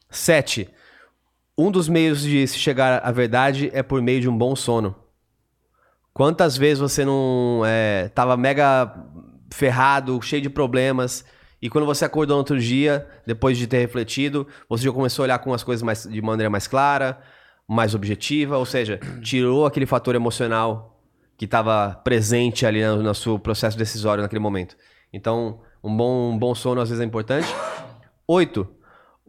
Sete. 0.09 0.69
Um 1.57 1.71
dos 1.71 1.87
meios 1.87 2.21
de 2.21 2.45
se 2.47 2.57
chegar 2.57 3.01
à 3.03 3.11
verdade 3.11 3.69
é 3.73 3.83
por 3.83 4.01
meio 4.01 4.19
de 4.19 4.29
um 4.29 4.37
bom 4.37 4.55
sono. 4.55 4.95
Quantas 6.13 6.57
vezes 6.57 6.79
você 6.79 7.05
não 7.05 7.61
é, 7.65 8.09
tava 8.09 8.35
mega 8.35 8.93
ferrado, 9.53 10.21
cheio 10.21 10.41
de 10.41 10.49
problemas, 10.49 11.23
e 11.61 11.69
quando 11.69 11.85
você 11.85 12.03
acordou 12.03 12.35
no 12.35 12.39
outro 12.39 12.59
dia, 12.59 13.07
depois 13.25 13.57
de 13.57 13.67
ter 13.67 13.79
refletido, 13.79 14.47
você 14.67 14.85
já 14.85 14.91
começou 14.91 15.23
a 15.23 15.25
olhar 15.25 15.39
com 15.39 15.53
as 15.53 15.63
coisas 15.63 15.83
mais, 15.83 16.03
de 16.03 16.21
maneira 16.21 16.49
mais 16.49 16.67
clara, 16.67 17.21
mais 17.67 17.93
objetiva, 17.93 18.57
ou 18.57 18.65
seja, 18.65 18.99
tirou 19.21 19.65
aquele 19.65 19.85
fator 19.85 20.15
emocional 20.15 21.00
que 21.41 21.45
estava 21.45 21.99
presente 22.03 22.67
ali 22.67 22.85
no, 22.85 23.01
no 23.01 23.15
seu 23.15 23.39
processo 23.39 23.75
decisório 23.75 24.21
naquele 24.21 24.39
momento. 24.39 24.77
Então, 25.11 25.59
um 25.83 25.97
bom, 25.97 26.33
um 26.33 26.37
bom 26.37 26.53
sono 26.53 26.79
às 26.79 26.89
vezes 26.89 27.01
é 27.01 27.03
importante. 27.03 27.47
Oito, 28.27 28.67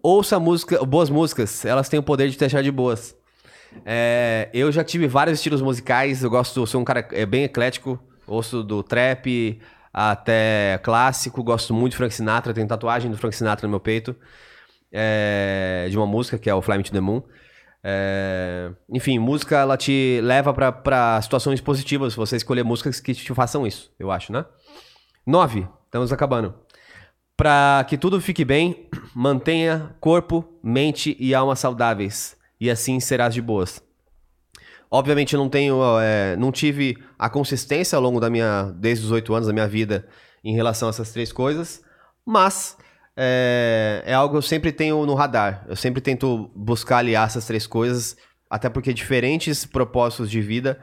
ouça 0.03 0.39
música, 0.39 0.85
boas 0.85 1.09
músicas, 1.09 1.65
elas 1.65 1.89
têm 1.89 1.99
o 1.99 2.03
poder 2.03 2.29
de 2.29 2.35
te 2.35 2.41
deixar 2.41 2.63
de 2.63 2.71
boas. 2.71 3.17
É, 3.87 4.51
eu 4.53 4.71
já 4.71 4.85
tive 4.85 5.09
vários 5.09 5.39
estilos 5.39 5.63
musicais, 5.63 6.23
eu 6.23 6.29
gosto, 6.29 6.67
sou 6.67 6.83
um 6.83 6.85
cara 6.85 7.09
é, 7.13 7.25
bem 7.25 7.45
eclético, 7.45 7.99
ouço 8.27 8.63
do 8.63 8.83
trap 8.83 9.59
até 9.91 10.79
clássico, 10.83 11.43
gosto 11.43 11.73
muito 11.73 11.93
de 11.93 11.97
Frank 11.97 12.13
Sinatra, 12.13 12.53
tenho 12.53 12.69
tatuagem 12.69 13.11
do 13.11 13.17
Frank 13.17 13.35
Sinatra 13.35 13.67
no 13.67 13.71
meu 13.71 13.81
peito, 13.81 14.15
é, 14.93 15.87
de 15.89 15.97
uma 15.97 16.07
música 16.07 16.37
que 16.37 16.51
é 16.51 16.55
o 16.55 16.61
Fly 16.61 16.77
Me 16.77 16.85
to 16.85 16.93
the 16.93 17.01
Moon. 17.01 17.23
É, 17.85 18.71
enfim, 18.89 19.19
música 19.19 19.59
ela 19.59 19.77
te 19.77 20.21
leva 20.23 20.55
para 20.55 21.21
situações 21.21 21.61
positivas, 21.61 22.15
você 22.15 22.37
escolher 22.37 22.63
músicas 22.63 23.01
que 23.01 23.13
te 23.13 23.35
façam 23.35 23.67
isso, 23.67 23.93
eu 23.99 24.11
acho, 24.11 24.33
né? 24.33 24.45
Nove, 25.27 25.67
estamos 25.87 26.13
acabando. 26.13 26.55
Para 27.37 27.85
que 27.89 27.99
tudo 27.99 28.21
fique 28.21 28.45
bem, 28.45 28.89
mantenha 29.15 29.97
corpo, 29.99 30.45
mente 30.63 31.17
e 31.19 31.35
alma 31.35 31.57
saudáveis 31.57 32.37
e 32.61 32.71
assim 32.71 33.01
serás 33.01 33.35
de 33.35 33.43
boas. 33.43 33.83
Obviamente 34.89 35.37
não 35.37 35.49
tenho, 35.49 35.81
é, 36.01 36.37
não 36.37 36.53
tive 36.53 37.03
a 37.19 37.29
consistência 37.29 37.97
ao 37.97 38.03
longo 38.03 38.21
da 38.21 38.29
minha, 38.29 38.65
desde 38.77 39.05
os 39.05 39.11
oito 39.11 39.35
anos 39.35 39.47
da 39.47 39.53
minha 39.53 39.67
vida 39.67 40.07
em 40.45 40.55
relação 40.55 40.89
a 40.89 40.91
essas 40.91 41.11
três 41.13 41.33
coisas, 41.33 41.83
mas 42.25 42.77
é, 43.17 44.03
é, 44.07 44.15
algo 44.15 44.35
que 44.35 44.39
eu 44.39 44.43
sempre 44.43 44.73
tenho 44.73 45.05
no 45.05 45.15
radar. 45.15 45.65
Eu 45.69 45.77
sempre 45.77 46.01
tento 46.01 46.51
buscar 46.55 46.99
aliar 46.99 47.27
essas 47.27 47.47
três 47.47 47.67
coisas, 47.67 48.17
até 48.49 48.69
porque 48.69 48.93
diferentes 48.93 49.65
propósitos 49.65 50.31
de 50.31 50.41
vida 50.41 50.79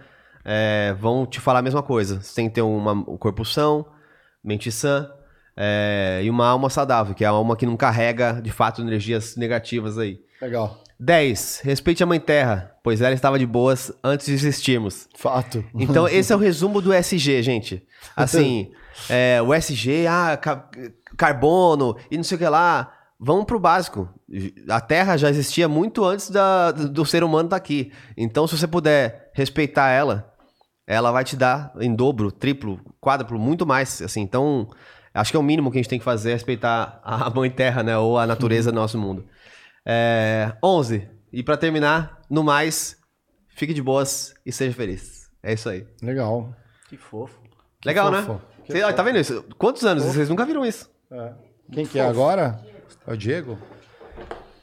é, 0.46 0.96
vão 1.00 1.26
te 1.26 1.40
falar 1.40 1.60
a 1.60 1.64
mesma 1.64 1.84
coisa. 1.84 2.22
Você 2.22 2.36
tem 2.36 2.48
que 2.48 2.56
ter 2.56 2.62
uma, 2.62 2.94
um 2.94 3.18
corpo 3.18 3.44
são, 3.44 3.86
mente 4.44 4.72
sã 4.72 5.10
é, 5.56 6.22
e 6.24 6.30
uma 6.30 6.48
alma 6.48 6.70
saudável, 6.70 7.14
que 7.14 7.24
é 7.24 7.28
a 7.28 7.32
alma 7.32 7.56
que 7.56 7.66
não 7.66 7.76
carrega 7.76 8.42
de 8.42 8.52
fato 8.52 8.82
energias 8.82 9.36
negativas 9.36 9.98
aí. 9.98 10.20
Legal. 10.42 10.84
10. 11.00 11.62
Respeite 11.64 12.04
a 12.04 12.06
Mãe 12.06 12.20
Terra, 12.20 12.76
pois 12.84 13.02
ela 13.02 13.14
estava 13.14 13.40
de 13.40 13.46
boas 13.46 13.92
antes 14.04 14.26
de 14.26 14.34
existirmos. 14.34 15.08
Fato. 15.16 15.64
Então, 15.74 16.08
esse 16.10 16.34
é 16.34 16.36
o 16.36 16.40
resumo 16.40 16.82
do 16.82 16.94
SG, 16.94 17.42
gente. 17.42 17.84
Assim, 18.16 18.72
é, 19.10 19.42
o 19.42 19.54
SG, 19.54 20.08
ah, 20.08 20.38
ca 20.38 20.70
carbono 21.16 21.98
e 22.10 22.18
não 22.18 22.24
sei 22.24 22.36
o 22.36 22.40
que 22.40 22.48
lá. 22.48 22.94
Vamos 23.20 23.46
pro 23.46 23.60
básico. 23.60 24.08
A 24.70 24.80
Terra 24.80 25.18
já 25.18 25.30
existia 25.30 25.68
muito 25.68 26.06
antes 26.06 26.30
da, 26.30 26.72
do 26.72 27.06
ser 27.06 27.24
humano 27.24 27.48
estar 27.48 27.58
tá 27.60 27.64
aqui. 27.64 27.92
Então, 28.16 28.48
se 28.48 28.58
você 28.58 28.68
puder 28.68 29.32
respeitar 29.34 29.90
ela, 29.90 30.34
ela 30.88 31.12
vai 31.12 31.24
te 31.24 31.36
dar 31.36 31.74
em 31.80 31.94
dobro, 31.94 32.32
triplo, 32.32 32.80
quádruplo, 33.02 33.38
muito 33.38 33.66
mais. 33.66 34.02
Assim, 34.02 34.22
então, 34.22 34.70
acho 35.14 35.32
que 35.32 35.38
é 35.38 35.40
o 35.40 35.44
mínimo 35.44 35.70
que 35.70 35.78
a 35.78 35.82
gente 35.82 35.90
tem 35.90 36.00
que 36.00 36.06
fazer, 36.06 36.32
é 36.32 36.34
respeitar 36.34 37.02
a 37.04 37.30
Mãe 37.30 37.50
Terra, 37.50 37.84
né? 37.84 37.98
Ou 37.98 38.18
a 38.18 38.26
natureza 38.26 38.72
do 38.72 38.76
nosso 38.76 38.98
mundo. 38.98 39.26
É, 39.92 40.54
11. 40.64 41.10
E 41.34 41.42
para 41.42 41.58
terminar, 41.58 42.22
no 42.30 42.44
mais, 42.44 42.96
fique 43.48 43.74
de 43.74 43.82
boas 43.82 44.36
e 44.46 44.52
seja 44.52 44.72
feliz. 44.76 45.32
É 45.42 45.54
isso 45.54 45.68
aí. 45.68 45.88
Legal. 46.00 46.54
Que 46.88 46.96
fofo. 46.96 47.42
Legal, 47.84 48.14
fofo. 48.14 48.34
né? 48.34 48.40
Cê, 48.70 48.94
tá 48.94 49.02
vendo 49.02 49.18
isso? 49.18 49.44
Quantos 49.58 49.84
anos? 49.84 50.04
Vocês 50.04 50.30
nunca 50.30 50.46
viram 50.46 50.64
isso? 50.64 50.92
É. 51.10 51.34
Quem 51.72 51.88
que 51.88 51.98
é 51.98 52.06
agora? 52.06 52.64
É 53.08 53.14
o 53.14 53.18
Diego? 53.18 53.58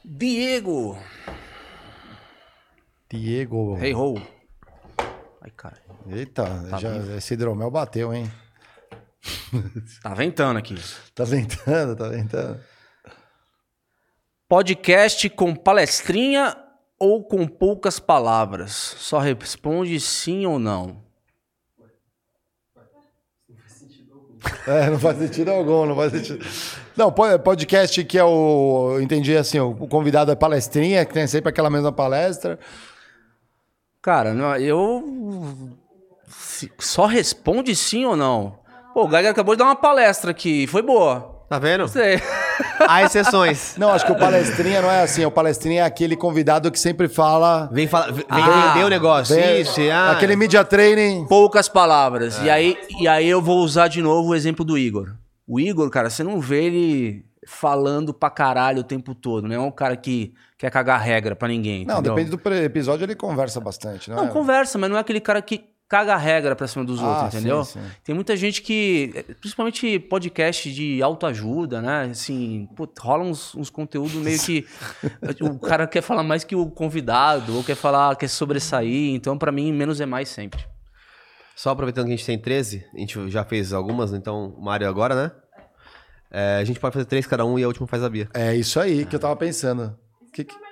Diego. 0.05 0.97
Diego. 3.11 3.77
Hey 3.81 3.93
ho. 3.93 4.15
Ai, 5.41 5.51
cara. 5.57 5.75
Eita, 6.09 6.45
já, 6.79 6.95
esse 7.17 7.33
hidromel 7.33 7.69
bateu, 7.69 8.13
hein? 8.13 8.31
Tá 10.01 10.13
ventando 10.13 10.57
aqui. 10.57 10.75
Tá 11.13 11.25
ventando, 11.25 11.95
tá 11.97 12.07
ventando. 12.07 12.59
Podcast 14.47 15.29
com 15.29 15.53
palestrinha 15.53 16.55
ou 16.97 17.23
com 17.23 17.45
poucas 17.45 17.99
palavras? 17.99 18.71
Só 18.71 19.19
responde 19.19 19.99
sim 19.99 20.45
ou 20.45 20.57
não. 20.57 21.03
É, 24.65 24.89
não 24.89 24.99
faz 24.99 25.17
sentido 25.17 25.51
algum, 25.51 25.85
não 25.85 25.95
faz 25.95 26.11
sentido. 26.13 26.45
Não, 26.95 27.11
po- 27.11 27.37
podcast 27.39 28.01
que 28.05 28.17
é 28.17 28.23
o. 28.23 28.91
eu 28.93 29.01
Entendi 29.01 29.35
assim, 29.35 29.59
o 29.59 29.75
convidado 29.87 30.31
é 30.31 30.35
palestrinha, 30.35 31.05
que 31.05 31.13
tem 31.13 31.27
sempre 31.27 31.49
aquela 31.49 31.69
mesma 31.69 31.91
palestra. 31.91 32.57
Cara, 34.01 34.29
eu. 34.59 35.03
Só 36.79 37.05
responde 37.05 37.75
sim 37.75 38.05
ou 38.05 38.15
não. 38.15 38.59
Pô, 38.93 39.03
o 39.03 39.07
Gaga 39.07 39.29
acabou 39.31 39.55
de 39.55 39.59
dar 39.59 39.65
uma 39.65 39.75
palestra 39.75 40.31
aqui. 40.31 40.65
Foi 40.67 40.81
boa. 40.81 41.36
Tá 41.49 41.59
vendo? 41.59 41.87
Sei. 41.87 42.21
Há 42.87 43.03
exceções. 43.03 43.75
Não, 43.77 43.89
acho 43.91 44.05
que 44.05 44.11
o 44.11 44.17
palestrinha 44.17 44.81
não 44.81 44.91
é 44.91 45.03
assim. 45.03 45.23
O 45.25 45.31
palestrinha 45.31 45.81
é 45.81 45.85
aquele 45.85 46.15
convidado 46.15 46.69
que 46.71 46.79
sempre 46.79 47.07
fala. 47.07 47.69
Vem, 47.71 47.87
fala, 47.87 48.11
vem 48.11 48.25
Ah, 48.29 48.73
vender 48.73 48.85
o 48.85 48.89
negócio. 48.89 49.35
Vem- 49.35 49.61
Isso, 49.61 49.79
ah, 49.93 50.11
Aquele 50.11 50.35
media 50.35 50.63
training. 50.65 51.25
Poucas 51.27 51.69
palavras. 51.69 52.41
E, 52.43 52.49
aí, 52.49 52.77
e 52.99 53.07
aí 53.07 53.27
eu 53.27 53.41
vou 53.41 53.59
usar 53.59 53.87
de 53.87 54.01
novo 54.01 54.29
o 54.29 54.35
exemplo 54.35 54.65
do 54.65 54.77
Igor. 54.77 55.13
O 55.47 55.59
Igor, 55.59 55.89
cara, 55.89 56.09
você 56.09 56.23
não 56.23 56.39
vê 56.41 56.65
ele 56.65 57.25
falando 57.47 58.13
pra 58.13 58.29
caralho 58.29 58.79
o 58.79 58.83
tempo 58.83 59.15
todo. 59.15 59.47
Não 59.47 59.55
é 59.55 59.59
um 59.59 59.71
cara 59.71 59.95
que 59.95 60.33
quer 60.57 60.69
cagar 60.69 60.99
regra 60.99 61.33
pra 61.35 61.47
ninguém. 61.47 61.85
Não, 61.85 61.95
entendeu? 61.99 62.15
depende 62.15 62.35
do 62.35 62.53
episódio, 62.65 63.05
ele 63.05 63.15
conversa 63.15 63.61
bastante, 63.61 64.09
não, 64.09 64.17
Não, 64.17 64.25
é? 64.25 64.27
conversa, 64.27 64.77
mas 64.77 64.89
não 64.89 64.97
é 64.97 64.99
aquele 64.99 65.21
cara 65.21 65.41
que 65.41 65.63
caga 65.89 66.15
regra 66.17 66.55
pra 66.55 66.67
cima 66.67 66.83
dos 66.83 66.99
Ah, 67.01 67.07
outros, 67.07 67.35
entendeu? 67.35 67.63
sim, 67.63 67.79
sim. 67.79 67.87
Tem 68.03 68.13
muita 68.13 68.35
gente 68.35 68.61
que, 68.61 69.25
principalmente 69.39 69.99
podcast 69.99 70.71
de 70.73 71.01
autoajuda, 71.01 71.81
né? 71.81 72.09
Assim, 72.11 72.67
pô, 72.75 72.87
rola 72.99 73.23
uns, 73.23 73.55
uns 73.55 73.69
conteúdos 73.69 74.13
meio 74.15 74.39
que 74.39 74.65
o 75.41 75.57
cara 75.59 75.87
quer 75.87 76.01
falar 76.01 76.23
mais 76.23 76.43
que 76.43 76.55
o 76.55 76.69
convidado, 76.69 77.55
ou 77.55 77.63
quer 77.63 77.75
falar, 77.75 78.15
quer 78.15 78.27
sobressair. 78.27 79.13
Então, 79.15 79.37
pra 79.37 79.51
mim, 79.51 79.71
menos 79.71 80.01
é 80.01 80.05
mais 80.05 80.29
sempre. 80.29 80.59
Só 81.55 81.71
aproveitando 81.71 82.05
que 82.07 82.13
a 82.13 82.15
gente 82.15 82.25
tem 82.25 82.37
13, 82.37 82.85
a 82.93 82.99
gente 82.99 83.29
já 83.31 83.43
fez 83.43 83.73
algumas, 83.73 84.13
então 84.13 84.53
o 84.57 84.61
Mário 84.63 84.87
agora, 84.87 85.15
né? 85.15 85.31
É, 86.29 86.57
a 86.59 86.63
gente 86.65 86.79
pode 86.79 86.93
fazer 86.93 87.05
três 87.05 87.25
cada 87.25 87.45
um 87.45 87.57
e 87.57 87.63
a 87.63 87.67
última 87.67 87.87
faz 87.87 88.03
a 88.03 88.09
Bia. 88.09 88.27
É 88.33 88.53
isso 88.55 88.79
aí 88.79 89.05
que 89.05 89.15
eu 89.15 89.19
tava 89.19 89.35
pensando. 89.35 89.97
Que 90.33 90.43
que- 90.43 90.66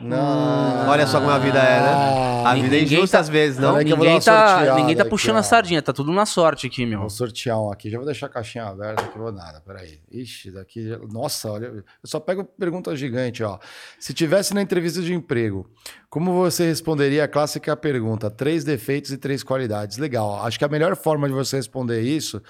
Não. 0.00 0.88
Olha 0.88 1.06
só 1.06 1.20
como 1.20 1.30
a 1.30 1.38
vida 1.38 1.58
é, 1.58 1.80
né? 1.80 2.42
A 2.44 2.54
vida 2.54 2.66
é 2.76 2.80
Ninguém 2.80 2.98
injusta 2.98 3.18
tá- 3.18 3.20
às 3.20 3.28
vezes, 3.28 3.58
não? 3.58 3.78
Que 3.78 3.90
vou 3.94 3.98
dar 3.98 4.04
Ninguém 4.04 4.20
tá, 4.20 4.74
ninguém 4.74 4.96
tá 4.96 5.02
aqui, 5.02 5.10
puxando 5.10 5.36
ó. 5.36 5.38
a 5.38 5.42
sardinha, 5.44 5.80
tá 5.80 5.92
tudo 5.92 6.12
na 6.12 6.26
sorte 6.26 6.66
aqui, 6.66 6.84
meu. 6.84 7.00
Vou 7.00 7.10
sortear 7.10 7.60
um 7.60 7.70
aqui. 7.70 7.88
Já 7.88 7.98
vou 7.98 8.06
deixar 8.06 8.26
a 8.26 8.28
caixinha 8.28 8.64
aberta 8.64 9.02
aqui, 9.04 9.16
vou 9.16 9.30
nada. 9.30 9.60
Peraí. 9.64 10.00
Ixi, 10.10 10.50
daqui. 10.50 10.98
Nossa, 11.12 11.50
olha. 11.52 11.66
Eu 11.66 11.84
só 12.04 12.18
pego 12.18 12.42
pergunta 12.44 12.94
gigante, 12.96 13.44
ó. 13.44 13.58
Se 14.00 14.12
tivesse 14.12 14.54
na 14.54 14.62
entrevista 14.62 15.00
de 15.00 15.14
emprego, 15.14 15.70
como 16.10 16.32
você 16.32 16.66
responderia 16.66 17.24
a 17.24 17.28
clássica 17.28 17.76
pergunta? 17.76 18.28
Três 18.30 18.64
defeitos 18.64 19.12
e 19.12 19.16
três 19.18 19.44
qualidades. 19.44 19.98
Legal. 19.98 20.44
Acho 20.44 20.58
que 20.58 20.64
a 20.64 20.68
melhor 20.68 20.96
forma 20.96 21.28
de 21.28 21.34
você 21.34 21.56
responder 21.56 22.00
isso. 22.00 22.42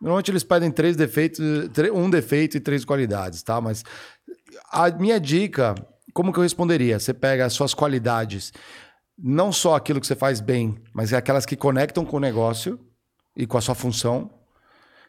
Normalmente 0.00 0.30
eles 0.30 0.44
pedem 0.44 0.70
três 0.70 0.96
defeitos, 0.96 1.40
um 1.92 2.08
defeito 2.08 2.56
e 2.56 2.60
três 2.60 2.84
qualidades, 2.84 3.42
tá? 3.42 3.60
Mas 3.60 3.84
a 4.72 4.88
minha 4.90 5.20
dica, 5.20 5.74
como 6.12 6.32
que 6.32 6.38
eu 6.38 6.42
responderia? 6.42 6.98
Você 6.98 7.14
pega 7.14 7.44
as 7.44 7.52
suas 7.52 7.74
qualidades, 7.74 8.52
não 9.18 9.52
só 9.52 9.74
aquilo 9.74 10.00
que 10.00 10.06
você 10.06 10.16
faz 10.16 10.40
bem, 10.40 10.76
mas 10.94 11.12
é 11.12 11.16
aquelas 11.16 11.44
que 11.44 11.56
conectam 11.56 12.04
com 12.04 12.16
o 12.16 12.20
negócio 12.20 12.78
e 13.36 13.46
com 13.46 13.58
a 13.58 13.60
sua 13.60 13.74
função. 13.74 14.30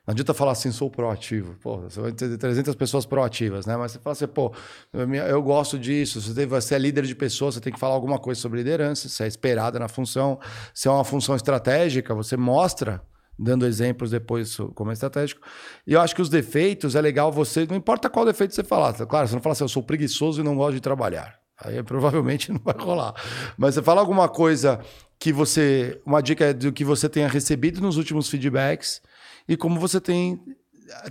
Não 0.05 0.13
adianta 0.13 0.33
falar 0.33 0.53
assim, 0.53 0.71
sou 0.71 0.89
proativo. 0.89 1.55
Pô, 1.61 1.77
você 1.81 2.01
vai 2.01 2.11
ter 2.11 2.35
300 2.35 2.73
pessoas 2.75 3.05
proativas, 3.05 3.67
né? 3.67 3.77
Mas 3.77 3.91
você 3.91 3.99
fala 3.99 4.13
assim, 4.13 4.27
pô, 4.27 4.51
eu, 4.91 5.43
gosto 5.43 5.77
disso. 5.77 6.19
Você, 6.19 6.75
é 6.75 6.79
líder 6.79 7.05
de 7.05 7.13
pessoas, 7.13 7.53
você 7.53 7.61
tem 7.61 7.71
que 7.71 7.79
falar 7.79 7.93
alguma 7.93 8.17
coisa 8.17 8.41
sobre 8.41 8.57
liderança, 8.57 9.07
você 9.07 9.23
é 9.23 9.27
esperada 9.27 9.77
na 9.77 9.87
função. 9.87 10.39
Se 10.73 10.87
é 10.87 10.91
uma 10.91 11.03
função 11.03 11.35
estratégica, 11.35 12.15
você 12.15 12.35
mostra, 12.35 13.01
dando 13.41 13.65
exemplos 13.65 14.11
depois 14.11 14.55
como 14.75 14.91
é 14.91 14.93
estratégico. 14.93 15.41
E 15.85 15.93
eu 15.93 16.01
acho 16.01 16.15
que 16.15 16.21
os 16.21 16.29
defeitos 16.29 16.95
é 16.95 17.01
legal 17.01 17.31
você, 17.31 17.65
não 17.65 17.75
importa 17.75 18.09
qual 18.09 18.25
defeito 18.25 18.53
você 18.53 18.63
falar. 18.63 18.93
tá 18.93 19.05
Claro, 19.05 19.27
você 19.27 19.35
não 19.35 19.41
fala 19.41 19.53
assim, 19.53 19.63
eu 19.63 19.69
sou 19.69 19.81
preguiçoso 19.81 20.41
e 20.41 20.43
não 20.43 20.55
gosto 20.55 20.75
de 20.75 20.81
trabalhar. 20.81 21.39
Aí 21.59 21.81
provavelmente 21.83 22.51
não 22.51 22.61
vai 22.63 22.75
rolar. 22.77 23.13
Mas 23.57 23.73
você 23.73 23.81
fala 23.81 23.99
alguma 23.99 24.29
coisa 24.29 24.79
que 25.19 25.33
você. 25.33 25.99
Uma 26.05 26.21
dica 26.21 26.45
é 26.45 26.53
do 26.53 26.71
que 26.71 26.85
você 26.85 27.09
tenha 27.09 27.27
recebido 27.27 27.81
nos 27.81 27.97
últimos 27.97 28.29
feedbacks 28.29 29.01
e 29.47 29.57
como 29.57 29.79
você 29.79 29.99
tem 29.99 30.39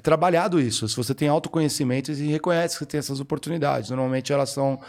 trabalhado 0.03 0.61
isso. 0.61 0.89
Se 0.89 0.97
você 0.97 1.15
tem 1.15 1.29
autoconhecimento 1.29 2.13
e 2.13 2.31
reconhece 2.31 2.79
que 2.79 2.87
tem 2.87 2.99
essas 2.99 3.21
oportunidades. 3.21 3.91
Normalmente 3.91 4.33
elas 4.33 4.51
são. 4.51 4.81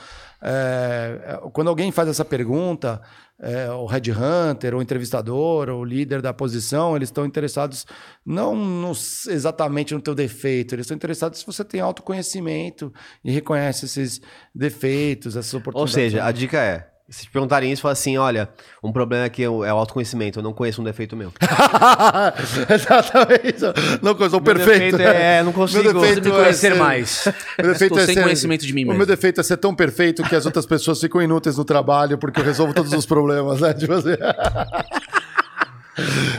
É, 0.42 1.20
é, 1.26 1.50
quando 1.52 1.68
alguém 1.70 1.92
faz 1.92 2.10
essa 2.10 2.26
pergunta, 2.26 3.02
é, 3.40 3.70
o 3.72 3.86
headhunter, 3.86 4.76
o 4.76 4.82
entrevistador, 4.82 5.70
o 5.70 5.84
líder 5.84 6.22
da 6.22 6.34
posição, 6.34 6.96
eles 6.96 7.10
estão 7.10 7.26
interessados 7.26 7.86
não 8.26 8.56
no- 8.56 8.92
exatamente 8.92 9.94
no 9.94 10.02
teu 10.02 10.14
defeito, 10.16 10.76
eles 10.76 10.86
estão 10.86 10.96
interessados 10.96 11.40
se 11.40 11.46
você 11.46 11.64
tem 11.64 11.82
autoconhecimento 11.82 12.94
e 13.24 13.32
reconhece 13.32 13.86
esses 13.86 14.22
defeitos, 14.54 15.36
essas 15.36 15.54
Ou 15.54 15.60
oportunidades. 15.60 15.94
seja, 15.94 16.24
a 16.26 16.32
dica 16.32 16.60
é: 16.62 16.91
se 17.10 17.24
te 17.26 17.32
perguntarem 17.32 17.72
isso, 17.72 17.82
fala 17.82 17.94
assim: 17.94 18.18
olha, 18.18 18.50
um 18.84 18.92
problema 18.92 19.26
é 19.26 19.30
que 19.30 19.42
eu- 19.42 19.64
é 19.66 19.74
o 19.74 19.78
autoconhecimento, 19.78 20.40
eu 20.40 20.44
não 20.44 20.54
conheço 20.54 20.82
um 20.82 20.84
defeito 20.84 21.16
meu. 21.16 21.32
Exatamente. 22.70 23.62
Não, 24.02 24.12
eu 24.12 24.30
sou 24.30 24.40
Meu 24.40 24.56
perfeito. 24.56 24.98
defeito 24.98 25.02
é, 25.02 25.44
não 25.44 25.52
consigo. 25.52 25.84
Meu 25.84 25.94
defeito 25.94 26.22
Preciso 26.22 26.36
me 26.38 26.44
conhecer 26.44 26.68
é 26.68 26.72
ser- 26.72 26.78
mais. 26.80 27.26
Meu 27.60 27.74
defeito 27.74 27.84
Estou 27.94 28.00
é 28.00 28.06
sem 28.06 28.16
ser- 28.16 28.24
conhecimento 28.24 28.66
de 28.66 28.74
mim 28.74 28.84
O 28.84 28.88
mesmo. 28.88 28.98
meu 29.00 29.08
defeito 29.08 29.42
é 29.42 29.44
ser 29.44 29.58
tão 29.58 29.76
perfeito 29.76 30.24
que 30.24 30.36
as 30.36 30.46
outras 30.46 30.66
pessoas 30.66 31.00
ficam 31.00 31.22
inúteis 31.22 31.58
no 31.58 31.66
trabalho 31.66 32.18
porque 32.18 32.40
eu 32.40 32.46
resolvo 32.46 32.74
todos 32.74 32.94
os 32.94 33.06
problemas, 33.06 33.62
né? 33.62 33.74
Tipo 33.74 33.94
assim. 33.94 34.16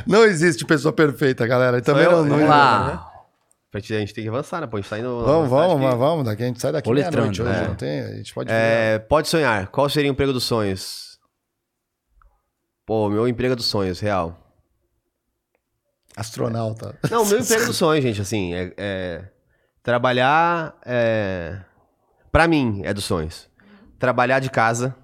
Não 0.06 0.24
existe 0.24 0.64
pessoa 0.64 0.92
perfeita, 0.92 1.46
galera. 1.46 1.78
E 1.78 1.82
também 1.82 2.04
eu? 2.04 2.12
não, 2.12 2.22
não 2.24 2.30
Vamos 2.30 2.48
lá. 2.48 3.11
A 3.74 3.78
gente, 3.80 4.12
tem 4.12 4.24
que 4.24 4.28
avançar, 4.28 4.60
né? 4.60 4.66
Pô, 4.66 4.76
a 4.76 4.80
gente 4.80 4.90
tá 4.90 4.98
indo. 4.98 5.24
Vamos, 5.24 5.48
vamos, 5.48 5.90
que- 5.90 5.96
vamos. 5.96 6.24
Daqui 6.26 6.42
a 6.42 6.46
gente 6.46 6.60
sai 6.60 6.72
daqui 6.72 6.92
meia-noite 6.92 7.40
hoje. 7.42 7.50
é. 7.50 7.68
Não 7.68 7.74
tem, 7.74 8.00
a 8.00 8.16
gente 8.16 8.34
pode 8.34 8.50
É, 8.52 8.98
pode 8.98 9.28
sonhar. 9.28 9.68
Qual 9.68 9.88
seria 9.88 10.10
o 10.10 10.12
emprego 10.12 10.32
dos 10.32 10.44
sonhos? 10.44 11.18
Pô, 12.84 13.08
meu 13.08 13.26
emprego 13.26 13.56
dos 13.56 13.64
sonhos, 13.66 13.98
real. 14.00 14.38
astronauta. 16.16 16.98
Não, 17.10 17.24
meu 17.24 17.38
emprego 17.40 17.64
dos 17.66 17.76
sonhos, 17.76 18.04
gente, 18.04 18.20
assim, 18.20 18.52
é, 18.54 18.74
é 18.76 19.24
trabalhar, 19.82 20.76
é, 20.84 21.58
para 22.30 22.46
mim, 22.46 22.82
é 22.84 22.92
dos 22.92 23.04
sonhos. 23.04 23.48
Trabalhar 23.98 24.40
de 24.40 24.50
casa, 24.50 24.94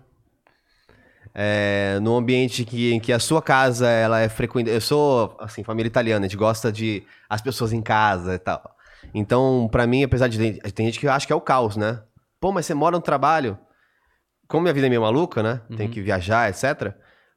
é, 1.35 1.99
num 2.01 2.17
ambiente 2.17 2.65
que, 2.65 2.93
em 2.93 3.01
que 3.01 3.13
a 3.13 3.19
sua 3.19 3.43
casa, 3.43 3.89
ela 3.89 4.21
é 4.21 4.29
frequente. 4.29 4.71
Eu 4.71 4.81
sou, 4.81 5.37
assim, 5.41 5.63
família 5.63 5.89
italiana, 5.89 6.27
a 6.27 6.29
gente 6.29 6.37
gosta 6.37 6.73
de 6.73 7.03
as 7.29 7.41
pessoas 7.41 7.73
em 7.73 7.83
casa 7.83 8.35
e 8.35 8.39
tal. 8.39 8.77
Então, 9.15 9.69
pra 9.71 9.87
mim, 9.87 10.03
apesar 10.03 10.29
de 10.29 10.61
tem, 10.73 10.87
gente 10.87 10.99
que 10.99 11.09
acha 11.09 11.27
que 11.27 11.33
é 11.33 11.37
o 11.37 11.41
caos, 11.41 11.77
né? 11.77 12.03
Pô, 12.41 12.53
mas 12.53 12.67
você 12.67 12.75
mora 12.75 12.97
no 12.97 13.03
trabalho. 13.03 13.59
Como 14.47 14.63
minha 14.63 14.75
vida 14.75 14.87
é 14.87 14.91
meio 14.91 15.03
maluca, 15.03 15.43
né? 15.43 15.61
Tem 15.77 15.89
que 15.89 16.01
viajar, 16.01 16.49
etc. 16.49 16.95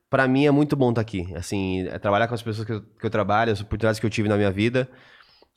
Pra 0.10 0.28
mim 0.28 0.46
é 0.46 0.52
muito 0.52 0.76
bom 0.76 0.90
estar 0.90 1.02
aqui. 1.02 1.32
Assim, 1.36 1.88
é 1.88 2.00
trabalhar 2.00 2.28
com 2.28 2.34
as 2.34 2.42
pessoas 2.42 2.66
que 2.66 2.74
eu, 2.74 2.82
que 2.82 3.06
eu 3.06 3.10
trabalho, 3.10 3.52
as 3.52 3.62
oportunidades 3.62 4.00
que 4.00 4.06
eu 4.06 4.10
tive 4.10 4.30
na 4.30 4.38
minha 4.38 4.52
vida. 4.52 4.90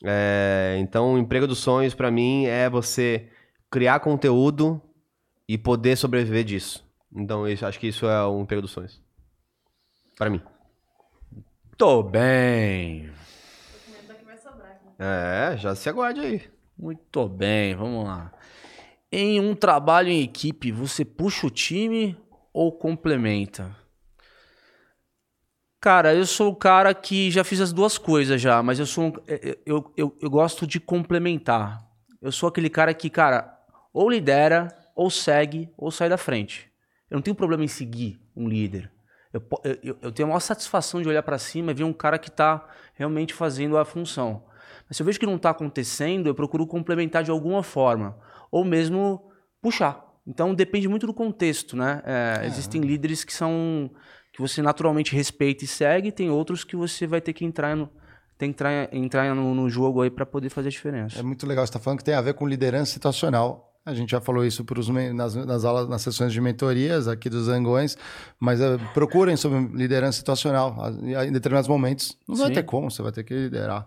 É, 0.04 0.76
então, 0.80 1.14
o 1.14 1.18
emprego 1.18 1.46
dos 1.46 1.58
sonhos 1.58 1.94
pra 1.94 2.10
mim 2.10 2.46
é 2.46 2.68
você 2.68 3.28
criar 3.70 4.00
conteúdo 4.00 4.80
e 5.48 5.58
poder 5.58 5.96
sobreviver 5.96 6.44
disso. 6.44 6.84
Então, 7.14 7.46
eu 7.46 7.68
acho 7.68 7.78
que 7.78 7.86
isso 7.86 8.06
é 8.06 8.24
o 8.24 8.40
emprego 8.40 8.62
dos 8.62 8.72
sonhos. 8.72 9.00
Pra 10.16 10.28
mim. 10.28 10.42
Tô 11.76 12.02
bem. 12.02 13.12
É, 14.98 15.56
já 15.56 15.74
se 15.74 15.88
aguarde 15.88 16.20
aí. 16.20 16.42
Muito 16.76 17.28
bem, 17.28 17.74
vamos 17.74 18.04
lá. 18.04 18.32
Em 19.10 19.40
um 19.40 19.54
trabalho 19.54 20.08
em 20.08 20.22
equipe, 20.22 20.72
você 20.72 21.04
puxa 21.04 21.46
o 21.46 21.50
time 21.50 22.16
ou 22.52 22.72
complementa? 22.72 23.76
Cara, 25.80 26.14
eu 26.14 26.24
sou 26.26 26.50
o 26.50 26.56
cara 26.56 26.94
que 26.94 27.30
já 27.30 27.44
fiz 27.44 27.60
as 27.60 27.72
duas 27.72 27.98
coisas 27.98 28.40
já, 28.40 28.62
mas 28.62 28.78
eu 28.78 28.86
sou 28.86 29.04
um, 29.04 29.12
eu, 29.26 29.56
eu, 29.66 29.94
eu, 29.96 30.18
eu 30.22 30.30
gosto 30.30 30.66
de 30.66 30.80
complementar. 30.80 31.86
Eu 32.22 32.32
sou 32.32 32.48
aquele 32.48 32.70
cara 32.70 32.94
que, 32.94 33.10
cara, 33.10 33.60
ou 33.92 34.08
lidera, 34.08 34.68
ou 34.96 35.10
segue, 35.10 35.70
ou 35.76 35.90
sai 35.90 36.08
da 36.08 36.16
frente. 36.16 36.73
Eu 37.14 37.18
não 37.18 37.22
tenho 37.22 37.36
problema 37.36 37.62
em 37.62 37.68
seguir 37.68 38.20
um 38.34 38.48
líder. 38.48 38.90
Eu, 39.32 39.40
eu- 39.84 39.96
eu, 40.02 40.10
tenho 40.10 40.26
a 40.26 40.30
maior 40.30 40.40
satisfação 40.40 41.00
de 41.00 41.08
olhar 41.08 41.22
pra 41.22 41.38
cima 41.38 41.70
e 41.70 41.74
ver 41.74 41.84
um 41.84 41.92
cara 41.92 42.18
que 42.18 42.28
tá 42.28 42.66
realmente 42.94 43.32
fazendo 43.32 43.78
a 43.78 43.84
função. 43.84 44.42
Mas 44.88 44.96
se 44.96 45.02
eu 45.02 45.06
vejo 45.06 45.20
que 45.20 45.24
não 45.26 45.36
está 45.36 45.50
acontecendo, 45.50 46.26
eu 46.26 46.34
procuro 46.34 46.66
complementar 46.66 47.22
de 47.22 47.30
alguma 47.30 47.62
forma. 47.62 48.18
Ou 48.50 48.64
mesmo 48.64 49.30
puxar. 49.62 50.04
Então 50.26 50.52
depende 50.52 50.88
muito 50.88 51.06
do 51.06 51.14
contexto, 51.14 51.76
né? 51.76 52.02
É, 52.04 52.46
Existem 52.46 52.80
líderes 52.80 53.22
que 53.22 53.32
são. 53.32 53.88
que 54.32 54.40
você 54.40 54.60
naturalmente 54.60 55.14
respeita 55.14 55.62
e 55.62 55.68
segue, 55.68 56.10
tem 56.10 56.30
outros 56.30 56.64
que 56.64 56.74
você 56.74 57.06
vai 57.06 57.20
ter 57.20 57.32
que 57.32 57.44
entrar 57.44 57.76
no, 57.76 57.88
tem 58.36 58.50
que 58.50 58.56
entrar, 58.56 58.92
entrar 58.92 59.34
no, 59.36 59.54
no 59.54 59.70
jogo 59.70 60.02
aí 60.02 60.10
para 60.10 60.26
poder 60.26 60.48
fazer 60.48 60.66
a 60.66 60.72
diferença. 60.72 61.20
É 61.20 61.22
muito 61.22 61.46
legal 61.46 61.64
você 61.64 61.70
estar 61.70 61.78
falando 61.78 61.98
que 62.00 62.04
tem 62.04 62.14
a 62.16 62.20
ver 62.20 62.34
com 62.34 62.44
liderança 62.48 62.92
situacional. 62.92 63.70
A 63.86 63.92
gente 63.92 64.10
já 64.10 64.20
falou 64.20 64.44
isso 64.46 64.64
pros, 64.64 64.88
nas, 64.88 65.34
nas 65.34 65.64
aulas, 65.64 65.88
nas 65.88 66.00
sessões 66.00 66.32
de 66.32 66.40
mentorias 66.40 67.06
aqui 67.06 67.28
dos 67.28 67.44
Zangões, 67.44 67.98
mas 68.40 68.58
eh, 68.58 68.78
procurem 68.94 69.36
sobre 69.36 69.60
liderança 69.76 70.18
situacional. 70.18 70.74
Em 71.02 71.30
determinados 71.30 71.68
momentos, 71.68 72.16
não 72.26 72.34
vai 72.34 72.48
Sim. 72.48 72.54
ter 72.54 72.62
como, 72.62 72.90
você 72.90 73.02
vai 73.02 73.12
ter 73.12 73.24
que 73.24 73.34
liderar. 73.34 73.86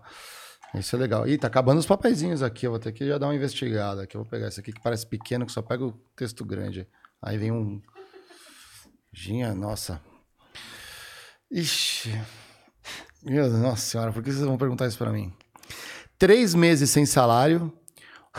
Isso 0.74 0.94
é 0.94 0.98
legal. 0.98 1.26
Ih, 1.26 1.36
tá 1.36 1.48
acabando 1.48 1.78
os 1.78 1.86
papeizinhos 1.86 2.42
aqui, 2.42 2.66
eu 2.66 2.70
vou 2.70 2.78
ter 2.78 2.92
que 2.92 3.08
já 3.08 3.18
dar 3.18 3.26
uma 3.26 3.34
investigada 3.34 4.02
aqui. 4.02 4.16
Eu 4.16 4.22
vou 4.22 4.30
pegar 4.30 4.46
esse 4.46 4.60
aqui 4.60 4.72
que 4.72 4.80
parece 4.80 5.04
pequeno, 5.04 5.44
que 5.44 5.50
só 5.52 5.62
pega 5.62 5.84
o 5.84 5.92
texto 6.14 6.44
grande. 6.44 6.86
Aí 7.20 7.36
vem 7.36 7.50
um. 7.50 7.80
Ginha, 9.12 9.52
nossa. 9.52 10.00
Ixi. 11.50 12.12
Meu 13.24 13.48
Deus, 13.48 13.60
nossa 13.60 13.82
senhora, 13.82 14.12
por 14.12 14.22
que 14.22 14.30
vocês 14.30 14.44
vão 14.44 14.56
perguntar 14.56 14.86
isso 14.86 14.98
pra 14.98 15.10
mim? 15.10 15.32
Três 16.16 16.54
meses 16.54 16.90
sem 16.90 17.04
salário 17.04 17.72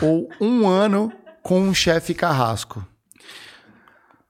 ou 0.00 0.28
um 0.40 0.66
ano 0.66 1.12
com 1.42 1.60
um 1.60 1.74
chefe 1.74 2.14
carrasco? 2.14 2.86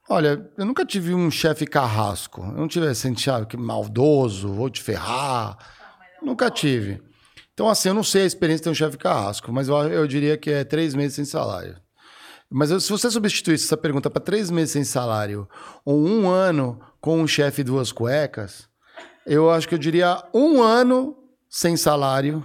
Olha, 0.08 0.50
eu 0.56 0.66
nunca 0.66 0.84
tive 0.84 1.14
um 1.14 1.30
chefe 1.30 1.66
carrasco. 1.66 2.40
Eu 2.42 2.52
não 2.52 2.68
tive 2.68 2.92
sabe, 2.94 3.46
que 3.46 3.56
maldoso, 3.56 4.52
vou 4.52 4.68
te 4.68 4.82
ferrar. 4.82 5.56
Nunca 6.22 6.50
tive. 6.50 7.00
Então, 7.54 7.68
assim, 7.68 7.90
eu 7.90 7.94
não 7.94 8.02
sei 8.02 8.22
a 8.22 8.26
experiência 8.26 8.60
de 8.60 8.64
ter 8.64 8.70
um 8.70 8.74
chefe 8.74 8.96
carrasco, 8.96 9.52
mas 9.52 9.68
eu, 9.68 9.76
eu 9.88 10.06
diria 10.06 10.36
que 10.36 10.50
é 10.50 10.64
três 10.64 10.94
meses 10.94 11.14
sem 11.14 11.24
salário. 11.24 11.76
Mas 12.50 12.70
se 12.82 12.90
você 12.90 13.08
substituísse 13.10 13.66
essa 13.66 13.76
pergunta 13.76 14.10
para 14.10 14.20
três 14.20 14.50
meses 14.50 14.72
sem 14.72 14.82
salário 14.82 15.48
ou 15.84 16.04
um 16.04 16.28
ano 16.28 16.80
com 17.00 17.20
um 17.20 17.26
chefe 17.26 17.62
duas 17.62 17.92
cuecas, 17.92 18.68
eu 19.24 19.48
acho 19.50 19.68
que 19.68 19.74
eu 19.74 19.78
diria 19.78 20.24
um 20.34 20.60
ano 20.60 21.16
sem 21.48 21.76
salário 21.76 22.44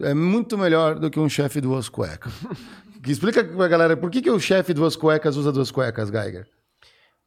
é 0.00 0.14
muito 0.14 0.56
melhor 0.56 0.98
do 0.98 1.10
que 1.10 1.20
um 1.20 1.28
chefe 1.28 1.60
duas 1.60 1.88
cuecas. 1.88 2.32
Explica 3.06 3.42
pra 3.44 3.68
galera 3.68 3.96
por 3.96 4.10
que, 4.10 4.22
que 4.22 4.30
o 4.30 4.38
chefe 4.38 4.72
duas 4.72 4.94
cuecas 4.96 5.36
usa 5.36 5.50
duas 5.52 5.70
cuecas, 5.70 6.08
Geiger. 6.10 6.46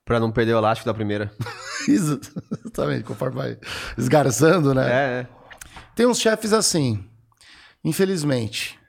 Pra 0.05 0.19
não 0.19 0.31
perder 0.31 0.53
o 0.53 0.57
elástico 0.59 0.85
da 0.87 0.93
primeira. 0.93 1.31
Isso, 1.89 2.19
exatamente, 2.63 3.03
conforme 3.03 3.35
vai 3.37 3.57
esgarçando, 3.97 4.73
né? 4.73 4.87
É, 4.87 5.19
é. 5.21 5.27
Tem 5.95 6.05
uns 6.05 6.19
chefes 6.19 6.53
assim, 6.53 7.03
infelizmente. 7.83 8.79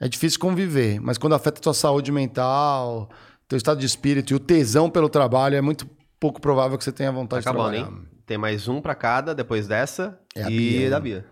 É 0.00 0.08
difícil 0.08 0.38
conviver, 0.38 1.00
mas 1.00 1.18
quando 1.18 1.34
afeta 1.34 1.58
a 1.58 1.62
tua 1.62 1.74
saúde 1.74 2.12
mental, 2.12 3.10
teu 3.48 3.56
estado 3.56 3.80
de 3.80 3.86
espírito 3.86 4.32
e 4.32 4.36
o 4.36 4.38
tesão 4.38 4.88
pelo 4.88 5.08
trabalho, 5.08 5.56
é 5.56 5.60
muito 5.60 5.88
pouco 6.20 6.40
provável 6.40 6.78
que 6.78 6.84
você 6.84 6.92
tenha 6.92 7.10
Tá 7.10 7.16
vontade 7.16 7.42
de 7.42 7.48
acabando, 7.48 7.72
trabalhar. 7.74 7.96
hein? 7.96 8.08
Tem 8.26 8.38
mais 8.38 8.68
um 8.68 8.80
pra 8.80 8.94
cada 8.94 9.34
depois 9.34 9.66
dessa 9.66 10.20
É 10.36 10.44
a 10.44 10.50
e 10.50 10.56
Bia, 10.56 10.80
né? 10.84 10.90
da 10.90 11.00
Bia. 11.00 11.26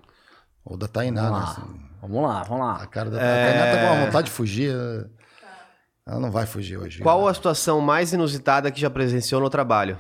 Ou 0.65 0.77
da 0.77 0.89
Tainá, 0.89 1.57
Vamos 2.09 2.23
né? 2.23 2.29
lá, 2.29 2.43
vamos 2.43 2.67
lá, 2.67 2.83
A 2.83 2.87
cara 2.87 3.11
da 3.11 3.17
a 3.17 3.21
Tainá 3.21 3.73
tá 3.73 3.81
com 3.81 3.95
uma 3.95 4.07
vontade 4.07 4.27
de 4.27 4.33
fugir. 4.33 4.75
né? 4.75 5.11
Ela 6.07 6.21
não 6.21 6.31
vai 6.31 6.47
fugir 6.47 6.77
hoje. 6.77 7.03
Qual 7.03 7.27
a 7.27 7.35
situação 7.35 7.81
mais 7.81 8.13
inusitada 8.13 8.71
que 8.71 8.81
já 8.81 8.89
presenciou 8.89 9.41
no 9.41 9.51
trabalho? 9.51 9.99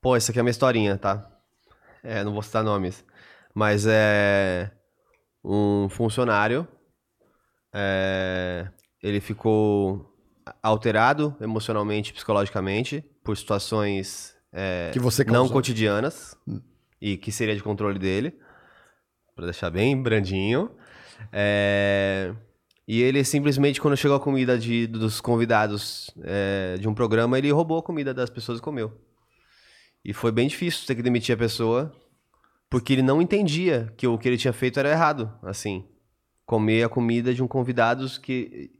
Pô, 0.00 0.16
essa 0.16 0.32
aqui 0.32 0.38
é 0.38 0.42
uma 0.42 0.50
historinha, 0.50 0.98
tá? 0.98 1.30
É, 2.02 2.24
não 2.24 2.32
vou 2.32 2.42
citar 2.42 2.64
nomes. 2.64 3.04
Mas 3.54 3.86
é. 3.86 4.70
Um 5.44 5.88
funcionário. 5.88 6.66
é, 7.72 8.68
ele 9.02 9.20
ficou 9.20 10.10
alterado 10.62 11.34
emocionalmente, 11.40 12.12
psicologicamente, 12.12 13.02
por 13.24 13.36
situações 13.36 14.34
é, 14.52 14.90
Que 14.92 14.98
você 14.98 15.24
não 15.24 15.48
cotidianas 15.48 16.36
e 17.00 17.16
que 17.16 17.30
seria 17.30 17.54
de 17.54 17.62
controle 17.62 17.98
dele. 17.98 18.38
Pra 19.34 19.44
deixar 19.46 19.70
bem 19.70 20.00
brandinho. 20.00 20.70
É, 21.32 22.34
E 22.88 23.00
ele 23.02 23.22
simplesmente, 23.22 23.80
quando 23.80 23.96
chegou 23.96 24.16
a 24.16 24.20
comida 24.20 24.58
de, 24.58 24.86
dos 24.86 25.20
convidados 25.20 26.10
é, 26.24 26.76
de 26.78 26.88
um 26.88 26.94
programa, 26.94 27.38
ele 27.38 27.50
roubou 27.52 27.78
a 27.78 27.82
comida 27.82 28.12
das 28.12 28.28
pessoas 28.28 28.58
e 28.58 28.62
comeu. 28.62 28.92
E 30.04 30.12
foi 30.12 30.32
bem 30.32 30.48
difícil 30.48 30.86
ter 30.86 30.94
que 30.94 31.02
demitir 31.02 31.34
a 31.34 31.38
pessoa, 31.38 31.92
porque 32.68 32.92
ele 32.94 33.02
não 33.02 33.20
entendia 33.22 33.92
que 33.96 34.06
o 34.06 34.18
que 34.18 34.28
ele 34.28 34.38
tinha 34.38 34.52
feito 34.52 34.80
era 34.80 34.90
errado. 34.90 35.32
Assim, 35.42 35.84
comer 36.44 36.82
a 36.82 36.88
comida 36.88 37.32
de 37.32 37.42
um 37.42 37.46
convidado 37.46 38.08
que, 38.20 38.70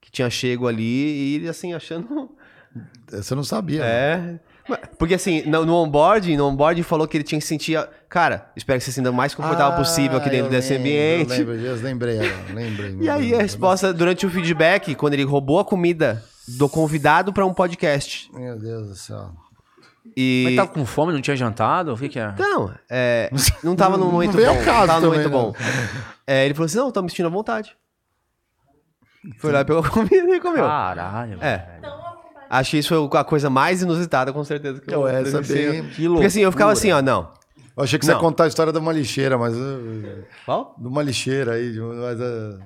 que 0.00 0.10
tinha 0.10 0.28
chego 0.28 0.66
ali 0.66 0.82
e 0.82 1.34
ele, 1.36 1.48
assim, 1.48 1.72
achando. 1.72 2.30
Você 3.08 3.34
não 3.34 3.42
sabia. 3.44 3.80
né? 3.80 4.40
Porque 4.98 5.14
assim, 5.14 5.42
no, 5.46 5.64
no 5.64 5.74
onboarding, 5.74 6.36
no 6.36 6.46
onboarding 6.48 6.82
falou 6.82 7.06
que 7.08 7.16
ele 7.16 7.24
tinha 7.24 7.38
que 7.40 7.46
sentir. 7.46 7.76
a- 7.76 7.88
Cara, 8.08 8.50
espero 8.56 8.78
que 8.78 8.84
você 8.84 8.90
se 8.90 8.96
sinta 8.96 9.10
o 9.10 9.14
mais 9.14 9.34
confortável 9.34 9.78
possível 9.78 10.18
aqui 10.18 10.28
Ah, 10.28 10.32
dentro 10.32 10.46
eu 10.46 10.50
desse 10.50 10.72
lembro, 10.72 10.88
ambiente. 10.88 11.30
Eu 11.40 11.46
lembro, 11.46 11.54
eu 11.66 11.76
lembrei 11.76 12.18
lembrei. 12.52 12.96
E 13.00 13.08
aí 13.08 13.34
a 13.34 13.38
resposta 13.38 13.92
durante 13.94 14.26
o 14.26 14.30
feedback, 14.30 14.94
quando 14.94 15.14
ele 15.14 15.22
roubou 15.24 15.58
a 15.60 15.64
comida 15.64 16.22
do 16.48 16.68
convidado 16.68 17.32
pra 17.32 17.46
um 17.46 17.54
podcast. 17.54 18.28
Meu 18.34 18.58
Deus 18.58 18.88
do 18.88 18.94
céu. 18.96 19.30
E. 20.16 20.42
Mas 20.46 20.56
tava 20.56 20.68
com 20.68 20.84
fome, 20.84 21.12
não 21.12 21.20
tinha 21.20 21.36
jantado? 21.36 21.92
O 21.92 21.96
que 21.96 22.08
que 22.08 22.18
é? 22.18 22.34
Não, 22.36 22.74
é, 22.90 23.30
não 23.62 23.76
tava 23.76 23.96
num 23.96 24.06
Não 24.06 24.12
momento 24.12 24.36
bom. 24.36 24.64
caso 24.64 24.86
tava 24.88 25.00
num 25.00 25.06
momento 25.06 25.24
né? 25.28 25.28
bom. 25.30 25.54
É, 26.26 26.44
ele 26.46 26.54
falou 26.54 26.66
assim: 26.66 26.78
não, 26.78 26.90
tô 26.90 27.00
me 27.02 27.08
sentindo 27.10 27.26
à 27.26 27.30
vontade. 27.30 27.76
Foi 29.38 29.52
lá, 29.52 29.64
pegou 29.64 29.82
a 29.84 29.88
comida 29.88 30.34
e 30.34 30.40
comeu. 30.40 30.64
Caralho. 30.64 31.38
É. 31.42 31.76
Então, 31.78 31.99
Que 32.70 32.78
isso 32.78 32.88
foi 32.88 33.20
a 33.20 33.24
coisa 33.24 33.48
mais 33.48 33.82
inusitada, 33.82 34.32
com 34.32 34.42
certeza. 34.44 34.80
Que 34.80 34.92
eu 34.94 35.00
Pô, 35.02 35.08
essa 35.08 35.40
bem- 35.42 35.88
Que 35.90 36.08
Porque 36.08 36.26
assim, 36.26 36.40
eu 36.40 36.50
ficava 36.50 36.72
assim, 36.72 36.90
ó, 36.90 37.00
não. 37.00 37.32
Eu 37.76 37.84
achei 37.84 37.98
que 37.98 38.04
você 38.04 38.10
ia 38.10 38.14
Não. 38.16 38.20
contar 38.20 38.44
a 38.44 38.48
história 38.48 38.72
de 38.72 38.78
uma 38.78 38.92
lixeira, 38.92 39.38
mas. 39.38 39.54
uh, 39.56 40.24
Qual? 40.44 40.74
De 40.78 40.86
uma 40.88 41.02
lixeira 41.02 41.52
aí, 41.52 41.72
de 41.72 41.80
uma- 41.80 41.94
mas. 41.94 42.20
uh, 42.20 42.58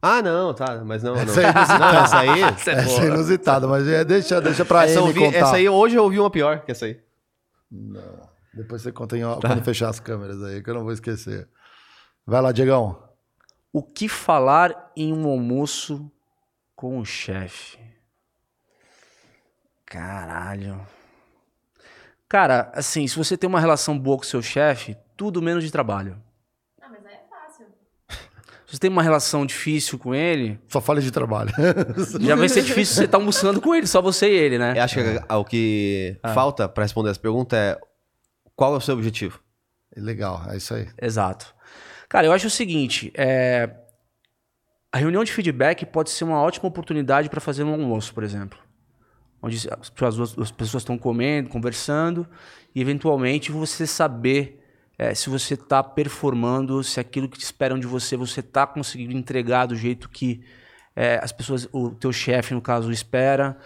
Ah, 0.00 0.22
não, 0.22 0.54
tá, 0.54 0.82
mas 0.84 1.02
não, 1.02 1.14
não. 1.16 1.22
Essa 1.22 1.40
é 1.42 1.50
inusitada. 1.50 1.78
Não, 1.92 2.04
essa 2.04 2.18
aí. 2.20 2.40
Essa 2.68 2.70
é 3.02 3.06
inusitada, 3.06 3.66
mas 3.66 3.88
é, 3.88 4.04
deixa, 4.04 4.40
deixa 4.40 4.64
pra 4.64 4.84
essa, 4.84 4.94
eu 4.94 5.08
ele 5.08 5.08
ouvi- 5.08 5.20
contar. 5.20 5.38
essa 5.38 5.56
aí, 5.56 5.68
hoje 5.68 5.96
eu 5.96 6.04
ouvi 6.04 6.20
uma 6.20 6.30
pior 6.30 6.60
que 6.64 6.70
essa 6.70 6.86
aí. 6.86 7.00
Depois 8.54 8.80
você 8.82 8.92
conta 8.92 9.16
em 9.18 9.22
Tá. 9.22 9.48
quando 9.48 9.64
fechar 9.64 9.88
as 9.88 9.98
câmeras 9.98 10.40
aí, 10.42 10.62
que 10.62 10.70
eu 10.70 10.74
não 10.74 10.84
vou 10.84 10.92
esquecer. 10.92 11.48
Vai 12.24 12.40
lá, 12.40 12.52
Diegão. 12.52 12.96
O 13.72 13.82
que 13.82 14.08
falar 14.08 14.92
em 14.96 15.12
um 15.12 15.26
almoço 15.28 16.08
com 16.78 17.00
o 17.00 17.04
chefe? 17.04 17.76
Caralho. 19.84 20.86
Cara, 22.28 22.70
assim, 22.72 23.08
se 23.08 23.16
você 23.16 23.36
tem 23.36 23.48
uma 23.48 23.58
relação 23.58 23.98
boa 23.98 24.16
com 24.16 24.22
o 24.22 24.26
seu 24.26 24.40
chefe, 24.40 24.96
tudo 25.16 25.42
menos 25.42 25.64
de 25.64 25.72
trabalho. 25.72 26.22
Ah, 26.80 26.86
mas 26.88 27.04
aí 27.04 27.14
é 27.14 27.24
fácil. 27.28 27.66
Se 28.64 28.76
você 28.76 28.78
tem 28.78 28.90
uma 28.90 29.02
relação 29.02 29.44
difícil 29.44 29.98
com 29.98 30.14
ele, 30.14 30.60
Só 30.68 30.80
fale 30.80 31.00
de 31.00 31.10
trabalho. 31.10 31.50
já 32.20 32.36
vai 32.36 32.48
ser 32.48 32.62
difícil 32.62 32.94
você 32.94 33.04
estar 33.06 33.18
almoçando 33.18 33.60
com 33.60 33.74
ele, 33.74 33.86
só 33.88 34.00
você 34.00 34.28
e 34.28 34.36
ele, 34.36 34.56
né? 34.56 34.74
Eu 34.76 34.82
acho 34.84 34.94
que 34.94 35.34
o 35.34 35.44
que 35.44 36.20
falta 36.32 36.68
pra 36.68 36.84
responder 36.84 37.10
essa 37.10 37.18
pergunta 37.18 37.56
é 37.56 37.76
qual 38.54 38.74
é 38.74 38.76
o 38.76 38.80
seu 38.80 38.94
objetivo? 38.94 39.40
Legal, 39.96 40.44
é 40.48 40.58
isso 40.58 40.74
aí. 40.74 40.86
Exato. 41.02 41.52
Cara, 42.08 42.26
eu 42.28 42.32
acho 42.32 42.46
o 42.46 42.50
seguinte, 42.50 43.10
é, 43.16 43.68
a 44.98 45.00
reunião 45.00 45.22
de 45.22 45.32
feedback 45.32 45.86
pode 45.86 46.10
ser 46.10 46.24
uma 46.24 46.42
ótima 46.42 46.68
oportunidade 46.68 47.30
para 47.30 47.40
fazer 47.40 47.62
um 47.62 47.72
almoço, 47.72 48.12
por 48.12 48.24
exemplo. 48.24 48.58
Onde 49.40 49.56
as 49.70 49.88
pessoas, 49.88 50.36
as 50.36 50.50
pessoas 50.50 50.82
estão 50.82 50.98
comendo, 50.98 51.48
conversando, 51.48 52.26
e 52.74 52.80
eventualmente 52.80 53.52
você 53.52 53.86
saber 53.86 54.60
é, 54.98 55.14
se 55.14 55.30
você 55.30 55.54
está 55.54 55.84
performando, 55.84 56.82
se 56.82 56.98
aquilo 56.98 57.28
que 57.28 57.38
esperam 57.38 57.78
de 57.78 57.86
você, 57.86 58.16
você 58.16 58.40
está 58.40 58.66
conseguindo 58.66 59.16
entregar 59.16 59.66
do 59.66 59.76
jeito 59.76 60.08
que 60.08 60.44
é, 60.96 61.20
as 61.22 61.30
pessoas, 61.30 61.68
o 61.72 61.90
teu 61.90 62.12
chefe, 62.12 62.52
no 62.52 62.60
caso, 62.60 62.90
espera. 62.90 63.56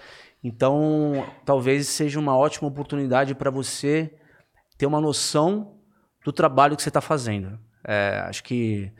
Então, 0.45 1.27
talvez 1.47 1.89
seja 1.89 2.21
uma 2.21 2.37
ótima 2.37 2.69
oportunidade 2.69 3.35
para 3.35 3.51
você 3.51 4.15
ter 4.77 4.85
uma 4.85 5.01
noção 5.01 5.79
do 6.23 6.31
trabalho 6.31 6.77
que 6.77 6.83
você 6.83 6.91
está 6.91 7.01
fazendo. 7.01 7.59
É, 7.85 8.25
acho 8.29 8.43
que 8.45 8.91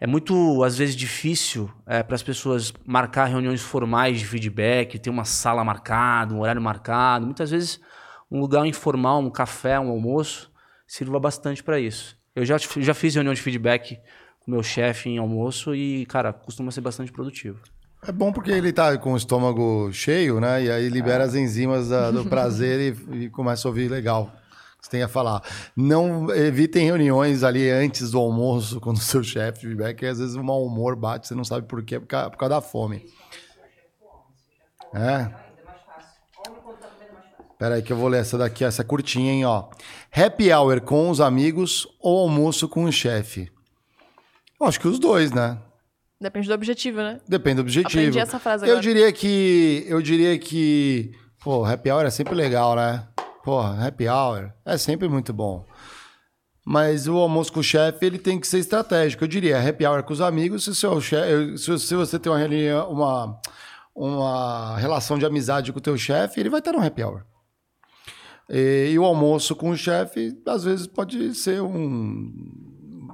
é 0.00 0.06
muito, 0.06 0.62
às 0.64 0.78
vezes, 0.78 0.96
difícil 0.96 1.70
para 1.84 2.14
as 2.14 2.22
pessoas 2.22 2.72
marcar 2.86 3.26
reuniões 3.26 3.60
formais 3.60 4.18
de 4.18 4.24
feedback, 4.26 4.98
ter 4.98 5.10
uma 5.10 5.24
sala 5.24 5.62
marcada, 5.62 6.34
um 6.34 6.40
horário 6.40 6.62
marcado. 6.62 7.26
Muitas 7.26 7.50
vezes, 7.50 7.80
um 8.30 8.40
lugar 8.40 8.64
informal, 8.66 9.20
um 9.20 9.30
café, 9.30 9.78
um 9.78 9.90
almoço, 9.90 10.50
sirva 10.86 11.20
bastante 11.20 11.62
para 11.62 11.78
isso. 11.78 12.18
Eu 12.34 12.44
já, 12.44 12.56
já 12.58 12.94
fiz 12.94 13.14
reunião 13.14 13.34
de 13.34 13.42
feedback 13.42 13.98
com 14.40 14.50
meu 14.50 14.62
chefe 14.62 15.10
em 15.10 15.18
almoço 15.18 15.74
e, 15.74 16.06
cara, 16.06 16.32
costuma 16.32 16.70
ser 16.70 16.80
bastante 16.80 17.12
produtivo. 17.12 17.60
É 18.02 18.10
bom 18.10 18.32
porque 18.32 18.50
ele 18.50 18.72
tá 18.72 18.96
com 18.96 19.12
o 19.12 19.16
estômago 19.16 19.92
cheio, 19.92 20.40
né? 20.40 20.62
E 20.64 20.70
aí 20.70 20.88
libera 20.88 21.22
as 21.24 21.34
enzimas 21.34 21.90
da- 21.90 22.10
do 22.10 22.24
prazer 22.24 22.96
e, 23.12 23.24
e 23.24 23.28
começa 23.28 23.68
a 23.68 23.70
ouvir 23.70 23.90
legal. 23.90 24.32
Você 24.80 24.90
tem 24.90 25.02
a 25.02 25.08
falar. 25.08 25.42
Não 25.76 26.34
evitem 26.34 26.84
reuniões 26.86 27.42
ali 27.42 27.68
antes 27.70 28.10
do 28.10 28.18
almoço 28.18 28.78
com 28.80 28.90
o 28.90 28.96
seu 28.96 29.22
chefe, 29.22 29.60
feedback, 29.60 29.98
que 29.98 30.06
às 30.06 30.18
vezes 30.18 30.34
o 30.36 30.42
mau 30.42 30.64
humor 30.64 30.96
bate, 30.96 31.28
você 31.28 31.34
não 31.34 31.44
sabe 31.44 31.66
por 31.66 31.82
quê, 31.82 32.00
por 32.00 32.06
causa, 32.06 32.30
por 32.30 32.36
causa 32.38 32.54
da 32.54 32.60
fome. 32.60 33.06
É. 34.94 35.30
Pera 37.58 37.74
aí 37.74 37.82
que 37.82 37.92
eu 37.92 37.96
vou 37.96 38.08
ler 38.08 38.22
essa 38.22 38.38
daqui, 38.38 38.64
essa 38.64 38.82
curtinha, 38.82 39.32
hein, 39.32 39.44
ó. 39.44 39.68
Happy 40.10 40.50
hour 40.50 40.80
com 40.80 41.10
os 41.10 41.20
amigos 41.20 41.86
ou 42.00 42.20
almoço 42.20 42.66
com 42.66 42.84
o 42.84 42.92
chefe? 42.92 43.52
Eu 44.58 44.66
acho 44.66 44.80
que 44.80 44.88
os 44.88 44.98
dois, 44.98 45.30
né? 45.30 45.58
Depende 46.18 46.48
do 46.48 46.54
objetivo, 46.54 46.98
né? 46.98 47.20
Depende 47.28 47.56
do 47.56 47.60
objetivo. 47.62 47.98
Aprendi 47.98 48.18
essa 48.18 48.38
frase 48.38 48.64
Eu 48.64 48.72
agora. 48.72 48.82
diria 48.82 49.12
que. 49.12 49.84
Eu 49.86 50.02
diria 50.02 50.38
que. 50.38 51.12
Pô, 51.42 51.64
happy 51.64 51.90
hour 51.90 52.04
é 52.04 52.10
sempre 52.10 52.34
legal, 52.34 52.76
né? 52.76 53.06
Porra, 53.50 53.84
happy 53.84 54.06
hour 54.06 54.52
é 54.64 54.78
sempre 54.78 55.08
muito 55.08 55.32
bom. 55.32 55.66
Mas 56.64 57.08
o 57.08 57.16
almoço 57.16 57.52
com 57.52 57.58
o 57.58 57.64
chefe, 57.64 58.06
ele 58.06 58.16
tem 58.16 58.38
que 58.38 58.46
ser 58.46 58.60
estratégico. 58.60 59.24
Eu 59.24 59.28
diria, 59.28 59.58
happy 59.58 59.84
hour 59.84 60.04
com 60.04 60.12
os 60.12 60.20
amigos, 60.20 60.62
se, 60.62 60.72
seu 60.72 61.00
chefe, 61.00 61.58
se, 61.58 61.96
você 61.96 62.16
tem 62.16 62.30
uma, 62.30 62.86
uma, 62.86 63.40
uma 63.92 64.76
relação 64.78 65.18
de 65.18 65.26
amizade 65.26 65.72
com 65.72 65.80
o 65.80 65.82
teu 65.82 65.98
chefe, 65.98 66.38
ele 66.38 66.48
vai 66.48 66.60
estar 66.60 66.70
no 66.70 66.80
happy 66.80 67.02
hour. 67.02 67.24
E, 68.48 68.90
e 68.92 68.98
o 69.00 69.04
almoço 69.04 69.56
com 69.56 69.70
o 69.70 69.76
chefe, 69.76 70.40
às 70.46 70.62
vezes, 70.62 70.86
pode 70.86 71.34
ser 71.34 71.60
um, 71.60 72.32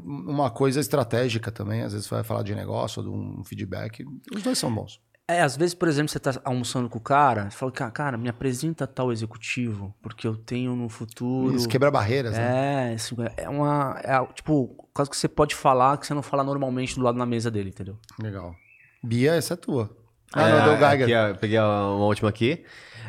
uma 0.04 0.50
coisa 0.50 0.80
estratégica 0.80 1.50
também. 1.50 1.80
Às 1.80 1.94
vezes 1.94 2.06
vai 2.08 2.22
falar 2.22 2.42
de 2.42 2.54
negócio, 2.54 3.02
de 3.02 3.08
um 3.08 3.42
feedback. 3.42 4.04
Os 4.34 4.42
dois 4.42 4.58
são 4.58 4.70
bons. 4.70 5.00
É, 5.28 5.40
às 5.42 5.56
vezes, 5.56 5.74
por 5.74 5.88
exemplo, 5.88 6.08
você 6.08 6.20
tá 6.20 6.40
almoçando 6.44 6.88
com 6.88 6.98
o 6.98 7.00
cara, 7.00 7.50
você 7.50 7.56
fala, 7.56 7.72
"Ca- 7.72 7.90
cara, 7.90 8.16
me 8.16 8.28
apresenta 8.28 8.86
tal 8.86 9.10
executivo, 9.10 9.92
porque 10.00 10.24
eu 10.26 10.36
tenho 10.36 10.76
no 10.76 10.88
futuro. 10.88 11.56
Isso, 11.56 11.68
quebra 11.68 11.90
barreiras, 11.90 12.32
né? 12.38 12.92
É, 12.92 12.94
isso 12.94 13.16
é 13.36 13.48
uma. 13.48 13.98
É, 14.04 14.24
tipo, 14.34 14.88
quase 14.94 15.10
que 15.10 15.16
você 15.16 15.26
pode 15.28 15.54
falar 15.56 15.98
que 15.98 16.06
você 16.06 16.14
não 16.14 16.22
fala 16.22 16.44
normalmente 16.44 16.94
do 16.94 17.02
lado 17.02 17.18
na 17.18 17.26
mesa 17.26 17.50
dele, 17.50 17.70
entendeu? 17.70 17.98
Legal. 18.22 18.54
Bia, 19.02 19.34
essa 19.34 19.54
é 19.54 19.56
tua. 19.56 19.90
Ah, 20.32 20.42
É, 20.48 20.52
não, 20.52 20.76
deu 20.78 20.86
aqui, 20.86 20.98
Geiger. 20.98 21.18
ó, 21.24 21.28
eu 21.28 21.36
peguei 21.36 21.58
uma 21.58 22.04
última 22.06 22.28
aqui. 22.28 22.64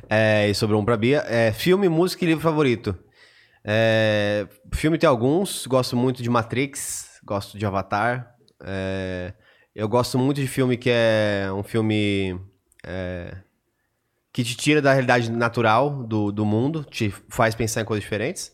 É, 0.10 0.50
e 0.50 0.56
sobrou 0.56 0.82
um 0.82 0.86
pra 0.86 0.98
Bia. 0.98 1.24
É, 1.28 1.52
filme, 1.52 1.88
música 1.88 2.24
e 2.26 2.28
livro 2.28 2.42
favorito. 2.44 2.98
É, 3.64 4.48
filme 4.74 4.98
tem 4.98 5.08
alguns. 5.08 5.68
Gosto 5.68 5.96
muito 5.96 6.24
de 6.24 6.30
Matrix. 6.32 7.20
Gosto 7.24 7.58
de 7.60 7.66
Avatar. 7.66 8.34
É, 8.64 9.34
eu 9.78 9.88
gosto 9.88 10.18
muito 10.18 10.42
de 10.42 10.48
filme 10.48 10.76
que 10.76 10.90
é 10.92 11.48
um 11.54 11.62
filme 11.62 12.36
é, 12.84 13.38
que 14.34 14.44
te 14.44 14.58
tira 14.58 14.82
da 14.82 14.92
realidade 14.92 15.32
natural 15.32 16.04
do, 16.04 16.32
do 16.32 16.44
mundo, 16.44 16.84
te 16.84 17.14
faz 17.30 17.54
pensar 17.54 17.82
em 17.82 17.86
coisas 17.86 18.02
diferentes. 18.04 18.52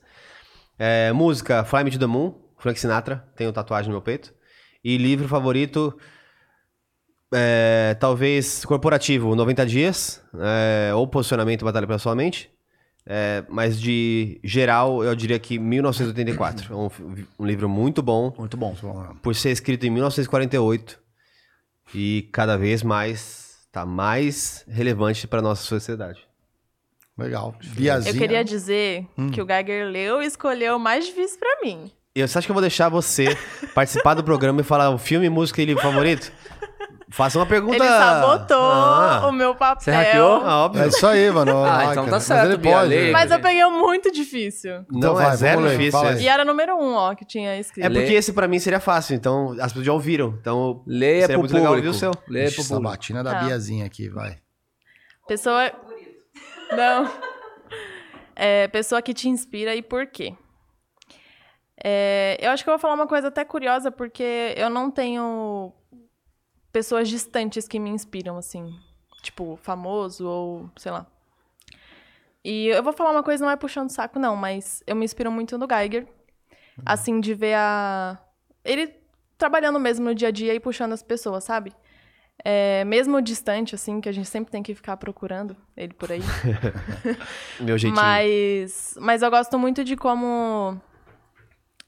É, 0.78 1.14
música, 1.14 1.64
Fly 1.64 1.86
Me 1.86 1.91
to 1.91 1.98
the 1.98 2.06
Moon, 2.06 2.34
Frank 2.58 2.78
Sinatra, 2.78 3.26
tenho 3.38 3.54
tatuagem 3.54 3.88
no 3.88 3.94
meu 3.94 4.02
peito. 4.02 4.34
E 4.84 4.98
livro 4.98 5.26
favorito, 5.30 5.98
é, 7.34 7.95
talvez 8.02 8.66
corporativo, 8.66 9.34
90 9.34 9.66
dias, 9.66 10.22
é, 10.38 10.94
ou 10.94 11.08
posicionamento, 11.08 11.64
batalha 11.64 11.88
pela 11.88 12.00
sua 12.00 12.16
mente. 12.16 12.52
É, 13.06 13.45
mas 13.48 13.80
de 13.80 14.41
geral, 14.44 15.02
eu 15.06 15.16
diria 15.16 15.40
que 15.40 15.58
1984. 15.58 16.74
É 16.74 16.76
um, 16.76 16.90
um 17.40 17.45
livro 17.45 17.70
muito 17.70 18.02
bom, 18.02 18.34
Muito 18.38 18.58
bom. 18.58 18.76
por 19.22 19.34
ser 19.36 19.52
escrito 19.52 19.86
em 19.86 19.90
1948 19.90 21.02
e 21.94 22.28
cada 22.32 22.57
vez 22.57 22.84
mais 22.84 23.57
tá 23.72 23.86
mais 23.86 24.64
relevante 24.68 25.28
para 25.28 25.41
nossa 25.41 25.64
sociedade. 25.64 26.20
Legal. 27.18 27.56
Biazinha. 27.64 28.14
Eu 28.14 28.18
queria 28.20 28.44
dizer 28.44 29.07
Hum. 29.18 29.30
que 29.30 29.41
o 29.41 29.45
Geiger 29.48 29.88
leu 29.88 30.22
e 30.22 30.26
escolheu 30.26 30.76
o 30.78 30.80
mais 30.80 31.06
difícil 31.06 31.40
pra 31.40 31.60
mim. 31.64 31.91
E 32.15 32.26
você 32.28 32.38
acha 32.38 32.45
que 32.45 32.52
eu 32.52 32.56
vou 32.56 32.61
deixar 32.61 32.90
você 32.90 33.36
participar 33.74 34.14
do 34.14 34.24
programa 34.24 34.61
e 34.61 34.64
falar 34.64 34.90
o 34.91 34.98
filme, 34.98 35.30
música 35.30 35.61
e 35.61 35.65
livro 35.65 35.82
favorito? 35.82 36.32
Faça 37.15 37.38
uma 37.38 37.45
pergunta. 37.45 37.76
Ele 37.76 37.85
sabotou 37.88 38.57
Ah, 38.72 39.27
o 39.27 39.31
meu 39.31 39.53
papel. 39.53 39.84
Você 39.84 39.91
hackeou? 39.91 40.41
ah, 40.44 40.65
óbvio. 40.65 40.84
É 40.84 40.88
isso 40.88 41.06
aí, 41.06 41.30
mano. 41.30 41.52
Ah, 41.64 41.77
Ai, 41.77 41.91
então 41.91 42.06
tá 42.06 42.11
Mas 42.11 42.23
certo, 42.23 42.45
ele 42.48 42.57
Bia, 42.57 42.72
pode. 42.73 42.90
lê. 42.90 43.11
Mas 43.11 43.30
eu 43.30 43.40
peguei 43.40 43.64
muito 43.65 44.11
difícil. 44.11 44.84
Não, 44.90 44.98
Então 44.98 45.14
vai, 45.15 45.31
é 45.31 45.35
zero 45.35 45.61
ler, 45.61 45.77
difícil. 45.77 46.03
é. 46.07 46.22
E 46.22 46.27
era 46.27 46.44
número 46.44 46.76
um, 46.76 46.95
ó, 46.95 47.14
que 47.14 47.23
tinha 47.23 47.56
escrito. 47.60 47.85
É 47.85 47.90
porque 47.90 48.06
Lê. 48.07 48.14
esse 48.15 48.34
pra 48.34 48.48
mim 48.48 48.57
seria 48.57 48.80
fácil, 48.80 49.14
então 49.15 49.52
as 49.60 49.68
pessoas 49.72 49.85
já 49.85 49.94
ouviram. 49.94 50.35
Então 50.41 50.81
Leia 50.88 51.22
seria 51.22 51.27
pro 51.35 51.40
muito 51.41 51.53
legal 51.53 51.73
público. 51.73 51.88
ouvir 51.88 51.95
o 51.95 51.99
seu. 51.99 52.11
Leia 52.27 52.45
Ixi, 52.48 52.56
pro 52.56 52.64
público. 52.65 52.84
sabatina 52.90 53.23
da 53.23 53.31
Tá. 53.35 53.44
Biazinha 53.44 53.85
aqui, 53.85 54.10
vai. 54.10 54.38
Pessoa. 55.27 55.72
Não. 56.76 57.11
É, 58.35 58.68
pessoa 58.69 58.99
que 59.03 59.14
te 59.14 59.30
inspira 59.30 59.76
e 59.76 59.84
por 59.84 60.07
quê? 60.07 60.34
É, 61.84 62.38
eu 62.41 62.49
acho 62.52 62.64
que 62.64 62.69
eu 62.69 62.73
vou 62.73 62.80
falar 62.80 62.94
uma 62.95 63.07
coisa 63.07 63.27
até 63.27 63.45
curiosa, 63.45 63.91
porque 63.91 64.53
eu 64.57 64.69
não 64.69 64.90
tenho 64.90 65.72
pessoas 66.74 67.08
distantes 67.08 67.68
que 67.68 67.80
me 67.80 67.91
inspiram, 67.91 68.36
assim. 68.36 68.76
Tipo, 69.22 69.58
famoso 69.62 70.28
ou, 70.28 70.70
sei 70.76 70.91
lá. 70.91 71.06
E 72.44 72.68
eu 72.68 72.84
vou 72.84 72.91
falar 72.91 73.12
uma 73.12 73.24
coisa, 73.24 73.45
não 73.45 73.52
é 73.52 73.56
puxando 73.56 73.90
saco, 73.90 74.20
não, 74.20 74.36
mas 74.36 74.84
eu 74.86 74.95
me 74.95 75.06
inspiro 75.06 75.32
muito 75.32 75.58
no 75.58 75.68
Geiger. 75.70 76.06
Assim, 76.86 77.22
de 77.22 77.34
ver 77.34 77.54
a. 77.54 78.20
Ele 78.66 78.94
trabalhando 79.38 79.80
mesmo 79.80 80.06
no 80.06 80.16
dia 80.16 80.30
a 80.30 80.32
dia 80.32 80.54
e 80.54 80.60
puxando 80.60 80.91
as 80.91 81.04
pessoas, 81.04 81.44
sabe? 81.44 81.72
É, 82.44 82.84
mesmo 82.86 83.22
distante, 83.22 83.76
assim, 83.76 84.02
que 84.02 84.10
a 84.10 84.12
gente 84.12 84.28
sempre 84.28 84.52
tem 84.52 84.64
que 84.64 84.74
ficar 84.74 84.98
procurando 84.98 85.56
ele 85.78 85.94
por 85.94 86.12
aí. 86.12 86.22
Meu 87.62 87.78
jeitinho. 87.78 88.04
Mas, 88.04 88.95
mas 89.00 89.22
eu 89.22 89.30
gosto 89.30 89.58
muito 89.60 89.84
de 89.84 89.95
como 89.95 90.82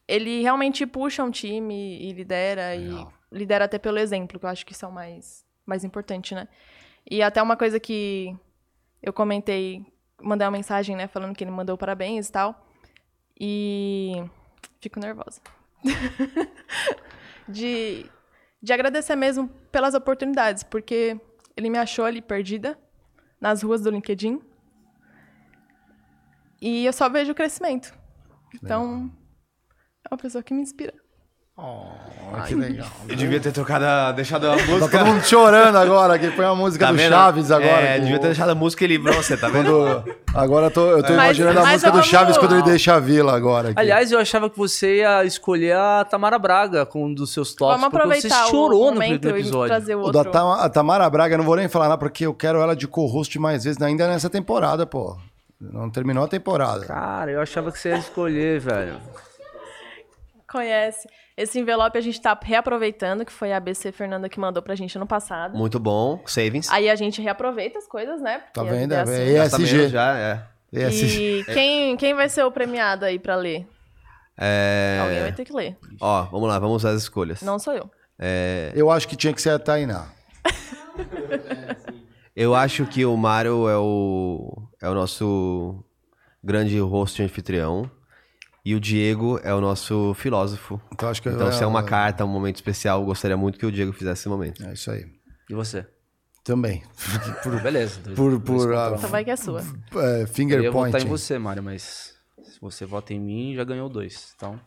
ele 0.08 0.42
realmente 0.44 0.86
puxa 0.86 1.24
um 1.24 1.32
time 1.32 2.00
e 2.00 2.14
lidera, 2.14 2.76
Legal. 2.76 3.12
Lidera 3.36 3.66
até 3.66 3.78
pelo 3.78 4.00
exemplo, 4.00 4.40
que 4.40 4.46
eu 4.46 4.50
acho 4.50 4.66
que 4.66 4.72
isso 4.72 4.86
é 4.86 4.88
o 4.88 4.92
mais, 4.92 5.46
mais 5.66 5.84
importante, 5.84 6.34
né? 6.34 6.48
E 7.10 7.22
até 7.22 7.42
uma 7.42 7.58
coisa 7.58 7.80
que 7.80 8.36
eu 9.04 9.12
comentei, 9.14 9.86
mandei 10.22 10.48
uma 10.48 10.52
mensagem, 10.52 10.96
né, 10.96 11.08
falando 11.08 11.36
que 11.36 11.44
ele 11.44 11.52
mandou 11.52 11.78
parabéns 11.78 12.30
e 12.30 12.32
tal. 12.32 12.68
E 13.40 14.24
fico 14.80 15.00
nervosa. 15.00 15.42
de, 17.48 18.10
de 18.62 18.74
agradecer 18.74 19.16
mesmo 19.16 19.50
pelas 19.72 19.94
oportunidades, 19.94 20.64
porque 20.64 21.20
ele 21.56 21.70
me 21.70 21.78
achou 21.78 22.06
ali 22.06 22.22
perdida 22.22 22.80
nas 23.40 23.62
ruas 23.62 23.82
do 23.82 23.92
LinkedIn. 23.92 24.42
E 26.62 26.86
eu 26.86 26.94
só 26.94 27.10
vejo 27.10 27.34
o 27.34 27.36
crescimento. 27.36 27.94
Então, 28.56 29.12
é 30.04 30.14
uma 30.14 30.18
pessoa 30.18 30.42
que 30.42 30.54
me 30.54 30.62
inspira. 30.62 30.94
Oh, 31.58 31.86
que 32.48 32.54
legal. 32.54 32.86
Eu 33.08 33.16
devia 33.16 33.40
ter 33.40 33.54
trocado, 33.54 33.86
a- 33.86 34.12
deixado 34.12 34.46
a 34.52 34.58
Tá 34.58 34.64
música. 34.66 34.98
todo 34.98 35.08
mundo 35.08 35.24
chorando 35.24 35.78
agora, 35.78 36.20
que 36.20 36.30
põe 36.32 36.44
a 36.46 36.54
música 36.54 36.86
Tá 36.88 36.92
do 36.92 36.98
vendo? 36.98 37.10
Chaves 37.12 37.50
agora. 37.50 37.82
É, 37.82 37.96
com- 37.98 38.04
devia 38.04 38.20
ter 38.20 38.26
deixado 38.28 38.50
a 38.50 38.56
música 38.56 38.84
e 38.84 38.88
livrou 38.88 39.14
você, 39.14 39.38
tá 39.38 39.48
vendo? 39.48 39.72
quando- 39.72 40.16
Agora 40.36 40.66
eu 40.66 40.72
tô, 40.72 40.82
eu 40.90 40.98
tô 41.02 41.14
Mas- 41.14 41.38
imaginando 41.38 41.60
a 41.60 41.64
mas 41.64 41.72
música 41.84 41.92
do 41.92 42.04
Chaves 42.04 42.38
quando 42.38 42.56
ele 42.56 42.64
deixa 42.64 42.96
a 42.96 43.00
vila 43.00 43.34
agora. 43.38 43.70
aqui. 43.70 43.80
Aliás, 43.80 44.12
eu 44.12 44.20
achava 44.20 44.50
que 44.50 44.58
você 44.58 44.98
ia 44.98 45.24
escolher 45.24 45.78
a 45.78 46.04
Tamara 46.04 46.38
Braga 46.38 46.86
como 46.86 47.06
um 47.06 47.14
dos 47.14 47.32
seus 47.32 47.56
tops, 47.56 47.80
Vamos 47.80 47.90
porque 47.90 48.06
você 48.20 48.28
aproveitar 48.28 48.48
chorou 48.52 48.88
o 48.90 48.92
no 48.92 48.98
primeiro 49.00 49.30
episódio. 49.30 49.68
trazer 49.70 49.96
o 49.96 50.12
da 50.12 50.26
Tam- 50.26 50.52
a 50.60 50.68
Tamara 50.68 51.10
Braga, 51.10 51.36
eu 51.36 51.38
não 51.38 51.46
vou 51.46 51.56
nem 51.56 51.70
falar 51.70 51.86
nada, 51.88 51.98
porque 51.98 52.26
eu 52.26 52.34
quero 52.34 52.60
ela 52.60 52.76
de 52.76 52.86
co-host 52.86 53.40
mais 53.40 53.64
vezes, 53.64 53.82
ainda 53.82 54.10
nessa 54.10 54.30
temporada, 54.30 54.86
pô. 54.86 55.16
Não 55.62 55.90
terminou 55.90 56.26
a 56.26 56.28
temporada. 56.28 56.86
Cara, 56.86 57.32
eu 57.32 57.40
achava 57.40 57.72
que 57.72 57.80
você 57.80 57.90
ia 57.92 57.98
escolher, 57.98 58.60
velho. 58.60 58.98
Conhece. 60.52 61.08
Esse 61.38 61.60
envelope 61.60 61.98
a 61.98 62.02
gente 62.02 62.22
tá 62.22 62.38
reaproveitando, 62.42 63.26
que 63.26 63.32
foi 63.32 63.52
a 63.52 63.58
ABC 63.58 63.92
Fernanda 63.92 64.30
que 64.30 64.40
mandou 64.40 64.64
pra 64.64 64.74
gente 64.74 64.96
ano 64.98 65.06
passado. 65.06 65.58
Muito 65.58 65.78
bom. 65.80 66.22
Savings. 66.26 66.70
Aí 66.72 66.90
a 66.90 66.96
gente 66.96 67.22
reaproveita 67.22 67.78
as 67.78 67.88
coisas, 67.88 68.22
né? 68.22 68.40
Porque 68.40 68.54
Tá 68.54 68.64
vida 68.64 69.04
vendo? 69.04 69.12
é 69.12 69.34
É 69.34 69.40
assim. 69.42 69.64
ESG. 69.64 69.76
menos 69.78 69.92
já, 69.92 70.18
é. 70.18 70.44
ESG. 70.72 71.22
E 71.42 71.44
quem, 71.46 71.98
quem 71.98 72.14
vai 72.14 72.30
ser 72.30 72.44
o 72.44 72.52
premiado 72.52 73.04
aí 73.04 73.20
pra 73.20 73.36
ler? 73.36 73.68
Alguém 74.38 75.20
vai 75.22 75.30
É... 75.30 75.32
ter 75.32 75.44
que 75.46 75.54
ler. 75.54 75.78
Ó, 76.00 76.24
vamos 76.24 76.48
lá, 76.48 76.58
vamos 76.58 76.86
às 76.86 77.02
escolhas. 77.02 77.42
Não 77.42 77.60
sou 77.60 77.74
eu. 77.74 77.90
É, 78.18 78.72
Eu 78.74 78.90
acho 78.90 79.06
que 79.08 79.16
tinha 79.18 79.34
que 79.34 79.42
ser 79.42 79.50
a 79.50 79.60
Tainá. 79.60 80.06
eu 82.36 82.56
acho 82.56 82.86
que 82.86 83.06
o 83.06 83.16
Mário 83.18 83.68
é 83.68 83.78
o, 83.78 84.58
é 84.82 84.90
o 84.90 84.94
nosso 84.94 85.84
grande 86.44 86.78
host 86.80 87.22
anfitrião. 87.22 87.90
E 88.66 88.74
o 88.74 88.80
Diego 88.80 89.40
é 89.44 89.54
o 89.54 89.62
nosso 89.62 90.16
filósofo. 90.16 90.82
Então 90.92 91.08
acho 91.08 91.22
que 91.22 91.30
Então, 91.30 91.52
se 91.52 91.64
é 91.64 91.68
uma 91.68 91.82
é, 91.82 91.84
carta, 91.84 92.26
um 92.26 92.28
momento 92.28 92.56
especial, 92.56 93.00
eu 93.02 93.06
gostaria 93.06 93.38
muito 93.38 93.60
que 93.60 93.66
o 93.66 93.72
Diego 93.72 93.94
fizesse 93.94 94.22
esse 94.22 94.30
momento. 94.30 94.66
É 94.66 94.74
isso 94.74 94.90
aí. 94.90 95.06
E 95.48 95.54
você? 95.54 95.86
Também. 96.44 96.84
Por, 97.44 97.62
Beleza. 97.62 98.00
dois- 98.02 98.16
por, 98.18 98.40
dois 98.40 98.64
por 98.66 98.74
um. 98.74 98.96
Então 98.96 99.10
vai 99.10 99.24
que 99.24 99.30
é 99.30 99.36
sua. 99.36 99.62
é, 99.96 100.24
Eu 100.24 100.28
finger 100.28 100.62
ia 100.62 100.72
votar 100.72 100.90
em 100.90 100.92
point. 101.06 101.08
você, 101.08 101.38
Mário, 101.38 101.62
mas 101.62 102.16
se 102.44 102.60
você 102.60 102.86
vota 102.86 103.14
em 103.14 103.20
mim, 103.20 103.54
já 103.56 103.64
ganhou 103.64 103.88
dois. 103.88 104.34
Então, 104.36 104.60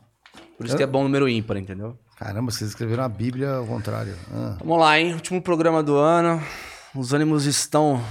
por 0.56 0.64
isso 0.66 0.76
que 0.76 0.82
é 0.82 0.86
bom 0.86 1.02
número 1.02 1.28
ímpar, 1.28 1.56
entendeu? 1.56 1.98
Caramba, 2.16 2.52
vocês 2.52 2.70
escreveram 2.70 3.02
a 3.04 3.08
Bíblia 3.08 3.50
ao 3.54 3.66
contrário. 3.66 4.14
Ah. 4.32 4.56
Vamos 4.60 4.78
lá, 4.78 4.98
hein? 4.98 5.14
Último 5.14 5.42
programa 5.42 5.82
do 5.82 5.96
ano. 5.96 6.40
Os 6.94 7.12
ânimos 7.12 7.46
estão 7.46 8.02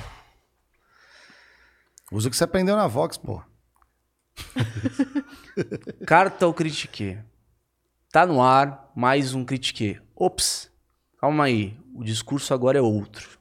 Usa 2.12 2.28
o 2.28 2.32
que 2.32 2.38
você 2.38 2.44
aprendeu 2.46 2.76
na 2.76 2.88
Vox, 2.88 3.18
pô. 3.18 3.42
Carta 6.06 6.46
ao 6.46 6.54
Critique. 6.54 7.18
Tá 8.12 8.26
no 8.26 8.42
ar 8.42 8.92
mais 8.96 9.34
um 9.34 9.44
Critique. 9.44 10.00
Ops, 10.16 10.72
calma 11.20 11.46
aí. 11.46 11.76
O 11.96 12.04
discurso 12.04 12.54
agora 12.54 12.78
é 12.78 12.82
outro. 12.82 13.40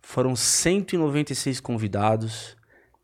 Foram 0.00 0.36
196 0.36 1.60
convidados, 1.60 2.56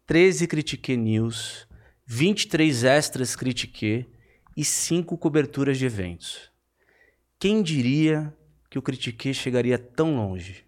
13 0.06 0.47
Critique 0.47 0.97
News, 0.97 1.66
23 2.06 2.85
extras 2.85 3.35
Critique 3.35 4.06
e 4.56 4.64
5 4.64 5.18
coberturas 5.18 5.77
de 5.78 5.86
eventos. 5.86 6.51
Quem 7.39 7.62
diria 7.62 8.32
que 8.70 8.78
o 8.78 8.82
Critique 8.82 9.35
chegaria 9.35 9.78
tão 9.78 10.16
longe? 10.16 10.64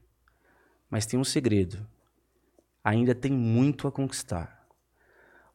Mas 0.90 1.06
tem 1.06 1.18
um 1.18 1.24
segredo. 1.24 1.86
Ainda 2.82 3.14
tem 3.14 3.30
muito 3.30 3.86
a 3.86 3.92
conquistar. 3.92 4.57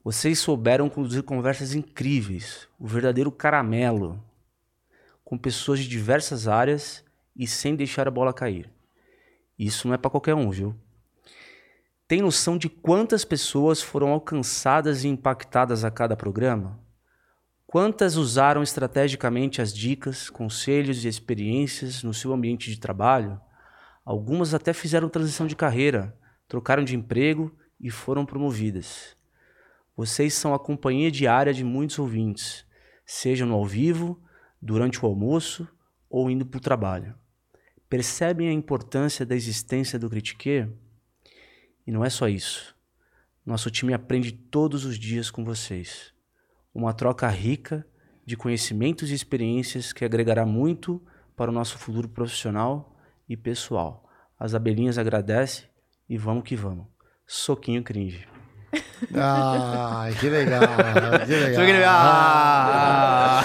Vocês 0.03 0.37
souberam 0.37 0.89
conduzir 0.89 1.23
conversas 1.23 1.73
incríveis, 1.73 2.67
o 2.77 2.85
verdadeiro 2.85 3.31
caramelo, 3.31 4.21
com 5.23 5.37
pessoas 5.37 5.79
de 5.79 5.87
diversas 5.87 6.45
áreas 6.45 7.05
e 7.33 7.47
sem 7.47 7.73
deixar 7.73 8.05
a 8.05 8.11
bola 8.11 8.33
cair. 8.33 8.69
Isso 9.57 9.87
não 9.87 9.95
é 9.95 9.97
para 9.97 10.11
qualquer 10.11 10.35
um, 10.35 10.49
viu? 10.49 10.75
Tem 12.05 12.21
noção 12.21 12.57
de 12.57 12.67
quantas 12.67 13.23
pessoas 13.23 13.81
foram 13.81 14.09
alcançadas 14.09 15.05
e 15.05 15.07
impactadas 15.07 15.85
a 15.85 15.89
cada 15.89 16.17
programa? 16.17 16.77
Quantas 17.65 18.17
usaram 18.17 18.61
estrategicamente 18.61 19.61
as 19.61 19.73
dicas, 19.73 20.29
conselhos 20.29 21.05
e 21.05 21.07
experiências 21.07 22.03
no 22.03 22.13
seu 22.13 22.33
ambiente 22.33 22.69
de 22.69 22.77
trabalho? 22.77 23.39
Algumas 24.03 24.53
até 24.53 24.73
fizeram 24.73 25.07
transição 25.07 25.47
de 25.47 25.55
carreira, 25.55 26.13
trocaram 26.45 26.83
de 26.83 26.93
emprego 26.93 27.55
e 27.79 27.89
foram 27.89 28.25
promovidas. 28.25 29.15
Vocês 29.95 30.33
são 30.33 30.53
a 30.53 30.59
companhia 30.59 31.11
diária 31.11 31.53
de 31.53 31.63
muitos 31.63 31.99
ouvintes, 31.99 32.65
seja 33.05 33.45
no 33.45 33.53
ao 33.53 33.65
vivo, 33.65 34.21
durante 34.61 35.03
o 35.03 35.07
almoço 35.07 35.67
ou 36.09 36.31
indo 36.31 36.45
para 36.45 36.57
o 36.57 36.61
trabalho. 36.61 37.15
Percebem 37.87 38.49
a 38.49 38.53
importância 38.53 39.25
da 39.25 39.35
existência 39.35 39.99
do 39.99 40.09
Critique? 40.09 40.67
E 41.85 41.91
não 41.91 42.03
é 42.03 42.09
só 42.09 42.27
isso. 42.27 42.75
Nosso 43.45 43.69
time 43.69 43.93
aprende 43.93 44.31
todos 44.31 44.85
os 44.85 44.97
dias 44.97 45.29
com 45.29 45.43
vocês. 45.43 46.11
Uma 46.73 46.93
troca 46.93 47.27
rica 47.27 47.85
de 48.25 48.35
conhecimentos 48.35 49.11
e 49.11 49.13
experiências 49.13 49.93
que 49.93 50.05
agregará 50.05 50.45
muito 50.45 51.05
para 51.35 51.51
o 51.51 51.53
nosso 51.53 51.77
futuro 51.77 52.09
profissional 52.09 52.97
e 53.27 53.37
pessoal. 53.37 54.09
As 54.39 54.55
abelhinhas 54.55 54.97
agradecem 54.97 55.65
e 56.09 56.17
vamos 56.17 56.43
que 56.43 56.55
vamos. 56.55 56.87
Soquinho 57.27 57.83
cringe. 57.83 58.32
Ai, 59.15 60.13
que 60.19 60.29
legal. 60.29 60.61
Que 61.25 61.61
legal. 61.61 61.91
Ah! 61.95 63.43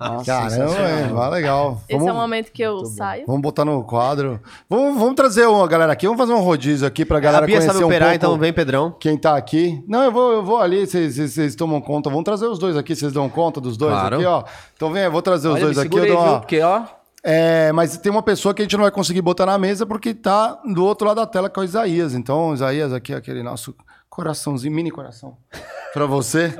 Nossa, 0.00 0.24
Caramba, 0.24 0.74
é, 0.80 1.06
vai 1.06 1.30
legal. 1.30 1.80
Esse 1.88 2.08
é 2.08 2.12
o 2.12 2.14
momento 2.14 2.50
que 2.50 2.60
eu 2.60 2.84
saio. 2.86 3.24
vamos 3.24 3.40
botar 3.40 3.64
no 3.64 3.84
quadro. 3.84 4.40
Vamos, 4.68 4.98
vamos 4.98 5.14
trazer 5.14 5.46
uma 5.46 5.66
galera 5.68 5.92
aqui. 5.92 6.06
Vamos 6.06 6.20
fazer 6.20 6.32
um 6.32 6.40
rodízio 6.42 6.86
aqui 6.88 7.04
pra 7.04 7.20
galera 7.20 7.44
a 7.44 7.46
Bia 7.46 7.56
conhecer 7.58 7.72
sabe 7.72 7.84
um 7.84 7.86
operar, 7.86 8.08
pouco 8.08 8.16
então 8.16 8.36
vem, 8.38 8.52
Pedrão. 8.52 8.90
quem 8.98 9.16
tá 9.16 9.36
aqui. 9.36 9.80
Não, 9.86 10.02
eu 10.02 10.10
vou, 10.10 10.32
eu 10.32 10.42
vou 10.42 10.58
ali, 10.58 10.84
vocês- 10.86 11.54
tomam 11.54 11.80
conta. 11.80 12.10
Vamos 12.10 12.24
trazer 12.24 12.46
os 12.46 12.58
dois 12.58 12.76
aqui, 12.76 12.96
vocês 12.96 13.12
dão 13.12 13.28
conta 13.28 13.60
dos 13.60 13.76
dois 13.76 13.92
Claro. 13.92 14.16
aqui, 14.16 14.24
ó. 14.24 14.42
Então 14.74 14.90
vem, 14.92 15.04
eu 15.04 15.12
vou 15.12 15.22
trazer 15.22 15.46
os 15.46 15.54
Olha, 15.54 15.64
dois 15.66 15.78
aqui. 15.78 15.96
Eu 15.96 16.06
dou 16.06 16.16
viu? 16.16 16.18
uma... 16.18 16.40
Porque, 16.40 16.60
ó, 16.62 16.82
É, 17.22 17.70
mas 17.72 17.96
tem 17.98 18.10
uma 18.10 18.22
pessoa 18.22 18.52
que 18.52 18.62
a 18.62 18.64
gente 18.64 18.74
não 18.76 18.82
vai 18.82 18.90
conseguir 18.90 19.20
botar 19.22 19.46
na 19.46 19.56
mesa 19.58 19.86
porque 19.86 20.14
tá 20.14 20.58
do 20.64 20.84
outro 20.84 21.06
lado 21.06 21.18
da 21.18 21.26
tela 21.26 21.48
que 21.48 21.60
é 21.60 21.62
o 21.62 21.64
Isaías. 21.64 22.12
Então, 22.14 22.48
o 22.48 22.54
Isaías 22.54 22.92
aqui 22.92 23.12
é 23.12 23.16
aquele 23.16 23.42
nosso 23.42 23.72
coraçãozinho, 24.20 24.74
mini 24.74 24.90
coração. 24.90 25.38
pra 25.94 26.04
você. 26.04 26.54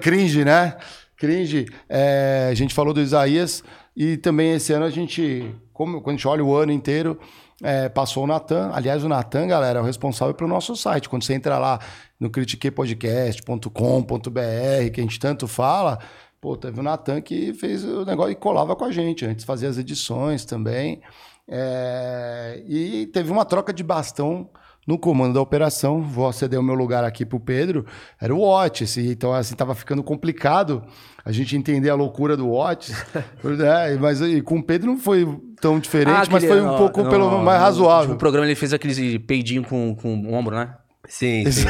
Cringe, 0.00 0.44
né? 0.44 0.76
Cringe. 1.16 1.66
É, 1.88 2.50
a 2.52 2.54
gente 2.54 2.72
falou 2.72 2.94
do 2.94 3.00
Isaías 3.00 3.64
e 3.96 4.16
também 4.16 4.52
esse 4.52 4.72
ano 4.72 4.84
a 4.84 4.90
gente, 4.90 5.52
como, 5.72 6.00
quando 6.00 6.14
a 6.14 6.16
gente 6.16 6.28
olha 6.28 6.44
o 6.44 6.54
ano 6.54 6.70
inteiro, 6.70 7.18
é, 7.60 7.88
passou 7.88 8.22
o 8.22 8.28
Natan. 8.28 8.70
Aliás, 8.72 9.02
o 9.02 9.08
Natan, 9.08 9.48
galera, 9.48 9.80
é 9.80 9.82
o 9.82 9.84
responsável 9.84 10.34
pelo 10.34 10.48
nosso 10.48 10.76
site. 10.76 11.08
Quando 11.08 11.24
você 11.24 11.34
entra 11.34 11.58
lá 11.58 11.80
no 12.20 12.30
critiquepodcast.com.br, 12.30 14.90
que 14.92 15.00
a 15.00 15.02
gente 15.02 15.18
tanto 15.18 15.48
fala, 15.48 15.98
pô, 16.40 16.56
teve 16.56 16.78
o 16.78 16.82
Natan 16.82 17.20
que 17.20 17.52
fez 17.54 17.84
o 17.84 18.04
negócio 18.04 18.30
e 18.30 18.36
colava 18.36 18.76
com 18.76 18.84
a 18.84 18.92
gente. 18.92 19.26
Antes 19.26 19.44
fazia 19.44 19.68
as 19.68 19.78
edições 19.78 20.44
também. 20.44 21.02
É, 21.48 22.62
e 22.68 23.06
teve 23.06 23.32
uma 23.32 23.44
troca 23.44 23.72
de 23.72 23.82
bastão 23.82 24.48
no 24.86 24.98
comando 24.98 25.34
da 25.34 25.40
operação. 25.40 26.00
Vou 26.02 26.32
ceder 26.32 26.58
o 26.58 26.62
meu 26.62 26.74
lugar 26.74 27.04
aqui 27.04 27.24
pro 27.24 27.40
Pedro. 27.40 27.84
Era 28.20 28.34
o 28.34 28.40
Otis. 28.42 28.96
Então, 28.96 29.32
assim, 29.32 29.54
tava 29.54 29.74
ficando 29.74 30.02
complicado 30.02 30.82
a 31.24 31.32
gente 31.32 31.56
entender 31.56 31.90
a 31.90 31.94
loucura 31.94 32.36
do 32.36 32.50
Otis. 32.52 32.94
É, 33.64 33.96
mas 33.96 34.20
e 34.20 34.40
com 34.42 34.58
o 34.58 34.62
Pedro 34.62 34.88
não 34.88 34.98
foi 34.98 35.26
tão 35.60 35.78
diferente, 35.78 36.10
Ah, 36.16 36.24
mas 36.30 36.44
foi 36.44 36.60
um 36.60 36.72
no- 36.72 36.76
pouco 36.78 37.02
no- 37.02 37.10
pelo 37.10 37.42
mais 37.42 37.58
no 37.58 37.64
razoável. 37.64 38.00
último 38.02 38.18
programa 38.18 38.46
ele 38.46 38.54
fez 38.54 38.72
aquele 38.72 39.18
peidinho 39.18 39.62
com, 39.64 39.94
com 39.94 40.14
o 40.16 40.32
ombro, 40.34 40.54
né? 40.56 40.74
Sim, 41.08 41.44
sim, 41.50 41.62
sim. 41.62 41.66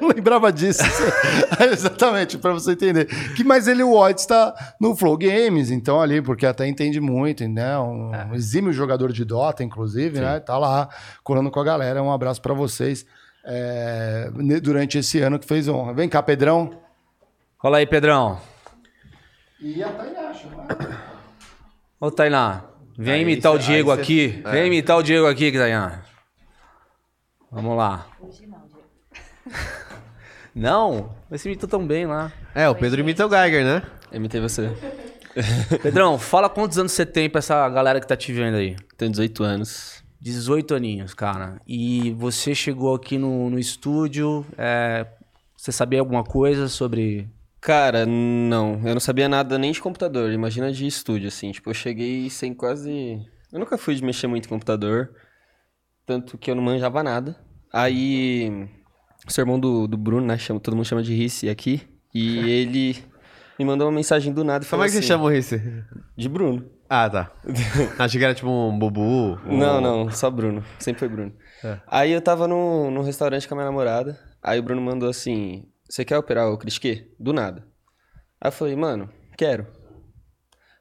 Eu 0.00 0.08
lembrava 0.08 0.52
disso. 0.52 0.82
Exatamente, 1.72 2.36
pra 2.38 2.52
você 2.52 2.72
entender. 2.72 3.06
Que, 3.36 3.44
mas 3.44 3.68
ele, 3.68 3.82
o 3.84 3.94
Otis, 3.96 4.26
tá 4.26 4.52
no 4.80 4.96
Flow 4.96 5.16
Games, 5.16 5.70
então 5.70 6.00
ali, 6.00 6.20
porque 6.20 6.44
até 6.44 6.66
entende 6.66 7.00
muito, 7.00 7.46
né? 7.48 7.78
Um 7.78 8.12
É. 8.12 8.28
exímio 8.34 8.72
jogador 8.72 9.12
de 9.12 9.24
Dota, 9.24 9.62
inclusive, 9.62 10.18
né? 10.20 10.40
Tá 10.40 10.58
lá 10.58 10.88
colando 11.22 11.50
com 11.52 11.60
a 11.60 11.64
galera. 11.64 12.02
Um 12.02 12.12
abraço 12.12 12.42
pra 12.42 12.52
vocês. 12.52 13.06
é, 13.44 14.28
durante 14.62 14.98
esse 14.98 15.20
ano 15.20 15.38
que 15.38 15.46
fez 15.46 15.66
honra. 15.68 15.92
Vem 15.94 16.08
cá, 16.08 16.22
Pedrão. 16.22 16.70
Rola 17.58 17.78
aí, 17.78 17.86
Pedrão. 17.86 18.40
E 19.60 19.82
a 19.82 19.88
Tainá, 19.88 20.34
chama. 20.34 20.66
Ô, 22.00 22.10
Tainá, 22.10 22.64
vem 22.98 23.14
Aí 23.14 23.22
imitar 23.22 23.52
o 23.52 23.58
Diego 23.58 23.90
aí 23.92 23.96
cê- 23.96 24.02
aqui. 24.02 24.42
é. 24.44 24.50
Vem 24.50 24.66
imitar 24.66 24.96
o 24.98 25.02
Diego 25.02 25.26
aqui, 25.28 25.50
Tainá. 25.52 26.02
Vamos 27.50 27.76
lá. 27.76 28.06
Não? 30.54 31.14
Mas 31.30 31.40
você 31.40 31.48
imitou 31.48 31.68
tão 31.68 31.86
bem 31.86 32.06
lá. 32.06 32.32
É, 32.54 32.68
o 32.68 32.74
Pedro 32.74 33.00
imita 33.00 33.26
o 33.26 33.30
Geiger, 33.30 33.64
né? 33.64 33.82
Imitei 34.12 34.40
você. 34.40 34.70
Pedrão, 35.82 36.18
fala 36.18 36.48
quantos 36.48 36.78
anos 36.78 36.92
você 36.92 37.06
tem 37.06 37.30
pra 37.30 37.38
essa 37.38 37.68
galera 37.70 38.00
que 38.00 38.06
tá 38.06 38.16
te 38.16 38.32
vendo 38.32 38.56
aí. 38.56 38.76
Tenho 38.96 39.10
18 39.10 39.42
anos. 39.42 40.04
18 40.20 40.74
aninhos, 40.74 41.14
cara. 41.14 41.60
E 41.66 42.12
você 42.12 42.54
chegou 42.54 42.94
aqui 42.94 43.18
no, 43.18 43.50
no 43.50 43.58
estúdio. 43.58 44.46
é, 44.58 45.06
você 45.56 45.72
sabia 45.72 46.00
alguma 46.00 46.22
coisa 46.22 46.68
sobre. 46.68 47.28
Cara, 47.60 48.04
não. 48.04 48.80
Eu 48.84 48.94
não 48.94 49.00
sabia 49.00 49.28
nada 49.28 49.58
nem 49.58 49.72
de 49.72 49.80
computador. 49.80 50.32
Imagina 50.32 50.70
de 50.70 50.86
estúdio, 50.86 51.28
assim. 51.28 51.50
Tipo, 51.52 51.70
eu 51.70 51.74
cheguei 51.74 52.28
sem 52.28 52.52
quase... 52.52 53.24
Eu 53.52 53.60
nunca 53.60 53.78
fui 53.78 53.94
de 53.94 54.04
mexer 54.04 54.26
muito 54.26 54.46
em 54.46 54.48
computador. 54.48 55.14
Tanto 56.04 56.36
que 56.36 56.50
eu 56.50 56.54
não 56.54 56.62
manjava 56.62 57.02
nada. 57.02 57.36
Aí... 57.72 58.68
O 59.26 59.32
seu 59.32 59.42
irmão 59.42 59.58
do, 59.58 59.86
do 59.86 59.96
Bruno, 59.96 60.26
né? 60.26 60.36
Chama, 60.38 60.58
todo 60.60 60.74
mundo 60.76 60.84
chama 60.86 61.02
de 61.02 61.14
Risse 61.14 61.48
aqui. 61.48 61.82
E 62.14 62.38
ele 62.50 62.96
me 63.58 63.64
mandou 63.64 63.86
uma 63.86 63.94
mensagem 63.94 64.32
do 64.32 64.42
nada 64.44 64.64
e 64.64 64.66
Como 64.68 64.70
falou 64.70 64.84
é 64.84 64.88
que 64.88 64.92
você 64.92 64.98
assim, 64.98 65.06
chama 65.08 65.34
esse? 65.34 65.84
De 66.16 66.28
Bruno. 66.28 66.64
Ah, 66.88 67.08
tá. 67.08 67.32
Achei 67.98 68.18
que 68.18 68.24
era 68.24 68.34
tipo 68.34 68.50
um 68.50 68.78
bubu. 68.78 69.38
um- 69.46 69.56
Não, 69.56 69.80
não, 69.80 70.10
só 70.10 70.30
Bruno. 70.30 70.62
Sempre 70.78 71.00
foi 71.00 71.08
Bruno. 71.08 71.32
Aí 71.86 72.10
eu 72.12 72.20
tava 72.20 72.46
no, 72.48 72.90
no 72.90 73.02
restaurante 73.02 73.48
com 73.48 73.54
a 73.54 73.56
minha 73.56 73.66
namorada. 73.66 74.18
Aí 74.42 74.58
o 74.58 74.62
Bruno 74.62 74.82
mandou 74.82 75.08
assim: 75.08 75.64
Você 75.88 76.04
quer 76.04 76.18
operar 76.18 76.50
o 76.50 76.58
Critique? 76.58 77.10
Do 77.18 77.32
nada. 77.32 77.64
Aí 78.40 78.48
eu 78.48 78.52
falei, 78.52 78.74
mano, 78.76 79.08
quero. 79.38 79.66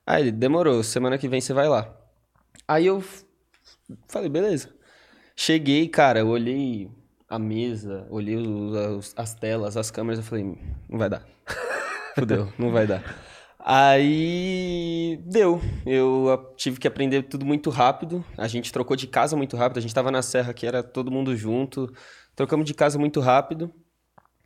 Aí 0.05 0.23
ele, 0.23 0.31
demorou, 0.31 0.84
semana 0.84 1.18
que 1.18 1.30
vem 1.30 1.39
você 1.39 1.53
vai 1.53 1.69
lá. 1.69 1.95
Aí 2.68 2.88
eu 2.88 3.03
falei, 4.09 4.30
beleza. 4.30 4.69
Cheguei, 5.35 5.88
cara, 5.88 6.19
eu 6.19 6.27
olhei 6.27 6.89
a 7.31 7.39
mesa, 7.39 8.05
olhei 8.09 8.35
os- 8.37 9.13
as 9.17 9.33
telas, 9.33 9.77
as 9.77 9.89
câmeras, 9.89 10.19
eu 10.19 10.25
falei, 10.25 10.43
não 10.89 10.97
vai 10.99 11.09
dar. 11.09 11.25
Fudeu, 12.19 12.51
não 12.59 12.71
vai 12.71 12.85
dar. 12.85 13.01
Aí 13.63 15.19
deu. 15.25 15.61
Eu 15.85 16.53
tive 16.57 16.79
que 16.79 16.87
aprender 16.87 17.23
tudo 17.23 17.45
muito 17.45 17.69
rápido. 17.69 18.23
A 18.37 18.47
gente 18.47 18.71
trocou 18.71 18.95
de 18.97 19.07
casa 19.07 19.37
muito 19.37 19.55
rápido. 19.55 19.77
A 19.77 19.81
gente 19.81 19.93
tava 19.93 20.11
na 20.11 20.21
serra 20.21 20.53
que 20.53 20.65
era 20.65 20.83
todo 20.83 21.11
mundo 21.11 21.35
junto. 21.35 21.91
Trocamos 22.35 22.65
de 22.65 22.73
casa 22.73 22.97
muito 22.99 23.19
rápido. 23.19 23.71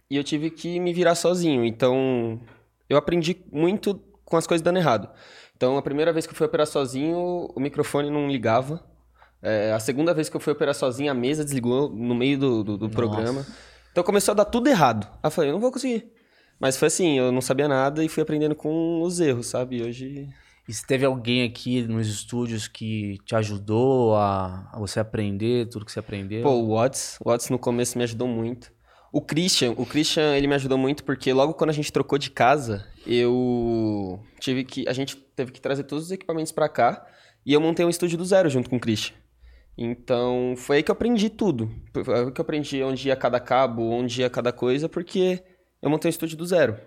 E 0.10 0.18
eu 0.18 0.24
tive 0.24 0.50
que 0.52 0.80
me 0.80 0.94
virar 0.94 1.16
sozinho. 1.16 1.66
Então, 1.66 2.40
eu 2.90 2.98
aprendi 2.98 3.36
muito 3.52 3.96
com 4.24 4.38
as 4.38 4.46
coisas 4.46 4.64
dando 4.64 4.78
errado. 4.78 5.10
Então, 5.56 5.78
a 5.78 5.82
primeira 5.82 6.12
vez 6.14 6.28
que 6.28 6.34
eu 6.34 6.38
fui 6.38 6.46
operar 6.46 6.68
sozinho, 6.68 7.18
o 7.56 7.60
microfone 7.60 8.12
não 8.12 8.28
ligava. 8.28 8.84
É, 9.42 9.74
a 9.74 9.80
segunda 9.80 10.14
vez 10.14 10.30
que 10.30 10.36
eu 10.36 10.42
fui 10.42 10.54
operar 10.54 10.74
sozinho, 10.74 11.12
a 11.12 11.14
mesa 11.14 11.44
desligou 11.44 11.90
no 11.90 12.16
meio 12.16 12.38
do, 12.38 12.64
do, 12.64 12.78
do 12.78 12.90
programa. 12.90 13.46
Então, 13.92 14.04
começou 14.04 14.32
a 14.34 14.36
dar 14.36 14.46
tudo 14.46 14.68
errado. 14.68 15.08
Aí 15.24 15.28
eu 15.28 15.32
falei, 15.32 15.50
eu 15.50 15.54
não 15.54 15.62
vou 15.62 15.72
conseguir. 15.72 16.12
Mas 16.60 16.78
foi 16.78 16.88
assim, 16.88 17.18
eu 17.18 17.32
não 17.32 17.42
sabia 17.42 17.68
nada 17.68 18.04
e 18.04 18.10
fui 18.10 18.24
aprendendo 18.24 18.56
com 18.56 19.02
os 19.02 19.20
erros, 19.20 19.48
sabe? 19.48 19.82
Hoje 19.84 20.28
E 20.68 20.74
se 20.74 20.86
teve 20.86 21.06
alguém 21.06 21.44
aqui 21.44 21.84
nos 21.84 22.08
estúdios 22.08 22.68
que 22.68 23.18
te 23.26 23.36
ajudou 23.36 24.16
a, 24.16 24.70
a 24.72 24.80
você 24.80 25.00
aprender 25.00 25.68
tudo 25.70 25.86
que 25.86 25.92
você 25.92 26.00
aprendeu? 26.00 26.44
Pô, 26.44 26.52
o 26.52 26.76
Watts, 26.76 27.18
o 27.24 27.30
Watts 27.30 27.50
no 27.50 27.60
começo 27.60 27.98
me 27.98 28.04
ajudou 28.04 28.28
muito. 28.28 28.74
O 29.12 29.22
Christian, 29.22 29.74
o 29.78 29.86
Christian, 29.86 30.36
ele 30.36 30.48
me 30.48 30.56
ajudou 30.56 30.78
muito 30.78 31.04
porque 31.04 31.32
logo 31.32 31.54
quando 31.54 31.70
a 31.70 31.74
gente 31.74 31.92
trocou 31.92 32.18
de 32.18 32.30
casa, 32.30 32.86
eu 33.06 34.20
tive 34.40 34.66
que, 34.66 34.88
a 34.90 34.94
gente 34.94 35.16
teve 35.16 35.52
que 35.52 35.62
trazer 35.62 35.84
todos 35.84 36.06
os 36.06 36.12
equipamentos 36.12 36.52
pra 36.52 36.68
cá 36.68 37.06
e 37.46 37.54
eu 37.54 37.62
montei 37.62 37.86
um 37.86 37.90
estúdio 37.90 38.18
do 38.18 38.26
zero 38.26 38.50
junto 38.50 38.70
com 38.70 38.76
o 38.76 38.80
Christian. 38.80 39.16
Então, 39.78 40.54
foi 40.58 40.78
aí 40.78 40.84
que 40.84 40.90
eu 40.90 40.94
aprendi 40.94 41.30
tudo. 41.30 41.70
Foi 41.94 42.16
aí 42.16 42.32
que 42.32 42.40
eu 42.40 42.44
aprendi 42.44 42.82
onde 42.82 43.10
ia 43.10 43.16
cada 43.16 43.40
cabo, 43.40 43.84
onde 43.84 44.22
ia 44.22 44.30
cada 44.30 44.52
coisa, 44.52 44.88
porque 44.88 45.44
eu 45.82 45.90
montei 45.90 46.08
um 46.08 46.12
estúdio 46.12 46.38
do 46.38 46.46
zero. 46.46 46.78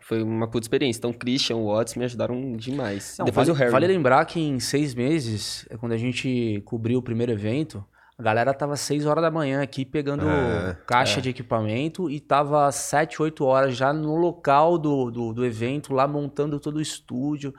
Foi 0.00 0.22
uma 0.22 0.48
puta 0.48 0.64
experiência. 0.64 1.00
Então, 1.00 1.10
o 1.10 1.14
Christian, 1.14 1.56
o 1.56 1.66
Watts 1.66 1.94
me 1.96 2.04
ajudaram 2.04 2.56
demais. 2.56 3.16
Não, 3.18 3.26
Depois 3.26 3.48
vale, 3.48 3.56
o 3.56 3.60
Harry. 3.60 3.72
Vale 3.72 3.86
lembrar 3.88 4.24
que 4.24 4.40
em 4.40 4.60
seis 4.60 4.94
meses, 4.94 5.66
é 5.68 5.76
quando 5.76 5.92
a 5.92 5.96
gente 5.96 6.62
cobriu 6.64 7.00
o 7.00 7.02
primeiro 7.02 7.32
evento, 7.32 7.84
a 8.18 8.22
galera 8.22 8.54
tava 8.54 8.76
seis 8.76 9.04
horas 9.04 9.20
da 9.20 9.30
manhã 9.30 9.60
aqui 9.60 9.84
pegando 9.84 10.26
É, 10.26 10.78
caixa 10.86 11.20
de 11.20 11.28
equipamento 11.28 12.08
e 12.08 12.18
tava 12.18 12.70
sete, 12.72 13.20
oito 13.20 13.44
horas 13.44 13.76
já 13.76 13.92
no 13.92 14.16
local 14.16 14.78
do, 14.78 15.10
do, 15.10 15.34
do 15.34 15.44
evento, 15.44 15.92
lá 15.92 16.08
montando 16.08 16.58
todo 16.58 16.76
o 16.76 16.80
estúdio. 16.80 17.52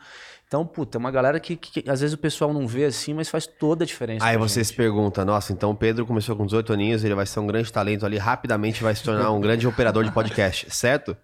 Então, 0.47 0.65
puta, 0.65 0.97
é 0.97 0.99
uma 0.99 1.11
galera 1.11 1.39
que, 1.41 1.57
que- 1.57 1.81
que 1.81 1.89
às 1.89 1.99
vezes 1.99 2.13
o 2.13 2.17
pessoal 2.17 2.53
não 2.53 2.65
vê 2.65 2.85
assim, 2.85 3.13
mas 3.13 3.27
faz 3.27 3.45
toda 3.45 3.83
a 3.83 3.87
diferença. 3.87 4.25
Aí 4.25 4.37
você 4.37 4.61
gente. 4.61 4.67
se 4.67 4.73
pergunta, 4.73 5.25
nossa, 5.25 5.51
então 5.51 5.71
o 5.71 5.75
Pedro 5.75 6.05
começou 6.05 6.35
com 6.37 6.45
18 6.45 6.71
aninhos, 6.71 7.03
ele 7.03 7.13
vai 7.15 7.25
ser 7.25 7.39
um 7.41 7.47
grande 7.47 7.71
talento 7.71 8.05
ali, 8.05 8.17
rapidamente 8.17 8.81
vai 8.81 8.95
se 8.95 9.03
tornar 9.03 9.29
um 9.31 9.41
grande 9.41 9.67
operador 9.67 10.05
de 10.05 10.11
podcast, 10.11 10.67
certo? 10.73 11.11
O 11.11 11.15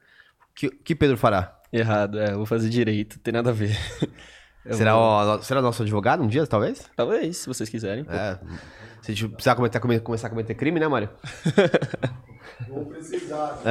que, 0.53 0.69
que 0.69 0.93
Pedro 0.93 1.15
fará? 1.17 1.57
Errado, 1.71 2.19
é, 2.19 2.31
eu 2.31 2.37
vou 2.37 2.45
fazer 2.45 2.67
direito, 2.69 3.17
tem 3.19 3.33
nada 3.33 3.49
a 3.49 3.53
ver. 3.53 3.77
Eu 4.65 4.75
Será, 4.75 4.93
vou- 4.95 5.35
o, 5.39 5.43
será 5.43 5.61
nosso 5.61 5.83
advogado 5.83 6.23
um 6.23 6.27
dia, 6.27 6.47
talvez? 6.47 6.89
Talvez, 6.95 7.35
se 7.35 7.47
vocês 7.47 7.67
quiserem. 7.67 8.05
É. 8.07 8.37
Se 9.01 9.11
a 9.11 9.13
gente 9.13 9.27
precisar 9.27 9.55
cometer- 9.55 9.77
come- 9.81 9.99
começar 9.99 10.27
a 10.27 10.29
cometer 10.29 10.53
crime, 10.55 10.79
né, 10.79 10.87
Mário? 10.87 11.09
Vou 12.67 12.85
precisar. 12.85 13.61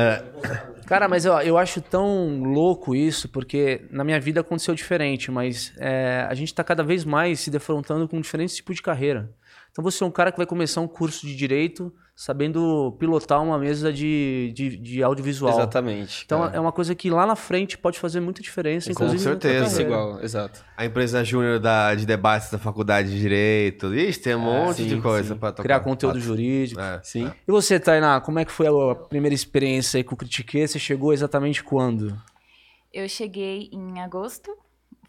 Cara, 0.86 1.08
mas 1.08 1.26
ó, 1.26 1.40
eu 1.40 1.56
acho 1.56 1.80
tão 1.80 2.42
louco 2.42 2.94
isso, 2.94 3.28
porque 3.28 3.86
na 3.90 4.04
minha 4.04 4.20
vida 4.20 4.40
aconteceu 4.40 4.74
diferente, 4.74 5.30
mas 5.30 5.72
é, 5.78 6.26
a 6.28 6.34
gente 6.34 6.54
tá 6.54 6.62
cada 6.62 6.82
vez 6.82 7.04
mais 7.04 7.40
se 7.40 7.50
defrontando 7.50 8.08
com 8.08 8.20
diferentes 8.20 8.56
tipos 8.56 8.76
de 8.76 8.82
carreira. 8.82 9.30
Então 9.70 9.82
você 9.82 10.02
é 10.04 10.06
um 10.06 10.10
cara 10.10 10.30
que 10.30 10.36
vai 10.36 10.46
começar 10.46 10.80
um 10.80 10.88
curso 10.88 11.26
de 11.26 11.34
direito 11.34 11.92
sabendo 12.14 12.94
pilotar 12.98 13.42
uma 13.42 13.58
mesa 13.58 13.92
de, 13.92 14.52
de, 14.54 14.76
de 14.76 15.02
audiovisual. 15.02 15.52
Exatamente. 15.52 16.22
Então 16.24 16.40
cara. 16.42 16.56
é 16.56 16.60
uma 16.60 16.70
coisa 16.70 16.94
que 16.94 17.08
lá 17.10 17.26
na 17.26 17.34
frente 17.34 17.76
pode 17.78 17.98
fazer 17.98 18.20
muita 18.20 18.42
diferença, 18.42 18.86
Com 18.86 19.04
inclusive. 19.04 19.22
tua 19.22 19.50
certeza. 19.50 19.82
É 19.82 19.84
igual, 19.84 20.20
exato. 20.20 20.64
A 20.76 20.84
empresa 20.84 21.24
júnior 21.24 21.58
da- 21.58 21.94
de 21.94 22.04
debates 22.06 22.50
da 22.50 22.58
faculdade 22.58 23.10
de 23.10 23.18
Direito. 23.18 23.94
Ixi, 23.94 24.20
tem 24.20 24.34
um 24.34 24.40
monte 24.40 24.82
sim, 24.82 24.88
de 24.88 25.00
coisa 25.00 25.34
pra 25.34 25.50
tocar. 25.52 25.62
Criar 25.62 25.80
conteúdo 25.80 26.20
jurídico. 26.20 26.80
É. 26.80 27.00
Sim. 27.02 27.30
E 27.48 27.50
você, 27.50 27.80
Tainá, 27.80 28.20
como 28.20 28.38
é 28.38 28.44
que 28.44 28.52
foi 28.52 28.66
a 28.66 28.94
primeira 28.94 29.34
experiência 29.34 29.98
aí 29.98 30.04
com 30.04 30.14
o 30.14 30.18
Critique? 30.18 30.66
Você 30.66 30.78
chegou 30.78 31.12
exatamente 31.12 31.64
quando? 31.64 32.16
Eu 32.92 33.08
cheguei 33.08 33.70
em 33.72 34.00
agosto. 34.00 34.54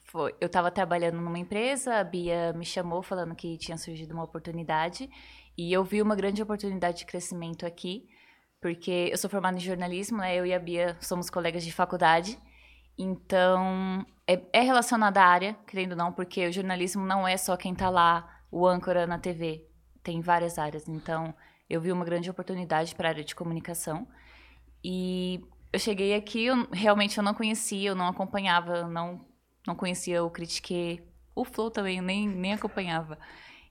Foi, 0.05 0.33
eu 0.39 0.45
estava 0.45 0.69
trabalhando 0.69 1.15
numa 1.19 1.39
empresa, 1.39 1.95
a 1.95 2.03
Bia 2.03 2.53
me 2.53 2.63
chamou 2.63 3.01
falando 3.01 3.33
que 3.33 3.57
tinha 3.57 3.77
surgido 3.77 4.13
uma 4.13 4.23
oportunidade. 4.23 5.09
E 5.57 5.71
eu 5.71 5.83
vi 5.83 6.01
uma 6.01 6.15
grande 6.15 6.41
oportunidade 6.41 6.99
de 6.99 7.05
crescimento 7.05 7.65
aqui, 7.65 8.07
porque 8.59 9.09
eu 9.11 9.17
sou 9.17 9.29
formada 9.29 9.57
em 9.57 9.59
jornalismo, 9.59 10.17
né? 10.17 10.35
Eu 10.35 10.45
e 10.45 10.53
a 10.53 10.59
Bia 10.59 10.97
somos 10.99 11.29
colegas 11.29 11.63
de 11.63 11.71
faculdade. 11.71 12.39
Então, 12.97 14.05
é, 14.27 14.41
é 14.53 14.61
relacionada 14.61 15.21
à 15.21 15.25
área, 15.25 15.57
querendo 15.67 15.91
ou 15.91 15.97
não, 15.97 16.11
porque 16.11 16.47
o 16.47 16.51
jornalismo 16.51 17.05
não 17.05 17.27
é 17.27 17.37
só 17.37 17.57
quem 17.57 17.73
está 17.73 17.89
lá, 17.89 18.41
o 18.51 18.67
âncora 18.67 19.05
na 19.05 19.19
TV. 19.19 19.67
Tem 20.01 20.21
várias 20.21 20.57
áreas. 20.57 20.87
Então, 20.87 21.33
eu 21.69 21.81
vi 21.81 21.91
uma 21.91 22.05
grande 22.05 22.29
oportunidade 22.29 22.95
para 22.95 23.09
a 23.09 23.11
área 23.11 23.23
de 23.23 23.35
comunicação. 23.35 24.07
E 24.83 25.41
eu 25.71 25.79
cheguei 25.79 26.13
aqui, 26.13 26.45
eu, 26.45 26.67
realmente 26.71 27.17
eu 27.17 27.23
não 27.23 27.33
conhecia, 27.33 27.89
eu 27.89 27.95
não 27.95 28.07
acompanhava, 28.07 28.77
eu 28.77 28.87
não, 28.87 29.25
não 29.65 29.75
conhecia 29.75 30.23
o 30.23 30.29
Critique. 30.29 31.01
O 31.35 31.43
Flow 31.43 31.71
também, 31.71 31.97
eu 31.97 32.03
nem, 32.03 32.27
nem 32.27 32.53
acompanhava. 32.53 33.17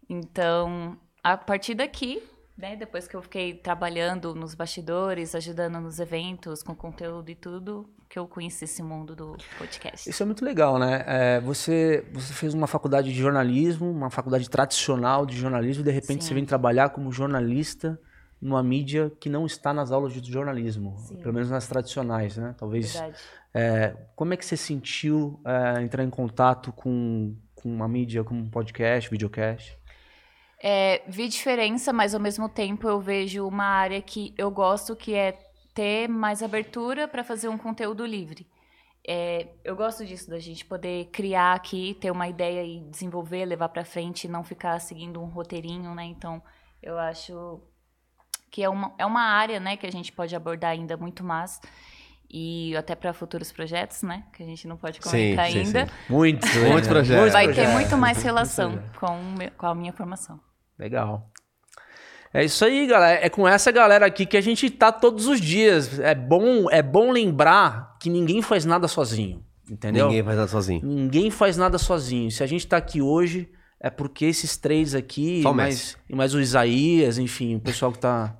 Então, 0.08 0.98
a 1.22 1.36
partir 1.36 1.74
daqui, 1.74 2.22
né, 2.56 2.76
depois 2.76 3.08
que 3.08 3.14
eu 3.14 3.22
fiquei 3.22 3.54
trabalhando 3.54 4.34
nos 4.34 4.54
bastidores, 4.54 5.34
ajudando 5.34 5.80
nos 5.80 5.98
eventos, 5.98 6.62
com 6.62 6.74
conteúdo 6.74 7.30
e 7.30 7.34
tudo, 7.34 7.88
que 8.08 8.18
eu 8.18 8.26
conheci 8.26 8.64
esse 8.64 8.82
mundo 8.82 9.16
do 9.16 9.36
podcast. 9.56 10.08
Isso 10.08 10.22
é 10.22 10.26
muito 10.26 10.44
legal, 10.44 10.78
né? 10.78 11.02
É, 11.06 11.40
você, 11.40 12.04
você 12.12 12.32
fez 12.34 12.52
uma 12.52 12.66
faculdade 12.66 13.10
de 13.10 13.18
jornalismo, 13.18 13.90
uma 13.90 14.10
faculdade 14.10 14.50
tradicional 14.50 15.24
de 15.24 15.36
jornalismo, 15.36 15.82
e 15.82 15.84
de 15.84 15.90
repente 15.90 16.22
Sim. 16.22 16.28
você 16.28 16.34
vem 16.34 16.44
trabalhar 16.44 16.90
como 16.90 17.10
jornalista 17.10 17.98
numa 18.40 18.62
mídia 18.62 19.10
que 19.20 19.30
não 19.30 19.46
está 19.46 19.72
nas 19.72 19.92
aulas 19.92 20.12
de 20.12 20.30
jornalismo, 20.30 20.96
Sim. 20.98 21.16
pelo 21.16 21.32
menos 21.32 21.48
nas 21.48 21.66
tradicionais, 21.66 22.36
né? 22.36 22.54
Talvez. 22.58 23.00
É, 23.54 23.94
como 24.16 24.34
é 24.34 24.36
que 24.36 24.44
você 24.44 24.56
sentiu 24.56 25.40
é, 25.44 25.82
entrar 25.82 26.02
em 26.02 26.10
contato 26.10 26.72
com, 26.72 27.36
com 27.54 27.68
uma 27.68 27.86
mídia 27.86 28.24
como 28.24 28.40
um 28.40 28.50
podcast, 28.50 29.08
videocast? 29.08 29.78
É, 30.64 31.02
vi 31.08 31.26
diferença, 31.26 31.92
mas 31.92 32.14
ao 32.14 32.20
mesmo 32.20 32.48
tempo 32.48 32.88
eu 32.88 33.00
vejo 33.00 33.46
uma 33.46 33.64
área 33.64 34.00
que 34.00 34.32
eu 34.38 34.48
gosto, 34.48 34.94
que 34.94 35.12
é 35.12 35.36
ter 35.74 36.08
mais 36.08 36.40
abertura 36.42 37.08
para 37.08 37.24
fazer 37.24 37.48
um 37.48 37.58
conteúdo 37.58 38.06
livre. 38.06 38.46
É, 39.04 39.48
eu 39.64 39.74
gosto 39.74 40.06
disso, 40.06 40.30
da 40.30 40.38
gente 40.38 40.64
poder 40.64 41.06
criar 41.06 41.54
aqui, 41.54 41.98
ter 42.00 42.12
uma 42.12 42.28
ideia 42.28 42.62
e 42.64 42.78
desenvolver, 42.88 43.44
levar 43.44 43.70
para 43.70 43.84
frente, 43.84 44.24
e 44.24 44.30
não 44.30 44.44
ficar 44.44 44.78
seguindo 44.78 45.20
um 45.20 45.26
roteirinho, 45.26 45.92
né? 45.96 46.04
Então, 46.04 46.40
eu 46.80 46.96
acho 46.96 47.60
que 48.48 48.62
é 48.62 48.68
uma, 48.68 48.94
é 48.96 49.04
uma 49.04 49.22
área, 49.22 49.58
né, 49.58 49.76
que 49.76 49.86
a 49.86 49.90
gente 49.90 50.12
pode 50.12 50.36
abordar 50.36 50.70
ainda 50.70 50.96
muito 50.96 51.24
mais 51.24 51.60
e 52.30 52.76
até 52.76 52.94
para 52.94 53.12
futuros 53.12 53.50
projetos, 53.50 54.02
né, 54.02 54.24
que 54.32 54.42
a 54.42 54.46
gente 54.46 54.68
não 54.68 54.76
pode 54.76 55.00
comentar 55.00 55.50
sim, 55.50 55.58
ainda. 55.58 55.86
sim. 55.86 55.92
Muito. 56.08 56.46
Muitos 56.68 56.88
projetos. 56.88 57.32
Vai 57.32 57.52
ter 57.52 57.66
muito 57.68 57.96
mais 57.96 58.22
relação 58.22 58.80
com, 59.00 59.16
com 59.56 59.66
a 59.66 59.74
minha 59.74 59.92
formação. 59.92 60.38
Legal. 60.82 61.30
É 62.34 62.44
isso 62.44 62.64
aí, 62.64 62.88
galera. 62.88 63.24
É 63.24 63.28
com 63.28 63.46
essa 63.46 63.70
galera 63.70 64.04
aqui 64.04 64.26
que 64.26 64.36
a 64.36 64.40
gente 64.40 64.68
tá 64.68 64.90
todos 64.90 65.28
os 65.28 65.40
dias. 65.40 66.00
É 66.00 66.12
bom, 66.12 66.68
é 66.70 66.82
bom 66.82 67.12
lembrar 67.12 67.96
que 68.00 68.10
ninguém 68.10 68.42
faz 68.42 68.64
nada 68.64 68.88
sozinho. 68.88 69.44
Entendeu? 69.70 70.06
Ninguém 70.06 70.24
faz 70.24 70.36
nada 70.36 70.48
sozinho. 70.48 70.80
Ninguém 70.84 71.30
faz 71.30 71.56
nada 71.56 71.78
sozinho. 71.78 72.30
Se 72.32 72.42
a 72.42 72.46
gente 72.46 72.66
tá 72.66 72.78
aqui 72.78 73.00
hoje, 73.00 73.48
é 73.78 73.90
porque 73.90 74.24
esses 74.24 74.56
três 74.56 74.92
aqui, 74.92 75.42
e 75.42 75.52
mais, 75.52 75.96
e 76.08 76.16
mais 76.16 76.34
o 76.34 76.40
Isaías, 76.40 77.16
enfim, 77.16 77.54
o 77.54 77.60
pessoal 77.60 77.92
que 77.92 78.00
tá. 78.00 78.36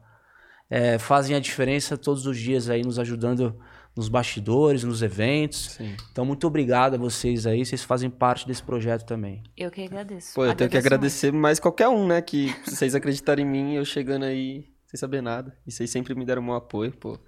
é, 0.68 0.98
fazem 0.98 1.36
a 1.36 1.40
diferença 1.40 1.96
todos 1.96 2.26
os 2.26 2.36
dias 2.36 2.68
aí, 2.68 2.82
nos 2.82 2.98
ajudando 2.98 3.56
nos 3.96 4.08
bastidores, 4.08 4.84
nos 4.84 5.02
eventos. 5.02 5.72
Sim. 5.72 5.94
Então, 6.10 6.24
muito 6.24 6.46
obrigado 6.46 6.94
a 6.94 6.98
vocês 6.98 7.46
aí. 7.46 7.64
Vocês 7.64 7.82
fazem 7.82 8.08
parte 8.08 8.46
desse 8.46 8.62
projeto 8.62 9.04
também. 9.04 9.42
Eu 9.56 9.70
que 9.70 9.82
agradeço. 9.82 10.34
Pô, 10.34 10.44
eu 10.44 10.54
tenho 10.54 10.70
que 10.70 10.76
Agradeço 10.76 11.26
agradecer 11.26 11.32
mais 11.32 11.60
qualquer 11.60 11.88
um, 11.88 12.06
né? 12.06 12.22
Que 12.22 12.54
vocês 12.64 12.94
acreditarem 12.94 13.44
em 13.44 13.48
mim, 13.48 13.74
eu 13.74 13.84
chegando 13.84 14.24
aí 14.24 14.66
sem 14.86 14.98
saber 14.98 15.22
nada. 15.22 15.56
E 15.66 15.72
vocês 15.72 15.90
sempre 15.90 16.14
me 16.14 16.24
deram 16.24 16.42
um 16.42 16.54
apoio, 16.54 16.92
pô. 16.92 17.18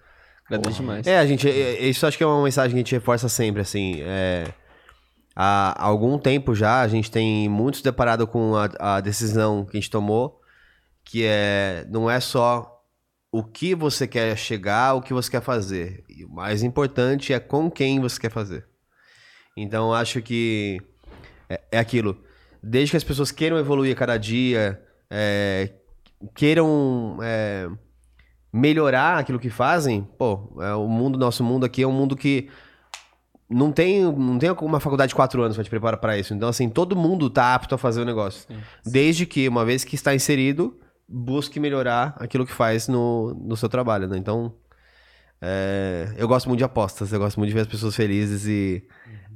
Agradeço 0.46 0.80
demais. 0.80 1.06
É, 1.06 1.18
a 1.18 1.26
gente, 1.26 1.48
é, 1.48 1.76
é, 1.76 1.86
isso 1.86 2.06
acho 2.06 2.18
que 2.18 2.24
é 2.24 2.26
uma 2.26 2.42
mensagem 2.44 2.70
que 2.70 2.76
a 2.76 2.82
gente 2.82 2.94
reforça 2.94 3.28
sempre, 3.28 3.62
assim, 3.62 3.96
é, 4.02 4.52
há 5.34 5.82
algum 5.82 6.18
tempo 6.18 6.54
já, 6.54 6.82
a 6.82 6.88
gente 6.88 7.10
tem 7.10 7.48
muito 7.48 7.78
se 7.78 7.82
deparado 7.82 8.26
com 8.26 8.54
a, 8.54 8.96
a 8.96 9.00
decisão 9.00 9.64
que 9.64 9.76
a 9.76 9.80
gente 9.80 9.90
tomou, 9.90 10.38
que 11.02 11.24
é, 11.24 11.86
não 11.88 12.10
é 12.10 12.20
só 12.20 12.73
o 13.38 13.42
que 13.42 13.74
você 13.74 14.06
quer 14.06 14.36
chegar, 14.36 14.94
o 14.94 15.02
que 15.02 15.12
você 15.12 15.30
quer 15.30 15.42
fazer, 15.42 16.04
e 16.08 16.24
o 16.24 16.30
mais 16.30 16.62
importante 16.62 17.32
é 17.32 17.40
com 17.40 17.70
quem 17.70 18.00
você 18.00 18.20
quer 18.20 18.30
fazer. 18.30 18.64
Então, 19.56 19.92
acho 19.92 20.22
que 20.22 20.80
é, 21.48 21.60
é 21.72 21.78
aquilo, 21.78 22.16
desde 22.62 22.92
que 22.92 22.96
as 22.96 23.04
pessoas 23.04 23.32
queiram 23.32 23.58
evoluir 23.58 23.92
a 23.92 23.98
cada 23.98 24.16
dia, 24.16 24.80
é, 25.10 25.70
queiram... 26.34 27.18
é, 27.22 27.68
melhorar 28.52 29.18
aquilo 29.18 29.40
que 29.40 29.50
fazem, 29.50 30.08
pô, 30.16 30.56
é, 30.62 30.72
o 30.74 30.86
mundo, 30.86 31.18
nosso 31.18 31.42
mundo 31.42 31.66
aqui 31.66 31.82
é 31.82 31.86
um 31.88 31.92
mundo 31.92 32.14
que 32.14 32.48
não 33.50 33.72
tem, 33.72 34.04
não 34.04 34.38
tem 34.38 34.48
uma 34.48 34.78
faculdade 34.78 35.08
de 35.08 35.16
quatro 35.16 35.42
anos 35.42 35.56
pra 35.56 35.64
te 35.64 35.70
preparar 35.70 35.98
pra 35.98 36.16
isso. 36.16 36.32
Então, 36.32 36.48
assim, 36.48 36.68
todo 36.68 36.94
mundo 36.94 37.28
tá 37.28 37.52
apto 37.52 37.74
a 37.74 37.78
fazer 37.78 38.02
o 38.02 38.04
negócio. 38.04 38.46
Desde 38.86 39.26
que, 39.26 39.48
uma 39.48 39.64
vez 39.64 39.82
que 39.82 39.96
está 39.96 40.14
inserido, 40.14 40.78
busque 41.16 41.60
melhorar 41.60 42.16
aquilo 42.18 42.44
que 42.44 42.52
faz 42.52 42.88
no, 42.88 43.34
no 43.34 43.56
seu 43.56 43.68
trabalho, 43.68 44.08
né? 44.08 44.16
Então, 44.18 44.54
é, 45.40 46.12
eu 46.16 46.26
gosto 46.26 46.48
muito 46.48 46.58
de 46.58 46.64
apostas, 46.64 47.12
eu 47.12 47.18
gosto 47.18 47.36
muito 47.38 47.48
de 47.50 47.54
ver 47.54 47.60
as 47.60 47.66
pessoas 47.66 47.94
felizes 47.94 48.46
e 48.46 48.82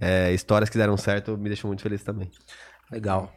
é, 0.01 0.33
histórias 0.33 0.69
que 0.71 0.79
deram 0.79 0.97
certo 0.97 1.37
me 1.37 1.49
deixam 1.49 1.69
muito 1.69 1.83
feliz 1.83 2.03
também. 2.03 2.31
Legal. 2.91 3.33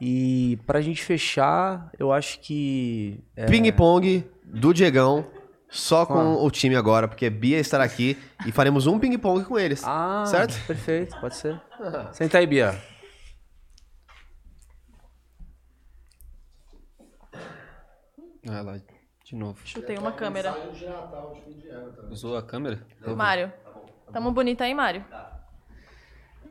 E 0.00 0.58
pra 0.66 0.80
gente 0.80 1.02
fechar, 1.02 1.90
eu 1.98 2.12
acho 2.12 2.40
que. 2.40 3.22
é, 3.36 3.46
Ping-pong 3.46 4.24
do 4.44 4.72
Diegão, 4.72 5.26
só 5.68 6.06
com 6.06 6.14
Ah. 6.18 6.42
o 6.42 6.50
time 6.50 6.76
agora, 6.76 7.06
porque 7.08 7.28
Bia 7.28 7.58
estará 7.58 7.84
aqui 7.84 8.16
e 8.46 8.52
faremos 8.52 8.86
um 8.86 8.98
ping-pong 8.98 9.44
com 9.44 9.58
eles. 9.58 9.82
Ah, 9.84 10.24
Certo? 10.26 10.54
Perfeito, 10.66 11.18
pode 11.20 11.36
ser. 11.36 11.60
Senta 12.12 12.38
aí, 12.38 12.46
Bia. 12.46 12.80
Ah 18.50 18.62
lá, 18.62 18.78
de 19.24 19.34
novo. 19.36 19.58
Chutei 19.64 19.96
uma 19.98 20.12
câmera. 20.12 20.54
Usou 22.10 22.36
a 22.36 22.42
câmera? 22.42 22.80
Mário. 23.16 23.52
Tamo 24.12 24.30
bonita 24.32 24.64
aí, 24.64 24.74
Mário? 24.74 25.04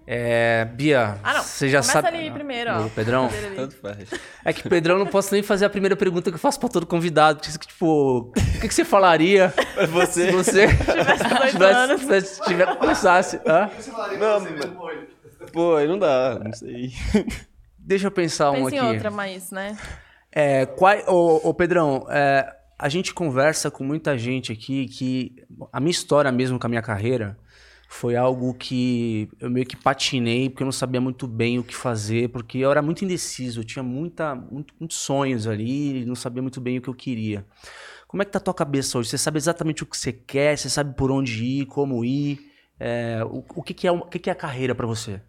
É, 0.09 0.63
Bia, 0.63 1.19
Ah, 1.21 1.33
não. 1.33 1.43
você 1.43 1.67
já 1.67 1.81
Começa 1.81 2.01
sabe. 2.01 2.17
ali 2.17 2.31
primeiro, 2.31 2.71
ó. 2.71 2.85
O 2.85 2.89
Pedrão? 2.89 3.29
Tanto 3.57 3.75
faz. 3.75 4.09
É 4.45 4.53
que 4.53 4.69
Pedrão 4.69 4.97
não 4.97 5.05
posso 5.07 5.33
nem 5.33 5.43
fazer 5.43 5.65
a 5.65 5.69
primeira 5.69 5.97
pergunta 5.97 6.29
que 6.31 6.35
eu 6.35 6.39
faço 6.39 6.57
pra 6.61 6.69
todo 6.69 6.85
convidado. 6.85 7.41
que, 7.41 7.51
Tipo, 7.67 8.19
o 8.19 8.31
que, 8.31 8.67
que 8.69 8.73
você 8.73 8.85
falaria 8.85 9.53
Você. 9.91 10.27
se 10.27 10.31
você 10.31 10.67
Tivesse 10.71 11.23
18 11.25 11.63
anos. 11.63 11.99
tivesse, 12.01 12.41
tivesse, 12.43 12.77
começasse? 12.77 13.41
Hã? 13.45 13.69
Não, 14.17 14.39
mas... 14.39 15.51
Pô, 15.51 15.75
aí 15.75 15.87
não 15.89 15.99
dá, 15.99 16.39
não 16.39 16.53
sei. 16.53 16.93
Deixa 17.77 18.07
eu 18.07 18.11
pensar 18.11 18.51
um 18.51 18.63
Pensa 18.65 18.75
em 18.75 18.79
aqui. 18.79 18.87
outra, 18.87 19.11
mas, 19.11 19.51
né? 19.51 19.77
É, 20.39 20.67
qual, 20.67 20.95
ô, 21.07 21.49
ô, 21.49 21.51
Pedrão, 21.51 22.05
é, 22.11 22.55
a 22.77 22.87
gente 22.89 23.11
conversa 23.11 23.71
com 23.71 23.83
muita 23.83 24.15
gente 24.15 24.51
aqui 24.51 24.85
que 24.87 25.35
a 25.73 25.79
minha 25.79 25.89
história 25.89 26.31
mesmo 26.31 26.59
com 26.59 26.67
a 26.67 26.69
minha 26.69 26.81
carreira 26.83 27.35
foi 27.89 28.15
algo 28.15 28.53
que 28.53 29.27
eu 29.39 29.49
meio 29.49 29.65
que 29.65 29.75
patinei 29.75 30.47
porque 30.47 30.61
eu 30.61 30.65
não 30.65 30.71
sabia 30.71 31.01
muito 31.01 31.25
bem 31.25 31.57
o 31.57 31.63
que 31.63 31.73
fazer, 31.75 32.29
porque 32.29 32.59
eu 32.59 32.69
era 32.69 32.83
muito 32.83 33.03
indeciso, 33.03 33.61
eu 33.61 33.63
tinha 33.63 33.81
muita, 33.81 34.35
muito- 34.35 34.75
muitos 34.79 34.97
sonhos 34.97 35.47
ali 35.47 36.03
e 36.03 36.05
não 36.05 36.13
sabia 36.13 36.43
muito 36.43 36.61
bem 36.61 36.77
o 36.77 36.81
que 36.83 36.87
eu 36.87 36.93
queria. 36.93 37.43
Como 38.07 38.21
é 38.21 38.25
que 38.25 38.31
tá 38.31 38.37
a 38.37 38.41
tua 38.41 38.53
cabeça 38.53 38.99
hoje? 38.99 39.09
Você 39.09 39.17
sabe 39.17 39.39
exatamente 39.39 39.81
o 39.81 39.87
que 39.87 39.97
você 39.97 40.13
quer, 40.13 40.55
você 40.55 40.69
sabe 40.69 40.95
por 40.95 41.09
onde 41.09 41.43
ir, 41.43 41.65
como 41.65 42.05
ir, 42.05 42.39
é, 42.79 43.21
o, 43.25 43.43
o 43.55 43.63
que, 43.63 43.73
que 43.73 43.87
é, 43.87 43.91
o 43.91 44.01
que, 44.01 44.19
que 44.19 44.29
é 44.29 44.33
a 44.33 44.35
carreira 44.35 44.75
pra 44.75 44.85
você? 44.85 45.19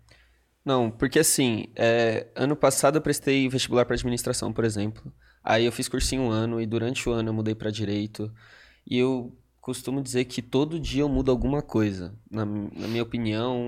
Não, 0.69 0.90
porque 0.90 1.19
assim, 1.19 1.69
é, 1.74 2.27
ano 2.36 2.55
passado 2.55 2.99
eu 2.99 3.01
prestei 3.01 3.49
vestibular 3.49 3.86
para 3.86 3.95
administração, 3.95 4.53
por 4.53 4.66
exemplo. 4.66 5.11
Aí 5.43 5.65
eu 5.65 5.73
fiz 5.73 5.89
cursinho 5.89 6.20
um 6.24 6.31
ano 6.31 6.61
e 6.61 6.66
durante 6.66 7.09
o 7.09 7.12
ano 7.12 7.31
eu 7.31 7.32
mudei 7.32 7.55
para 7.55 7.70
direito. 7.70 8.31
E 8.86 8.99
eu 8.99 9.35
costumo 9.62 10.03
dizer 10.03 10.27
que 10.27 10.43
todo 10.43 10.78
dia 10.78 11.01
eu 11.01 11.09
mudo 11.09 11.31
alguma 11.31 11.62
coisa, 11.62 12.15
na, 12.31 12.45
na 12.45 12.86
minha 12.86 13.03
opinião, 13.03 13.59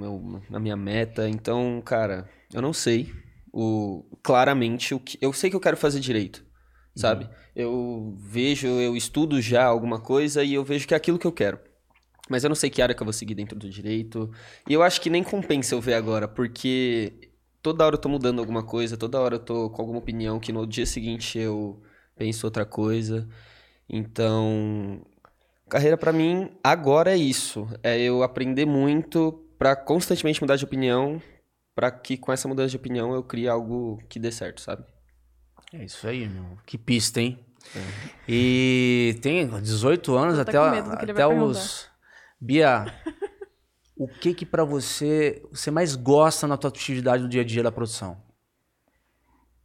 meu- 0.00 0.42
na 0.48 0.60
minha 0.60 0.76
meta. 0.76 1.28
Então, 1.28 1.82
cara, 1.84 2.30
eu 2.52 2.62
não 2.62 2.72
sei 2.72 3.12
o, 3.52 4.04
claramente 4.22 4.94
o 4.94 5.00
que. 5.00 5.18
Eu 5.20 5.32
sei 5.32 5.50
que 5.50 5.56
eu 5.56 5.60
quero 5.60 5.76
fazer 5.76 5.98
direito, 5.98 6.44
sabe? 6.94 7.28
Eu 7.56 8.14
vejo, 8.16 8.68
eu 8.68 8.96
estudo 8.96 9.40
já 9.42 9.64
alguma 9.64 10.00
coisa 10.00 10.44
e 10.44 10.54
eu 10.54 10.62
vejo 10.64 10.86
que 10.86 10.94
é 10.94 10.96
aquilo 10.96 11.18
que 11.18 11.26
eu 11.26 11.32
quero. 11.32 11.58
Mas 12.28 12.42
eu 12.42 12.48
não 12.48 12.54
sei 12.54 12.70
que 12.70 12.80
área 12.80 12.94
que 12.94 13.02
eu 13.02 13.04
vou 13.04 13.12
seguir 13.12 13.34
dentro 13.34 13.58
do 13.58 13.68
direito. 13.68 14.30
E 14.68 14.72
eu 14.72 14.82
acho 14.82 15.00
que 15.00 15.10
nem 15.10 15.22
compensa 15.22 15.74
eu 15.74 15.80
ver 15.80 15.94
agora, 15.94 16.26
porque 16.26 17.30
toda 17.62 17.84
hora 17.84 17.94
eu 17.94 18.00
tô 18.00 18.08
mudando 18.08 18.38
alguma 18.38 18.62
coisa, 18.62 18.96
toda 18.96 19.20
hora 19.20 19.36
eu 19.36 19.40
tô 19.40 19.70
com 19.70 19.82
alguma 19.82 19.98
opinião 19.98 20.40
que 20.40 20.52
no 20.52 20.66
dia 20.66 20.86
seguinte 20.86 21.38
eu 21.38 21.82
penso 22.16 22.46
outra 22.46 22.64
coisa. 22.64 23.28
Então, 23.88 25.02
carreira 25.68 25.96
pra 25.96 26.12
mim 26.12 26.50
agora 26.62 27.12
é 27.12 27.16
isso, 27.16 27.68
é 27.82 27.98
eu 27.98 28.22
aprender 28.22 28.64
muito 28.64 29.32
pra 29.58 29.76
constantemente 29.76 30.40
mudar 30.40 30.56
de 30.56 30.64
opinião, 30.64 31.20
pra 31.74 31.90
que 31.90 32.16
com 32.16 32.32
essa 32.32 32.48
mudança 32.48 32.70
de 32.70 32.76
opinião 32.76 33.14
eu 33.14 33.22
crie 33.22 33.48
algo 33.48 33.98
que 34.08 34.18
dê 34.18 34.32
certo, 34.32 34.60
sabe? 34.60 34.84
É 35.72 35.84
isso 35.84 36.06
aí, 36.06 36.28
meu. 36.28 36.56
Que 36.64 36.78
pista, 36.78 37.20
hein? 37.20 37.38
E 38.28 39.18
tem 39.22 39.48
18 39.48 40.14
anos 40.14 40.38
até, 40.38 40.56
até 40.56 40.70
com 40.70 40.76
medo 40.76 40.90
do 40.90 40.96
que 40.96 41.04
ele 41.04 41.12
até 41.12 41.26
vai 41.26 41.38
os. 41.38 41.93
Bia, 42.44 42.84
o 43.96 44.06
que 44.06 44.34
que 44.34 44.44
pra 44.44 44.64
você 44.64 45.42
você 45.50 45.70
mais 45.70 45.96
gosta 45.96 46.46
na 46.46 46.58
tua 46.58 46.68
atividade 46.68 47.22
do 47.22 47.28
dia 47.28 47.40
a 47.40 47.44
dia 47.44 47.62
da 47.62 47.72
produção? 47.72 48.22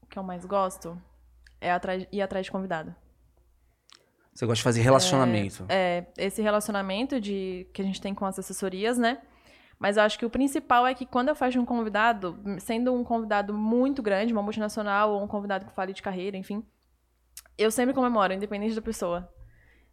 O 0.02 0.06
que 0.06 0.18
eu 0.18 0.24
mais 0.24 0.46
gosto 0.46 0.98
é 1.60 1.74
atrás- 1.74 2.08
ir 2.10 2.22
atrás 2.22 2.46
de 2.46 2.52
convidado. 2.54 2.96
Você 4.34 4.46
gosta 4.46 4.56
de 4.60 4.64
fazer 4.64 4.82
relacionamento. 4.82 5.66
É, 5.68 6.06
esse 6.18 6.42
relacionamento 6.42 7.20
de 7.20 7.68
que 7.74 7.82
a 7.82 7.86
gente 7.86 8.00
tem 8.00 8.16
com 8.16 8.26
as 8.26 8.40
assessorias, 8.40 8.98
né? 8.98 9.22
Mas 9.78 9.98
eu 9.98 10.04
acho 10.04 10.18
que 10.18 10.26
o 10.26 10.30
principal 10.30 10.88
é 10.88 10.94
que 10.94 11.06
quando 11.06 11.28
eu 11.28 11.36
faço 11.36 11.60
um 11.60 11.66
convidado, 11.66 12.40
sendo 12.62 12.94
um 12.94 13.04
convidado 13.04 13.54
muito 13.54 14.02
grande, 14.02 14.32
uma 14.32 14.42
multinacional 14.42 15.12
ou 15.12 15.22
um 15.22 15.28
convidado 15.28 15.66
que 15.66 15.74
fale 15.74 15.92
de 15.92 16.02
carreira, 16.02 16.38
enfim, 16.38 16.66
eu 17.58 17.70
sempre 17.72 17.94
comemoro, 17.94 18.32
independente 18.32 18.74
da 18.74 18.82
pessoa. 18.82 19.30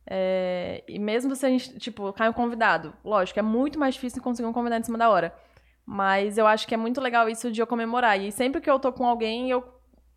É, 0.08 0.84
e 0.86 0.98
mesmo 0.98 1.34
se 1.34 1.44
a 1.44 1.48
gente, 1.48 1.78
tipo, 1.78 2.12
cai 2.12 2.28
um 2.28 2.32
convidado, 2.32 2.94
lógico, 3.04 3.38
é 3.38 3.42
muito 3.42 3.78
mais 3.78 3.94
difícil 3.94 4.22
conseguir 4.22 4.48
um 4.48 4.52
convidado 4.52 4.82
em 4.82 4.84
cima 4.84 4.98
da 4.98 5.10
hora. 5.10 5.34
Mas 5.84 6.38
eu 6.38 6.46
acho 6.46 6.66
que 6.66 6.74
é 6.74 6.76
muito 6.76 7.00
legal 7.00 7.28
isso 7.28 7.50
de 7.50 7.60
eu 7.60 7.66
comemorar. 7.66 8.20
E 8.20 8.30
sempre 8.32 8.60
que 8.60 8.70
eu 8.70 8.78
tô 8.78 8.92
com 8.92 9.06
alguém, 9.06 9.50
eu, 9.50 9.64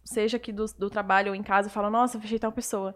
seja 0.03 0.37
aqui 0.37 0.51
do, 0.51 0.65
do 0.77 0.89
trabalho 0.89 1.29
ou 1.29 1.35
em 1.35 1.43
casa, 1.43 1.67
eu 1.67 1.71
falo, 1.71 1.89
nossa, 1.89 2.19
fechei 2.19 2.39
tal 2.39 2.51
pessoa. 2.51 2.95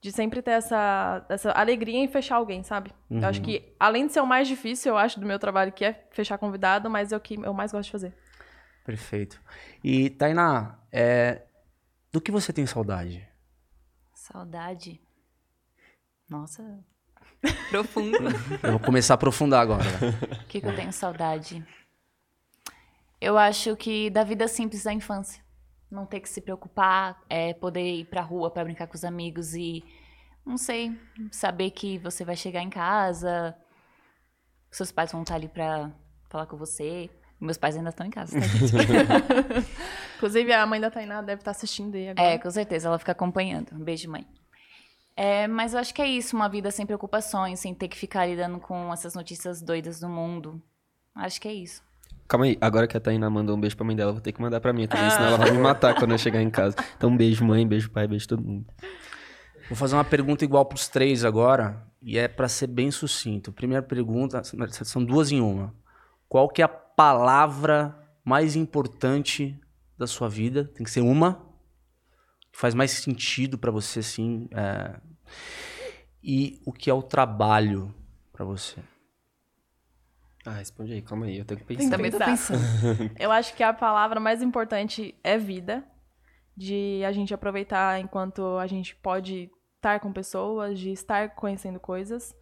De 0.00 0.10
sempre 0.10 0.40
ter 0.40 0.52
essa, 0.52 1.26
essa 1.28 1.52
alegria 1.52 1.98
em 1.98 2.08
fechar 2.08 2.36
alguém, 2.36 2.62
sabe? 2.62 2.90
Eu 3.10 3.28
acho 3.28 3.42
que, 3.42 3.74
além 3.78 4.06
de 4.06 4.12
ser 4.14 4.20
o 4.20 4.26
mais 4.26 4.48
difícil, 4.48 4.92
eu 4.92 4.98
acho, 4.98 5.20
do 5.20 5.26
meu 5.26 5.38
trabalho, 5.38 5.72
que 5.72 5.84
é 5.84 6.06
fechar 6.10 6.38
convidado, 6.38 6.88
mas 6.88 7.12
é 7.12 7.16
o 7.16 7.20
que 7.20 7.34
eu 7.34 7.52
mais 7.52 7.70
gosto 7.70 7.84
de 7.86 7.92
fazer. 7.92 8.14
Perfeito. 8.84 9.38
E, 9.84 10.08
Tainá, 10.08 10.78
é, 10.90 11.42
Do 12.12 12.20
que 12.20 12.32
você 12.32 12.52
tem 12.52 12.66
saudade? 12.66 13.28
Saudade. 14.14 15.00
Nossa. 16.30 16.62
Profundo. 17.68 18.18
Eu 18.62 18.70
vou 18.70 18.80
começar 18.80 19.14
a 19.14 19.16
aprofundar 19.16 19.60
agora. 19.60 19.84
O 20.42 20.46
que, 20.46 20.60
que 20.60 20.66
eu 20.66 20.76
tenho 20.76 20.92
saudade? 20.92 21.66
Eu 23.20 23.36
acho 23.36 23.74
que 23.76 24.08
da 24.10 24.22
vida 24.22 24.46
simples 24.46 24.84
da 24.84 24.92
infância. 24.92 25.42
Não 25.90 26.06
ter 26.06 26.20
que 26.20 26.28
se 26.28 26.40
preocupar, 26.40 27.20
é 27.28 27.52
poder 27.52 27.94
ir 27.96 28.04
pra 28.04 28.22
rua 28.22 28.50
pra 28.50 28.62
brincar 28.62 28.86
com 28.86 28.94
os 28.94 29.04
amigos 29.04 29.54
e, 29.54 29.82
não 30.46 30.56
sei, 30.56 30.96
saber 31.32 31.72
que 31.72 31.98
você 31.98 32.24
vai 32.24 32.36
chegar 32.36 32.62
em 32.62 32.70
casa, 32.70 33.56
seus 34.70 34.92
pais 34.92 35.10
vão 35.10 35.22
estar 35.22 35.34
ali 35.34 35.48
pra 35.48 35.90
falar 36.28 36.46
com 36.46 36.56
você. 36.56 37.10
Meus 37.40 37.58
pais 37.58 37.76
ainda 37.76 37.90
estão 37.90 38.06
em 38.06 38.10
casa, 38.10 38.38
tá, 38.38 38.46
gente? 38.46 38.72
Inclusive, 40.16 40.52
a 40.52 40.64
mãe 40.66 40.80
da 40.80 40.90
Tainá 40.90 41.22
deve 41.22 41.40
estar 41.40 41.50
assistindo 41.50 41.96
aí 41.96 42.10
agora. 42.10 42.28
É, 42.28 42.38
com 42.38 42.50
certeza, 42.50 42.86
ela 42.86 42.98
fica 42.98 43.12
acompanhando. 43.12 43.74
Um 43.74 43.82
beijo, 43.82 44.08
mãe. 44.08 44.26
É, 45.16 45.46
mas 45.46 45.74
eu 45.74 45.80
acho 45.80 45.94
que 45.94 46.00
é 46.00 46.06
isso, 46.06 46.34
uma 46.34 46.48
vida 46.48 46.70
sem 46.70 46.86
preocupações, 46.86 47.60
sem 47.60 47.74
ter 47.74 47.88
que 47.88 47.96
ficar 47.96 48.26
lidando 48.26 48.58
com 48.58 48.92
essas 48.92 49.14
notícias 49.14 49.60
doidas 49.60 50.00
do 50.00 50.08
mundo. 50.08 50.62
Acho 51.14 51.40
que 51.40 51.48
é 51.48 51.52
isso. 51.52 51.82
Calma 52.26 52.46
aí, 52.46 52.56
agora 52.60 52.86
que 52.86 52.96
a 52.96 53.00
Tainá 53.00 53.28
mandou 53.28 53.56
um 53.56 53.60
beijo 53.60 53.76
pra 53.76 53.84
mãe 53.84 53.96
dela, 53.96 54.10
eu 54.10 54.14
vou 54.14 54.22
ter 54.22 54.32
que 54.32 54.40
mandar 54.40 54.60
pra 54.60 54.72
mim 54.72 54.86
também, 54.86 55.10
senão 55.10 55.26
ela 55.26 55.36
vai 55.36 55.50
me 55.50 55.58
matar 55.58 55.96
quando 55.96 56.12
eu 56.12 56.18
chegar 56.18 56.40
em 56.40 56.48
casa. 56.48 56.76
Então, 56.96 57.10
um 57.10 57.16
beijo, 57.16 57.44
mãe, 57.44 57.66
beijo, 57.66 57.90
pai, 57.90 58.06
beijo 58.06 58.28
todo 58.28 58.40
mundo. 58.40 58.66
Vou 59.68 59.76
fazer 59.76 59.96
uma 59.96 60.04
pergunta 60.04 60.44
igual 60.44 60.64
pros 60.64 60.88
três 60.88 61.24
agora, 61.24 61.84
e 62.00 62.16
é 62.16 62.28
pra 62.28 62.48
ser 62.48 62.68
bem 62.68 62.90
sucinto. 62.90 63.52
Primeira 63.52 63.82
pergunta, 63.82 64.40
são 64.84 65.04
duas 65.04 65.32
em 65.32 65.40
uma. 65.40 65.74
Qual 66.28 66.48
que 66.48 66.62
é 66.62 66.64
a 66.64 66.68
palavra 66.68 67.98
mais 68.24 68.54
importante 68.54 69.58
da 69.98 70.06
sua 70.06 70.28
vida? 70.28 70.64
Tem 70.64 70.84
que 70.84 70.90
ser 70.90 71.00
uma 71.00 71.49
que 72.52 72.58
faz 72.58 72.74
mais 72.74 72.90
sentido 72.90 73.58
pra 73.58 73.70
você, 73.70 74.00
assim. 74.00 74.48
é. 74.52 75.00
E 76.22 76.60
o 76.66 76.72
que 76.72 76.90
é 76.90 76.94
o 76.94 77.02
trabalho 77.02 77.94
pra 78.32 78.44
você? 78.44 78.78
Ah, 80.44 80.52
responde 80.52 80.92
aí, 80.92 81.02
calma 81.02 81.26
aí, 81.26 81.38
eu 81.38 81.44
tenho 81.44 81.60
que 81.60 81.66
pensar. 81.66 81.78
Tem 81.80 81.90
que 81.90 81.96
Também 81.96 82.10
tô 82.10 82.18
pensar. 82.18 82.30
pensando. 82.30 83.10
Eu 83.18 83.30
acho 83.30 83.54
que 83.54 83.62
a 83.62 83.72
palavra 83.72 84.18
mais 84.18 84.42
importante 84.42 85.14
é 85.22 85.36
vida. 85.38 85.84
De 86.56 87.02
a 87.06 87.12
gente 87.12 87.32
aproveitar 87.32 88.00
enquanto 88.00 88.58
a 88.58 88.66
gente 88.66 88.94
pode 88.96 89.50
estar 89.76 90.00
com 90.00 90.12
pessoas, 90.12 90.78
de 90.78 90.90
estar 90.92 91.30
conhecendo 91.34 91.80
coisas. 91.80 92.34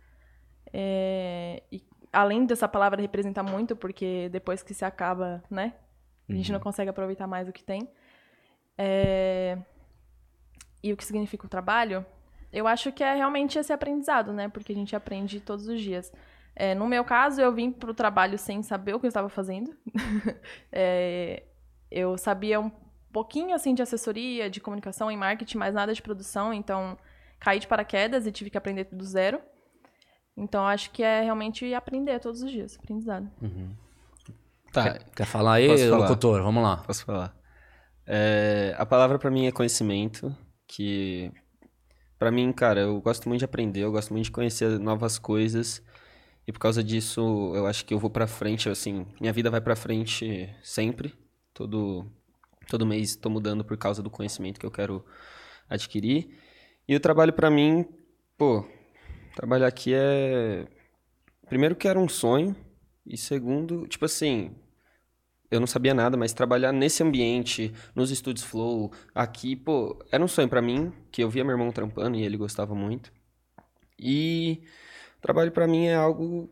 É, 0.73 1.63
e 1.71 1.85
além 2.13 2.45
dessa 2.47 2.67
palavra 2.69 3.01
representar 3.01 3.43
muito, 3.43 3.77
porque 3.77 4.29
depois 4.31 4.63
que 4.63 4.75
se 4.75 4.85
acaba, 4.85 5.43
né? 5.51 5.75
A 6.29 6.33
gente 6.33 6.53
não 6.53 6.61
consegue 6.61 6.91
aproveitar 6.91 7.27
mais 7.27 7.49
o 7.49 7.53
que 7.53 7.63
tem. 7.65 7.89
É, 8.77 9.57
E 10.83 10.93
o 10.93 10.97
que 10.97 11.05
significa 11.05 11.47
o 11.47 11.49
trabalho? 11.49 12.05
Eu 12.53 12.67
acho 12.67 12.93
que 12.93 13.05
é 13.05 13.15
realmente 13.15 13.59
esse 13.59 13.73
aprendizado, 13.73 14.33
né? 14.33 14.49
Porque 14.49 14.73
a 14.73 14.75
gente 14.75 14.95
aprende 14.97 15.41
todos 15.41 15.69
os 15.69 15.81
dias. 15.81 16.13
É, 16.57 16.75
no 16.75 16.89
meu 16.89 17.05
caso, 17.05 17.41
eu 17.41 17.53
vim 17.53 17.71
para 17.71 17.91
o 17.91 17.95
trabalho 17.95 18.39
sem 18.39 18.63
saber 18.63 18.95
o 18.95 19.01
que 19.01 19.07
eu 19.07 19.09
estava 19.09 19.29
fazendo. 19.29 19.77
É, 20.73 21.43
eu 21.91 22.19
sabia 22.19 22.61
um 22.61 22.71
pouquinho 23.13 23.55
assim 23.55 23.75
de 23.75 23.83
assessoria, 23.83 24.51
de 24.51 24.61
comunicação 24.61 25.11
e 25.11 25.17
marketing, 25.17 25.59
mas 25.59 25.75
nada 25.75 25.95
de 25.95 26.03
produção, 26.03 26.53
então 26.53 26.97
caí 27.41 27.59
de 27.59 27.67
paraquedas 27.67 28.27
e 28.27 28.33
tive 28.33 28.51
que 28.51 28.59
aprender 28.59 28.85
tudo 28.85 28.99
do 28.99 29.05
zero. 29.05 29.41
Então 30.37 30.67
acho 30.67 30.91
que 30.91 31.03
é 31.03 31.23
realmente 31.23 31.73
aprender 31.75 32.21
todos 32.21 32.43
os 32.43 32.51
dias, 32.51 32.79
aprendizado. 32.79 33.29
Tá, 34.73 34.93
Quer, 34.93 35.05
quer 35.17 35.27
falar 35.27 35.55
aí, 35.55 35.69
Posso 35.69 35.89
falar? 35.91 36.09
locutor? 36.09 36.43
Vamos 36.43 36.63
lá. 36.63 36.77
Posso 36.79 37.05
falar? 37.05 37.35
É, 38.07 38.75
a 38.79 38.87
palavra 38.87 39.19
pra 39.19 39.31
mim 39.31 39.47
é 39.47 39.53
conhecimento, 39.53 40.35
que 40.69 41.33
pra 42.19 42.31
mim, 42.31 42.53
cara, 42.53 42.83
eu 42.83 43.01
gosto 43.01 43.29
muito 43.29 43.41
de 43.41 43.45
aprender, 43.47 43.81
eu 43.83 43.93
gosto 43.93 44.13
muito 44.13 44.27
de 44.27 44.31
conhecer 44.31 44.79
novas 44.79 45.19
coisas. 45.19 45.83
E 46.47 46.53
por 46.53 46.61
causa 46.61 46.83
disso, 46.85 47.53
eu 47.55 47.67
acho 47.67 47.85
que 47.85 47.93
eu 47.93 47.99
vou 47.99 48.11
pra 48.11 48.27
frente, 48.27 48.69
assim, 48.69 49.07
minha 49.21 49.33
vida 49.33 49.51
vai 49.51 49.61
pra 49.61 49.77
frente 49.77 50.49
sempre. 50.63 51.15
Todo 51.53 52.07
todo 52.69 52.87
mês 52.87 53.17
tô 53.17 53.31
mudando 53.31 53.65
por 53.65 53.77
causa 53.79 54.03
do 54.03 54.11
conhecimento 54.11 54.61
que 54.61 54.67
eu 54.67 54.71
quero 54.71 55.05
adquirir. 55.69 56.39
E 56.87 56.95
o 56.95 57.01
trabalho 57.01 57.33
pra 57.33 57.51
mim, 57.51 57.87
pô, 58.37 58.65
trabalhar 59.35 59.67
aqui 59.67 59.93
é 59.95 60.67
primeiro 61.49 61.77
que 61.77 61.89
era 61.89 61.99
um 61.99 62.09
sonho 62.09 62.55
e 63.07 63.17
segundo, 63.17 63.87
tipo 63.87 64.05
assim, 64.05 64.55
eu 65.51 65.61
não 65.61 65.67
sabia 65.67 65.95
nada, 65.95 66.17
mas 66.17 66.33
trabalhar 66.33 66.73
nesse 66.73 67.03
ambiente, 67.03 67.73
nos 67.95 68.11
estúdios 68.11 68.45
Flow, 68.45 68.93
aqui, 69.15 69.57
pô, 69.57 69.99
era 70.11 70.23
um 70.23 70.29
sonho 70.29 70.49
pra 70.49 70.61
mim, 70.61 70.93
que 71.11 71.23
eu 71.23 71.31
via 71.31 71.45
meu 71.45 71.53
irmão 71.53 71.73
trampando 71.73 72.17
e 72.17 72.23
ele 72.23 72.37
gostava 72.37 72.75
muito. 72.75 73.13
E 73.99 74.63
trabalho 75.21 75.51
pra 75.51 75.67
mim 75.67 75.87
é 75.87 75.95
algo 75.95 76.51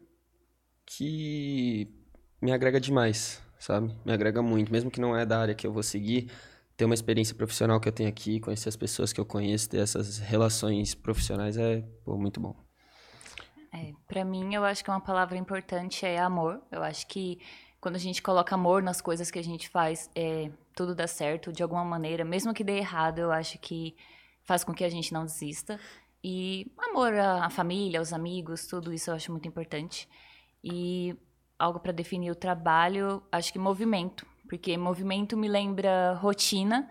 que 0.86 1.89
me 2.40 2.52
agrega 2.52 2.81
demais, 2.81 3.43
sabe? 3.59 3.94
Me 4.05 4.12
agrega 4.12 4.40
muito, 4.40 4.73
mesmo 4.73 4.90
que 4.90 5.01
não 5.01 5.16
é 5.16 5.27
da 5.27 5.40
área 5.40 5.55
que 5.55 5.66
eu 5.66 5.73
vou 5.73 5.82
seguir, 5.82 6.31
ter 6.77 6.85
uma 6.85 6.94
experiência 6.94 7.35
profissional 7.35 7.81
que 7.81 7.89
eu 7.89 7.93
tenho 7.93 8.09
aqui, 8.09 8.40
conhecer 8.40 8.68
as 8.68 8.77
pessoas 8.77 9.12
que 9.12 9.20
eu 9.20 9.27
conheço, 9.27 9.68
ter 9.68 9.78
essas 9.78 10.18
relações 10.18 10.94
profissionais 10.94 11.56
é, 11.56 11.82
pô, 12.05 12.16
muito 12.16 12.40
bom. 12.40 12.55
É, 13.73 13.93
para 14.09 14.24
mim, 14.24 14.55
eu 14.55 14.64
acho 14.64 14.82
que 14.82 14.90
uma 14.90 15.01
palavra 15.01 15.36
importante 15.36 16.06
é 16.06 16.18
amor. 16.18 16.62
Eu 16.70 16.82
acho 16.82 17.06
que 17.06 17.39
quando 17.81 17.97
a 17.97 18.01
gente 18.01 18.23
coloca 18.23 18.55
amor 18.55 18.82
nas 18.82 19.01
coisas 19.01 19.31
que 19.31 19.39
a 19.39 19.44
gente 19.44 19.69
faz, 19.69 20.11
é, 20.15 20.51
tudo 20.74 20.94
dá 20.94 21.07
certo 21.07 21.53
de 21.53 21.62
alguma 21.62 21.85
maneira. 21.85 22.24
Mesmo 22.24 22.55
que 22.55 22.65
dê 22.65 22.78
errado, 22.78 23.19
eu 23.19 23.32
acho 23.32 23.59
que 23.59 23.97
faz 24.44 24.65
com 24.65 24.73
que 24.73 24.85
a 24.85 24.89
gente 24.89 25.12
não 25.12 25.24
desista. 25.24 25.78
E 26.23 26.73
amor 26.90 27.15
à 27.15 27.47
à 27.47 27.51
família, 27.51 27.98
aos 27.98 28.12
amigos, 28.12 28.66
tudo 28.66 28.93
isso 28.93 29.11
eu 29.11 29.15
acho 29.15 29.31
muito 29.31 29.47
importante. 29.47 30.09
E 30.62 31.16
algo 31.59 31.81
para 31.81 31.93
definir 31.93 32.31
o 32.31 32.35
trabalho, 32.35 33.23
acho 33.31 33.53
que 33.53 33.59
movimento. 33.59 34.27
Porque 34.48 34.77
movimento 34.77 35.36
me 35.36 35.48
lembra 35.48 36.15
rotina. 36.15 36.89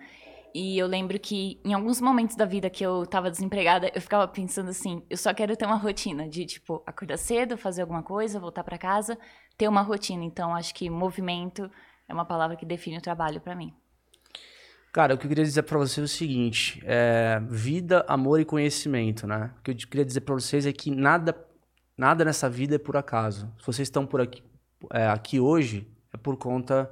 E 0.54 0.78
eu 0.78 0.88
lembro 0.88 1.20
que 1.20 1.60
em 1.66 1.74
alguns 1.74 2.00
momentos 2.00 2.38
da 2.38 2.46
vida 2.46 2.70
que 2.70 2.86
eu 2.86 3.06
tava 3.06 3.30
desempregada, 3.30 3.92
eu 3.94 4.02
ficava 4.02 4.26
pensando 4.26 4.70
assim, 4.70 5.04
eu 5.10 5.18
só 5.18 5.34
quero 5.34 5.56
ter 5.58 5.66
uma 5.66 5.76
rotina 5.76 6.30
de 6.30 6.46
tipo 6.46 6.82
acordar 6.86 7.18
cedo, 7.18 7.58
fazer 7.58 7.82
alguma 7.82 8.02
coisa, 8.02 8.40
voltar 8.40 8.64
para 8.64 8.78
casa, 8.78 9.18
ter 9.58 9.68
uma 9.68 9.82
rotina. 9.82 10.24
Então 10.24 10.56
acho 10.56 10.74
que 10.74 10.90
movimento 10.90 11.70
é 12.08 12.14
uma 12.14 12.26
palavra 12.26 12.56
que 12.56 12.66
define 12.66 12.98
o 12.98 13.02
trabalho 13.02 13.42
para 13.42 13.56
mim. 13.56 13.74
Cara, 14.96 15.14
o 15.14 15.18
que 15.18 15.26
eu 15.26 15.30
queria 15.30 15.44
dizer 15.44 15.64
pra 15.64 15.78
você 15.78 16.00
é 16.00 16.04
o 16.04 16.08
seguinte: 16.08 16.82
é, 16.86 17.42
vida, 17.50 18.06
amor 18.08 18.40
e 18.40 18.46
conhecimento, 18.46 19.28
né? 19.28 19.52
O 19.60 19.62
que 19.62 19.72
eu 19.72 19.76
queria 19.76 20.06
dizer 20.06 20.22
pra 20.22 20.34
vocês 20.34 20.66
é 20.66 20.72
que 20.72 20.90
nada, 20.90 21.36
nada 21.98 22.24
nessa 22.24 22.50
vida 22.50 22.76
é 22.76 22.80
por 22.80 22.96
acaso. 22.96 23.52
Se 23.60 23.68
vocês 23.68 23.88
estão 23.88 24.06
por 24.06 24.22
aqui, 24.22 24.42
é, 24.94 25.08
aqui 25.08 25.38
hoje, 25.40 25.86
é 26.14 26.18
por 26.18 26.38
conta. 26.38 26.90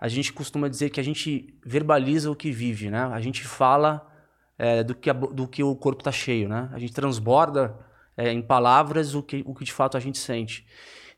A 0.00 0.08
gente 0.08 0.32
costuma 0.32 0.66
dizer 0.66 0.90
que 0.90 0.98
a 0.98 1.02
gente 1.02 1.54
verbaliza 1.64 2.30
o 2.30 2.34
que 2.34 2.50
vive, 2.50 2.90
né? 2.90 3.04
A 3.12 3.20
gente 3.20 3.44
fala 3.44 4.10
é, 4.58 4.82
do, 4.82 4.94
que 4.94 5.10
a 5.10 5.12
do 5.12 5.46
que 5.46 5.62
o 5.62 5.76
corpo 5.76 6.02
tá 6.02 6.10
cheio, 6.10 6.48
né? 6.48 6.70
A 6.72 6.78
gente 6.78 6.94
transborda 6.94 7.76
é, 8.16 8.32
em 8.32 8.40
palavras 8.40 9.14
o 9.14 9.22
que, 9.22 9.42
o 9.46 9.54
que 9.54 9.64
de 9.64 9.72
fato 9.72 9.96
a 9.96 10.00
gente 10.00 10.16
sente. 10.16 10.66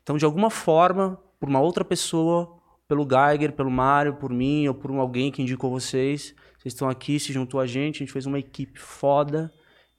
Então, 0.05 0.17
de 0.17 0.23
alguma 0.23 0.51
forma, 0.51 1.19
por 1.39 1.49
uma 1.49 1.59
outra 1.59 1.83
pessoa, 1.83 2.59
pelo 2.87 3.07
Geiger, 3.09 3.53
pelo 3.53 3.71
Mário, 3.71 4.13
por 4.13 4.31
mim 4.31 4.67
ou 4.67 4.75
por 4.75 4.91
alguém 4.91 5.31
que 5.31 5.41
indicou 5.41 5.71
vocês, 5.71 6.35
vocês 6.59 6.75
estão 6.75 6.87
aqui, 6.87 7.19
se 7.19 7.33
juntou 7.33 7.59
a 7.59 7.65
gente, 7.65 7.95
a 7.95 7.99
gente 8.05 8.11
fez 8.13 8.27
uma 8.27 8.37
equipe 8.37 8.79
foda. 8.79 9.51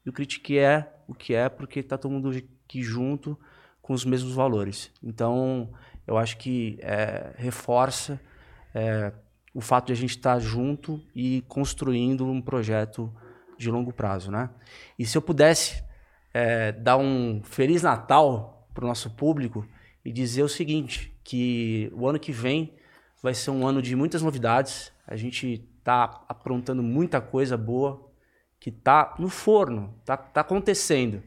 E 0.04 0.08
o 0.08 0.12
Critique 0.12 0.58
é 0.58 0.94
o 1.08 1.12
que 1.12 1.34
é, 1.34 1.48
porque 1.48 1.82
tá 1.82 1.98
todo 1.98 2.12
mundo 2.12 2.30
aqui 2.30 2.84
junto 2.84 3.36
com 3.82 3.92
os 3.92 4.04
mesmos 4.04 4.32
valores. 4.32 4.92
Então, 5.02 5.72
eu 6.06 6.16
acho 6.16 6.36
que 6.36 6.78
é, 6.82 7.34
reforça 7.36 8.20
é, 8.72 9.12
o 9.52 9.60
fato 9.60 9.86
de 9.86 9.92
a 9.92 9.96
gente 9.96 10.10
estar 10.10 10.38
junto 10.38 11.02
e 11.16 11.42
construindo 11.48 12.24
um 12.24 12.40
projeto 12.40 13.12
de 13.58 13.68
longo 13.72 13.92
prazo, 13.92 14.30
né? 14.30 14.50
E 14.96 15.04
se 15.04 15.18
eu 15.18 15.22
pudesse 15.22 15.82
é, 16.32 16.70
dar 16.70 16.96
um 16.96 17.42
Feliz 17.42 17.82
Natal 17.82 18.68
para 18.72 18.84
o 18.84 18.86
nosso 18.86 19.10
público 19.10 19.66
e 20.06 20.12
dizer 20.12 20.44
o 20.44 20.48
seguinte, 20.48 21.12
que 21.24 21.90
o 21.92 22.06
ano 22.06 22.16
que 22.16 22.30
vem 22.30 22.72
vai 23.20 23.34
ser 23.34 23.50
um 23.50 23.66
ano 23.66 23.82
de 23.82 23.96
muitas 23.96 24.22
novidades. 24.22 24.92
A 25.04 25.16
gente 25.16 25.68
está 25.78 26.24
aprontando 26.28 26.80
muita 26.80 27.20
coisa 27.20 27.56
boa 27.56 28.08
que 28.60 28.70
tá 28.70 29.16
no 29.18 29.28
forno, 29.28 30.00
tá, 30.04 30.16
tá 30.16 30.42
acontecendo. 30.42 31.24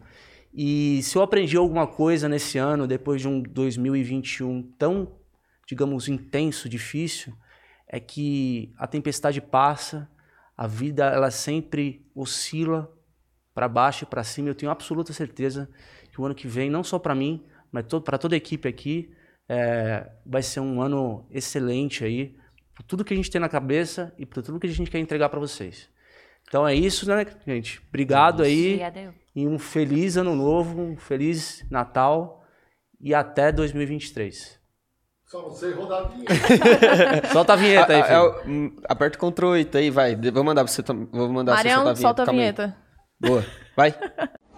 E 0.54 1.04
se 1.04 1.18
eu 1.18 1.22
aprendi 1.22 1.58
alguma 1.58 1.86
coisa 1.86 2.30
nesse 2.30 2.58
ano, 2.58 2.88
depois 2.88 3.20
de 3.20 3.28
um 3.28 3.42
2021 3.42 4.64
tão, 4.78 5.20
digamos, 5.68 6.08
intenso, 6.08 6.70
difícil, 6.70 7.34
é 7.86 8.00
que 8.00 8.74
a 8.78 8.88
tempestade 8.88 9.42
passa, 9.42 10.10
a 10.56 10.66
vida 10.68 11.04
ela 11.06 11.32
sempre 11.32 12.10
oscila 12.16 12.90
para 13.54 13.68
baixo 13.68 14.06
e 14.06 14.08
para 14.08 14.24
cima. 14.24 14.48
Eu 14.48 14.56
tenho 14.56 14.72
absoluta 14.72 15.12
certeza 15.12 15.70
que 16.14 16.22
o 16.22 16.26
ano 16.26 16.34
que 16.34 16.48
vem, 16.48 16.70
não 16.70 16.82
só 16.82 16.98
para 16.98 17.14
mim, 17.14 17.46
mas 17.72 17.86
para 18.04 18.18
toda 18.18 18.36
a 18.36 18.38
equipe 18.38 18.68
aqui, 18.68 19.12
é, 19.48 20.10
vai 20.26 20.42
ser 20.44 20.60
um 20.60 20.82
ano 20.82 21.26
excelente 21.32 22.04
aí, 22.04 22.36
por 22.76 22.84
tudo 22.84 23.04
que 23.04 23.14
a 23.14 23.18
gente 23.18 23.30
tem 23.32 23.42
na 23.42 23.50
cabeça 23.50 24.14
e 24.18 24.26
por 24.26 24.42
tudo 24.44 24.60
que 24.60 24.68
a 24.68 24.70
gente 24.72 24.90
quer 24.92 25.00
entregar 25.00 25.30
para 25.30 25.40
vocês. 25.40 25.90
Então 26.48 26.68
é 26.68 26.74
isso, 26.74 27.08
né, 27.08 27.26
gente? 27.46 27.82
Obrigado 27.90 28.42
aí. 28.44 28.68
Obrigada 28.74 29.00
eu. 29.02 29.14
E 29.36 29.48
um 29.48 29.60
feliz 29.60 30.18
ano 30.18 30.36
novo, 30.36 30.82
um 30.82 30.98
feliz 30.98 31.64
Natal 31.70 32.44
e 33.00 33.14
até 33.14 33.52
2023. 33.52 34.58
Só 35.26 35.44
não 35.44 35.52
sei 35.52 35.72
rodar 35.74 36.06
a 36.06 36.08
vinheta. 36.08 37.28
Solta 37.32 37.54
a 37.54 37.56
vinheta 37.56 37.94
aí, 37.94 38.00
é 38.00 38.04
filho. 38.04 38.20
o- 38.20 38.48
hum, 38.50 38.76
aperta 38.86 39.24
o 39.24 39.32
Ctrl 39.32 39.48
8 39.50 39.78
aí, 39.78 39.92
vai. 39.92 40.16
Vou 40.16 40.44
mandar 40.44 40.64
pra 40.64 40.74
você. 40.74 40.82
Vou 40.82 41.30
mandar 41.30 41.54
pra 41.54 41.62
você 41.62 41.70
soltar 41.70 41.76
Marião, 41.76 41.82
a 41.82 41.84
vinheta. 41.84 42.02
solta 42.02 42.24
a 42.24 42.26
aí. 42.26 42.32
vinheta. 42.32 42.78
Boa. 43.20 43.46
Vai. 43.76 43.94